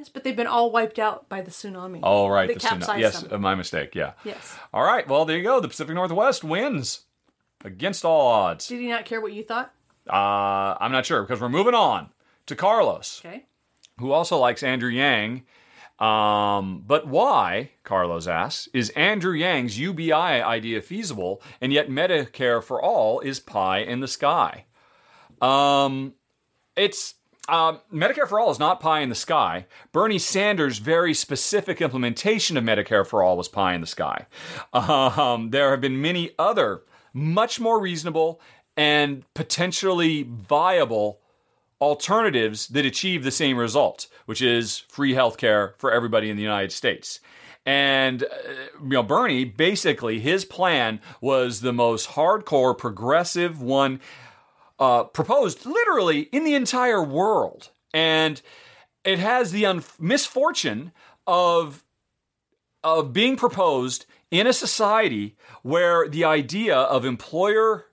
[0.00, 2.00] Yes, but they've been all wiped out by the tsunami.
[2.02, 2.98] All right, They the tsunami.
[3.00, 3.32] Yes, them.
[3.34, 3.94] uh, my mistake.
[3.94, 4.12] Yeah.
[4.24, 4.56] Yes.
[4.72, 5.06] All right.
[5.06, 5.60] Well, there you go.
[5.60, 7.02] The Pacific Northwest wins
[7.64, 8.66] against all odds.
[8.66, 9.72] Did he not care what you thought?
[10.08, 12.08] Uh, I'm not sure because we're moving on
[12.46, 13.20] to Carlos.
[13.24, 13.44] Okay.
[13.98, 15.42] who also likes Andrew Yang.
[15.98, 22.80] Um, but why, Carlos asks, is Andrew Yang's UBI idea feasible and yet Medicare for
[22.80, 24.64] all is pie in the sky?
[25.42, 26.14] Um,
[26.74, 27.16] it's
[27.50, 29.66] um, Medicare for all is not pie in the sky.
[29.92, 34.26] Bernie Sanders' very specific implementation of Medicare for all was pie in the sky.
[34.72, 38.40] Um, there have been many other, much more reasonable
[38.76, 41.20] and potentially viable
[41.80, 46.72] alternatives that achieve the same result, which is free healthcare for everybody in the United
[46.72, 47.20] States.
[47.66, 48.26] And uh,
[48.82, 54.00] you know, Bernie basically his plan was the most hardcore progressive one
[54.80, 58.40] uh, proposed literally in the entire world, and
[59.04, 60.92] it has the un- misfortune
[61.26, 61.84] of
[62.82, 67.84] of being proposed in a society where the idea of employer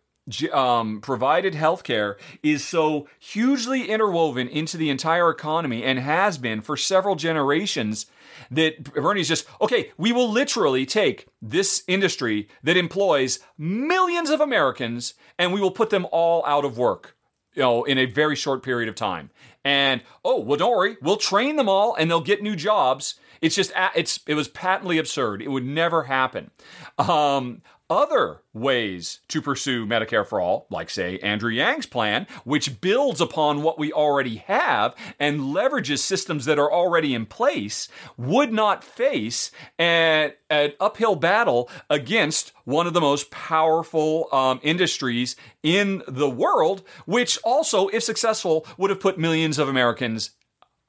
[0.51, 6.77] um, provided healthcare is so hugely interwoven into the entire economy and has been for
[6.77, 8.05] several generations
[8.51, 9.91] that Bernie's just okay.
[9.97, 15.89] We will literally take this industry that employs millions of Americans and we will put
[15.89, 17.17] them all out of work
[17.57, 19.31] you know, in a very short period of time.
[19.65, 23.15] And oh, well, don't worry, we'll train them all, and they'll get new jobs.
[23.41, 25.41] It's just, it's it was patently absurd.
[25.41, 26.51] It would never happen.
[26.99, 33.21] Um, other ways to pursue Medicare for all, like say Andrew Yang's plan, which builds
[33.21, 38.83] upon what we already have and leverages systems that are already in place, would not
[38.83, 46.29] face an, an uphill battle against one of the most powerful um, industries in the
[46.29, 50.31] world, which also, if successful, would have put millions of Americans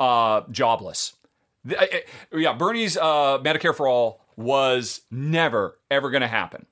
[0.01, 1.15] uh, jobless.
[1.65, 2.03] The- I-
[2.37, 6.65] yeah, Bernie's uh, Medicare for all was never ever going to happen,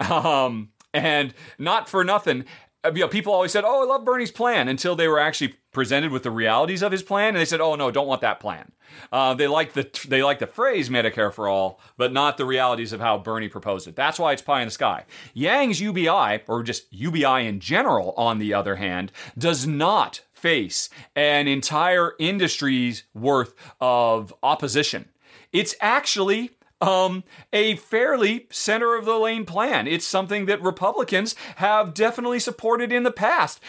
[0.00, 2.44] um, and not for nothing.
[2.84, 5.54] uh, You know, people always said, "Oh, I love Bernie's plan," until they were actually
[5.72, 8.40] presented with the realities of his plan, and they said, "Oh no, don't want that
[8.40, 8.72] plan."
[9.12, 12.92] Uh, they like the they like the phrase Medicare for all, but not the realities
[12.92, 13.94] of how Bernie proposed it.
[13.94, 15.04] That's why it's pie in the sky.
[15.34, 21.46] Yang's UBI, or just UBI in general, on the other hand, does not face an
[21.46, 25.08] entire industry's worth of opposition.
[25.52, 29.86] It's actually um, a fairly center of the lane plan.
[29.86, 33.60] It's something that Republicans have definitely supported in the past.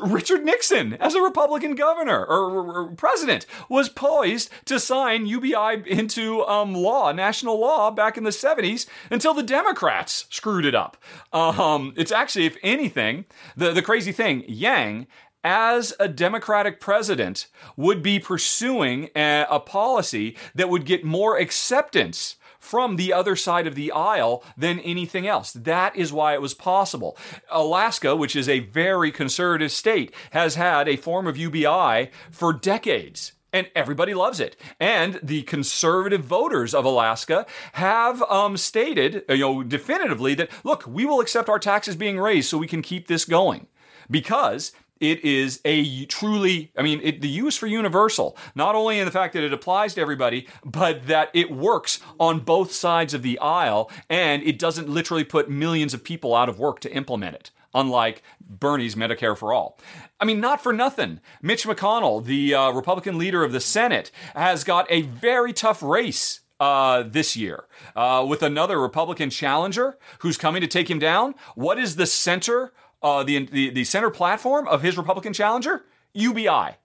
[0.00, 6.74] Richard Nixon, as a Republican governor or, president, was poised to sign UBI into um,
[6.74, 10.96] law, national law, back in the 70s until the Democrats screwed it up.
[11.32, 15.06] Um, it's actually, if anything, the, the crazy thing, Yang
[15.44, 22.36] as a Democratic president, would be pursuing a, a, policy that would get more acceptance
[22.58, 25.52] from the other side of the aisle than anything else.
[25.52, 27.16] That is why it was possible.
[27.50, 33.32] Alaska, which is a very conservative state, has had a form of UBI for decades
[33.54, 34.56] and everybody loves it.
[34.80, 41.06] And the conservative voters of Alaska have um, stated, you know, definitively that look, we
[41.06, 43.68] will accept our taxes being raised so we can keep this going
[44.10, 44.72] because
[45.04, 49.10] it is a truly, I mean, it, the use for universal, not only in the
[49.10, 53.38] fact that it applies to everybody, but that it works on both sides of the
[53.38, 57.50] aisle and it doesn't literally put millions of people out of work to implement it,
[57.74, 59.78] unlike Bernie's Medicare for All.
[60.20, 61.20] I mean, not for nothing.
[61.42, 66.40] Mitch McConnell, the uh, Republican leader of the Senate, has got a very tough race
[66.60, 67.64] uh, this year
[67.96, 71.34] uh, with another Republican challenger who's coming to take him down.
[71.54, 72.72] What is the center
[73.04, 75.84] uh, the, the the center platform of his Republican challenger,
[76.14, 76.76] UBI.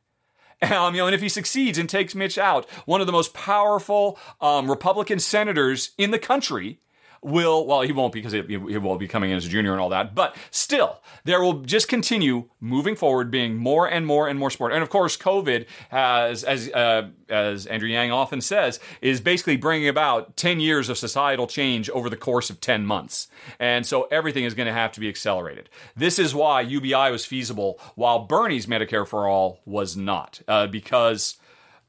[0.62, 3.34] Um, you know, and if he succeeds and takes Mitch out, one of the most
[3.34, 6.80] powerful um, Republican senators in the country
[7.22, 9.82] will, well, he won't because he, he will be coming in as a junior and
[9.82, 14.40] all that, but still, there will just continue moving forward, being more and more and
[14.40, 14.74] more sport.
[14.74, 19.88] And of course, COVID has, as uh, as Andrew Yang often says, is basically bringing
[19.88, 23.28] about ten years of societal change over the course of ten months,
[23.60, 25.70] and so everything is going to have to be accelerated.
[25.96, 31.38] This is why UBI was feasible, while Bernie's Medicare for All was not, uh, because.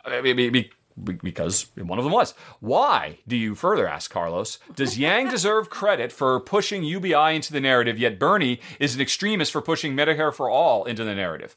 [0.02, 0.70] I mean,
[1.05, 2.35] because one of them was.
[2.61, 4.59] Why, do you further ask Carlos?
[4.75, 9.53] Does Yang deserve credit for pushing UBI into the narrative, yet Bernie is an extremist
[9.53, 11.57] for pushing Medicare for all into the narrative?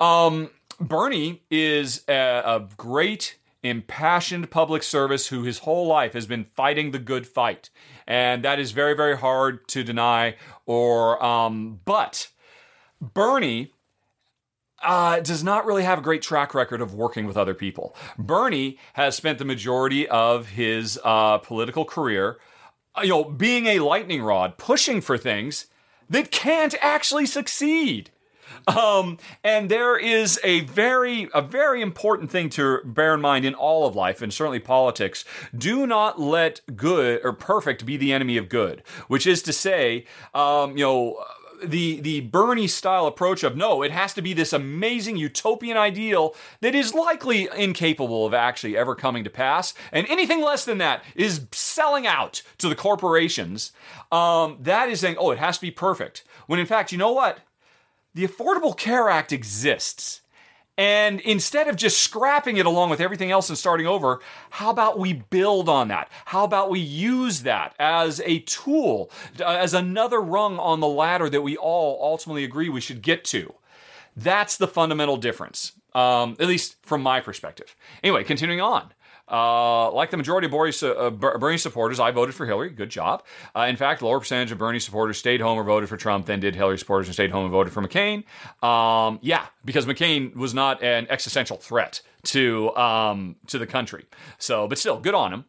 [0.00, 6.44] Um, Bernie is a, a great, impassioned public service who his whole life has been
[6.44, 7.70] fighting the good fight.
[8.06, 10.36] And that is very, very hard to deny
[10.66, 12.28] or, um, but
[13.00, 13.71] Bernie
[14.82, 17.94] uh, does not really have a great track record of working with other people.
[18.18, 22.38] Bernie has spent the majority of his uh, political career,
[22.96, 25.66] uh, you know, being a lightning rod, pushing for things
[26.08, 28.10] that can't actually succeed.
[28.68, 33.54] Um, and there is a very, a very important thing to bear in mind in
[33.54, 35.24] all of life, and certainly politics.
[35.56, 38.82] Do not let good or perfect be the enemy of good.
[39.08, 41.24] Which is to say, um, you know
[41.64, 46.34] the the Bernie style approach of no, it has to be this amazing utopian ideal
[46.60, 51.04] that is likely incapable of actually ever coming to pass, and anything less than that
[51.14, 53.72] is selling out to the corporations.
[54.10, 56.24] Um, that is saying, oh, it has to be perfect.
[56.46, 57.40] When in fact, you know what?
[58.14, 60.21] The Affordable Care Act exists.
[60.78, 64.20] And instead of just scrapping it along with everything else and starting over,
[64.50, 66.10] how about we build on that?
[66.26, 71.28] How about we use that as a tool, uh, as another rung on the ladder
[71.28, 73.54] that we all ultimately agree we should get to?
[74.16, 77.76] That's the fundamental difference, um, at least from my perspective.
[78.02, 78.92] Anyway, continuing on.
[79.32, 82.68] Uh, like the majority of Bernie, uh, Bernie, supporters, I voted for Hillary.
[82.68, 83.24] Good job.
[83.56, 86.26] Uh, in fact, a lower percentage of Bernie supporters stayed home or voted for Trump
[86.26, 88.24] than did Hillary supporters and stayed home and voted for McCain.
[88.62, 94.04] Um, yeah, because McCain was not an existential threat to um, to the country.
[94.38, 95.44] So, but still, good on him.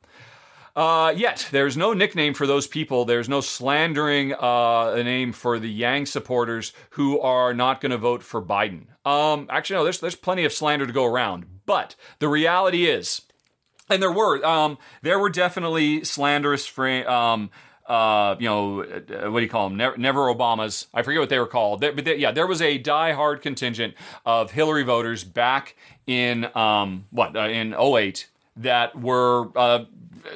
[0.76, 3.06] Uh, yet there's no nickname for those people.
[3.06, 7.98] There's no slandering uh, a name for the Yang supporters who are not going to
[7.98, 8.88] vote for Biden.
[9.06, 9.84] Um, actually, no.
[9.84, 11.46] There's there's plenty of slander to go around.
[11.66, 13.22] But the reality is,
[13.90, 17.50] and there were um, there were definitely slanderous fra- um,
[17.86, 19.78] uh, you know, uh, what do you call them?
[19.78, 20.88] Never, never Obamas.
[20.94, 21.82] I forget what they were called.
[21.82, 23.96] There, but they, yeah, there was a die-hard contingent
[24.26, 25.76] of Hillary voters back
[26.08, 29.86] in um, what uh, in 08 that were uh,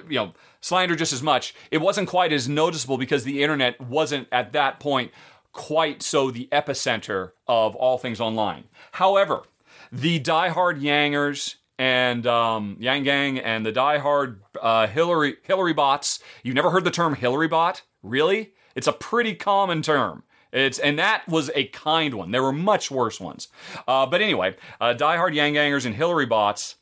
[0.09, 1.55] you know slandered just as much.
[1.71, 5.11] It wasn't quite as noticeable because the internet wasn't at that point
[5.53, 8.65] quite so the epicenter of all things online.
[8.93, 9.43] However,
[9.91, 16.19] the die-hard Yangers and um, Yang Gang and the diehard uh, Hillary Hillary bots.
[16.43, 17.83] You've never heard the term Hillary bot?
[18.01, 18.53] Really?
[18.75, 20.23] It's a pretty common term.
[20.51, 22.31] It's and that was a kind one.
[22.31, 23.47] There were much worse ones.
[23.87, 26.75] Uh, but anyway, uh, diehard Yang Gangers and Hillary bots,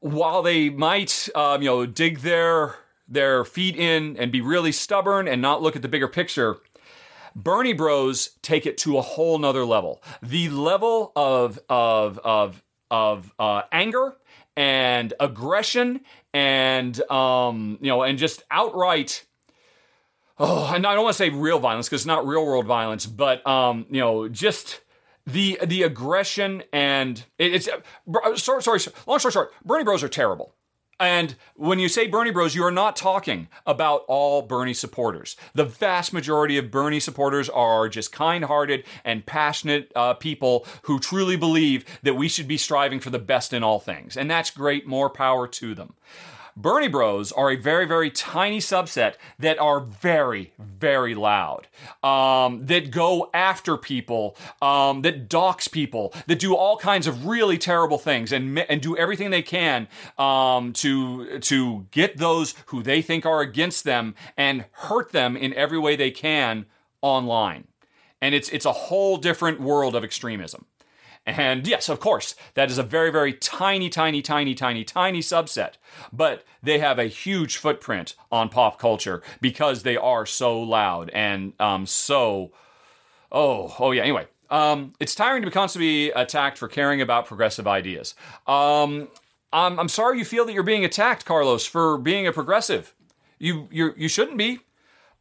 [0.00, 2.76] while they might um, you know dig their
[3.08, 6.58] their feet in and be really stubborn and not look at the bigger picture.
[7.34, 10.02] Bernie Bros take it to a whole nother level.
[10.22, 14.16] The level of of of of uh, anger
[14.56, 16.00] and aggression
[16.34, 19.24] and um, you know and just outright
[20.40, 23.06] oh, and I don't want to say real violence because it's not real world violence,
[23.06, 24.80] but um, you know, just
[25.26, 30.08] the the aggression and it, it's uh, sorry, sorry, long story short, Bernie Bros are
[30.08, 30.54] terrible.
[31.00, 35.34] And when you say Bernie Bros, you are not talking about all Bernie supporters.
[35.54, 41.00] The vast majority of Bernie supporters are just kind hearted and passionate uh, people who
[41.00, 44.14] truly believe that we should be striving for the best in all things.
[44.14, 44.86] And that's great.
[44.86, 45.94] More power to them.
[46.56, 51.68] Bernie Bros are a very, very tiny subset that are very, very loud,
[52.02, 57.58] um, that go after people, um, that dox people, that do all kinds of really
[57.58, 59.88] terrible things, and and do everything they can
[60.18, 65.54] um, to to get those who they think are against them and hurt them in
[65.54, 66.66] every way they can
[67.02, 67.66] online.
[68.20, 70.66] And it's it's a whole different world of extremism.
[71.26, 75.74] And yes, of course, that is a very, very tiny, tiny, tiny, tiny, tiny subset.
[76.12, 81.52] But they have a huge footprint on pop culture because they are so loud and
[81.60, 82.52] um, so.
[83.30, 84.02] Oh, oh yeah.
[84.02, 88.14] Anyway, um, it's tiring to be constantly attacked for caring about progressive ideas.
[88.46, 89.08] Um,
[89.52, 92.94] I'm, I'm sorry you feel that you're being attacked, Carlos, for being a progressive.
[93.38, 94.60] You you you shouldn't be.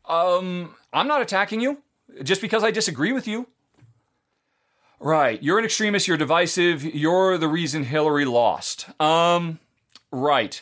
[0.06, 1.82] Um, I'm not attacking you
[2.24, 3.48] just because I disagree with you.
[5.00, 5.42] Right.
[5.42, 6.08] You're an extremist.
[6.08, 6.84] You're divisive.
[6.84, 8.90] You're the reason Hillary lost.
[9.02, 9.60] Um,
[10.12, 10.62] right.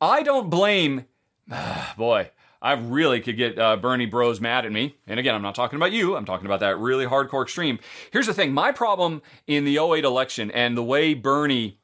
[0.00, 1.06] I don't blame.
[1.96, 4.96] boy, I really could get uh, Bernie Bros mad at me.
[5.06, 6.16] And again, I'm not talking about you.
[6.16, 7.78] I'm talking about that really hardcore extreme.
[8.10, 11.78] Here's the thing my problem in the 08 election and the way Bernie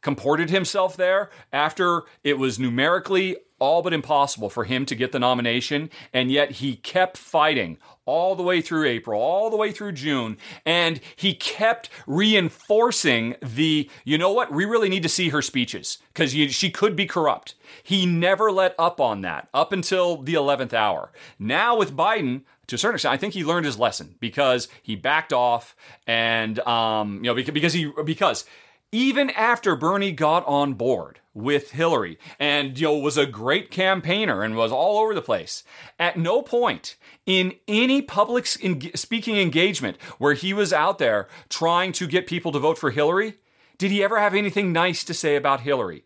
[0.00, 5.18] comported himself there after it was numerically all but impossible for him to get the
[5.18, 9.92] nomination, and yet he kept fighting all the way through April, all the way through
[9.92, 15.42] June, and he kept reinforcing the, you know what, we really need to see her
[15.42, 17.54] speeches because she could be corrupt.
[17.82, 21.10] He never let up on that up until the 11th hour.
[21.38, 24.96] Now with Biden, to a certain extent, I think he learned his lesson because he
[24.96, 25.74] backed off
[26.06, 28.44] and, um, you know, because he, because
[28.92, 34.42] even after Bernie got on board with Hillary and you know was a great campaigner
[34.42, 35.62] and was all over the place,
[35.98, 42.06] at no point in any public speaking engagement where he was out there trying to
[42.06, 43.34] get people to vote for Hillary
[43.78, 46.02] did he ever have anything nice to say about Hillary.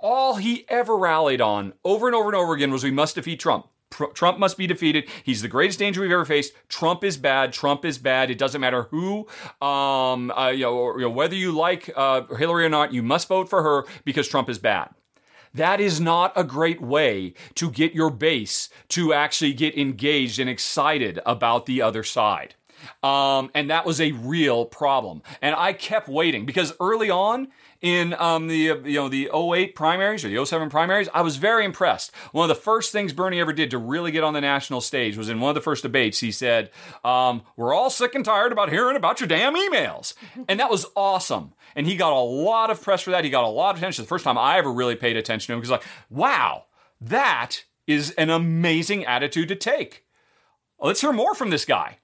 [0.00, 3.40] All he ever rallied on over and over and over again was we must defeat
[3.40, 3.66] Trump.
[3.90, 5.08] Trump must be defeated.
[5.24, 6.52] He's the greatest danger we've ever faced.
[6.68, 7.52] Trump is bad.
[7.52, 8.30] Trump is bad.
[8.30, 9.26] It doesn't matter who,
[9.60, 12.92] um, uh, you, know, or, you, know, whether you like uh, Hillary or not.
[12.92, 14.90] You must vote for her because Trump is bad.
[15.54, 20.48] That is not a great way to get your base to actually get engaged and
[20.48, 22.54] excited about the other side.
[23.02, 25.22] Um, and that was a real problem.
[25.42, 27.48] And I kept waiting because early on,
[27.80, 31.64] in um, the you know the 08 primaries or the 07 primaries, I was very
[31.64, 32.14] impressed.
[32.32, 35.16] One of the first things Bernie ever did to really get on the national stage
[35.16, 36.20] was in one of the first debates.
[36.20, 36.70] He said,
[37.04, 40.14] um, "We're all sick and tired about hearing about your damn emails,"
[40.48, 41.52] and that was awesome.
[41.76, 43.24] And he got a lot of press for that.
[43.24, 44.04] He got a lot of attention.
[44.04, 46.64] The first time I ever really paid attention to him because like, wow,
[47.00, 50.04] that is an amazing attitude to take.
[50.80, 51.98] Let's hear more from this guy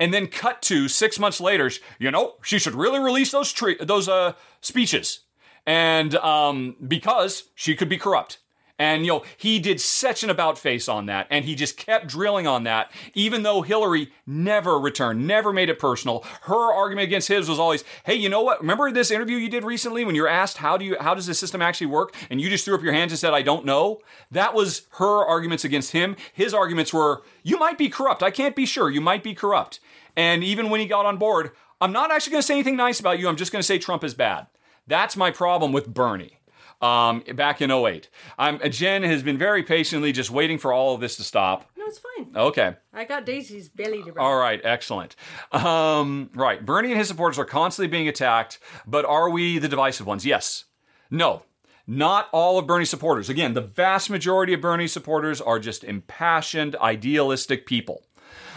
[0.00, 1.70] and then cut to six months later.
[1.98, 5.20] You know, she should really release those tre- those uh, speeches,
[5.66, 8.38] and um, because she could be corrupt.
[8.80, 12.06] And, you know, he did such an about face on that, and he just kept
[12.06, 16.24] drilling on that, even though Hillary never returned, never made it personal.
[16.44, 18.62] Her argument against his was always, hey, you know what?
[18.62, 21.26] Remember this interview you did recently when you were asked, how do you, how does
[21.26, 22.14] the system actually work?
[22.30, 24.00] And you just threw up your hands and said, I don't know.
[24.30, 26.16] That was her arguments against him.
[26.32, 28.22] His arguments were, you might be corrupt.
[28.22, 28.88] I can't be sure.
[28.88, 29.80] You might be corrupt.
[30.16, 31.50] And even when he got on board,
[31.82, 33.28] I'm not actually going to say anything nice about you.
[33.28, 34.46] I'm just going to say Trump is bad.
[34.86, 36.39] That's my problem with Bernie
[36.80, 38.08] um, back in 08.
[38.38, 41.70] Um, Jen has been very patiently just waiting for all of this to stop.
[41.76, 42.32] No, it's fine.
[42.34, 42.76] Okay.
[42.92, 44.18] I got Daisy's belly to.
[44.18, 45.16] All right, excellent.
[45.52, 50.06] Um, right, Bernie and his supporters are constantly being attacked, but are we the divisive
[50.06, 50.24] ones?
[50.24, 50.64] Yes.
[51.10, 51.42] No.
[51.86, 53.28] Not all of Bernie's supporters.
[53.28, 58.04] Again, the vast majority of Bernie's supporters are just impassioned, idealistic people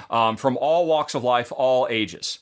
[0.09, 2.39] um, from all walks of life, all ages.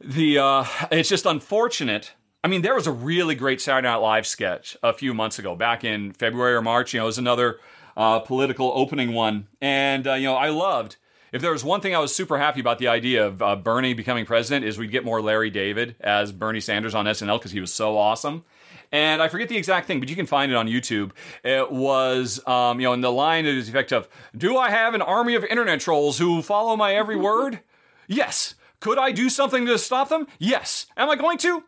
[0.00, 2.12] The uh, it's just unfortunate
[2.44, 5.56] I mean, there was a really great Saturday Night Live sketch a few months ago,
[5.56, 6.94] back in February or March.
[6.94, 7.58] You know, it was another
[7.96, 10.96] uh, political opening one, and uh, you know, I loved.
[11.32, 13.92] If there was one thing I was super happy about the idea of uh, Bernie
[13.92, 17.60] becoming president, is we'd get more Larry David as Bernie Sanders on SNL because he
[17.60, 18.44] was so awesome.
[18.92, 21.10] And I forget the exact thing, but you can find it on YouTube.
[21.44, 24.94] It was, um, you know, in the line is the effect of, "Do I have
[24.94, 27.60] an army of internet trolls who follow my every word?
[28.06, 28.54] yes.
[28.80, 30.28] Could I do something to stop them?
[30.38, 30.86] Yes.
[30.96, 31.64] Am I going to?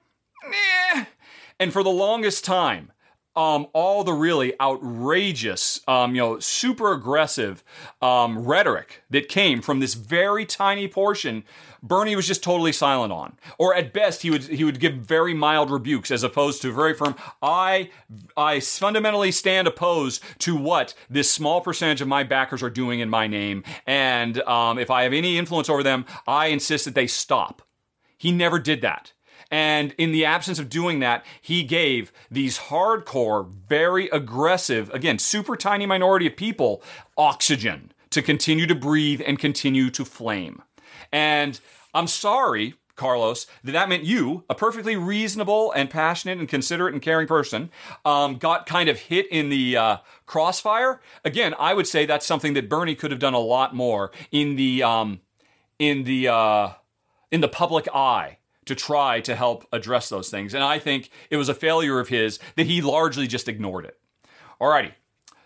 [1.59, 2.93] And for the longest time,
[3.37, 7.63] um, all the really outrageous, um, you know, super aggressive
[8.03, 11.45] um, rhetoric that came from this very tiny portion,
[11.83, 13.39] Bernie was just totally silent on.
[13.57, 16.93] Or at best, he would he would give very mild rebukes as opposed to very
[16.93, 17.15] firm.
[17.41, 17.91] I
[18.37, 23.09] I fundamentally stand opposed to what this small percentage of my backers are doing in
[23.09, 27.07] my name, and um, if I have any influence over them, I insist that they
[27.07, 27.63] stop.
[28.19, 29.13] He never did that.
[29.51, 35.57] And in the absence of doing that, he gave these hardcore, very aggressive, again, super
[35.57, 36.83] tiny minority of people
[37.17, 40.63] oxygen to continue to breathe and continue to flame.
[41.13, 41.59] And
[41.93, 47.03] I'm sorry, Carlos, that that meant you, a perfectly reasonable and passionate and considerate and
[47.03, 47.71] caring person,
[48.05, 49.97] um, got kind of hit in the uh,
[50.27, 51.01] crossfire.
[51.25, 54.57] Again, I would say that's something that Bernie could have done a lot more in
[54.57, 55.21] the um,
[55.79, 56.71] in the uh,
[57.33, 60.55] in the public eye to try to help address those things.
[60.55, 63.99] And I think it was a failure of his that he largely just ignored it.
[64.61, 64.93] Alrighty.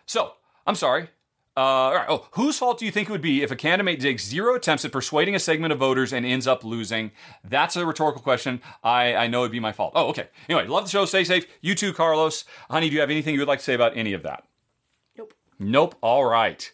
[0.07, 0.33] So,
[0.67, 1.09] I'm sorry.
[1.57, 2.07] Uh, all right.
[2.09, 4.85] Oh, whose fault do you think it would be if a candidate takes zero attempts
[4.85, 7.13] at persuading a segment of voters and ends up losing?
[7.45, 8.61] That's a rhetorical question.
[8.83, 9.93] I, I know it'd be my fault.
[9.95, 10.29] Oh, okay.
[10.49, 11.05] Anyway, love the show.
[11.05, 11.47] Stay safe.
[11.61, 12.45] You too, Carlos.
[12.69, 14.45] Honey, do you have anything you would like to say about any of that?
[15.17, 15.35] Nope.
[15.61, 15.95] Nope.
[16.01, 16.73] All right.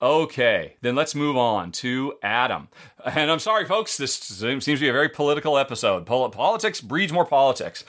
[0.00, 2.68] Okay, then let's move on to Adam.
[3.04, 6.06] And I'm sorry, folks, this seems to be a very political episode.
[6.06, 7.84] Politics breeds more politics.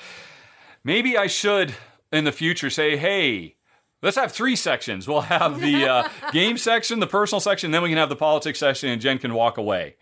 [0.83, 1.75] Maybe I should,
[2.11, 3.57] in the future, say, hey,
[4.01, 5.07] let's have three sections.
[5.07, 8.57] We'll have the uh, game section, the personal section, then we can have the politics
[8.57, 9.95] section, and Jen can walk away.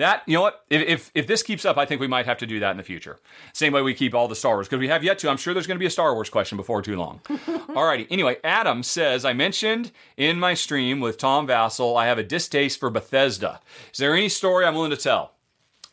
[0.00, 0.64] That you know what?
[0.70, 2.78] If, if, if this keeps up, I think we might have to do that in
[2.78, 3.18] the future.
[3.52, 5.28] Same way we keep all the Star Wars because we have yet to.
[5.28, 7.20] I'm sure there's going to be a Star Wars question before too long.
[7.28, 8.06] Alrighty.
[8.10, 12.80] Anyway, Adam says I mentioned in my stream with Tom Vasel I have a distaste
[12.80, 13.60] for Bethesda.
[13.92, 15.32] Is there any story I'm willing to tell?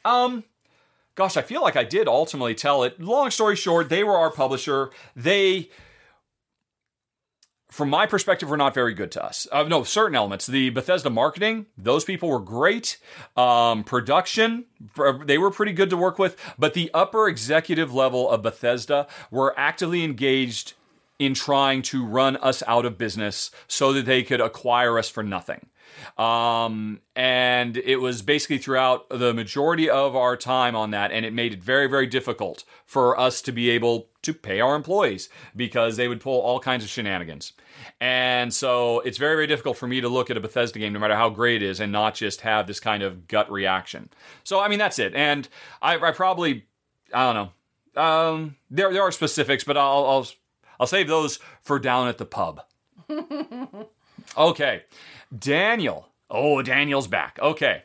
[0.06, 0.46] Um,
[1.16, 3.02] gosh, I feel like I did ultimately tell it.
[3.02, 4.90] Long story short, they were our publisher.
[5.18, 5.70] They
[7.78, 9.48] from my perspective, were not very good to us.
[9.52, 10.48] Uh, no, certain elements.
[10.48, 12.98] The Bethesda marketing, those people were great.
[13.38, 14.66] Um, production,
[15.26, 16.36] they were pretty good to work with.
[16.58, 20.74] But the upper executive level of Bethesda were actively engaged
[21.20, 25.22] in trying to run us out of business so that they could acquire us for
[25.22, 25.68] nothing.
[26.18, 31.34] Um, and it was basically throughout the majority of our time on that, and it
[31.34, 35.98] made it very, very difficult for us to be able to pay our employees because
[35.98, 37.54] they would pull all kinds of shenanigans.
[38.00, 41.00] And so it's very, very difficult for me to look at a Bethesda game, no
[41.00, 44.10] matter how great it is, and not just have this kind of gut reaction.
[44.44, 45.14] So, I mean, that's it.
[45.16, 45.48] And
[45.82, 46.66] I, I probably,
[47.14, 48.02] I don't know.
[48.02, 50.28] Um, there, there are specifics, but I'll, I'll,
[50.80, 52.62] I'll save those for down at the pub.
[54.38, 54.84] okay.
[55.38, 56.08] Daniel.
[56.30, 57.40] Oh, Daniel's back.
[57.42, 57.84] Okay.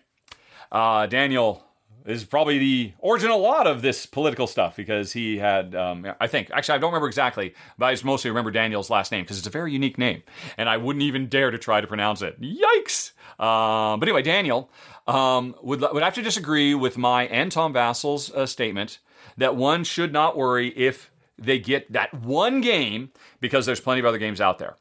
[0.71, 1.65] Uh, Daniel
[2.07, 6.27] is probably the origin a lot of this political stuff because he had, um, I
[6.27, 9.39] think, actually, I don't remember exactly, but I just mostly remember Daniel's last name because
[9.39, 10.23] it's a very unique name,
[10.57, 12.41] and I wouldn't even dare to try to pronounce it.
[12.41, 13.13] Yikes!
[13.39, 14.71] Um, but anyway, Daniel
[15.07, 18.99] um, would would have to disagree with my and Tom Vasel's uh, statement
[19.37, 24.07] that one should not worry if they get that one game because there's plenty of
[24.07, 24.77] other games out there.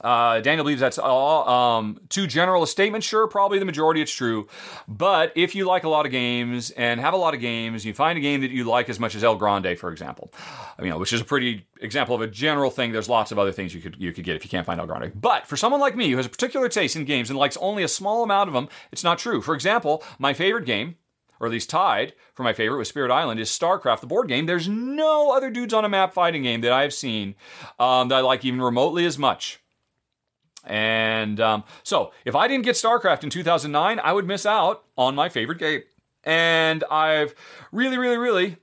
[0.00, 3.04] Uh, Daniel believes that's all um, too general a statement.
[3.04, 4.48] Sure, probably the majority it's true.
[4.88, 7.94] But if you like a lot of games and have a lot of games, you
[7.94, 10.32] find a game that you like as much as El Grande, for example,
[10.80, 12.92] you know, which is a pretty example of a general thing.
[12.92, 14.86] There's lots of other things you could you could get if you can't find El
[14.86, 15.12] Grande.
[15.14, 17.82] But for someone like me who has a particular taste in games and likes only
[17.82, 19.40] a small amount of them, it's not true.
[19.40, 20.96] For example, my favorite game
[21.40, 24.46] or at least tied for my favorite with Spirit Island, is StarCraft, the board game.
[24.46, 27.34] There's no other dudes on a map fighting game that I have seen
[27.78, 29.60] um, that I like even remotely as much.
[30.66, 35.14] And um, so, if I didn't get StarCraft in 2009, I would miss out on
[35.14, 35.82] my favorite game.
[36.22, 37.34] And I've
[37.70, 38.56] really, really, really,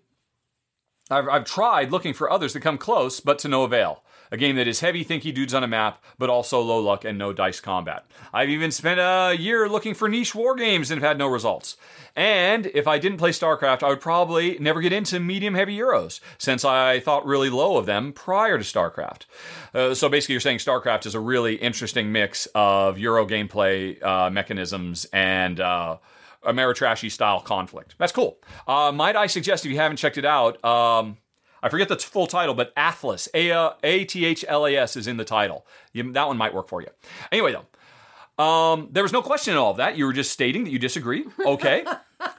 [1.09, 4.03] I've, I've tried looking for others to come close, but to no avail.
[4.31, 7.17] A game that is heavy, thinky dudes on a map, but also low luck and
[7.17, 8.05] no dice combat.
[8.33, 11.75] I've even spent a year looking for niche war games and have had no results.
[12.15, 16.21] And if I didn't play StarCraft, I would probably never get into medium heavy Euros,
[16.37, 19.25] since I thought really low of them prior to StarCraft.
[19.73, 24.29] Uh, so basically, you're saying StarCraft is a really interesting mix of Euro gameplay uh,
[24.29, 25.59] mechanisms and.
[25.59, 25.97] Uh,
[26.43, 27.93] Ameritrashy style conflict.
[27.99, 28.39] That's cool.
[28.67, 31.17] Uh, might I suggest, if you haven't checked it out, um,
[31.63, 35.17] I forget the full title, but Athlas, A T H L A S, is in
[35.17, 35.65] the title.
[35.93, 36.87] You, that one might work for you.
[37.31, 39.97] Anyway, though, um, there was no question in all of that.
[39.97, 41.25] You were just stating that you disagree.
[41.45, 41.85] Okay.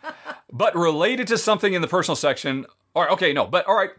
[0.52, 3.90] but related to something in the personal section, or okay, no, but all right.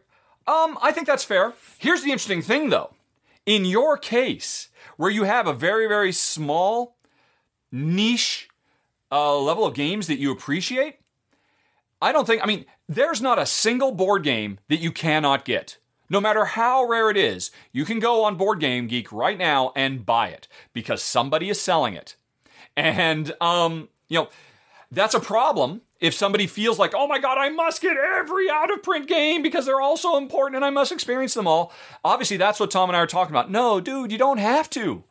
[0.46, 1.54] Um, I think that's fair.
[1.80, 2.94] Here's the interesting thing, though.
[3.46, 6.98] In your case, where you have a very, very small
[7.72, 8.50] niche
[9.12, 10.98] uh, level of games that you appreciate,
[12.02, 15.78] I don't think, I mean, there's not a single board game that you cannot get
[16.14, 19.72] no matter how rare it is, you can go on Board Game Geek right now
[19.76, 22.16] and buy it because somebody is selling it.
[22.78, 24.30] And, um, you know,
[24.92, 28.72] that's a problem if somebody feels like, oh my God, I must get every out
[28.72, 31.74] of print game because they're all so important and I must experience them all.
[32.04, 33.50] Obviously, that's what Tom and I are talking about.
[33.50, 35.04] No, dude, you don't have to.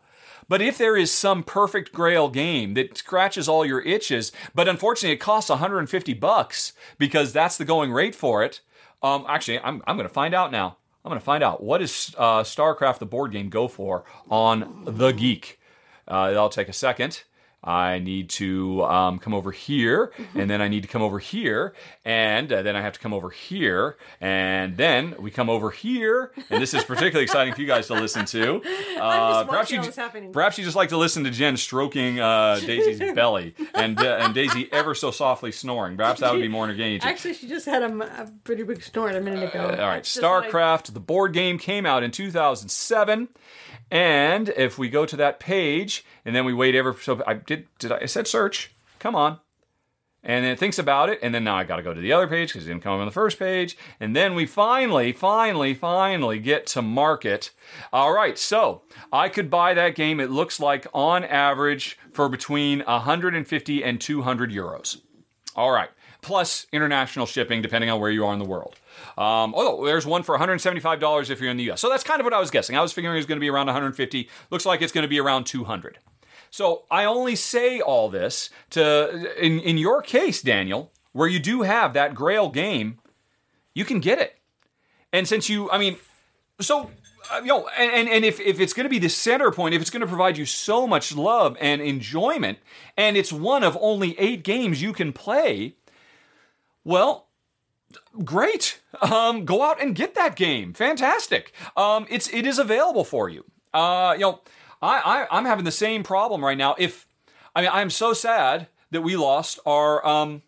[0.52, 5.14] But if there is some perfect grail game that scratches all your itches, but unfortunately
[5.14, 8.60] it costs 150 bucks because that's the going rate for it.
[9.02, 10.76] Um, actually, I'm, I'm going to find out now.
[11.02, 14.82] I'm going to find out what does uh, StarCraft the board game go for on
[14.84, 15.58] the Geek.
[16.06, 17.22] Uh, that'll take a second.
[17.64, 21.74] I need to um, come over here, and then I need to come over here,
[22.04, 26.32] and uh, then I have to come over here, and then we come over here,
[26.50, 28.62] and this is particularly exciting for you guys to listen to.
[29.02, 30.32] Uh, perhaps you, what's happening.
[30.32, 34.32] perhaps you just like to listen to Jen stroking uh, Daisy's belly, and uh, and
[34.32, 35.96] Daisy ever so softly snoring.
[35.96, 37.08] Perhaps that would be more engaging.
[37.08, 39.60] Actually, she just had a pretty big snort a minute ago.
[39.64, 43.28] Uh, all right, That's just what I- StarCraft, the board game came out in 2007.
[43.92, 47.68] And if we go to that page and then we wait ever so I did
[47.78, 48.72] did I, I said search.
[48.98, 49.38] Come on.
[50.24, 52.12] And then it thinks about it, and then now I got to go to the
[52.12, 53.76] other page because it didn't come on the first page.
[53.98, 57.50] And then we finally, finally, finally get to market.
[57.92, 60.20] All right, so I could buy that game.
[60.20, 65.00] It looks like on average for between 150 and 200 euros.
[65.56, 65.90] All right.
[66.20, 68.76] Plus international shipping, depending on where you are in the world.
[69.18, 71.80] Um, oh, there's one for $175 if you're in the US.
[71.80, 72.76] So that's kind of what I was guessing.
[72.76, 74.28] I was figuring it was going to be around 150.
[74.50, 75.98] Looks like it's going to be around 200.
[76.50, 81.62] So I only say all this to, in, in your case, Daniel, where you do
[81.62, 82.98] have that Grail game,
[83.74, 84.38] you can get it.
[85.12, 85.96] And since you, I mean,
[86.60, 86.90] so
[87.30, 89.74] uh, you know, and, and, and if, if it's going to be the center point,
[89.74, 92.58] if it's going to provide you so much love and enjoyment,
[92.96, 95.76] and it's one of only eight games you can play,
[96.84, 97.28] well,
[98.24, 98.80] great.
[99.00, 100.74] Um, go out and get that game.
[100.74, 101.52] Fantastic.
[101.76, 103.44] Um, it's it is available for you.
[103.74, 104.40] Uh, you know,
[104.80, 106.74] I, I I'm having the same problem right now.
[106.78, 107.06] If
[107.54, 110.42] I mean, I'm so sad that we lost our um,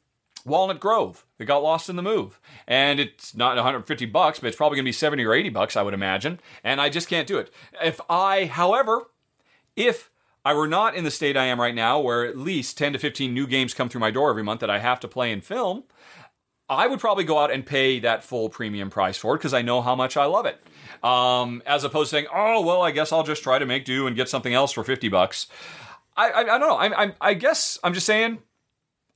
[0.44, 1.26] Walnut Grove.
[1.38, 4.84] It got lost in the move, and it's not 150 bucks, but it's probably going
[4.84, 6.40] to be 70 or 80 bucks, I would imagine.
[6.62, 7.52] And I just can't do it.
[7.82, 9.02] If I, however,
[9.74, 10.10] if
[10.44, 12.98] I were not in the state I am right now, where at least 10 to
[12.98, 15.42] 15 new games come through my door every month that I have to play and
[15.42, 15.84] film,
[16.68, 19.62] I would probably go out and pay that full premium price for it because I
[19.62, 20.60] know how much I love it.
[21.04, 24.06] Um, as opposed to saying, oh, well, I guess I'll just try to make do
[24.06, 25.46] and get something else for 50 bucks.
[26.16, 26.76] I, I, I don't know.
[26.76, 28.38] I, I, I guess I'm just saying,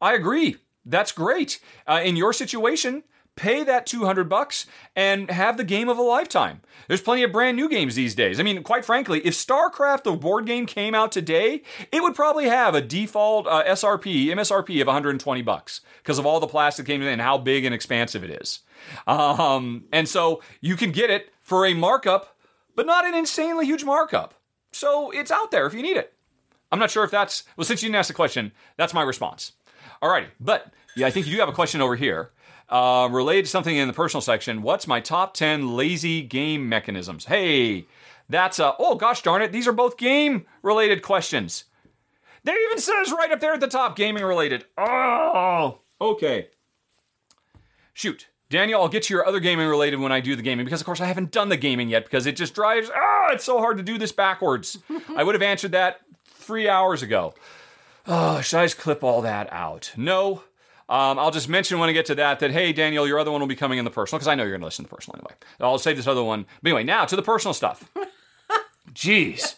[0.00, 0.56] I agree.
[0.84, 1.60] That's great.
[1.86, 3.04] Uh, in your situation,
[3.38, 6.60] pay that 200 bucks and have the game of a lifetime.
[6.88, 8.40] There's plenty of brand new games these days.
[8.40, 12.46] I mean, quite frankly, if StarCraft the board game came out today, it would probably
[12.46, 17.00] have a default uh, SRP, MSRP of 120 bucks because of all the plastic came
[17.00, 18.60] in and how big and expansive it is.
[19.06, 22.36] Um, and so you can get it for a markup,
[22.74, 24.34] but not an insanely huge markup.
[24.72, 26.12] So it's out there if you need it.
[26.70, 27.64] I'm not sure if that's well.
[27.64, 29.52] Since you didn't ask the question, that's my response.
[30.02, 32.30] Alrighty, but yeah, I think you do have a question over here
[32.68, 34.62] uh, related to something in the personal section.
[34.62, 37.26] What's my top ten lazy game mechanisms?
[37.26, 37.86] Hey,
[38.28, 41.64] that's a, oh gosh darn it, these are both game related questions.
[42.44, 44.64] There even says right up there at the top, gaming related.
[44.76, 46.48] Oh, okay.
[47.92, 48.28] Shoot.
[48.50, 50.86] Daniel, I'll get to your other gaming related when I do the gaming because, of
[50.86, 52.90] course, I haven't done the gaming yet because it just drives.
[52.94, 54.78] Ah, it's so hard to do this backwards.
[55.16, 57.34] I would have answered that three hours ago.
[58.06, 59.92] Oh, should I just clip all that out?
[59.98, 60.44] No.
[60.88, 63.40] Um, I'll just mention when I get to that that, hey, Daniel, your other one
[63.40, 64.96] will be coming in the personal because I know you're going to listen to the
[64.96, 65.36] personal anyway.
[65.60, 66.46] I'll save this other one.
[66.62, 67.90] But anyway, now to the personal stuff.
[68.94, 69.54] Jeez.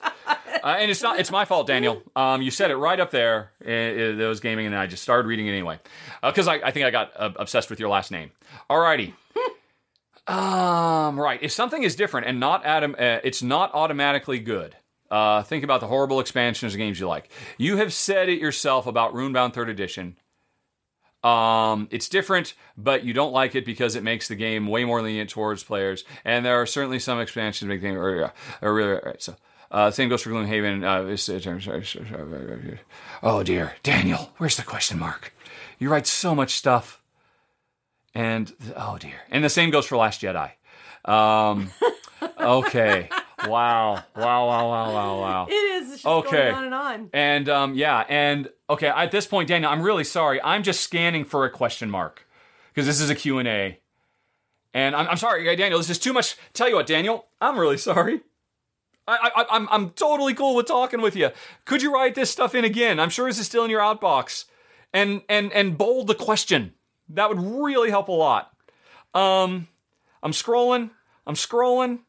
[0.62, 2.02] Uh, and it's not it's my fault, Daniel.
[2.14, 3.52] Um, you said it right up there.
[3.60, 5.78] It, it, it was gaming, and I just started reading it anyway
[6.22, 8.30] because I, I think I got uh, obsessed with your last name.
[8.68, 9.14] Alrighty.
[10.26, 11.38] um, right.
[11.42, 14.76] If something is different and not adam, uh, it's not automatically good.
[15.10, 17.30] Uh, think about the horrible expansions of games you like.
[17.58, 20.16] You have said it yourself about Runebound Third Edition.
[21.22, 25.02] Um, it's different, but you don't like it because it makes the game way more
[25.02, 26.04] lenient towards players.
[26.24, 27.98] And there are certainly some expansions that make the game.
[27.98, 28.30] Or,
[28.62, 29.36] or so
[29.70, 30.82] uh, same goes for Gloomhaven.
[30.82, 31.08] Uh,
[33.22, 35.32] oh dear, Daniel, where's the question mark?
[35.78, 37.00] You write so much stuff,
[38.14, 40.50] and oh dear, and the same goes for Last Jedi.
[41.04, 41.70] Um,
[42.40, 43.08] okay.
[43.48, 44.02] Wow.
[44.16, 45.46] Wow, wow, wow, wow, wow.
[45.48, 45.92] It is.
[45.94, 46.30] It's Okay.
[46.50, 47.10] going on and on.
[47.12, 50.40] And um, yeah, and okay, at this point, Daniel, I'm really sorry.
[50.42, 52.26] I'm just scanning for a question mark
[52.68, 53.78] because this is a Q and A.
[54.72, 55.78] And I'm, I'm sorry, Daniel.
[55.78, 56.36] This is too much.
[56.52, 58.20] Tell you what, Daniel, I'm really sorry.
[59.08, 61.30] I, I, I'm, I'm totally cool with talking with you.
[61.64, 63.00] Could you write this stuff in again?
[63.00, 64.44] I'm sure this is still in your outbox,
[64.92, 66.74] and and and bold the question.
[67.08, 68.52] That would really help a lot.
[69.14, 69.66] Um,
[70.22, 70.90] I'm scrolling.
[71.26, 72.00] I'm scrolling.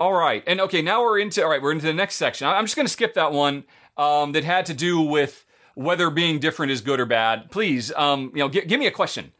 [0.00, 1.60] All right, and okay, now we're into all right.
[1.60, 2.48] We're into the next section.
[2.48, 3.64] I'm just going to skip that one
[3.98, 7.50] um, that had to do with whether being different is good or bad.
[7.50, 9.32] Please, um, you know, gi- give me a question.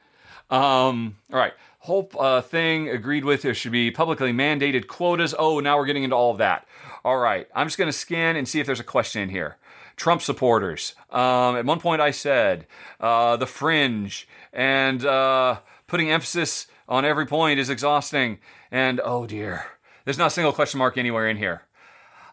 [0.50, 3.40] Um, all right, whole uh, thing agreed with.
[3.40, 5.34] There should be publicly mandated quotas.
[5.38, 6.68] Oh, now we're getting into all of that.
[7.06, 9.56] All right, I'm just going to scan and see if there's a question in here.
[9.96, 10.94] Trump supporters.
[11.08, 12.66] Um, at one point, I said
[13.00, 18.40] uh, the fringe and uh, putting emphasis on every point is exhausting.
[18.70, 19.64] And oh dear,
[20.04, 21.62] there's not a single question mark anywhere in here.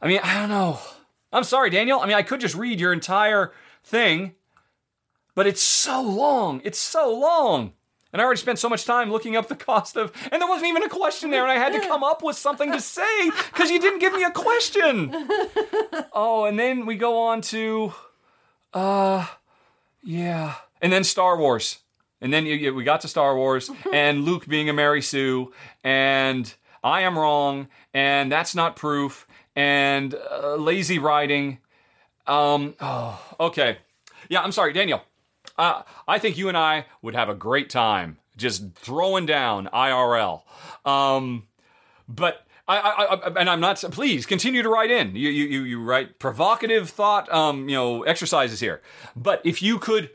[0.01, 0.79] I mean, I don't know.
[1.31, 1.99] I'm sorry, Daniel.
[1.99, 3.51] I mean, I could just read your entire
[3.83, 4.35] thing,
[5.35, 6.61] but it's so long.
[6.63, 7.73] It's so long.
[8.13, 10.69] And I already spent so much time looking up the cost of, and there wasn't
[10.69, 13.69] even a question there, and I had to come up with something to say because
[13.69, 15.13] you didn't give me a question.
[16.19, 17.93] Oh, and then we go on to,
[18.73, 19.27] uh,
[20.03, 21.79] yeah, and then Star Wars,
[22.21, 26.51] and then we got to Star Wars and Luke being a Mary Sue, and
[26.87, 31.59] I am wrong, and that's not proof, and uh, lazy writing.
[32.25, 33.79] Um, oh, okay,
[34.29, 35.03] yeah, I'm sorry, Daniel.
[35.57, 40.43] Uh, I think you and I would have a great time just throwing down IRL.
[40.85, 41.47] Um,
[42.07, 43.83] but I, I, I, and I'm not.
[43.91, 45.15] Please continue to write in.
[45.15, 48.81] You, you, you, write provocative thought, um, you know, exercises here.
[49.15, 50.11] But if you could,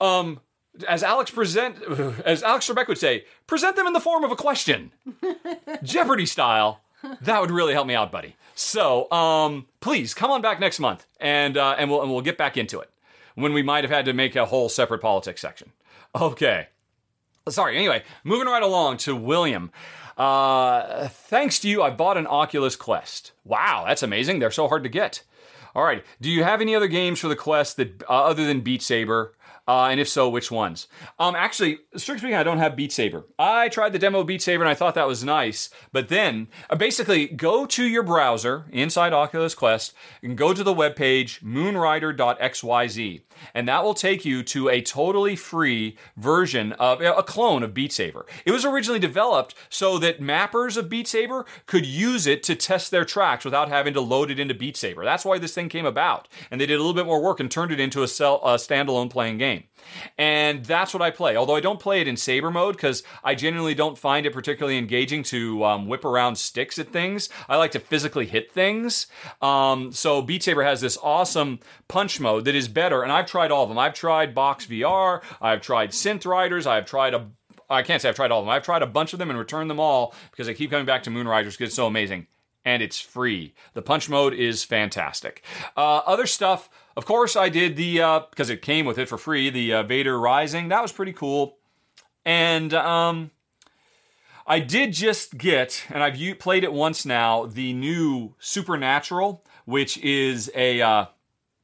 [0.00, 0.40] um,
[0.88, 1.82] as Alex present,
[2.24, 4.92] as Alex Trebek would say, present them in the form of a question,
[5.82, 6.80] Jeopardy style.
[7.20, 8.36] That would really help me out, buddy.
[8.54, 12.38] So, um, please come on back next month, and uh, and we'll and we'll get
[12.38, 12.90] back into it
[13.34, 15.72] when we might have had to make a whole separate politics section.
[16.14, 16.68] Okay.
[17.48, 17.76] Sorry.
[17.76, 19.72] Anyway, moving right along to William.
[20.16, 23.32] Uh, thanks to you, I bought an Oculus Quest.
[23.44, 24.38] Wow, that's amazing.
[24.38, 25.22] They're so hard to get.
[25.74, 26.04] All right.
[26.20, 29.34] Do you have any other games for the Quest that uh, other than Beat Saber?
[29.66, 30.88] Uh, and if so, which ones?
[31.20, 33.26] Um, actually, strictly speaking, I don't have Beat Saber.
[33.38, 35.70] I tried the demo Beat Saber and I thought that was nice.
[35.92, 40.74] But then, uh, basically, go to your browser inside Oculus Quest and go to the
[40.74, 43.22] webpage moonrider.xyz.
[43.54, 47.92] And that will take you to a totally free version of a clone of Beat
[47.92, 48.26] Saber.
[48.44, 52.90] It was originally developed so that mappers of Beat Saber could use it to test
[52.90, 55.04] their tracks without having to load it into Beat Saber.
[55.04, 56.28] That's why this thing came about.
[56.50, 58.56] And they did a little bit more work and turned it into a, cell, a
[58.56, 59.51] standalone playing game.
[60.16, 61.36] And that's what I play.
[61.36, 64.78] Although I don't play it in Saber mode because I genuinely don't find it particularly
[64.78, 67.28] engaging to um, whip around sticks at things.
[67.48, 69.06] I like to physically hit things.
[69.40, 73.02] Um, so Beat Saber has this awesome punch mode that is better.
[73.02, 73.78] And I've tried all of them.
[73.78, 75.22] I've tried Box VR.
[75.40, 76.66] I've tried Synth Riders.
[76.66, 77.28] I've tried a
[77.70, 78.52] I can't say I've tried all of them.
[78.52, 81.04] I've tried a bunch of them and returned them all because I keep coming back
[81.04, 82.26] to Moonriders because it's so amazing.
[82.64, 83.54] And it's free.
[83.74, 85.42] The punch mode is fantastic.
[85.76, 89.50] Uh, other stuff, of course, I did the, because it came with it for free,
[89.50, 90.68] the uh, Vader Rising.
[90.68, 91.56] That was pretty cool.
[92.24, 93.32] And um,
[94.46, 99.98] I did just get, and I've u- played it once now, the new Supernatural, which
[99.98, 101.06] is a, uh,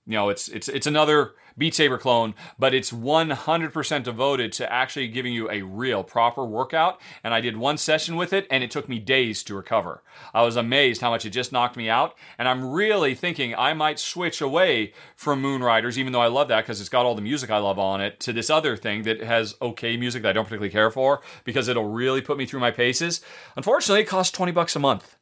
[0.07, 5.09] you know, it's it's it's another Beat Saber clone, but it's 100% devoted to actually
[5.09, 7.01] giving you a real proper workout.
[7.25, 10.03] And I did one session with it, and it took me days to recover.
[10.33, 12.17] I was amazed how much it just knocked me out.
[12.39, 16.65] And I'm really thinking I might switch away from Moonriders, even though I love that
[16.65, 19.21] because it's got all the music I love on it, to this other thing that
[19.21, 22.61] has okay music that I don't particularly care for because it'll really put me through
[22.61, 23.21] my paces.
[23.57, 25.18] Unfortunately, it costs 20 bucks a month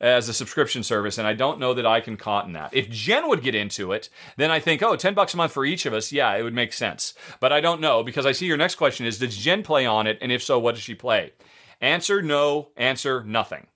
[0.00, 2.74] as a subscription service, and I don't know that I can cotton that.
[2.74, 5.64] If Jen would get into it, then I think, oh, 10 bucks a month for
[5.64, 7.14] each of us, yeah, it would make sense.
[7.40, 10.06] But I don't know because I see your next question is, does Jen play on
[10.06, 10.18] it?
[10.20, 11.32] And if so, what does she play?
[11.80, 13.66] Answer no, answer nothing.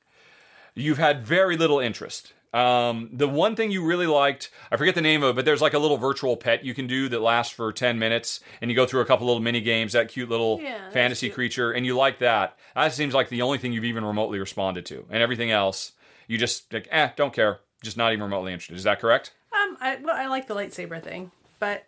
[0.74, 2.32] You've had very little interest.
[2.52, 5.60] Um, the one thing you really liked, I forget the name of it, but there's
[5.62, 8.74] like a little virtual pet you can do that lasts for 10 minutes, and you
[8.76, 11.34] go through a couple little mini games, that cute little Yeah, fantasy cute.
[11.34, 12.58] creature, and you like that.
[12.74, 15.04] That seems like the only thing you've even remotely responded to.
[15.10, 15.92] And everything else,
[16.30, 17.58] you just, like, eh, don't care.
[17.82, 18.76] Just not even remotely interested.
[18.76, 19.32] Is that correct?
[19.52, 21.86] Um, I, well, I like the lightsaber thing, but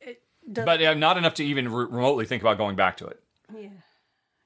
[0.00, 0.64] it does.
[0.64, 3.20] But uh, not enough to even re- remotely think about going back to it.
[3.52, 3.68] yeah,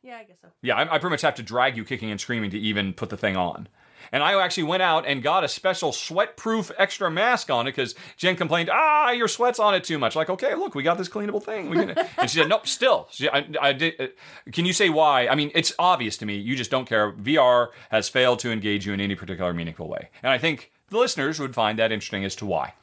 [0.02, 0.48] yeah, I guess so.
[0.62, 3.10] Yeah, I, I pretty much have to drag you kicking and screaming to even put
[3.10, 3.68] the thing on.
[4.10, 7.94] And I actually went out and got a special sweat-proof extra mask on it because
[8.16, 11.08] Jen complained, "Ah, your sweat's on it too much." Like, okay, look, we got this
[11.08, 11.68] cleanable thing.
[11.70, 14.00] We can, and she said, "Nope, still." She, I, I did.
[14.00, 14.06] Uh,
[14.52, 15.28] can you say why?
[15.28, 16.36] I mean, it's obvious to me.
[16.36, 17.12] You just don't care.
[17.12, 20.98] VR has failed to engage you in any particular meaningful way, and I think the
[20.98, 22.74] listeners would find that interesting as to why.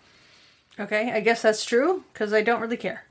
[0.79, 3.03] Okay, I guess that's true because I don't really care.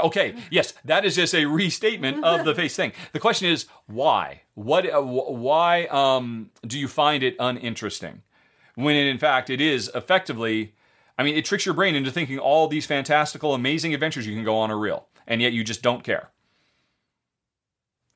[0.00, 2.92] Okay, yes, that is just a restatement of the face thing.
[3.12, 4.42] The question is why?
[4.54, 4.88] What?
[4.90, 8.22] Uh, wh- why um, do you find it uninteresting?
[8.74, 10.74] When in fact it is effectively,
[11.16, 14.42] I mean, it tricks your brain into thinking all these fantastical, amazing adventures you can
[14.44, 16.30] go on are real, and yet you just don't care.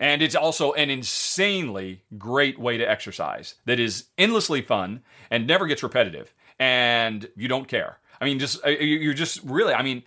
[0.01, 5.67] And it's also an insanely great way to exercise that is endlessly fun and never
[5.67, 6.33] gets repetitive.
[6.59, 7.99] And you don't care.
[8.21, 9.75] I mean, just uh, you- you're just really.
[9.75, 10.03] I mean,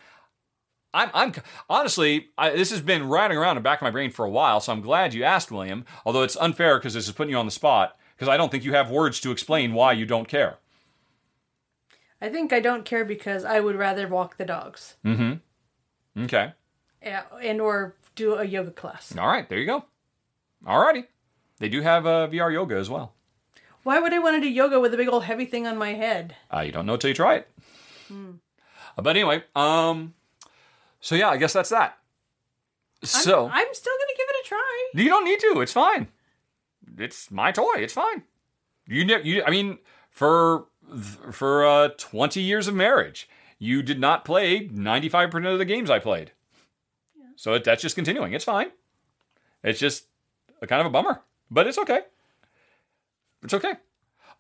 [0.94, 1.34] I'm, I'm
[1.70, 4.30] honestly, I, this has been riding around in the back of my brain for a
[4.30, 4.60] while.
[4.60, 5.86] So I'm glad you asked, William.
[6.06, 8.64] Although it's unfair because this is putting you on the spot because I don't think
[8.66, 10.58] you have words to explain why you don't care.
[12.22, 16.24] I think I don't care because I would rather walk the dogs Mm-hmm.
[16.26, 16.54] Okay.
[17.06, 19.16] uh, and or do a yoga class.
[19.18, 19.48] All right.
[19.50, 19.86] There you go.
[20.68, 21.06] All righty.
[21.60, 23.14] They do have uh, VR yoga as well.
[23.84, 25.94] Why would I want to do yoga with a big old heavy thing on my
[25.94, 26.36] head?
[26.54, 27.50] Uh, you don't know till you try it.
[28.12, 30.14] Uh, But anyway, um,
[31.02, 31.98] so yeah, I guess that's that.
[33.04, 34.90] So I'm still gonna give it a try.
[34.94, 35.62] you don't need to.
[35.62, 36.08] It's fine.
[36.98, 37.76] It's my toy.
[37.78, 38.24] It's fine.
[38.86, 39.44] You, ne- you.
[39.44, 40.66] I mean, for
[41.32, 45.66] for uh, twenty years of marriage, you did not play ninety five percent of the
[45.66, 46.32] games I played.
[47.36, 48.34] So it, that's just continuing.
[48.34, 48.68] It's fine.
[49.64, 50.06] It's just
[50.62, 52.02] a kind of a bummer, but it's okay.
[53.44, 53.74] It's okay.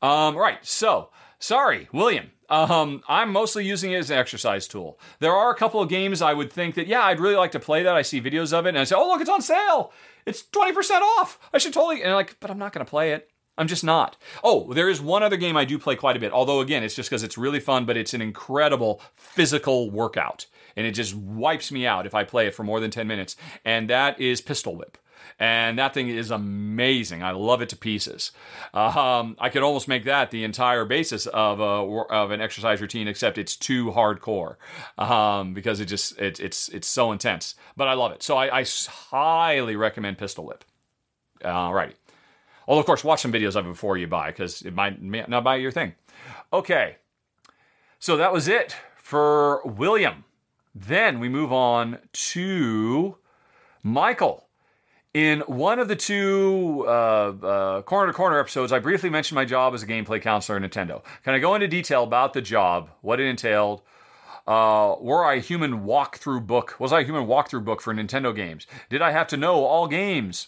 [0.01, 0.63] Um, right.
[0.63, 1.09] So,
[1.41, 2.31] sorry, William.
[2.49, 4.99] Um, I'm mostly using it as an exercise tool.
[5.19, 7.59] There are a couple of games I would think that, yeah, I'd really like to
[7.59, 7.95] play that.
[7.95, 9.93] I see videos of it and I say, oh, look, it's on sale.
[10.25, 11.39] It's 20% off.
[11.53, 13.29] I should totally, and I'm like, but I'm not going to play it.
[13.57, 14.17] I'm just not.
[14.43, 16.31] Oh, there is one other game I do play quite a bit.
[16.31, 20.47] Although, again, it's just because it's really fun, but it's an incredible physical workout.
[20.75, 23.35] And it just wipes me out if I play it for more than 10 minutes.
[23.65, 24.97] And that is Pistol Whip
[25.41, 27.23] and that thing is amazing.
[27.23, 28.31] I love it to pieces.
[28.75, 33.07] Um, I could almost make that the entire basis of a of an exercise routine,
[33.07, 34.57] except it's too hardcore
[34.99, 37.55] um, because it just it, it's it's so intense.
[37.75, 38.65] But I love it, so I, I
[39.09, 40.63] highly recommend Pistol Whip.
[41.43, 41.95] Alrighty.
[42.67, 45.43] Although of course, watch some videos of it before you buy because it might, not
[45.43, 45.95] buy your thing.
[46.53, 46.97] Okay,
[47.97, 50.23] so that was it for William.
[50.75, 53.17] Then we move on to
[53.81, 54.45] Michael.
[55.13, 59.43] In one of the two uh, uh, corner to corner episodes, I briefly mentioned my
[59.43, 61.03] job as a gameplay counselor at Nintendo.
[61.23, 63.81] Can I go into detail about the job, what it entailed?
[64.47, 66.77] Uh, were I a human walkthrough book?
[66.79, 68.65] Was I a human walkthrough book for Nintendo games?
[68.89, 70.47] Did I have to know all games?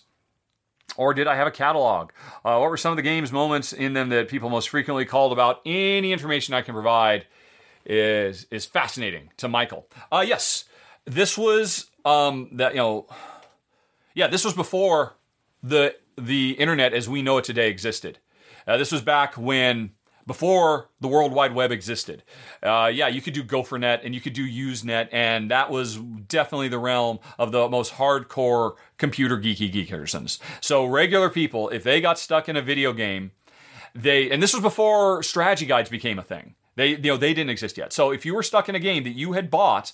[0.95, 2.11] Or did I have a catalog?
[2.45, 5.33] Uh, what were some of the games moments in them that people most frequently called
[5.33, 5.59] about?
[5.65, 7.25] Any information I can provide
[7.85, 9.87] is is fascinating to Michael.
[10.09, 10.65] Uh, yes,
[11.05, 13.07] this was um, that you know
[14.13, 15.13] yeah, this was before
[15.61, 18.19] the the internet as we know it today existed.
[18.67, 19.91] Uh, this was back when
[20.25, 22.23] before the World Wide Web existed.
[22.61, 26.69] Uh, yeah, you could do GopherNet and you could do Usenet, and that was definitely
[26.69, 30.39] the realm of the most hardcore computer geeky geekersons.
[30.61, 33.31] So regular people, if they got stuck in a video game,
[33.93, 36.55] they and this was before strategy guides became a thing.
[36.75, 37.93] They you know they didn't exist yet.
[37.93, 39.93] So if you were stuck in a game that you had bought,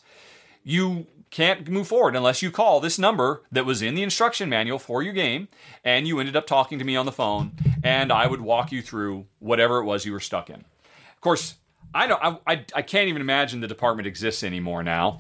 [0.64, 4.80] you can't move forward unless you call this number that was in the instruction manual
[4.80, 5.48] for your game
[5.84, 7.52] and you ended up talking to me on the phone
[7.84, 10.56] and I would walk you through whatever it was you were stuck in.
[10.56, 11.56] Of course,
[11.94, 15.20] I don't I, I, I can't even imagine the department exists anymore now.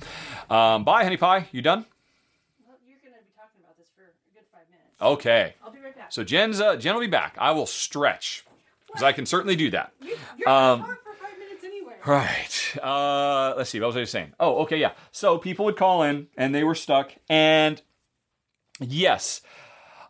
[0.49, 1.47] Um, bye, honey pie.
[1.51, 1.85] You done?
[2.87, 5.01] You're gonna be talking about this for a good five minutes.
[5.01, 5.55] Okay.
[5.63, 6.11] I'll be right back.
[6.11, 7.35] So Jen's uh, Jen will be back.
[7.39, 8.45] I will stretch
[8.87, 9.91] because I can certainly do that.
[10.01, 11.93] You're Um, gonna talk for five minutes anyway.
[12.09, 12.75] Right.
[12.81, 13.79] Uh, let's see.
[13.79, 14.33] What was I saying?
[14.39, 14.93] Oh, okay, yeah.
[15.11, 17.11] So people would call in and they were stuck.
[17.29, 17.79] And
[18.79, 19.41] yes,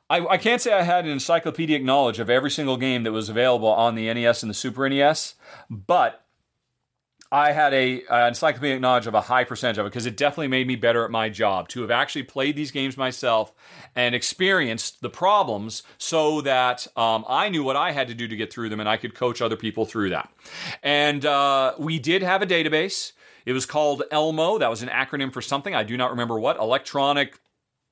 [0.10, 3.28] I, I can't say I had an encyclopedic knowledge of every single game that was
[3.28, 5.36] available on the NES and the Super NES,
[5.70, 6.24] but
[7.32, 10.48] I had a uh, encyclopedic knowledge of a high percentage of it because it definitely
[10.48, 13.54] made me better at my job to have actually played these games myself
[13.96, 18.36] and experienced the problems so that um, I knew what I had to do to
[18.36, 20.30] get through them and I could coach other people through that.
[20.82, 23.12] And uh, we did have a database.
[23.46, 24.58] It was called ELMO.
[24.58, 25.76] That was an acronym for something.
[25.76, 26.58] I do not remember what.
[26.58, 27.40] Electronic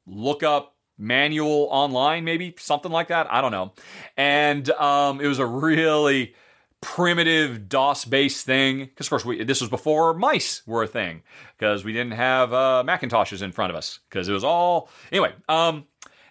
[0.07, 3.31] lookup manual online, maybe something like that.
[3.31, 3.73] I don't know.
[4.15, 6.33] And um, it was a really
[6.81, 8.85] primitive DOS based thing.
[8.85, 11.23] Because, of course, we, this was before mice were a thing,
[11.57, 14.89] because we didn't have uh, Macintoshes in front of us, because it was all.
[15.11, 15.85] Anyway, um,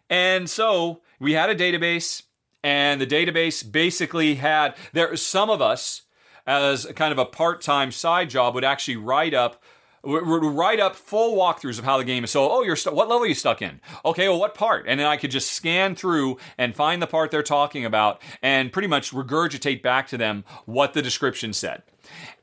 [0.08, 2.23] and so we had a database,
[2.62, 4.75] and the database basically had.
[4.92, 6.02] There, some of us,
[6.47, 9.62] as kind of a part time side job, would actually write up
[10.07, 12.31] would write up full walkthroughs of how the game is.
[12.31, 13.81] So, oh, you're stu- what level are you stuck in?
[14.05, 14.85] Okay, well, what part?
[14.86, 18.73] And then I could just scan through and find the part they're talking about and
[18.73, 21.83] pretty much regurgitate back to them what the description said.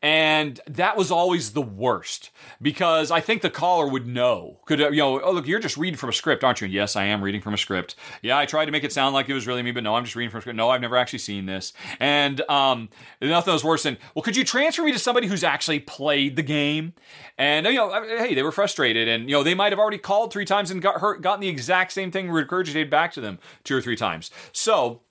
[0.02, 2.30] And that was always the worst
[2.62, 4.60] because I think the caller would know.
[4.66, 6.68] Could, you know, oh, look, you're just reading from a script, aren't you?
[6.68, 7.96] Yes, I am reading from a script.
[8.22, 10.04] Yeah, I tried to make it sound like it was really me, but no, I'm
[10.04, 10.58] just reading from a script.
[10.58, 11.74] No, I've never actually seen this.
[12.00, 12.90] And um,
[13.22, 16.44] nothing was worse than, well, could you transfer me to somebody who's actually played the
[16.44, 16.94] game?
[17.38, 20.34] And, you know, hey, they were frustrated and, you know, they might have already called
[20.34, 23.78] three times and got hurt, gotten the exact same thing regurgitated back to them two
[23.78, 24.32] or three times.
[24.52, 25.02] So,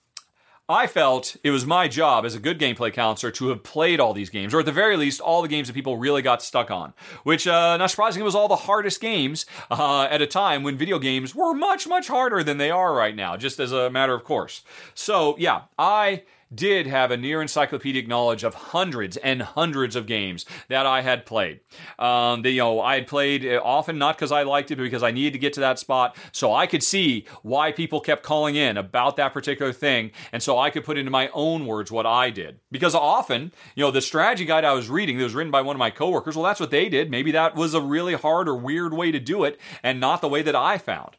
[0.72, 4.14] I felt it was my job as a good gameplay counselor to have played all
[4.14, 6.70] these games, or at the very least, all the games that people really got stuck
[6.70, 6.94] on.
[7.22, 10.98] Which, uh, not surprisingly, was all the hardest games uh, at a time when video
[10.98, 14.24] games were much, much harder than they are right now, just as a matter of
[14.24, 14.62] course.
[14.94, 16.22] So, yeah, I
[16.54, 21.26] did have a near encyclopedic knowledge of hundreds and hundreds of games that I had
[21.26, 21.60] played.
[21.98, 24.82] Um, the, you know, I had played uh, often not because I liked it, but
[24.82, 28.22] because I needed to get to that spot so I could see why people kept
[28.22, 31.90] calling in about that particular thing, and so I could put into my own words
[31.90, 32.60] what I did.
[32.70, 35.76] Because often, you know, the strategy guide I was reading that was written by one
[35.76, 37.10] of my coworkers, well, that's what they did.
[37.10, 40.28] Maybe that was a really hard or weird way to do it, and not the
[40.28, 41.16] way that I found.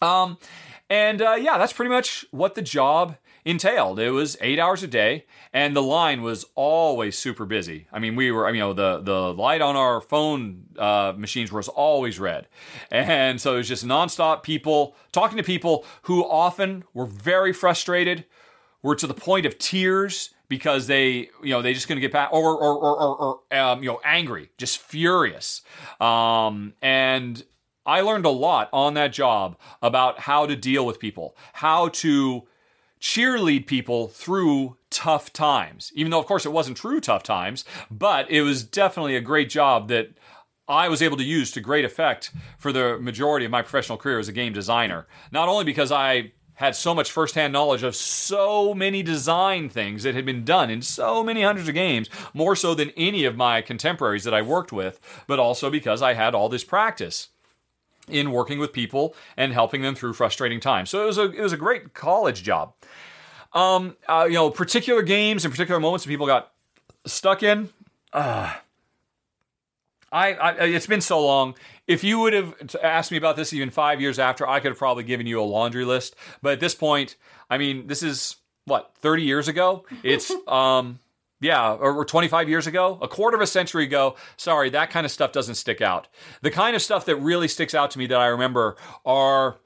[0.00, 0.38] Um,
[0.90, 3.16] and uh, yeah, that's pretty much what the job
[3.48, 3.98] entailed.
[3.98, 7.86] It was eight hours a day, and the line was always super busy.
[7.90, 11.66] I mean, we were, you know, the the light on our phone uh, machines was
[11.66, 12.46] always red,
[12.90, 18.26] and so it was just nonstop people talking to people who often were very frustrated,
[18.82, 22.30] were to the point of tears because they, you know, they just couldn't get back
[22.30, 25.62] or or or, or, or um, you know, angry, just furious,
[26.00, 27.44] um, and.
[27.86, 32.46] I learned a lot on that job about how to deal with people, how to
[33.00, 35.92] cheerlead people through tough times.
[35.94, 39.50] Even though, of course, it wasn't true tough times, but it was definitely a great
[39.50, 40.10] job that
[40.68, 44.18] I was able to use to great effect for the majority of my professional career
[44.18, 45.06] as a game designer.
[45.32, 50.16] Not only because I had so much firsthand knowledge of so many design things that
[50.16, 53.62] had been done in so many hundreds of games, more so than any of my
[53.62, 57.28] contemporaries that I worked with, but also because I had all this practice
[58.08, 60.90] in working with people and helping them through frustrating times.
[60.90, 62.74] So it was a it was a great college job.
[63.52, 66.52] Um, uh, you know, particular games and particular moments that people got
[67.06, 67.70] stuck in.
[68.12, 68.54] Uh,
[70.10, 71.54] I, I, it's been so long.
[71.86, 74.78] If you would have asked me about this even five years after, I could have
[74.78, 76.16] probably given you a laundry list.
[76.42, 77.16] But at this point,
[77.50, 79.84] I mean, this is what thirty years ago.
[80.02, 80.98] It's um,
[81.40, 84.16] yeah, or 25 years ago, a quarter of a century ago.
[84.36, 86.08] Sorry, that kind of stuff doesn't stick out.
[86.42, 89.60] The kind of stuff that really sticks out to me that I remember are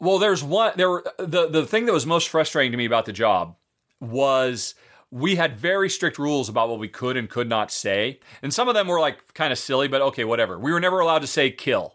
[0.00, 3.06] well, there's one there were the the thing that was most frustrating to me about
[3.06, 3.56] the job
[4.00, 4.74] was
[5.10, 8.18] we had very strict rules about what we could and could not say.
[8.42, 10.58] And some of them were like kind of silly, but okay, whatever.
[10.58, 11.94] We were never allowed to say kill.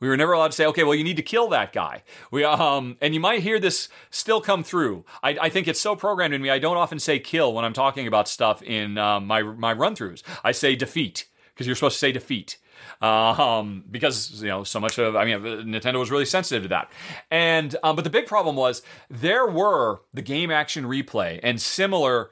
[0.00, 2.02] We were never allowed to say, okay, well, you need to kill that guy.
[2.30, 5.04] We, um, and you might hear this still come through.
[5.22, 6.50] I, I think it's so programmed in me.
[6.50, 9.96] I don't often say kill when I'm talking about stuff in um, my my run
[9.96, 10.22] throughs.
[10.44, 12.58] I say defeat because you're supposed to say defeat.
[13.00, 16.90] Um, because you know so much of I mean Nintendo was really sensitive to that,
[17.30, 22.30] and um, but the big problem was there were the game action replay and similar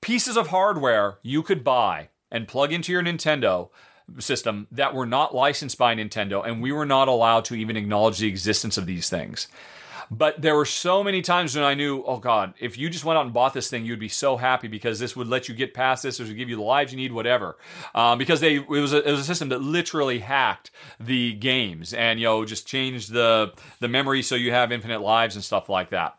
[0.00, 3.70] pieces of hardware you could buy and plug into your Nintendo
[4.18, 8.18] system that were not licensed by Nintendo, and we were not allowed to even acknowledge
[8.18, 9.48] the existence of these things.
[10.10, 13.16] But there were so many times when I knew, oh God, if you just went
[13.16, 15.72] out and bought this thing, you'd be so happy because this would let you get
[15.72, 17.56] past this, this would give you the lives you need, whatever.
[17.94, 21.94] Um, because they it was a, it was a system that literally hacked the games
[21.94, 25.68] and you know just changed the the memory so you have infinite lives and stuff
[25.68, 26.16] like that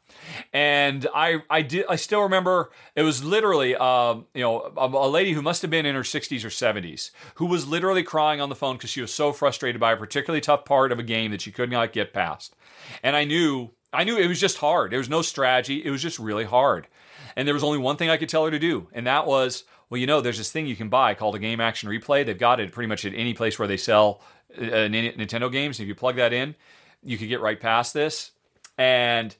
[0.53, 5.09] and I I did I still remember it was literally uh, you know a, a,
[5.09, 8.49] lady who must have been in her 60s or 70s who was literally crying on
[8.49, 11.31] the phone because she was so frustrated by a particularly tough part of a game
[11.31, 12.55] that she could not get past,
[13.03, 14.91] and I knew I knew it was just hard.
[14.91, 15.83] There was no strategy.
[15.83, 16.87] It was just really hard,
[17.35, 19.63] and there was only one thing I could tell her to do, and that was
[19.89, 22.25] well you know there's this thing you can buy called a game action replay.
[22.25, 24.21] They've got it pretty much at any place where they sell
[24.57, 25.79] uh, Nintendo games.
[25.79, 26.55] If you plug that in,
[27.03, 28.31] you could get right past this
[28.77, 29.35] and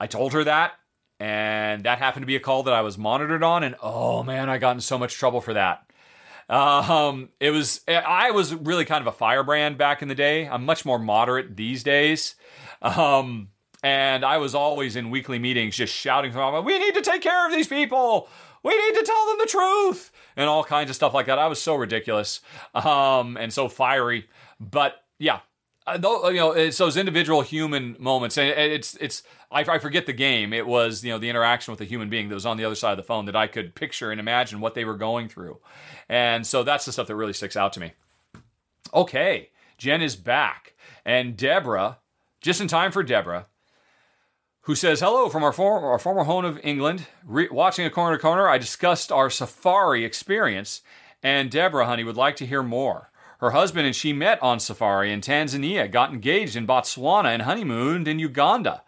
[0.00, 0.72] I told her that,
[1.20, 4.48] and that happened to be a call that I was monitored on, and oh man,
[4.48, 5.84] I got in so much trouble for that.
[6.48, 10.48] Um, it was I was really kind of a firebrand back in the day.
[10.48, 12.34] I'm much more moderate these days.
[12.82, 13.50] Um,
[13.82, 17.46] and I was always in weekly meetings just shouting from we need to take care
[17.46, 18.28] of these people.
[18.62, 21.38] We need to tell them the truth and all kinds of stuff like that.
[21.38, 22.40] I was so ridiculous
[22.74, 24.28] um, and so fiery.
[24.58, 25.40] But yeah,
[25.94, 30.12] uh, you know, it's those individual human moments, and it's it's I, I, forget the
[30.12, 30.52] game.
[30.52, 32.74] It was you know the interaction with a human being that was on the other
[32.74, 35.58] side of the phone that I could picture and imagine what they were going through,
[36.08, 37.92] and so that's the stuff that really sticks out to me.
[38.92, 41.98] Okay, Jen is back, and Deborah,
[42.40, 43.46] just in time for Deborah,
[44.62, 47.06] who says, Hello from our, former our former home of England.
[47.24, 50.82] Re- watching a corner to corner, I discussed our safari experience,
[51.22, 53.09] and Deborah, honey, would like to hear more.
[53.40, 58.06] Her husband and she met on safari in Tanzania, got engaged in Botswana, and honeymooned
[58.06, 58.82] in Uganda.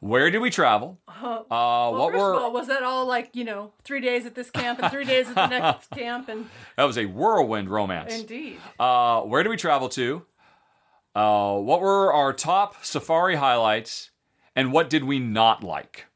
[0.00, 0.98] Where did we travel?
[1.08, 4.26] Uh, Well, what first were of all, was that all like you know three days
[4.26, 6.28] at this camp and three days at the next camp?
[6.28, 8.14] And that was a whirlwind romance.
[8.20, 10.24] indeed, Uh, where did we travel to?
[11.14, 14.10] Uh, what were our top safari highlights,
[14.56, 16.06] and what did we not like?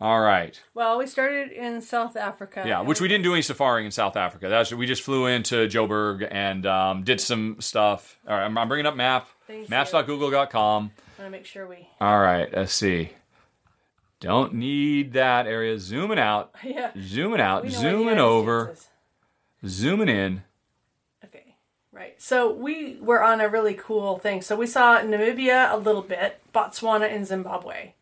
[0.00, 0.60] All right.
[0.74, 2.62] well, we started in South Africa.
[2.64, 4.48] Yeah, which we didn't do any safari in South Africa.
[4.48, 8.16] That's we just flew into Joburg and um, did some stuff.
[8.28, 10.82] All right, I'm, I'm bringing up map Thank maps.google.com.
[10.84, 11.88] want to make sure we.
[12.00, 13.10] All right, let's see.
[14.20, 15.78] Don't need that area.
[15.78, 16.92] Zooming out, Yeah.
[17.00, 18.76] zooming out, we know what zooming over,
[19.66, 20.42] zooming in.
[21.24, 21.56] Okay.
[21.92, 22.20] Right.
[22.22, 24.42] So we were on a really cool thing.
[24.42, 27.94] So we saw Namibia a little bit, Botswana and Zimbabwe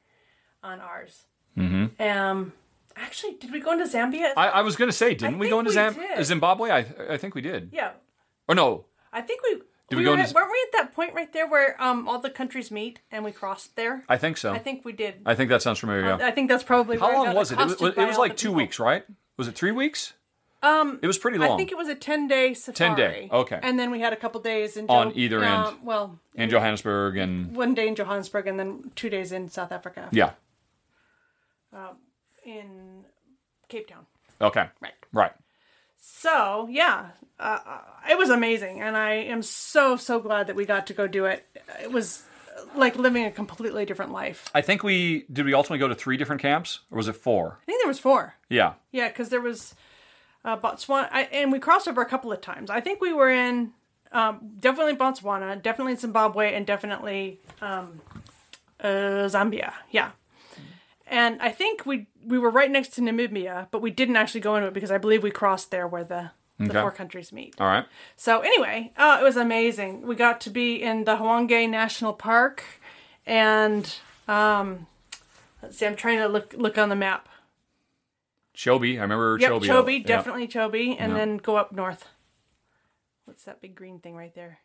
[0.62, 1.25] on ours.
[1.57, 2.02] Mm-hmm.
[2.02, 2.52] Um,
[2.97, 4.33] actually, did we go into Zambia?
[4.36, 5.97] I, I was going to say, didn't we go into we Zam-.
[6.23, 6.70] Zimbabwe?
[6.70, 7.70] I I think we did.
[7.73, 7.93] yeah.
[8.49, 8.85] Or no?
[9.12, 9.60] I think we.
[9.89, 12.09] Did we we go were, into- weren't we at that point right there where um
[12.09, 14.02] all the countries meet and we crossed there?
[14.09, 14.52] I think so.
[14.52, 15.15] I think we did.
[15.25, 16.05] I think that sounds familiar.
[16.05, 16.26] Yeah.
[16.26, 17.59] I think that's probably How long was it?
[17.60, 18.57] It was, it was like two people.
[18.57, 19.05] weeks, right?
[19.36, 20.12] Was it three weeks?
[20.62, 21.52] Um, it was pretty long.
[21.52, 22.75] I think it was a ten day safari.
[22.76, 23.60] Ten day, okay.
[23.62, 25.76] And then we had a couple days in On either uh, end.
[25.85, 30.09] Well, in Johannesburg and one day in Johannesburg and then two days in South Africa.
[30.12, 30.31] yeah.
[32.45, 33.05] In
[33.69, 34.07] Cape Town.
[34.41, 34.67] Okay.
[34.81, 34.95] Right.
[35.13, 35.33] Right.
[35.99, 40.65] So yeah, uh, uh, it was amazing, and I am so so glad that we
[40.65, 41.45] got to go do it.
[41.83, 42.23] It was
[42.57, 44.49] uh, like living a completely different life.
[44.55, 45.45] I think we did.
[45.45, 47.59] We ultimately go to three different camps, or was it four?
[47.63, 48.35] I think there was four.
[48.49, 48.75] Yeah.
[48.93, 49.75] Yeah, because there was
[50.45, 52.71] uh, Botswana, I, and we crossed over a couple of times.
[52.71, 53.73] I think we were in
[54.13, 58.01] um, definitely Botswana, definitely Zimbabwe, and definitely um,
[58.81, 59.73] uh, Zambia.
[59.91, 60.13] Yeah,
[61.07, 64.57] and I think we we were right next to Namibia, but we didn't actually go
[64.57, 66.81] into it because I believe we crossed there where the the Okay.
[66.81, 67.55] four countries meet.
[67.60, 67.85] All right.
[68.17, 70.07] So anyway, uh, it was amazing.
[70.07, 72.65] We got to be in the Hwange National Park,
[73.26, 73.94] and
[74.26, 74.86] um,
[75.62, 77.28] let's see, I'm trying to look look on the map.
[78.55, 78.97] Chobe.
[78.99, 79.67] I remember Yep, Chobe.
[79.67, 82.09] Chobe, definitely Chobe, and then go up north.
[83.26, 84.60] What's that big green thing right there?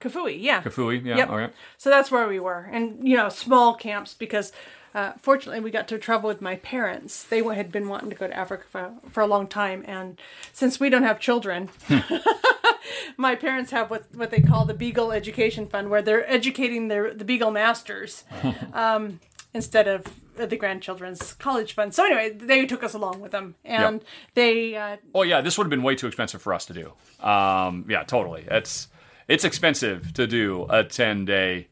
[0.00, 0.62] Kafue, yeah.
[0.62, 1.04] Kafue.
[1.04, 1.18] Yeah.
[1.18, 1.28] Yep.
[1.28, 1.52] All right.
[1.76, 4.50] So that's where we were, and you know, small camps because
[4.94, 7.22] uh, fortunately we got to travel with my parents.
[7.22, 10.20] They had been wanting to go to Africa for, for a long time, and
[10.52, 11.70] since we don't have children,
[13.16, 17.14] my parents have what what they call the Beagle Education Fund, where they're educating their
[17.14, 18.24] the Beagle masters.
[18.72, 19.20] um,
[19.52, 21.92] Instead of the grandchildren's college fund.
[21.92, 24.02] So anyway, they took us along with them, and
[24.34, 26.92] they uh, Oh yeah, this would have been way too expensive for us to do.
[27.26, 28.44] Um, yeah, totally.
[28.48, 28.86] It's
[29.26, 31.66] it's expensive to do a ten day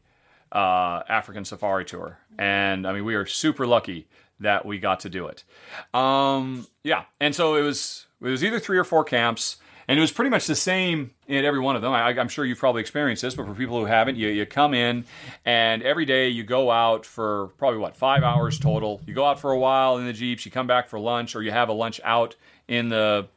[0.51, 4.07] uh, African safari tour, and I mean we are super lucky
[4.39, 5.43] that we got to do it.
[5.93, 9.57] Um, yeah, and so it was it was either three or four camps.
[9.87, 11.91] And it was pretty much the same in every one of them.
[11.91, 14.75] I, I'm sure you've probably experienced this, but for people who haven't, you, you come
[14.75, 15.03] in
[15.45, 19.01] and every day you go out for probably what, five hours total.
[19.07, 21.41] You go out for a while in the Jeeps, you come back for lunch, or
[21.41, 22.35] you have a lunch out
[22.67, 23.29] in the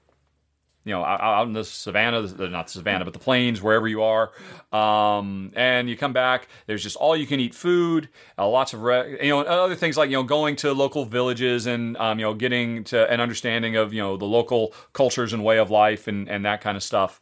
[0.85, 4.02] you know, out, out in the savannah, not the savannah, but the plains, wherever you
[4.02, 4.33] are.
[4.73, 8.83] Um, and you come back, there's just all you can eat food, uh, lots of,
[8.83, 12.19] re- you know, and other things like, you know, going to local villages and, um,
[12.19, 15.70] you know, getting to an understanding of, you know, the local cultures and way of
[15.70, 17.20] life and, and that kind of stuff.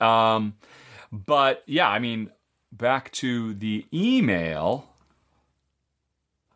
[0.00, 0.54] Um,
[1.12, 2.30] but yeah, I mean,
[2.72, 4.88] back to the email.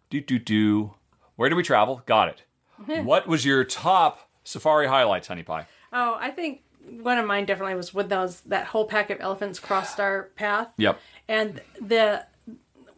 [0.09, 0.95] Do, do, do.
[1.37, 2.03] Where did we travel?
[2.07, 2.43] Got it.
[3.05, 5.67] what was your top safari highlights, Honey Pie?
[5.93, 6.63] Oh, I think
[7.01, 10.69] one of mine definitely was when those that whole pack of elephants crossed our path.
[10.77, 10.99] Yep.
[11.29, 12.27] and the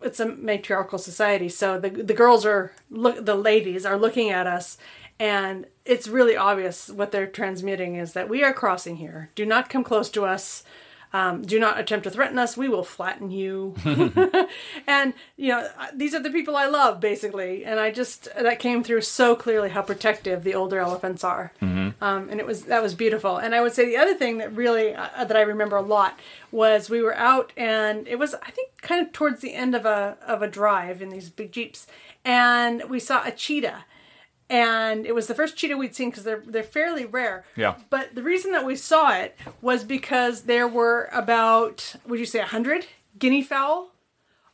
[0.00, 4.46] it's a matriarchal society so the the girls are look the ladies are looking at
[4.46, 4.76] us
[5.20, 9.68] and it's really obvious what they're transmitting is that we are crossing here do not
[9.68, 10.64] come close to us
[11.12, 12.56] um, do not attempt to threaten us.
[12.56, 13.74] We will flatten you.
[14.86, 17.64] And you know these are the people i love basically.
[17.64, 21.52] And i just that came through so clearly how protective the older elephants are.
[21.60, 23.36] Um, and it was that was beautiful.
[23.36, 26.18] And i would say the other thing that really uh, that i remember a lot
[26.50, 29.86] was we were out and it was i think kind of towards the end of
[29.86, 31.86] a of a drive in these big jeeps.
[32.24, 33.84] And we saw a cheetah
[34.50, 37.44] and it was the first cheetah we'd seen because they're they're fairly rare.
[37.56, 37.76] Yeah.
[37.90, 42.40] But the reason that we saw it was because there were about would you say
[42.40, 42.86] a hundred
[43.18, 43.90] guinea fowl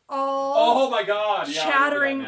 [0.08, 1.47] all Oh, oh my God!
[1.47, 2.26] chattering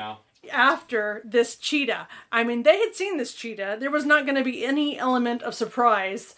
[0.51, 2.09] after this cheetah.
[2.33, 3.77] I mean, they had seen this cheetah.
[3.81, 6.35] There was not going to be any element of surprise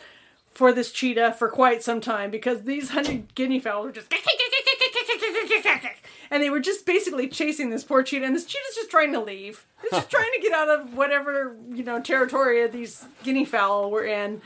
[0.53, 4.13] for this cheetah for quite some time because these hundred guinea fowl were just
[6.33, 9.21] and they were just basically chasing this poor cheetah, and this cheetah's just trying to
[9.21, 9.67] leave.
[9.85, 14.05] It's just trying to get out of whatever you know territory these guinea fowl were
[14.05, 14.41] in,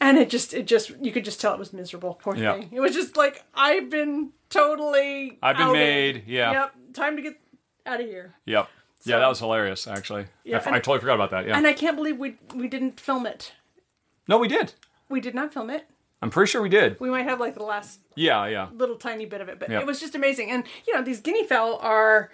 [0.00, 2.14] and it just it just you could just tell it was miserable.
[2.20, 2.54] Poor Yeah.
[2.54, 2.68] thing.
[2.72, 5.38] It was just like I've been totally.
[5.42, 5.78] I've been outed.
[5.78, 6.52] made, yeah.
[6.52, 6.74] Yep.
[6.94, 7.40] Time to get
[7.86, 8.34] out of here.
[8.46, 8.68] Yep.
[9.04, 9.86] yeah, that was hilarious.
[9.86, 11.46] Actually, Yeah, I, and- I totally forgot about that.
[11.46, 11.56] Yeah.
[11.56, 13.52] And I can't believe we we didn't film it.
[14.26, 14.74] no, we did.
[15.08, 15.86] We did not film it.
[16.20, 16.98] I'm pretty sure we did.
[17.00, 18.68] We might have like the last Yeah, yeah.
[18.74, 19.80] little tiny bit of it, but Yeah.
[19.80, 20.50] it was just amazing.
[20.50, 22.30] And you know, these guinea fowl are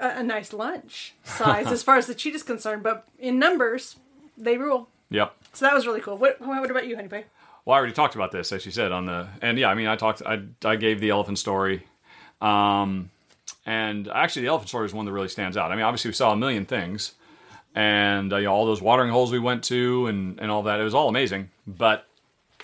[0.00, 3.96] a, a nice lunch size as far as the cheetah's concerned, but in numbers,
[4.36, 4.88] they rule.
[5.10, 5.34] Yep.
[5.52, 6.18] So that was really cool.
[6.18, 7.24] What, what about you, Honey Pie?
[7.64, 9.86] Well, I already talked about this, as you said on the, and yeah, I mean,
[9.86, 11.86] I talked, I, I gave the elephant story,
[12.42, 13.10] um,
[13.66, 15.72] and actually, the elephant story is one that really stands out.
[15.72, 17.12] I mean, obviously, we saw a million things,
[17.74, 20.78] and uh, you know, all those watering holes we went to, and and all that.
[20.78, 22.06] It was all amazing, but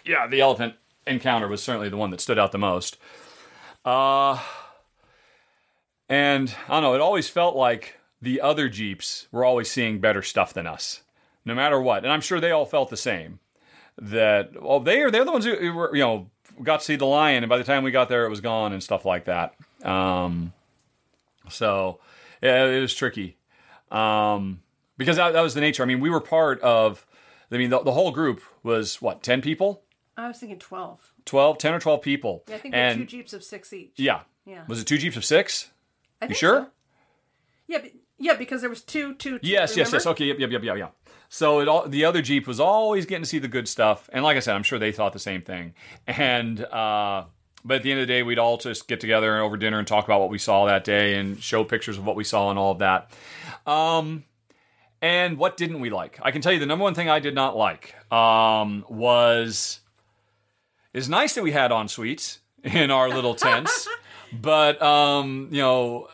[0.05, 0.75] yeah, the elephant
[1.07, 2.99] encounter was certainly the one that stood out the most.
[3.85, 4.39] Uh,
[6.09, 10.23] and I don't know, it always felt like the other jeeps were always seeing better
[10.23, 11.03] stuff than us,
[11.45, 13.39] no matter what, and I'm sure they all felt the same
[14.01, 16.31] that well they are they're the ones who were you know
[16.63, 18.73] got to see the lion and by the time we got there it was gone
[18.73, 19.55] and stuff like that.
[19.85, 20.53] Um
[21.49, 22.01] so
[22.43, 23.37] yeah it was tricky.
[23.91, 24.63] Um
[24.97, 25.83] because that, that was the nature.
[25.83, 27.07] I mean we were part of
[27.53, 29.83] i mean the, the whole group was what 10 people
[30.17, 31.13] I was thinking 12.
[31.25, 33.93] 12 10 or 12 people Yeah, I think and two jeeps of six each.
[33.97, 34.65] yeah Yeah.
[34.69, 35.71] was it two jeeps of six
[36.21, 36.67] I you think sure so.
[37.69, 39.47] Yeah, but, yeah, because there was two, two, two.
[39.49, 40.05] Yes, yes, yes.
[40.05, 40.95] Okay, yep, yep, yep, yep, yep.
[41.29, 44.25] So it all the other Jeep was always getting to see the good stuff, and
[44.25, 45.75] like I said, I'm sure they thought the same thing.
[46.09, 47.25] And uh,
[47.65, 49.87] but at the end of the day, we'd all just get together over dinner and
[49.87, 52.59] talk about what we saw that day and show pictures of what we saw and
[52.59, 53.13] all of that.
[53.67, 54.25] Um,
[55.01, 56.19] and what didn't we like?
[56.21, 59.80] I can tell you the number one thing I did not like um, was
[60.95, 63.89] it's nice that we had en suites in our little tents,
[64.33, 66.09] but um, you know.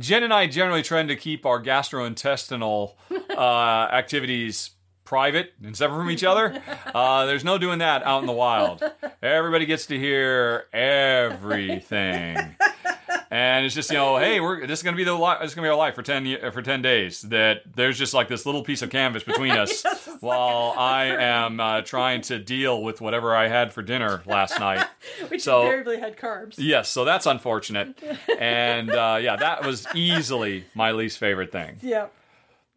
[0.00, 2.94] Jen and I generally tend to keep our gastrointestinal
[3.30, 4.70] uh, activities
[5.04, 6.60] private and separate from each other.
[6.96, 8.82] Uh, there's no doing that out in the wild.
[9.22, 12.56] Everybody gets to hear everything.
[13.30, 15.54] And it's just you know, hey, we're this is gonna be the li- this is
[15.54, 17.22] gonna be our life for ten for ten days.
[17.22, 19.84] That there's just like this little piece of canvas between us
[20.20, 24.86] while I am uh, trying to deal with whatever I had for dinner last night.
[25.28, 26.54] Which so- invariably had carbs.
[26.56, 27.98] Yes, so that's unfortunate.
[28.38, 31.78] And uh, yeah, that was easily my least favorite thing.
[31.82, 32.06] Yeah.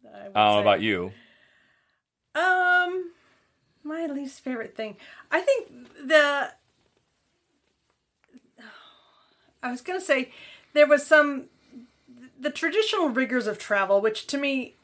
[0.04, 1.12] I I don't know about you.
[2.34, 3.12] Um,
[3.84, 4.96] my least favorite thing.
[5.30, 5.68] I think
[6.06, 6.50] the.
[9.62, 10.30] I was gonna say
[10.72, 11.46] there was some
[12.38, 14.74] the traditional rigors of travel, which to me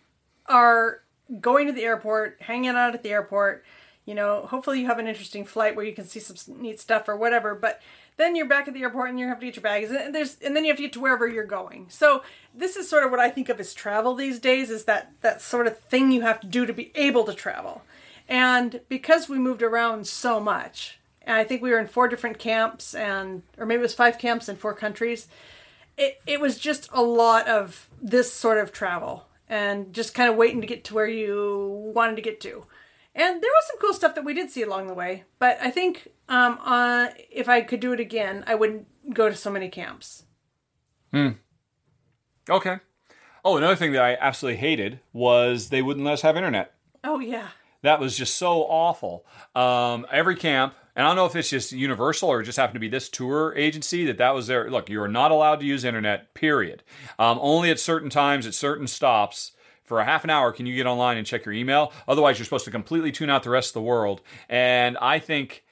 [0.46, 1.00] are
[1.40, 3.64] going to the airport, hanging out at the airport.
[4.04, 7.08] You know, hopefully you have an interesting flight where you can see some neat stuff
[7.08, 7.54] or whatever.
[7.54, 7.80] But
[8.16, 10.36] then you're back at the airport and you have to get your bags, and there's
[10.40, 11.86] and then you have to get to wherever you're going.
[11.88, 12.22] So
[12.54, 15.40] this is sort of what I think of as travel these days is that that
[15.40, 17.82] sort of thing you have to do to be able to travel.
[18.28, 22.38] And because we moved around so much, and I think we were in four different
[22.38, 25.28] camps and or maybe it was five camps in four countries
[25.96, 30.36] it, it was just a lot of this sort of travel and just kind of
[30.36, 32.66] waiting to get to where you wanted to get to.
[33.14, 35.70] And there was some cool stuff that we did see along the way, but I
[35.70, 39.68] think um, uh, if I could do it again, I wouldn't go to so many
[39.70, 40.24] camps.
[41.12, 41.30] Hmm.
[42.50, 42.78] Okay.
[43.42, 46.74] Oh, another thing that I absolutely hated was they wouldn't let us have internet.
[47.04, 47.48] Oh yeah,
[47.82, 49.24] That was just so awful.
[49.54, 52.80] Um, every camp, and I don't know if it's just universal or just happened to
[52.80, 54.88] be this tour agency that that was their look.
[54.88, 56.32] You are not allowed to use internet.
[56.32, 56.82] Period.
[57.18, 59.52] Um, only at certain times, at certain stops.
[59.84, 61.92] For a half an hour, can you get online and check your email?
[62.08, 64.20] Otherwise, you're supposed to completely tune out the rest of the world.
[64.48, 65.62] And I think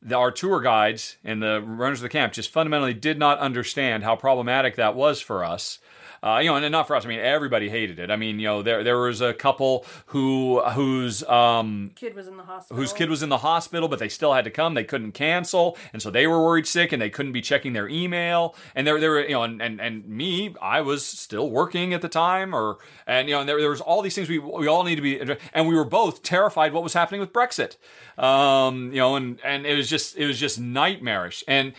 [0.00, 4.04] the, our tour guides and the runners of the camp just fundamentally did not understand
[4.04, 5.80] how problematic that was for us.
[6.22, 7.04] Uh, you know, and not for us.
[7.04, 8.10] I mean, everybody hated it.
[8.10, 12.36] I mean, you know, there there was a couple who whose um, kid was in
[12.36, 12.76] the hospital.
[12.76, 14.74] whose kid was in the hospital, but they still had to come.
[14.74, 17.88] They couldn't cancel, and so they were worried sick, and they couldn't be checking their
[17.88, 18.54] email.
[18.74, 22.02] And there, there were, you know, and, and and me, I was still working at
[22.02, 24.66] the time, or and you know, and there, there was all these things we we
[24.66, 25.20] all need to be,
[25.52, 27.76] and we were both terrified what was happening with Brexit.
[28.22, 31.72] Um, you know, and and it was just it was just nightmarish, and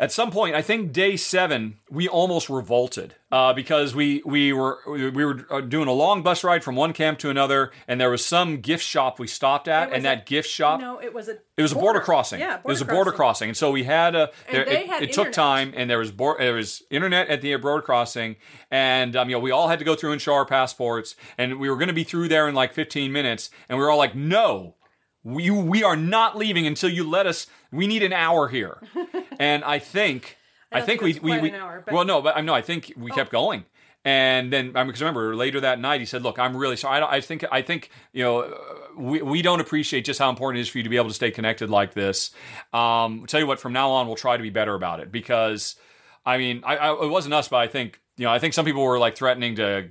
[0.00, 4.78] at some point, I think day seven, we almost revolted uh, because we we were
[4.86, 8.10] we were uh, doing a long bus ride from one camp to another, and there
[8.10, 10.80] was some gift shop we stopped at, and a- that gift shop.
[10.80, 11.38] No, it was a.
[11.56, 12.38] It was a border crossing.
[12.38, 14.30] Yeah, it was a border crossing, and so we had a.
[14.52, 17.56] There, it, had it took time, and there was bor- there was internet at the
[17.56, 18.36] border crossing,
[18.70, 21.58] and um, you know we all had to go through and show our passports, and
[21.58, 23.98] we were going to be through there in like 15 minutes, and we were all
[23.98, 24.76] like, no.
[25.24, 27.48] We, we are not leaving until you let us.
[27.70, 28.78] We need an hour here,
[29.38, 30.36] and I think
[30.72, 31.94] I, don't think, think we we, we hour, Oh.
[31.94, 33.64] well no, but I know I think we kept going.
[34.04, 36.96] And then, I mean, because remember later that night, he said, "Look, I'm really sorry.
[36.96, 38.56] I, don't- I think, I think, you know,
[38.96, 41.14] we, we don't appreciate just how important it is for you to be able to
[41.14, 42.30] stay connected like this.
[42.72, 45.74] Um, tell you what, from now on, we'll try to be better about it because,
[46.24, 48.64] I mean, I, I, it wasn't us, but I think, you know, I think some
[48.64, 49.90] people were like threatening to,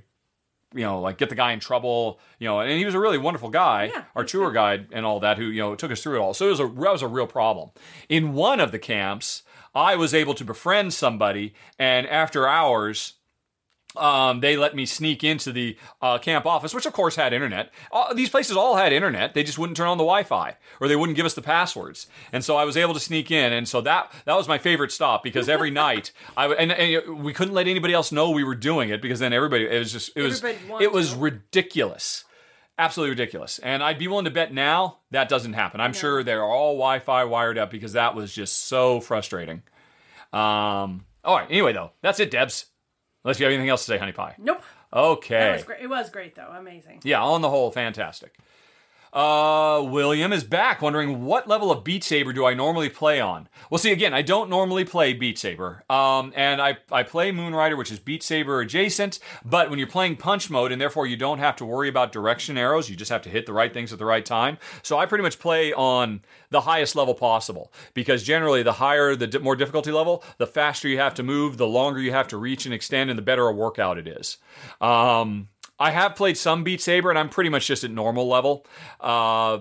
[0.74, 3.18] you know, like get the guy in trouble, you know, and he was a really
[3.18, 6.16] wonderful guy, Yeah, our tour guide and all that, who you know took us through
[6.16, 6.34] it all.
[6.34, 7.70] So it was a that was a real problem.
[8.08, 9.42] In one of the camps,
[9.74, 13.14] I was able to befriend somebody, and after hours
[14.00, 17.72] um, they let me sneak into the uh, camp office, which of course had internet.
[17.92, 19.34] Uh, these places all had internet.
[19.34, 22.06] They just wouldn't turn on the Wi-Fi, or they wouldn't give us the passwords.
[22.32, 24.92] And so I was able to sneak in, and so that that was my favorite
[24.92, 28.54] stop because every night I and, and we couldn't let anybody else know we were
[28.54, 30.42] doing it because then everybody it was just it was
[30.80, 31.18] it was to.
[31.18, 32.24] ridiculous.
[32.80, 33.58] Absolutely ridiculous.
[33.58, 35.80] And I'd be willing to bet now that doesn't happen.
[35.80, 39.62] I'm sure they're all Wi Fi wired up because that was just so frustrating.
[40.32, 41.48] Um, all right.
[41.50, 42.66] Anyway, though, that's it, Debs.
[43.28, 44.36] Unless you have anything else to say, Honey Pie.
[44.38, 44.62] Nope.
[44.90, 45.38] Okay.
[45.38, 45.82] That was great.
[45.82, 46.48] It was great though.
[46.50, 47.02] Amazing.
[47.04, 48.38] Yeah, on the whole, fantastic.
[49.12, 53.48] Uh, William is back, wondering what level of Beat Saber do I normally play on?
[53.70, 57.76] Well, see, again, I don't normally play Beat Saber, um, and I I play Moonrider,
[57.76, 59.18] which is Beat Saber adjacent.
[59.44, 62.58] But when you're playing Punch Mode, and therefore you don't have to worry about direction
[62.58, 64.58] arrows, you just have to hit the right things at the right time.
[64.82, 66.20] So I pretty much play on
[66.50, 70.86] the highest level possible because generally, the higher the di- more difficulty level, the faster
[70.88, 73.46] you have to move, the longer you have to reach and extend, and the better
[73.48, 74.36] a workout it is.
[74.80, 75.48] Um,
[75.78, 78.66] I have played some Beat Saber, and I'm pretty much just at normal level.
[79.00, 79.58] Uh,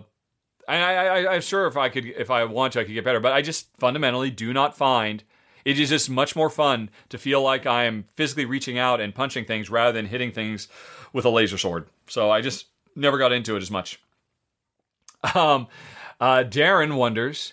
[0.67, 3.19] and I, I'm sure if I could, if I want to, I could get better.
[3.19, 5.23] But I just fundamentally do not find
[5.67, 9.13] it is just much more fun to feel like I am physically reaching out and
[9.13, 10.69] punching things rather than hitting things
[11.11, 11.87] with a laser sword.
[12.07, 13.99] So I just never got into it as much.
[15.35, 15.67] Um,
[16.21, 17.51] uh, Darren wonders.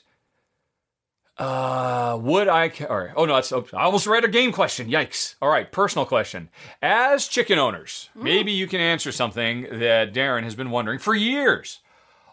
[1.37, 2.69] Uh, would I?
[2.69, 3.13] Ca- all right.
[3.17, 3.51] Oh no, that's.
[3.53, 4.89] Oh, I almost read a game question.
[4.89, 5.35] Yikes!
[5.43, 6.49] All right, personal question.
[6.81, 11.81] As chicken owners, maybe you can answer something that Darren has been wondering for years.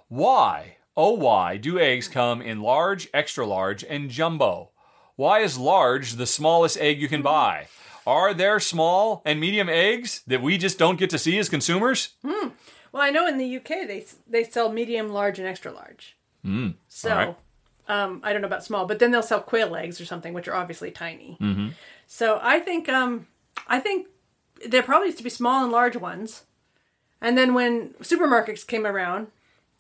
[0.08, 4.70] Why, oh why, do eggs come in large, extra large, and jumbo?
[5.16, 7.68] Why is large the smallest egg you can buy?
[8.06, 12.10] Are there small and medium eggs that we just don't get to see as consumers?
[12.24, 16.18] Well, I know in the UK they they sell medium, large, and extra large.
[16.46, 17.10] Mm, so.
[17.92, 20.48] Um, I don't know about small, but then they'll sell quail eggs or something, which
[20.48, 21.38] are obviously tiny.
[21.42, 21.70] Mm-hmm.
[22.08, 23.28] So I think um,
[23.68, 24.08] I think
[24.66, 26.46] there probably used to be small and large ones,
[27.20, 29.28] and then when supermarkets came around,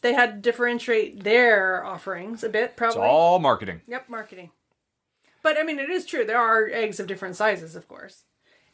[0.01, 2.71] they had to differentiate their offerings a bit.
[2.71, 3.03] It's Probably.
[3.03, 3.81] all marketing.
[3.87, 4.51] Yep, marketing.
[5.41, 6.25] But I mean, it is true.
[6.25, 8.25] There are eggs of different sizes, of course.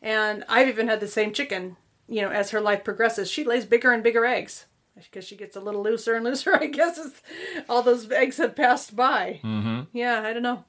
[0.01, 1.77] And I've even had the same chicken.
[2.07, 4.66] You know, as her life progresses, she lays bigger and bigger eggs
[5.06, 6.56] because she gets a little looser and looser.
[6.59, 7.22] I guess as
[7.69, 9.40] all those eggs have passed by.
[9.43, 9.82] Mm-hmm.
[9.93, 10.66] Yeah, I don't know.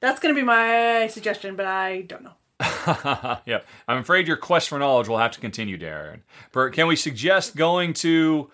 [0.00, 2.32] That's going to be my suggestion, but I don't know.
[3.46, 6.20] yeah, I'm afraid your quest for knowledge will have to continue, Darren.
[6.52, 8.50] Bert, can we suggest going to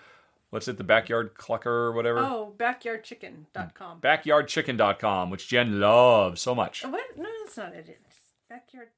[0.50, 2.18] what's it, the backyard clucker or whatever?
[2.18, 4.00] Oh, backyardchicken.com.
[4.00, 6.84] Backyardchicken.com, which Jen loves so much.
[6.84, 7.16] What?
[7.16, 7.86] No, that's not it.
[7.88, 8.16] It's
[8.48, 8.88] backyard.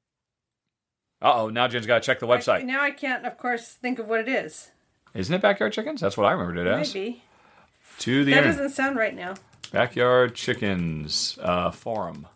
[1.21, 2.65] Uh oh, now Jen's got to check the website.
[2.65, 4.71] Now I can't, of course, think of what it is.
[5.13, 6.01] Isn't it Backyard Chickens?
[6.01, 6.93] That's what I remembered it as.
[6.93, 7.23] Maybe.
[7.99, 8.57] To the That internet.
[8.57, 9.33] doesn't sound right now.
[9.71, 12.27] Backyard Chickens uh, forum.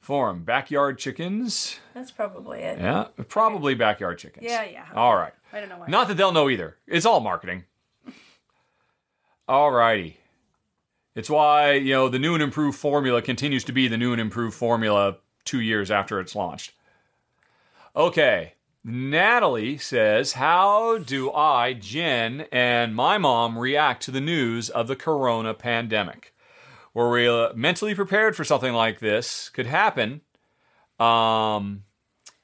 [0.00, 0.44] Forum.
[0.44, 1.78] Backyard Chickens.
[1.94, 2.78] That's probably it.
[2.78, 4.46] Yeah, probably Backyard Chickens.
[4.46, 4.86] Yeah, yeah.
[4.94, 5.34] All right.
[5.52, 5.86] I don't know why.
[5.88, 6.76] Not that they'll know either.
[6.86, 7.64] It's all marketing.
[9.48, 10.18] All righty.
[11.14, 14.20] It's why, you know, the new and improved formula continues to be the new and
[14.20, 16.72] improved formula two years after it's launched.
[17.96, 18.54] Okay.
[18.84, 24.96] Natalie says, How do I, Jen, and my mom react to the news of the
[24.96, 26.34] corona pandemic?
[26.94, 30.22] Were we uh, mentally prepared for something like this could happen?
[30.98, 31.84] Um,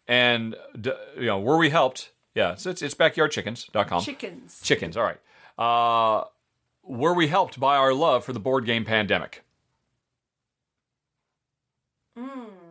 [0.06, 2.12] and, d- you know, were we helped?
[2.34, 4.02] Yeah, so it's, it's backyardchickens.com.
[4.02, 4.60] Chickens.
[4.62, 5.20] Chickens, all right.
[5.58, 6.24] Uh,
[6.82, 9.42] were we helped by our love for the board game pandemic?
[12.16, 12.63] Interesting.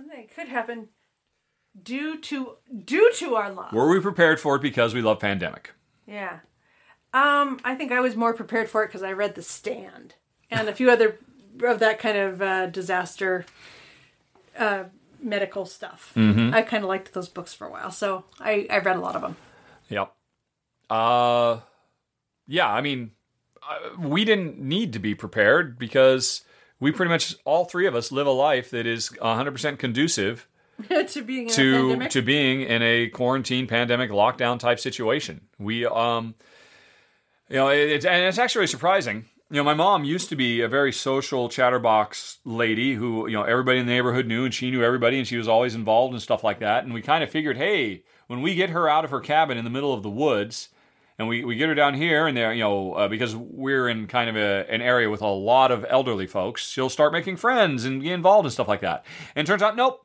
[0.00, 0.88] That something could happen
[1.80, 3.72] due to due to our love.
[3.72, 5.72] Were we prepared for it because we love pandemic?
[6.06, 6.40] Yeah.
[7.12, 10.14] Um, I think I was more prepared for it because I read The Stand
[10.50, 11.18] and a few other
[11.62, 13.44] of that kind of uh, disaster
[14.56, 14.84] uh,
[15.20, 16.12] medical stuff.
[16.16, 19.16] I kind of liked those books for a while, so I, I read a lot
[19.16, 19.36] of them.
[19.88, 20.12] Yep.
[20.88, 21.60] Uh,
[22.46, 23.10] yeah, I mean,
[23.68, 26.42] uh, we didn't need to be prepared because
[26.80, 30.48] we pretty much, all three of us, live a life that is 100% conducive
[31.08, 35.42] to being in a to to being in a quarantine pandemic lockdown type situation.
[35.58, 36.34] We um
[37.50, 40.60] you know it, it's and it's actually surprising you know, my mom used to be
[40.60, 44.70] a very social chatterbox lady who, you know, everybody in the neighborhood knew and she
[44.70, 46.84] knew everybody and she was always involved and stuff like that.
[46.84, 49.64] And we kind of figured, hey, when we get her out of her cabin in
[49.64, 50.68] the middle of the woods
[51.20, 54.06] and we, we get her down here and there, you know, uh, because we're in
[54.06, 57.84] kind of a, an area with a lot of elderly folks, she'll start making friends
[57.84, 59.04] and get involved and stuff like that.
[59.36, 60.04] And turns out, nope,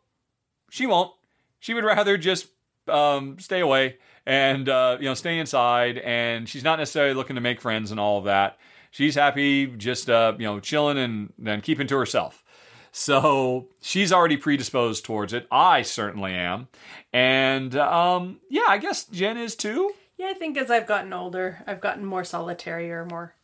[0.69, 1.11] she won't.
[1.59, 2.47] She would rather just
[2.87, 5.97] um, stay away and, uh, you know, stay inside.
[5.99, 8.59] And she's not necessarily looking to make friends and all of that
[8.95, 12.43] she's happy just uh, you know chilling and and keeping to herself.
[12.91, 15.47] So she's already predisposed towards it.
[15.51, 16.69] I certainly am,
[17.11, 19.93] and um, yeah, I guess Jen is too.
[20.17, 23.35] Yeah, I think as I've gotten older, I've gotten more solitary or more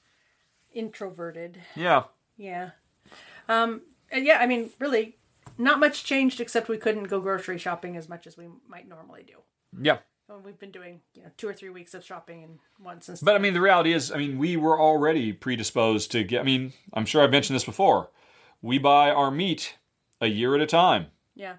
[0.74, 1.60] introverted.
[1.76, 2.04] Yeah.
[2.38, 2.72] Yeah.
[3.50, 5.18] Um, and yeah, I mean, really,
[5.58, 9.24] not much changed except we couldn't go grocery shopping as much as we might normally
[9.24, 9.38] do.
[9.80, 9.98] Yeah.
[10.46, 13.20] We've been doing you know two or three weeks of shopping and once since.
[13.20, 16.40] But I mean, the reality is, I mean, we were already predisposed to get.
[16.40, 18.10] I mean, I'm sure I've mentioned this before.
[18.62, 19.76] We buy our meat
[20.22, 21.08] a year at a time.
[21.36, 21.56] Yeah.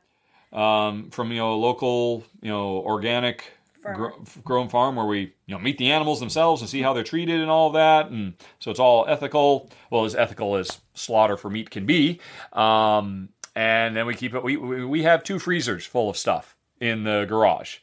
[0.55, 5.59] Um, from you know local you know organic gro- grown farm where we you know
[5.59, 8.81] meet the animals themselves and see how they're treated and all that, and so it's
[8.81, 9.71] all ethical.
[9.91, 12.21] Well, as ethical as slaughter for meat can be.
[12.53, 14.43] Um, and then we keep it.
[14.43, 17.79] We we have two freezers full of stuff in the garage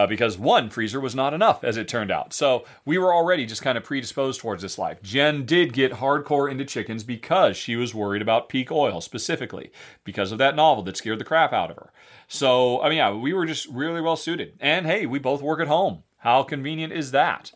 [0.00, 2.32] uh, because one freezer was not enough, as it turned out.
[2.32, 5.02] So we were already just kind of predisposed towards this life.
[5.02, 9.70] Jen did get hardcore into chickens because she was worried about peak oil specifically
[10.02, 11.92] because of that novel that scared the crap out of her.
[12.28, 14.54] So, I mean, yeah, we were just really well suited.
[14.58, 16.02] And hey, we both work at home.
[16.16, 17.52] How convenient is that?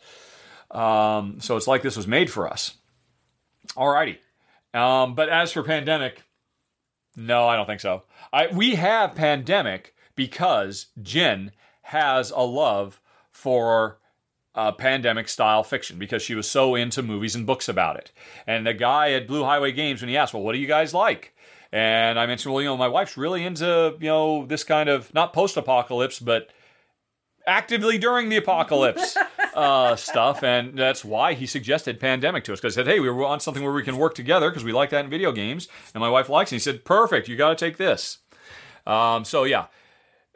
[0.69, 2.75] Um, so it's like this was made for us.
[3.69, 4.17] Alrighty.
[4.71, 6.21] Um, but as for pandemic,
[7.15, 8.03] no, I don't think so.
[8.31, 11.51] I, we have pandemic because Jen
[11.85, 12.99] has a love
[13.29, 13.99] for
[14.55, 18.11] uh, pandemic style fiction because she was so into movies and books about it.
[18.47, 20.93] And the guy at Blue Highway Games, when he asked, Well, what do you guys
[20.93, 21.35] like?
[21.71, 25.13] And I mentioned, Well, you know, my wife's really into, you know, this kind of
[25.13, 26.49] not post apocalypse, but
[27.45, 29.15] actively during the apocalypse
[29.53, 30.41] uh, stuff.
[30.41, 33.63] And that's why he suggested Pandemic to us because he said, Hey, we want something
[33.63, 35.67] where we can work together because we like that in video games.
[35.93, 36.55] And my wife likes it.
[36.55, 38.19] He said, Perfect, you got to take this.
[38.87, 39.65] Um, so, yeah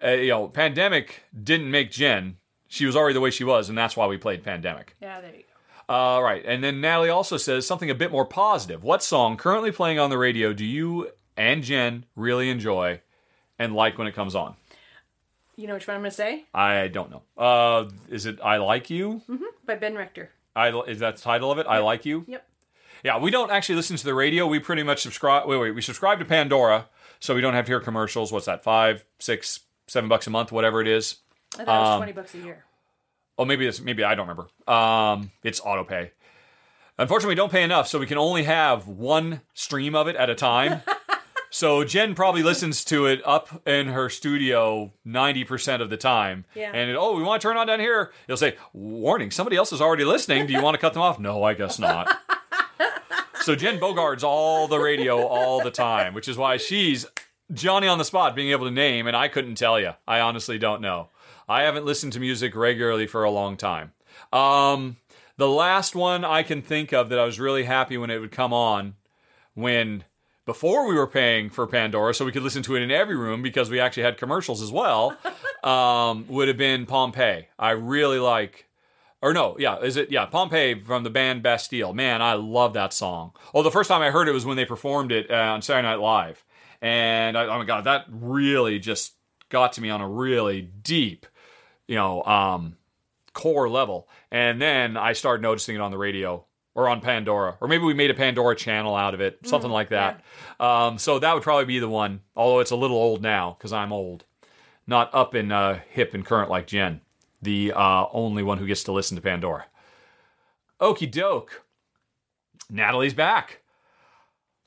[0.03, 2.37] uh, you know, Pandemic didn't make Jen.
[2.67, 4.95] She was already the way she was, and that's why we played Pandemic.
[5.01, 5.93] Yeah, there you go.
[5.93, 8.83] All uh, right, and then Natalie also says something a bit more positive.
[8.83, 13.01] What song currently playing on the radio do you and Jen really enjoy
[13.57, 14.55] and like when it comes on?
[15.55, 16.45] You know which one I'm going to say?
[16.53, 17.23] I don't know.
[17.37, 19.21] Uh, is it "I Like You"?
[19.27, 19.43] Mm-hmm.
[19.65, 20.29] By Ben Rector.
[20.55, 21.65] I is that the title of it?
[21.65, 21.71] Yep.
[21.71, 22.23] I like you.
[22.27, 22.45] Yep.
[23.03, 24.45] Yeah, we don't actually listen to the radio.
[24.45, 25.47] We pretty much subscribe.
[25.47, 25.71] Wait, wait.
[25.71, 26.87] We subscribe to Pandora,
[27.19, 28.31] so we don't have to hear commercials.
[28.31, 28.63] What's that?
[28.63, 31.17] Five, six, seven bucks a month, whatever it is.
[31.57, 32.65] I thought it was um, twenty bucks a year.
[33.37, 34.49] Oh, maybe it's maybe I don't remember.
[34.71, 36.11] Um, it's auto pay.
[36.97, 40.29] Unfortunately, we don't pay enough, so we can only have one stream of it at
[40.29, 40.81] a time.
[41.49, 46.45] so Jen probably listens to it up in her studio ninety percent of the time.
[46.55, 46.71] Yeah.
[46.73, 48.11] And it, oh, we want to turn on down here.
[48.27, 49.31] You'll say, "Warning!
[49.31, 50.45] Somebody else is already listening.
[50.45, 52.09] Do you want to cut them off?" No, I guess not.
[53.41, 57.05] so Jen Bogarts all the radio all the time, which is why she's
[57.51, 59.93] Johnny on the spot being able to name, and I couldn't tell you.
[60.07, 61.09] I honestly don't know.
[61.47, 63.93] I haven't listened to music regularly for a long time.
[64.31, 64.97] Um,
[65.37, 68.31] the last one I can think of that I was really happy when it would
[68.31, 68.95] come on
[69.55, 70.03] when
[70.45, 73.43] before we were paying for Pandora, so we could listen to it in every room
[73.43, 75.15] because we actually had commercials as well,
[75.63, 77.47] um, would have been Pompeii.
[77.59, 78.67] I really like,
[79.21, 81.93] or no, yeah, is it, yeah, Pompeii from the band Bastille.
[81.93, 83.33] Man, I love that song.
[83.53, 85.87] Oh, the first time I heard it was when they performed it uh, on Saturday
[85.87, 86.43] Night Live.
[86.81, 89.13] And I, oh my god, that really just
[89.49, 91.25] got to me on a really deep,
[91.87, 92.77] you know, um,
[93.33, 94.07] core level.
[94.31, 97.93] And then I started noticing it on the radio or on Pandora, or maybe we
[97.93, 100.23] made a Pandora channel out of it, something mm, like that.
[100.59, 100.85] Yeah.
[100.85, 103.73] Um, so that would probably be the one, although it's a little old now because
[103.73, 104.23] I'm old,
[104.87, 107.01] not up in uh, hip and current like Jen,
[107.41, 109.65] the uh, only one who gets to listen to Pandora.
[110.79, 111.65] Okie doke.
[112.69, 113.61] Natalie's back.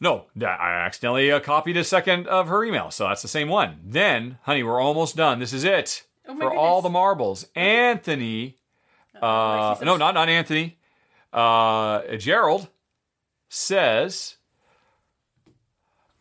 [0.02, 3.78] No, I accidentally uh, copied a second of her email, so that's the same one.
[3.84, 5.38] Then, honey, we're almost done.
[5.38, 6.58] This is it oh for goodness.
[6.58, 7.46] all the marbles.
[7.54, 8.56] Anthony,
[9.22, 10.76] uh, no, not not Anthony.
[11.32, 12.66] Uh, Gerald
[13.48, 14.38] says,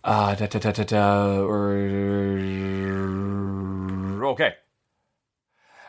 [0.04, 1.00] uh, da, da, da, da, da,
[4.28, 4.54] okay.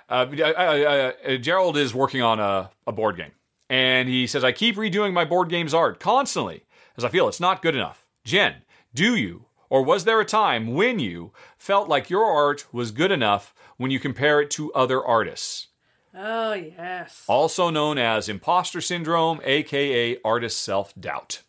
[0.09, 3.33] Uh, uh, Gerald is working on a, a board game,
[3.69, 6.65] and he says, "I keep redoing my board game's art constantly."
[6.97, 8.07] As I feel it's not good enough.
[8.25, 8.63] Jen,
[8.95, 13.11] do you, or was there a time when you felt like your art was good
[13.11, 15.69] enough when you compare it to other artists?
[16.15, 17.25] Oh, yes.
[17.27, 21.41] also known as imposter syndrome, aka artist self doubt.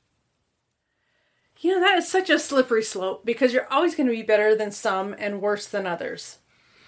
[1.59, 4.55] You know, that is such a slippery slope because you're always going to be better
[4.55, 6.39] than some and worse than others.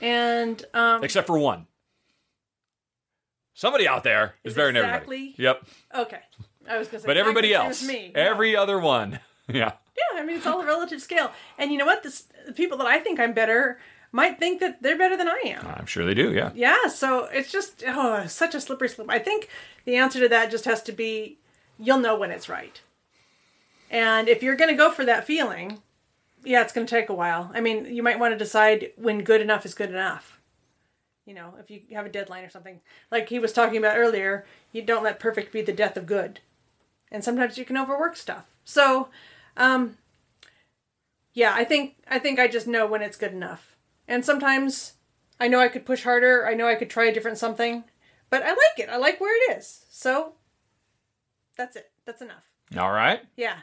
[0.01, 1.67] And, um, Except for one.
[3.53, 5.43] Somebody out there is, Is better than exactly- everybody.
[5.43, 5.64] Yep.
[5.95, 6.19] okay.
[6.69, 8.11] I was going to say, But everybody else, the same as me.
[8.16, 9.19] every other one.
[9.48, 9.74] Yeah.
[9.95, 11.32] Yeah, I mean, it's all a relative scale.
[11.60, 12.02] And you know what?
[12.02, 13.77] This, the people that I think I'm better
[14.11, 15.68] might think that they're better than I am.
[15.68, 16.34] I'm sure they do.
[16.34, 16.52] Yeah.
[16.56, 19.10] Yeah, so it's just oh, such a slippery slope.
[19.11, 19.48] I think
[19.85, 21.38] the answer to that just has to be
[21.77, 22.82] you'll know when it's right.
[23.92, 25.82] And if you're going to go for that feeling,
[26.44, 27.52] yeah, it's going to take a while.
[27.53, 30.40] I mean, you might want to decide when good enough is good enough.
[31.26, 32.82] You know, if you have a deadline or something.
[33.11, 36.40] Like he was talking about earlier, you don't let perfect be the death of good.
[37.11, 38.45] And sometimes you can overwork stuff.
[38.64, 39.09] So,
[39.58, 39.98] um
[41.34, 43.75] yeah, I think I think I just know when it's good enough.
[44.08, 44.93] And sometimes
[45.40, 46.48] I know I could push harder.
[46.48, 47.84] I know I could try a different something,
[48.30, 48.90] but I like it.
[48.90, 49.85] I like where it is.
[49.90, 50.34] So
[51.58, 51.92] that's it.
[52.06, 52.51] That's enough.
[52.77, 53.22] All right.
[53.35, 53.58] Yeah.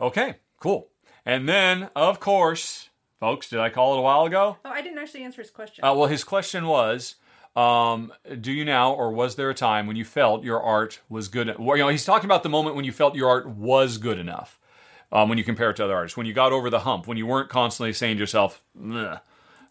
[0.00, 0.36] Okay.
[0.60, 0.88] Cool.
[1.24, 2.88] And then, of course,
[3.18, 4.58] folks, did I call it a while ago?
[4.64, 5.84] Oh, I didn't actually answer his question.
[5.84, 7.16] Uh, well, his question was,
[7.56, 11.28] um, do you now, or was there a time when you felt your art was
[11.28, 11.58] good?
[11.58, 14.18] Well, you know, he's talking about the moment when you felt your art was good
[14.18, 14.58] enough.
[15.12, 17.16] Um, when you compare it to other artists, when you got over the hump, when
[17.16, 19.18] you weren't constantly saying to yourself, "Ugh,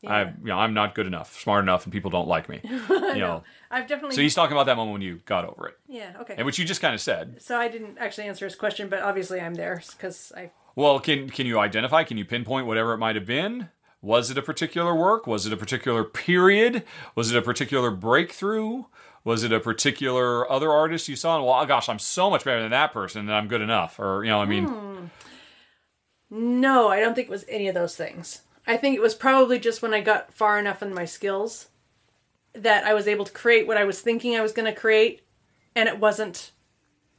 [0.06, 2.62] I, you know, I'm not good enough, smart enough, and people don't like me.
[3.10, 3.44] You know.
[3.72, 4.16] I've definitely.
[4.16, 6.14] So he's talking about that moment when you got over it, yeah.
[6.22, 6.36] Okay.
[6.38, 7.42] and which you just kind of said.
[7.42, 10.52] so I didn't actually answer his question, but obviously I'm there because I.
[10.76, 12.04] Well, can can you identify?
[12.04, 13.70] Can you pinpoint whatever it might have been?
[14.02, 15.28] Was it a particular work?
[15.28, 16.84] Was it a particular period?
[17.16, 18.86] Was it a particular breakthrough?
[19.26, 21.36] Was it a particular other artist you saw?
[21.36, 24.00] And, well, gosh, I'm so much better than that person, and I'm good enough.
[24.00, 25.06] Or you know, I mean, hmm.
[26.30, 28.42] No, I don't think it was any of those things.
[28.68, 31.70] I think it was probably just when I got far enough in my skills
[32.54, 35.22] that I was able to create what I was thinking I was going to create,
[35.76, 36.52] and it wasn't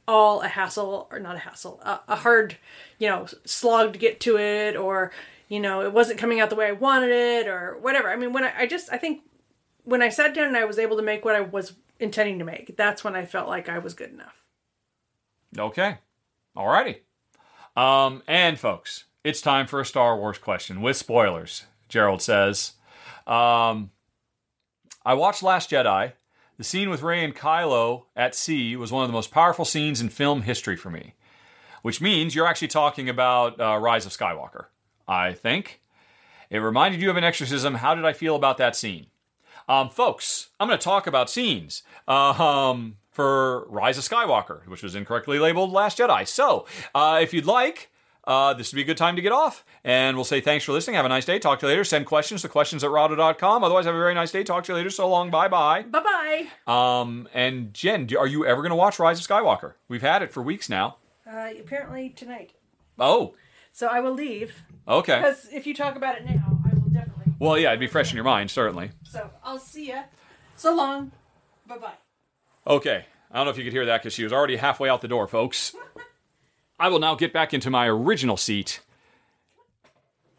[0.07, 2.57] all a hassle or not a hassle, a, a hard,
[2.99, 5.11] you know, slog to get to it, or
[5.51, 8.09] you know, it wasn't coming out the way I wanted it, or whatever.
[8.09, 9.23] I mean, when I, I just, I think
[9.83, 12.45] when I sat down and I was able to make what I was intending to
[12.45, 14.45] make, that's when I felt like I was good enough.
[15.59, 15.97] okay,
[16.55, 16.99] alrighty.
[17.75, 21.65] Um, and folks, it's time for a Star Wars question with spoilers.
[21.89, 22.71] Gerald says,
[23.27, 23.91] um,
[25.05, 26.13] "I watched Last Jedi."
[26.55, 29.99] The scene with Rey and Kylo at sea was one of the most powerful scenes
[29.99, 31.15] in film history for me.
[31.81, 34.67] Which means you're actually talking about uh, Rise of Skywalker,
[35.07, 35.81] I think.
[36.49, 37.75] It reminded you of an exorcism.
[37.75, 39.07] How did I feel about that scene?
[39.69, 44.83] Um, folks, I'm going to talk about scenes uh, um, for Rise of Skywalker, which
[44.83, 46.27] was incorrectly labeled Last Jedi.
[46.27, 47.89] So, uh, if you'd like,
[48.25, 49.65] uh, this would be a good time to get off.
[49.83, 50.95] And we'll say thanks for listening.
[50.95, 51.39] Have a nice day.
[51.39, 51.83] Talk to you later.
[51.83, 53.63] Send questions to questions at rahdo.com.
[53.63, 54.43] Otherwise, have a very nice day.
[54.43, 54.89] Talk to you later.
[54.89, 55.29] So long.
[55.31, 55.83] Bye bye.
[55.83, 56.73] Bye bye.
[57.01, 59.73] Um, and Jen, are you ever going to watch Rise of Skywalker?
[59.87, 60.97] We've had it for weeks now.
[61.25, 62.51] Uh, apparently tonight.
[62.99, 63.35] Oh,
[63.71, 65.17] So I will leave okay.
[65.17, 67.33] because if you talk about it now, I will definitely.
[67.39, 68.91] Well, yeah, it'd be fresh in your mind, certainly.
[69.03, 70.03] So I'll see ya.
[70.55, 71.11] So long.
[71.67, 71.93] Bye bye.
[72.67, 73.05] Okay.
[73.31, 75.07] I don't know if you could hear that because she was already halfway out the
[75.07, 75.73] door, folks.
[76.79, 78.81] I will now get back into my original seat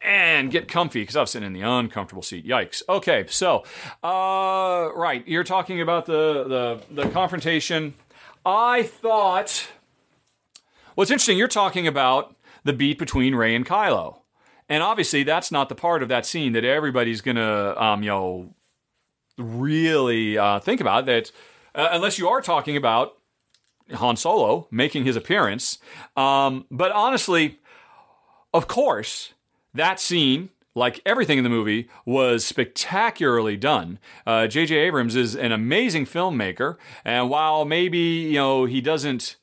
[0.02, 2.46] and get comfy because I was sitting in the uncomfortable seat.
[2.46, 2.82] Yikes.
[2.88, 3.64] Okay, so
[4.02, 7.94] uh, right, you're talking about the the the confrontation.
[8.44, 9.68] I thought.
[10.94, 14.20] What's interesting, you're talking about the beat between Rey and Kylo,
[14.68, 18.54] and obviously that's not the part of that scene that everybody's gonna, um, you know,
[19.38, 21.06] really uh, think about.
[21.06, 21.30] That
[21.74, 23.16] uh, unless you are talking about
[23.94, 25.78] Han Solo making his appearance.
[26.16, 27.58] Um, but honestly,
[28.54, 29.34] of course,
[29.74, 33.98] that scene, like everything in the movie, was spectacularly done.
[34.26, 34.74] Uh, J.J.
[34.76, 39.36] Abrams is an amazing filmmaker, and while maybe you know he doesn't.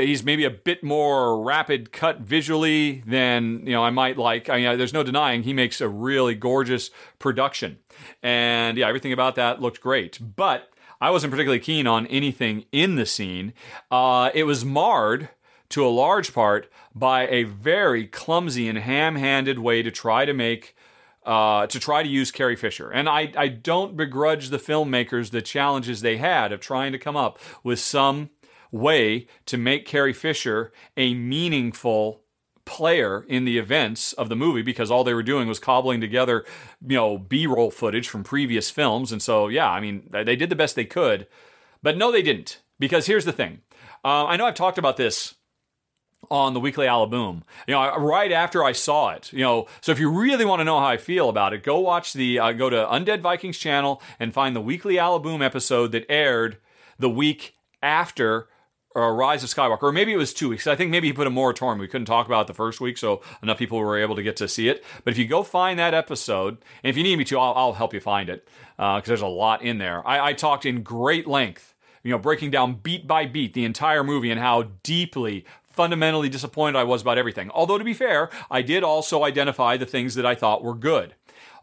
[0.00, 4.48] He- He's maybe a bit more rapid cut visually than you know I might like.
[4.48, 7.78] I mean, there's no denying he makes a really gorgeous production,
[8.22, 10.18] and yeah, everything about that looked great.
[10.36, 10.68] But
[11.00, 13.52] I wasn't particularly keen on anything in the scene.
[13.90, 15.28] Uh, it was marred
[15.70, 20.76] to a large part by a very clumsy and ham-handed way to try to make
[21.24, 22.90] uh, to try to use Carrie Fisher.
[22.90, 27.16] And I, I don't begrudge the filmmakers the challenges they had of trying to come
[27.16, 28.30] up with some
[28.72, 32.22] way to make Carrie Fisher a meaningful
[32.64, 36.44] player in the events of the movie because all they were doing was cobbling together,
[36.86, 39.12] you know, B-roll footage from previous films.
[39.12, 41.26] And so, yeah, I mean, they did the best they could.
[41.82, 42.60] But no, they didn't.
[42.78, 43.60] Because here's the thing.
[44.04, 45.34] Uh, I know I've talked about this
[46.30, 47.42] on the weekly Alaboom.
[47.66, 49.32] You know, right after I saw it.
[49.32, 51.78] You know, so if you really want to know how I feel about it, go
[51.78, 56.06] watch the uh, go to Undead Vikings channel and find the weekly Alaboom episode that
[56.08, 56.58] aired
[56.98, 58.48] the week after
[58.96, 60.66] uh, Rise of Skywalker, or maybe it was two weeks.
[60.66, 61.78] I think maybe he put a moratorium.
[61.78, 64.36] We couldn't talk about it the first week, so enough people were able to get
[64.36, 64.84] to see it.
[65.04, 67.72] But if you go find that episode, and if you need me to, I'll, I'll
[67.72, 70.06] help you find it because uh, there's a lot in there.
[70.06, 74.04] I, I talked in great length, you know, breaking down beat by beat the entire
[74.04, 77.50] movie and how deeply fundamentally disappointed I was about everything.
[77.50, 81.14] Although, to be fair, I did also identify the things that I thought were good.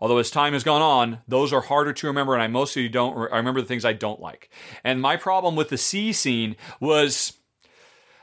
[0.01, 3.31] Although as time has gone on, those are harder to remember, and I mostly don't.
[3.31, 4.49] I remember the things I don't like.
[4.83, 7.33] And my problem with the sea scene was,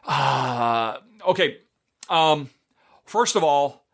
[0.07, 0.99] uh,
[1.29, 1.59] okay.
[2.09, 2.51] Um,
[3.05, 3.86] first of all,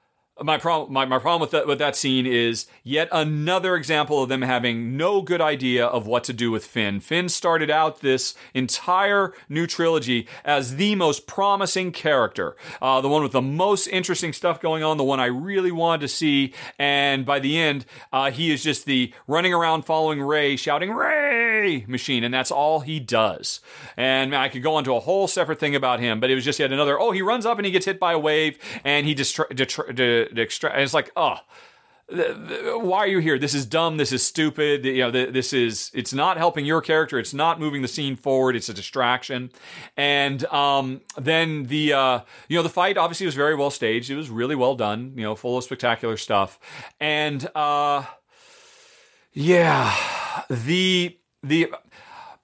[0.42, 4.28] my problem my, my problem with that with that scene is yet another example of
[4.28, 7.00] them having no good idea of what to do with Finn.
[7.00, 13.22] Finn started out this entire new trilogy as the most promising character, uh, the one
[13.22, 17.24] with the most interesting stuff going on, the one I really wanted to see, and
[17.24, 22.24] by the end, uh, he is just the running around following Rey, shouting Rey machine,
[22.24, 23.60] and that's all he does.
[23.96, 26.58] And I could go into a whole separate thing about him, but it was just
[26.58, 26.98] yet another.
[26.98, 29.14] Oh, he runs up and he gets hit by a wave, and he
[30.34, 30.74] just extract.
[30.74, 31.38] And it's like, oh,
[32.08, 33.38] why are you here?
[33.38, 33.96] This is dumb.
[33.96, 34.84] This is stupid.
[34.84, 37.18] You know, this is it's not helping your character.
[37.18, 38.54] It's not moving the scene forward.
[38.54, 39.50] It's a distraction.
[39.96, 44.10] And um, then the uh, you know the fight obviously was very well staged.
[44.10, 45.12] It was really well done.
[45.16, 46.58] You know, full of spectacular stuff.
[47.00, 48.04] And uh,
[49.32, 49.96] yeah,
[50.50, 51.72] the the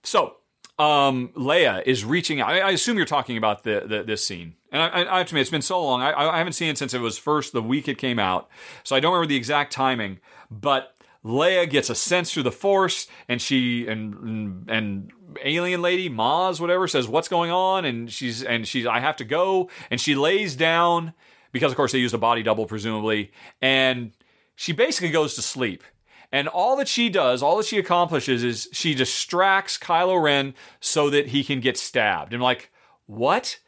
[0.03, 0.37] so
[0.79, 2.41] um, Leia is reaching.
[2.41, 4.55] I, I assume you're talking about the, the this scene.
[4.71, 6.03] And I, I, have to admit, it's been so long.
[6.03, 8.49] I, I haven't seen it since it was first the week it came out,
[8.85, 10.21] so I don't remember the exact timing.
[10.51, 15.11] But Leia gets a sense through the Force, and she and and
[15.43, 19.25] alien lady Maz whatever says what's going on, and she's and she's I have to
[19.25, 21.15] go, and she lays down
[21.53, 24.13] because of course they used a body double presumably, and
[24.55, 25.83] she basically goes to sleep.
[26.31, 31.09] And all that she does, all that she accomplishes is she distracts Kylo Ren so
[31.09, 32.35] that he can get stabbed.
[32.35, 32.71] And I'm like,
[33.07, 33.61] what?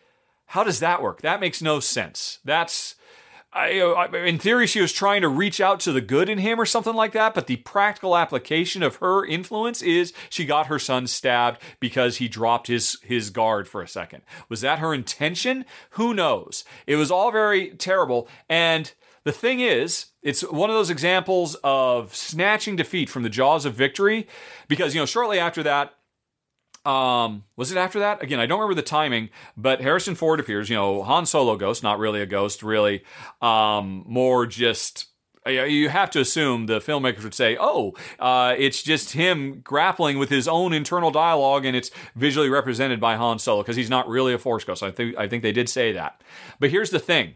[0.50, 1.22] How does that work?
[1.22, 2.40] That makes no sense.
[2.44, 2.96] That's.
[3.52, 6.60] I, I, in theory, she was trying to reach out to the good in him
[6.60, 10.78] or something like that, but the practical application of her influence is she got her
[10.78, 14.22] son stabbed because he dropped his, his guard for a second.
[14.48, 15.64] Was that her intention?
[15.90, 16.64] Who knows?
[16.86, 18.28] It was all very terrible.
[18.48, 18.92] And
[19.24, 23.74] the thing is, it's one of those examples of snatching defeat from the jaws of
[23.74, 24.26] victory
[24.68, 25.94] because, you know, shortly after that,
[26.84, 28.22] um, was it after that?
[28.22, 31.82] Again, I don't remember the timing, but Harrison Ford appears, you know, Han Solo ghost,
[31.82, 33.02] not really a ghost, really,
[33.42, 35.06] um, more just
[35.46, 40.28] you have to assume the filmmakers would say, "Oh, uh, it's just him grappling with
[40.28, 44.34] his own internal dialogue, and it's visually represented by Han Solo because he's not really
[44.34, 46.22] a Force ghost." I think I think they did say that.
[46.58, 47.34] But here's the thing: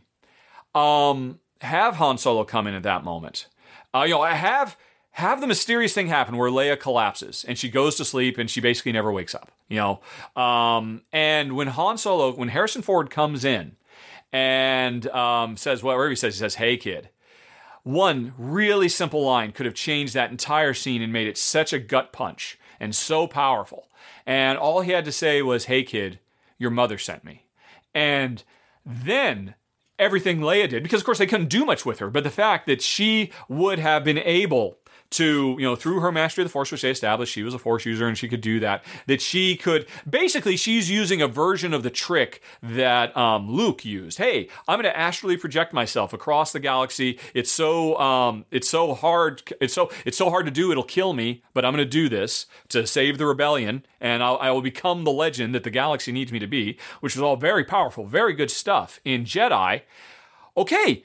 [0.74, 3.46] um, have Han Solo come in at that moment.
[3.94, 4.76] Uh, you know, have
[5.14, 8.60] have the mysterious thing happen where Leia collapses and she goes to sleep and she
[8.60, 9.52] basically never wakes up.
[9.68, 13.76] You know, um, and when Han Solo, when Harrison Ford comes in
[14.32, 17.10] and um, says whatever he says, he says, "Hey, kid."
[17.84, 21.78] One really simple line could have changed that entire scene and made it such a
[21.78, 23.88] gut punch and so powerful.
[24.24, 26.18] And all he had to say was, "Hey, kid,
[26.58, 27.44] your mother sent me."
[27.94, 28.42] And
[28.84, 29.54] then
[29.96, 32.66] everything Leia did, because of course they couldn't do much with her, but the fact
[32.66, 34.78] that she would have been able
[35.16, 37.58] to, you know, through her mastery of the Force, which they established she was a
[37.58, 41.72] Force user and she could do that, that she could basically, she's using a version
[41.72, 44.18] of the trick that um, Luke used.
[44.18, 47.18] Hey, I'm going to astrally project myself across the galaxy.
[47.34, 49.42] It's so, um, it's so hard.
[49.60, 50.70] It's so, it's so hard to do.
[50.70, 54.38] It'll kill me, but I'm going to do this to save the rebellion, and I'll,
[54.38, 57.36] I will become the legend that the galaxy needs me to be, which is all
[57.36, 59.82] very powerful, very good stuff in Jedi.
[60.56, 61.04] Okay,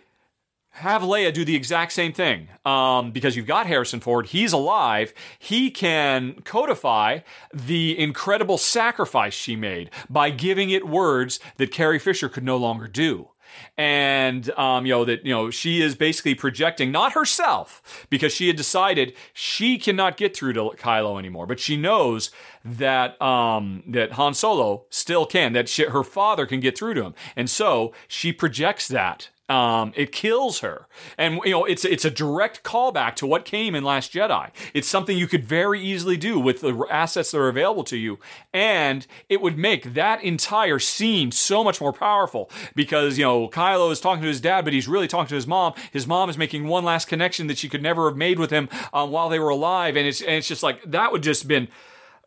[0.72, 4.28] have Leia do the exact same thing um, because you've got Harrison Ford.
[4.28, 5.14] He's alive.
[5.38, 7.20] He can codify
[7.54, 12.88] the incredible sacrifice she made by giving it words that Carrie Fisher could no longer
[12.88, 13.30] do
[13.78, 18.48] and um, you know that you know she is basically projecting not herself because she
[18.48, 22.32] had decided she cannot get through to Kylo anymore, but she knows
[22.64, 27.04] that um, that Han Solo still can, that she, her father can get through to
[27.04, 30.88] him, and so she projects that um, it kills her,
[31.18, 34.52] and you know it's it's a direct callback to what came in Last Jedi.
[34.74, 38.19] It's something you could very easily do with the assets that are available to you,
[38.53, 43.92] and it would make that entire scene so much more powerful because you know Kylo
[43.92, 45.74] is talking to his dad, but he's really talking to his mom.
[45.92, 48.69] His mom is making one last connection that she could never have made with him
[48.94, 51.69] um, while they were alive, and it's and it's just like that would just been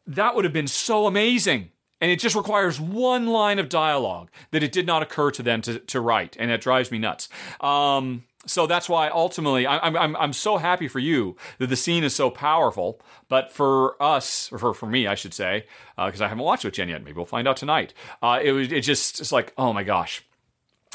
[0.06, 1.70] that would have been so amazing
[2.02, 5.62] and it just requires one line of dialogue that it did not occur to them
[5.62, 7.28] to, to write, and it drives me nuts.
[7.60, 12.02] Um, so that's why ultimately I'm, I'm, I'm so happy for you that the scene
[12.02, 13.00] is so powerful.
[13.28, 15.64] But for us, or for, for me, I should say,
[15.96, 16.88] because uh, I haven't watched it yet.
[17.04, 17.94] Maybe we'll find out tonight.
[18.20, 20.24] Uh, it was it just it's like oh my gosh.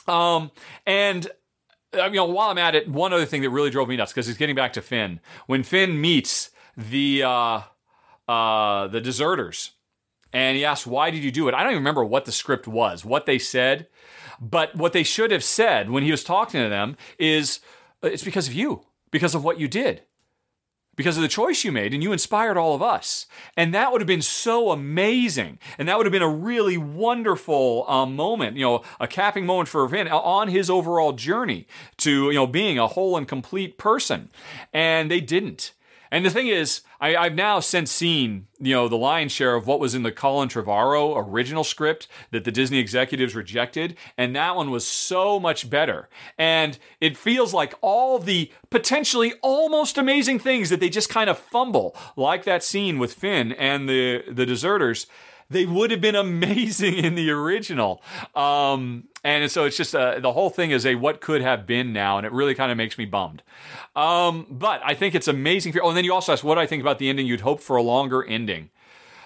[0.09, 0.51] Um,
[0.85, 1.25] and
[1.97, 4.11] uh, you know while I'm at it, one other thing that really drove me nuts
[4.11, 7.61] because he's getting back to Finn when Finn meets the uh,
[8.27, 9.71] uh, the deserters
[10.33, 11.53] and he asked, why did you do it.
[11.53, 13.88] I don't even remember what the script was, what they said.
[14.39, 17.59] But what they should have said when he was talking to them is
[18.03, 20.03] it's because of you, because of what you did,
[20.95, 23.25] because of the choice you made, and you inspired all of us.
[23.56, 25.57] And that would have been so amazing.
[25.77, 29.69] And that would have been a really wonderful um, moment, you know, a capping moment
[29.69, 34.30] for Finn on his overall journey to, you know, being a whole and complete person.
[34.73, 35.73] And they didn't.
[36.11, 39.67] And the thing is, I, have now since seen, you know, the lion's share of
[39.67, 44.55] what was in the Colin Trevorrow original script that the Disney executives rejected, and that
[44.55, 46.09] one was so much better.
[46.37, 51.37] And it feels like all the potentially almost amazing things that they just kind of
[51.37, 55.07] fumble, like that scene with Finn and the the deserters
[55.49, 58.01] they would have been amazing in the original.
[58.35, 61.91] Um, and so it's just uh, the whole thing is a what could have been
[61.91, 63.43] now, and it really kind of makes me bummed.
[63.93, 65.73] Um, but I think it's amazing.
[65.73, 67.27] For, oh, and then you also asked what I think about the ending.
[67.27, 68.69] You'd hope for a longer ending.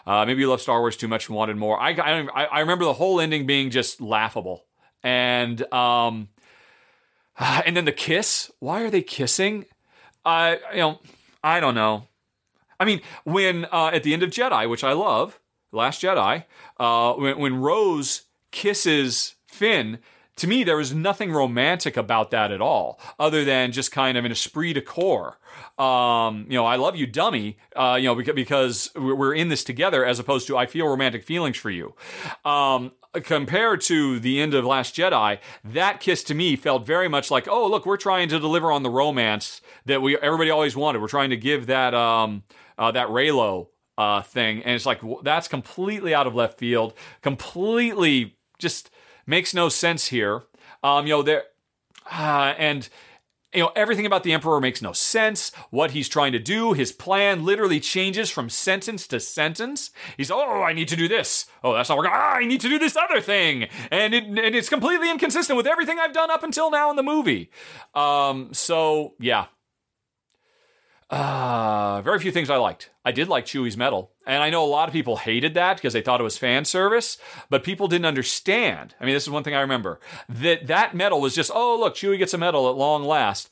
[0.08, 1.80] Uh, maybe you love Star Wars too much and wanted more.
[1.80, 4.66] I, I, I remember the whole ending being just laughable,
[5.04, 6.30] and um,
[7.38, 8.50] and then the kiss.
[8.58, 9.66] Why are they kissing?
[10.26, 11.00] I you know
[11.44, 12.08] I don't know.
[12.80, 15.40] I mean, when uh, at the end of Jedi, which I love,
[15.72, 16.46] Last Jedi,
[16.80, 20.00] uh, when, when Rose kisses Finn,
[20.38, 24.26] to me, there was nothing romantic about that at all, other than just kind of
[24.26, 25.38] an esprit de corps.
[25.78, 27.60] Um, you know, I love you, dummy.
[27.76, 31.58] Uh, you know, because, we're in this together, as opposed to I feel romantic feelings
[31.58, 31.94] for you.
[32.44, 37.30] Um, compared to the end of Last Jedi, that kiss to me felt very much
[37.30, 41.04] like, oh, look, we're trying to deliver on the romance that we everybody always wanted.
[41.04, 42.42] We're trying to give that um,
[42.80, 48.38] uh, that Reylo uh, thing, and it's like that's completely out of left field, completely
[48.58, 48.90] just
[49.32, 50.44] makes no sense here.
[50.84, 51.46] Um, you know there,
[52.12, 52.88] uh, and
[53.54, 55.52] you know everything about the emperor makes no sense.
[55.72, 59.90] What he's trying to do his plan literally changes from sentence to sentence.
[60.18, 61.46] He's oh i need to do this.
[61.64, 62.12] Oh that's not working.
[62.14, 63.68] Ah, i need to do this other thing.
[63.90, 67.04] And, it, and it's completely inconsistent with everything i've done up until now in the
[67.04, 67.50] movie.
[67.96, 69.46] Um, so yeah.
[71.10, 72.90] Uh, very few things I liked.
[73.04, 74.11] I did like Chewie's medal.
[74.26, 76.66] And I know a lot of people hated that because they thought it was fan
[76.66, 77.18] service,
[77.50, 78.94] but people didn't understand.
[79.00, 80.00] I mean, this is one thing I remember.
[80.30, 83.50] That that medal was just, oh, look, Chewie gets a medal at long last.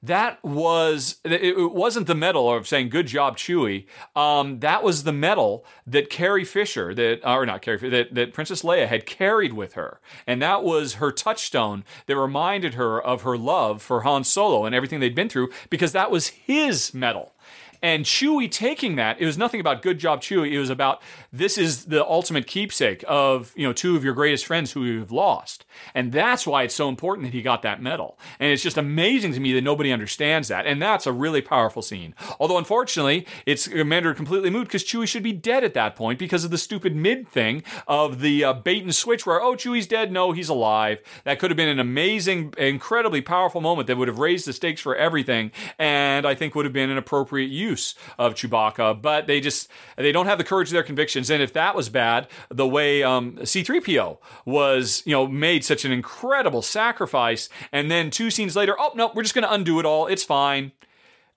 [0.00, 5.12] That was it wasn't the medal of saying good job chewie um, that was the
[5.12, 9.72] medal that carrie fisher that or not carrie that, that princess leia had carried with
[9.72, 9.98] her.
[10.24, 14.72] And that was her touchstone that reminded her of her love for han solo and
[14.72, 17.32] everything they'd been through because that was his medal
[17.82, 20.52] and Chewie taking that, it was nothing about good job Chewie.
[20.52, 24.46] It was about this is the ultimate keepsake of, you know, two of your greatest
[24.46, 25.64] friends who you've lost.
[25.94, 28.18] And that's why it's so important that he got that medal.
[28.40, 30.66] And it's just amazing to me that nobody understands that.
[30.66, 32.14] And that's a really powerful scene.
[32.40, 36.44] Although unfortunately, it's rendered completely moot because Chewie should be dead at that point because
[36.44, 40.10] of the stupid mid thing of the uh, bait and switch where, oh, Chewie's dead.
[40.10, 40.98] No, he's alive.
[41.24, 44.80] That could have been an amazing, incredibly powerful moment that would have raised the stakes
[44.80, 45.52] for everything.
[45.78, 49.70] And I think would have been an appropriate use use of Chewbacca, but they just
[49.96, 51.30] they don't have the courage of their convictions.
[51.30, 55.92] And if that was bad, the way um, C-3PO was, you know, made such an
[55.92, 59.86] incredible sacrifice, and then two scenes later, oh no, we're just going to undo it
[59.86, 60.06] all.
[60.06, 60.72] It's fine.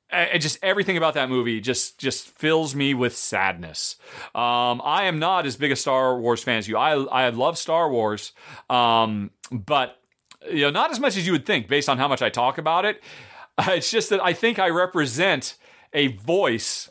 [0.09, 3.95] And just everything about that movie just just fills me with sadness.
[4.35, 6.75] Um, I am not as big a Star Wars fan as you.
[6.75, 8.33] I I love Star Wars,
[8.69, 10.01] um, but
[10.51, 12.57] you know not as much as you would think based on how much I talk
[12.57, 13.01] about it.
[13.67, 15.55] it's just that I think I represent
[15.93, 16.89] a voice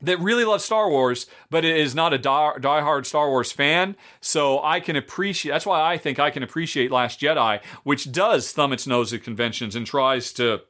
[0.00, 3.96] that really loves Star Wars, but is not a die- diehard Star Wars fan.
[4.20, 5.52] So I can appreciate.
[5.52, 9.22] That's why I think I can appreciate Last Jedi, which does thumb its nose at
[9.22, 10.62] conventions and tries to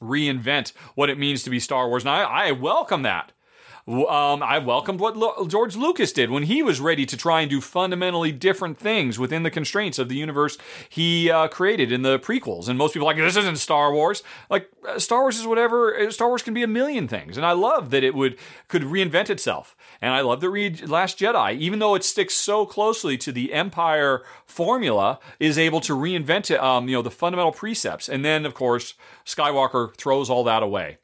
[0.00, 2.04] reinvent what it means to be Star Wars.
[2.04, 3.32] And I, I welcome that.
[3.88, 7.48] Um, I welcomed what Lo- George Lucas did when he was ready to try and
[7.48, 10.58] do fundamentally different things within the constraints of the universe
[10.90, 12.68] he uh, created in the prequels.
[12.68, 14.22] And most people are like this isn't Star Wars.
[14.50, 15.98] Like uh, Star Wars is whatever.
[15.98, 18.36] Uh, Star Wars can be a million things, and I love that it would
[18.68, 19.74] could reinvent itself.
[20.02, 23.54] And I love the read Last Jedi, even though it sticks so closely to the
[23.54, 26.60] Empire formula, is able to reinvent it.
[26.60, 28.92] Um, you know the fundamental precepts, and then of course
[29.24, 30.98] Skywalker throws all that away.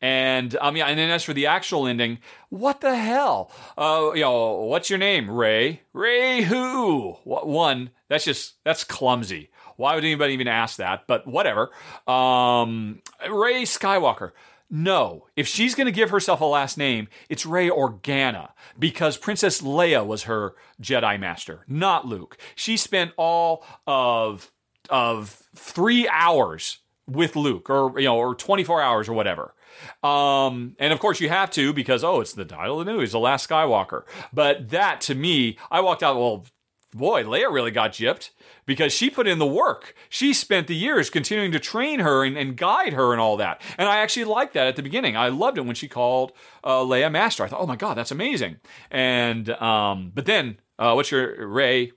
[0.00, 2.18] And um, yeah, and then as for the actual ending,
[2.50, 3.50] what the hell?
[3.76, 5.30] Uh, you know, what's your name?
[5.30, 5.82] Rey.
[5.92, 7.16] Rey who?
[7.24, 7.90] What one?
[8.08, 9.50] That's just that's clumsy.
[9.76, 11.06] Why would anybody even ask that?
[11.06, 11.70] But whatever.
[12.06, 14.32] Um, Rey Skywalker.
[14.70, 19.62] No, if she's going to give herself a last name, it's Rey Organa because Princess
[19.62, 22.36] Leia was her Jedi master, not Luke.
[22.54, 24.52] She spent all of
[24.90, 29.54] of three hours with Luke, or you know, or twenty four hours or whatever.
[30.02, 33.12] Um, and of course you have to because oh, it's the title of the news,
[33.12, 34.02] the last Skywalker.
[34.32, 36.16] But that to me, I walked out.
[36.16, 36.46] Well,
[36.94, 38.30] boy, Leia really got gypped
[38.66, 39.94] because she put in the work.
[40.08, 43.60] She spent the years continuing to train her and, and guide her and all that.
[43.76, 45.16] And I actually liked that at the beginning.
[45.16, 46.32] I loved it when she called
[46.64, 47.44] uh, Leia Master.
[47.44, 48.56] I thought, oh my god, that's amazing.
[48.90, 51.92] And um, but then, uh, what's your Rey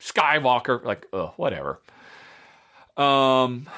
[0.00, 0.84] Skywalker?
[0.84, 1.06] Like,
[1.36, 1.80] whatever.
[2.96, 3.68] Um.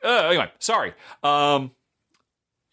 [0.00, 0.94] Uh, anyway, sorry.
[1.24, 1.72] Um,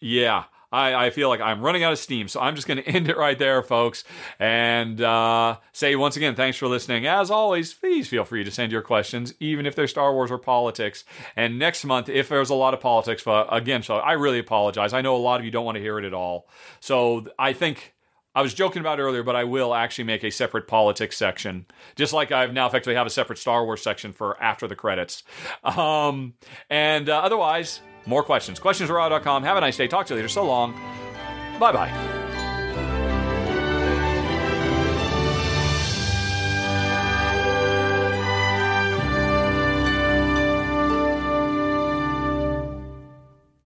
[0.06, 2.88] yeah, I, I feel like I'm running out of steam, so I'm just going to
[2.88, 4.04] end it right there, folks.
[4.38, 7.06] And uh, say once again, thanks for listening.
[7.06, 10.38] As always, please feel free to send your questions, even if they're Star Wars or
[10.38, 11.04] politics.
[11.34, 14.92] And next month, if there's a lot of politics, uh, again, so I really apologize.
[14.92, 16.48] I know a lot of you don't want to hear it at all.
[16.80, 17.92] So I think.
[18.34, 22.12] I was joking about earlier, but I will actually make a separate politics section, just
[22.12, 25.22] like I've now effectively have a separate Star Wars section for after the credits.
[25.64, 26.34] Um,
[26.68, 28.58] and uh, otherwise, more questions.
[28.58, 28.88] Questions
[29.42, 29.88] Have a nice day.
[29.88, 30.28] Talk to you later.
[30.28, 30.72] So long.
[31.58, 32.25] Bye bye.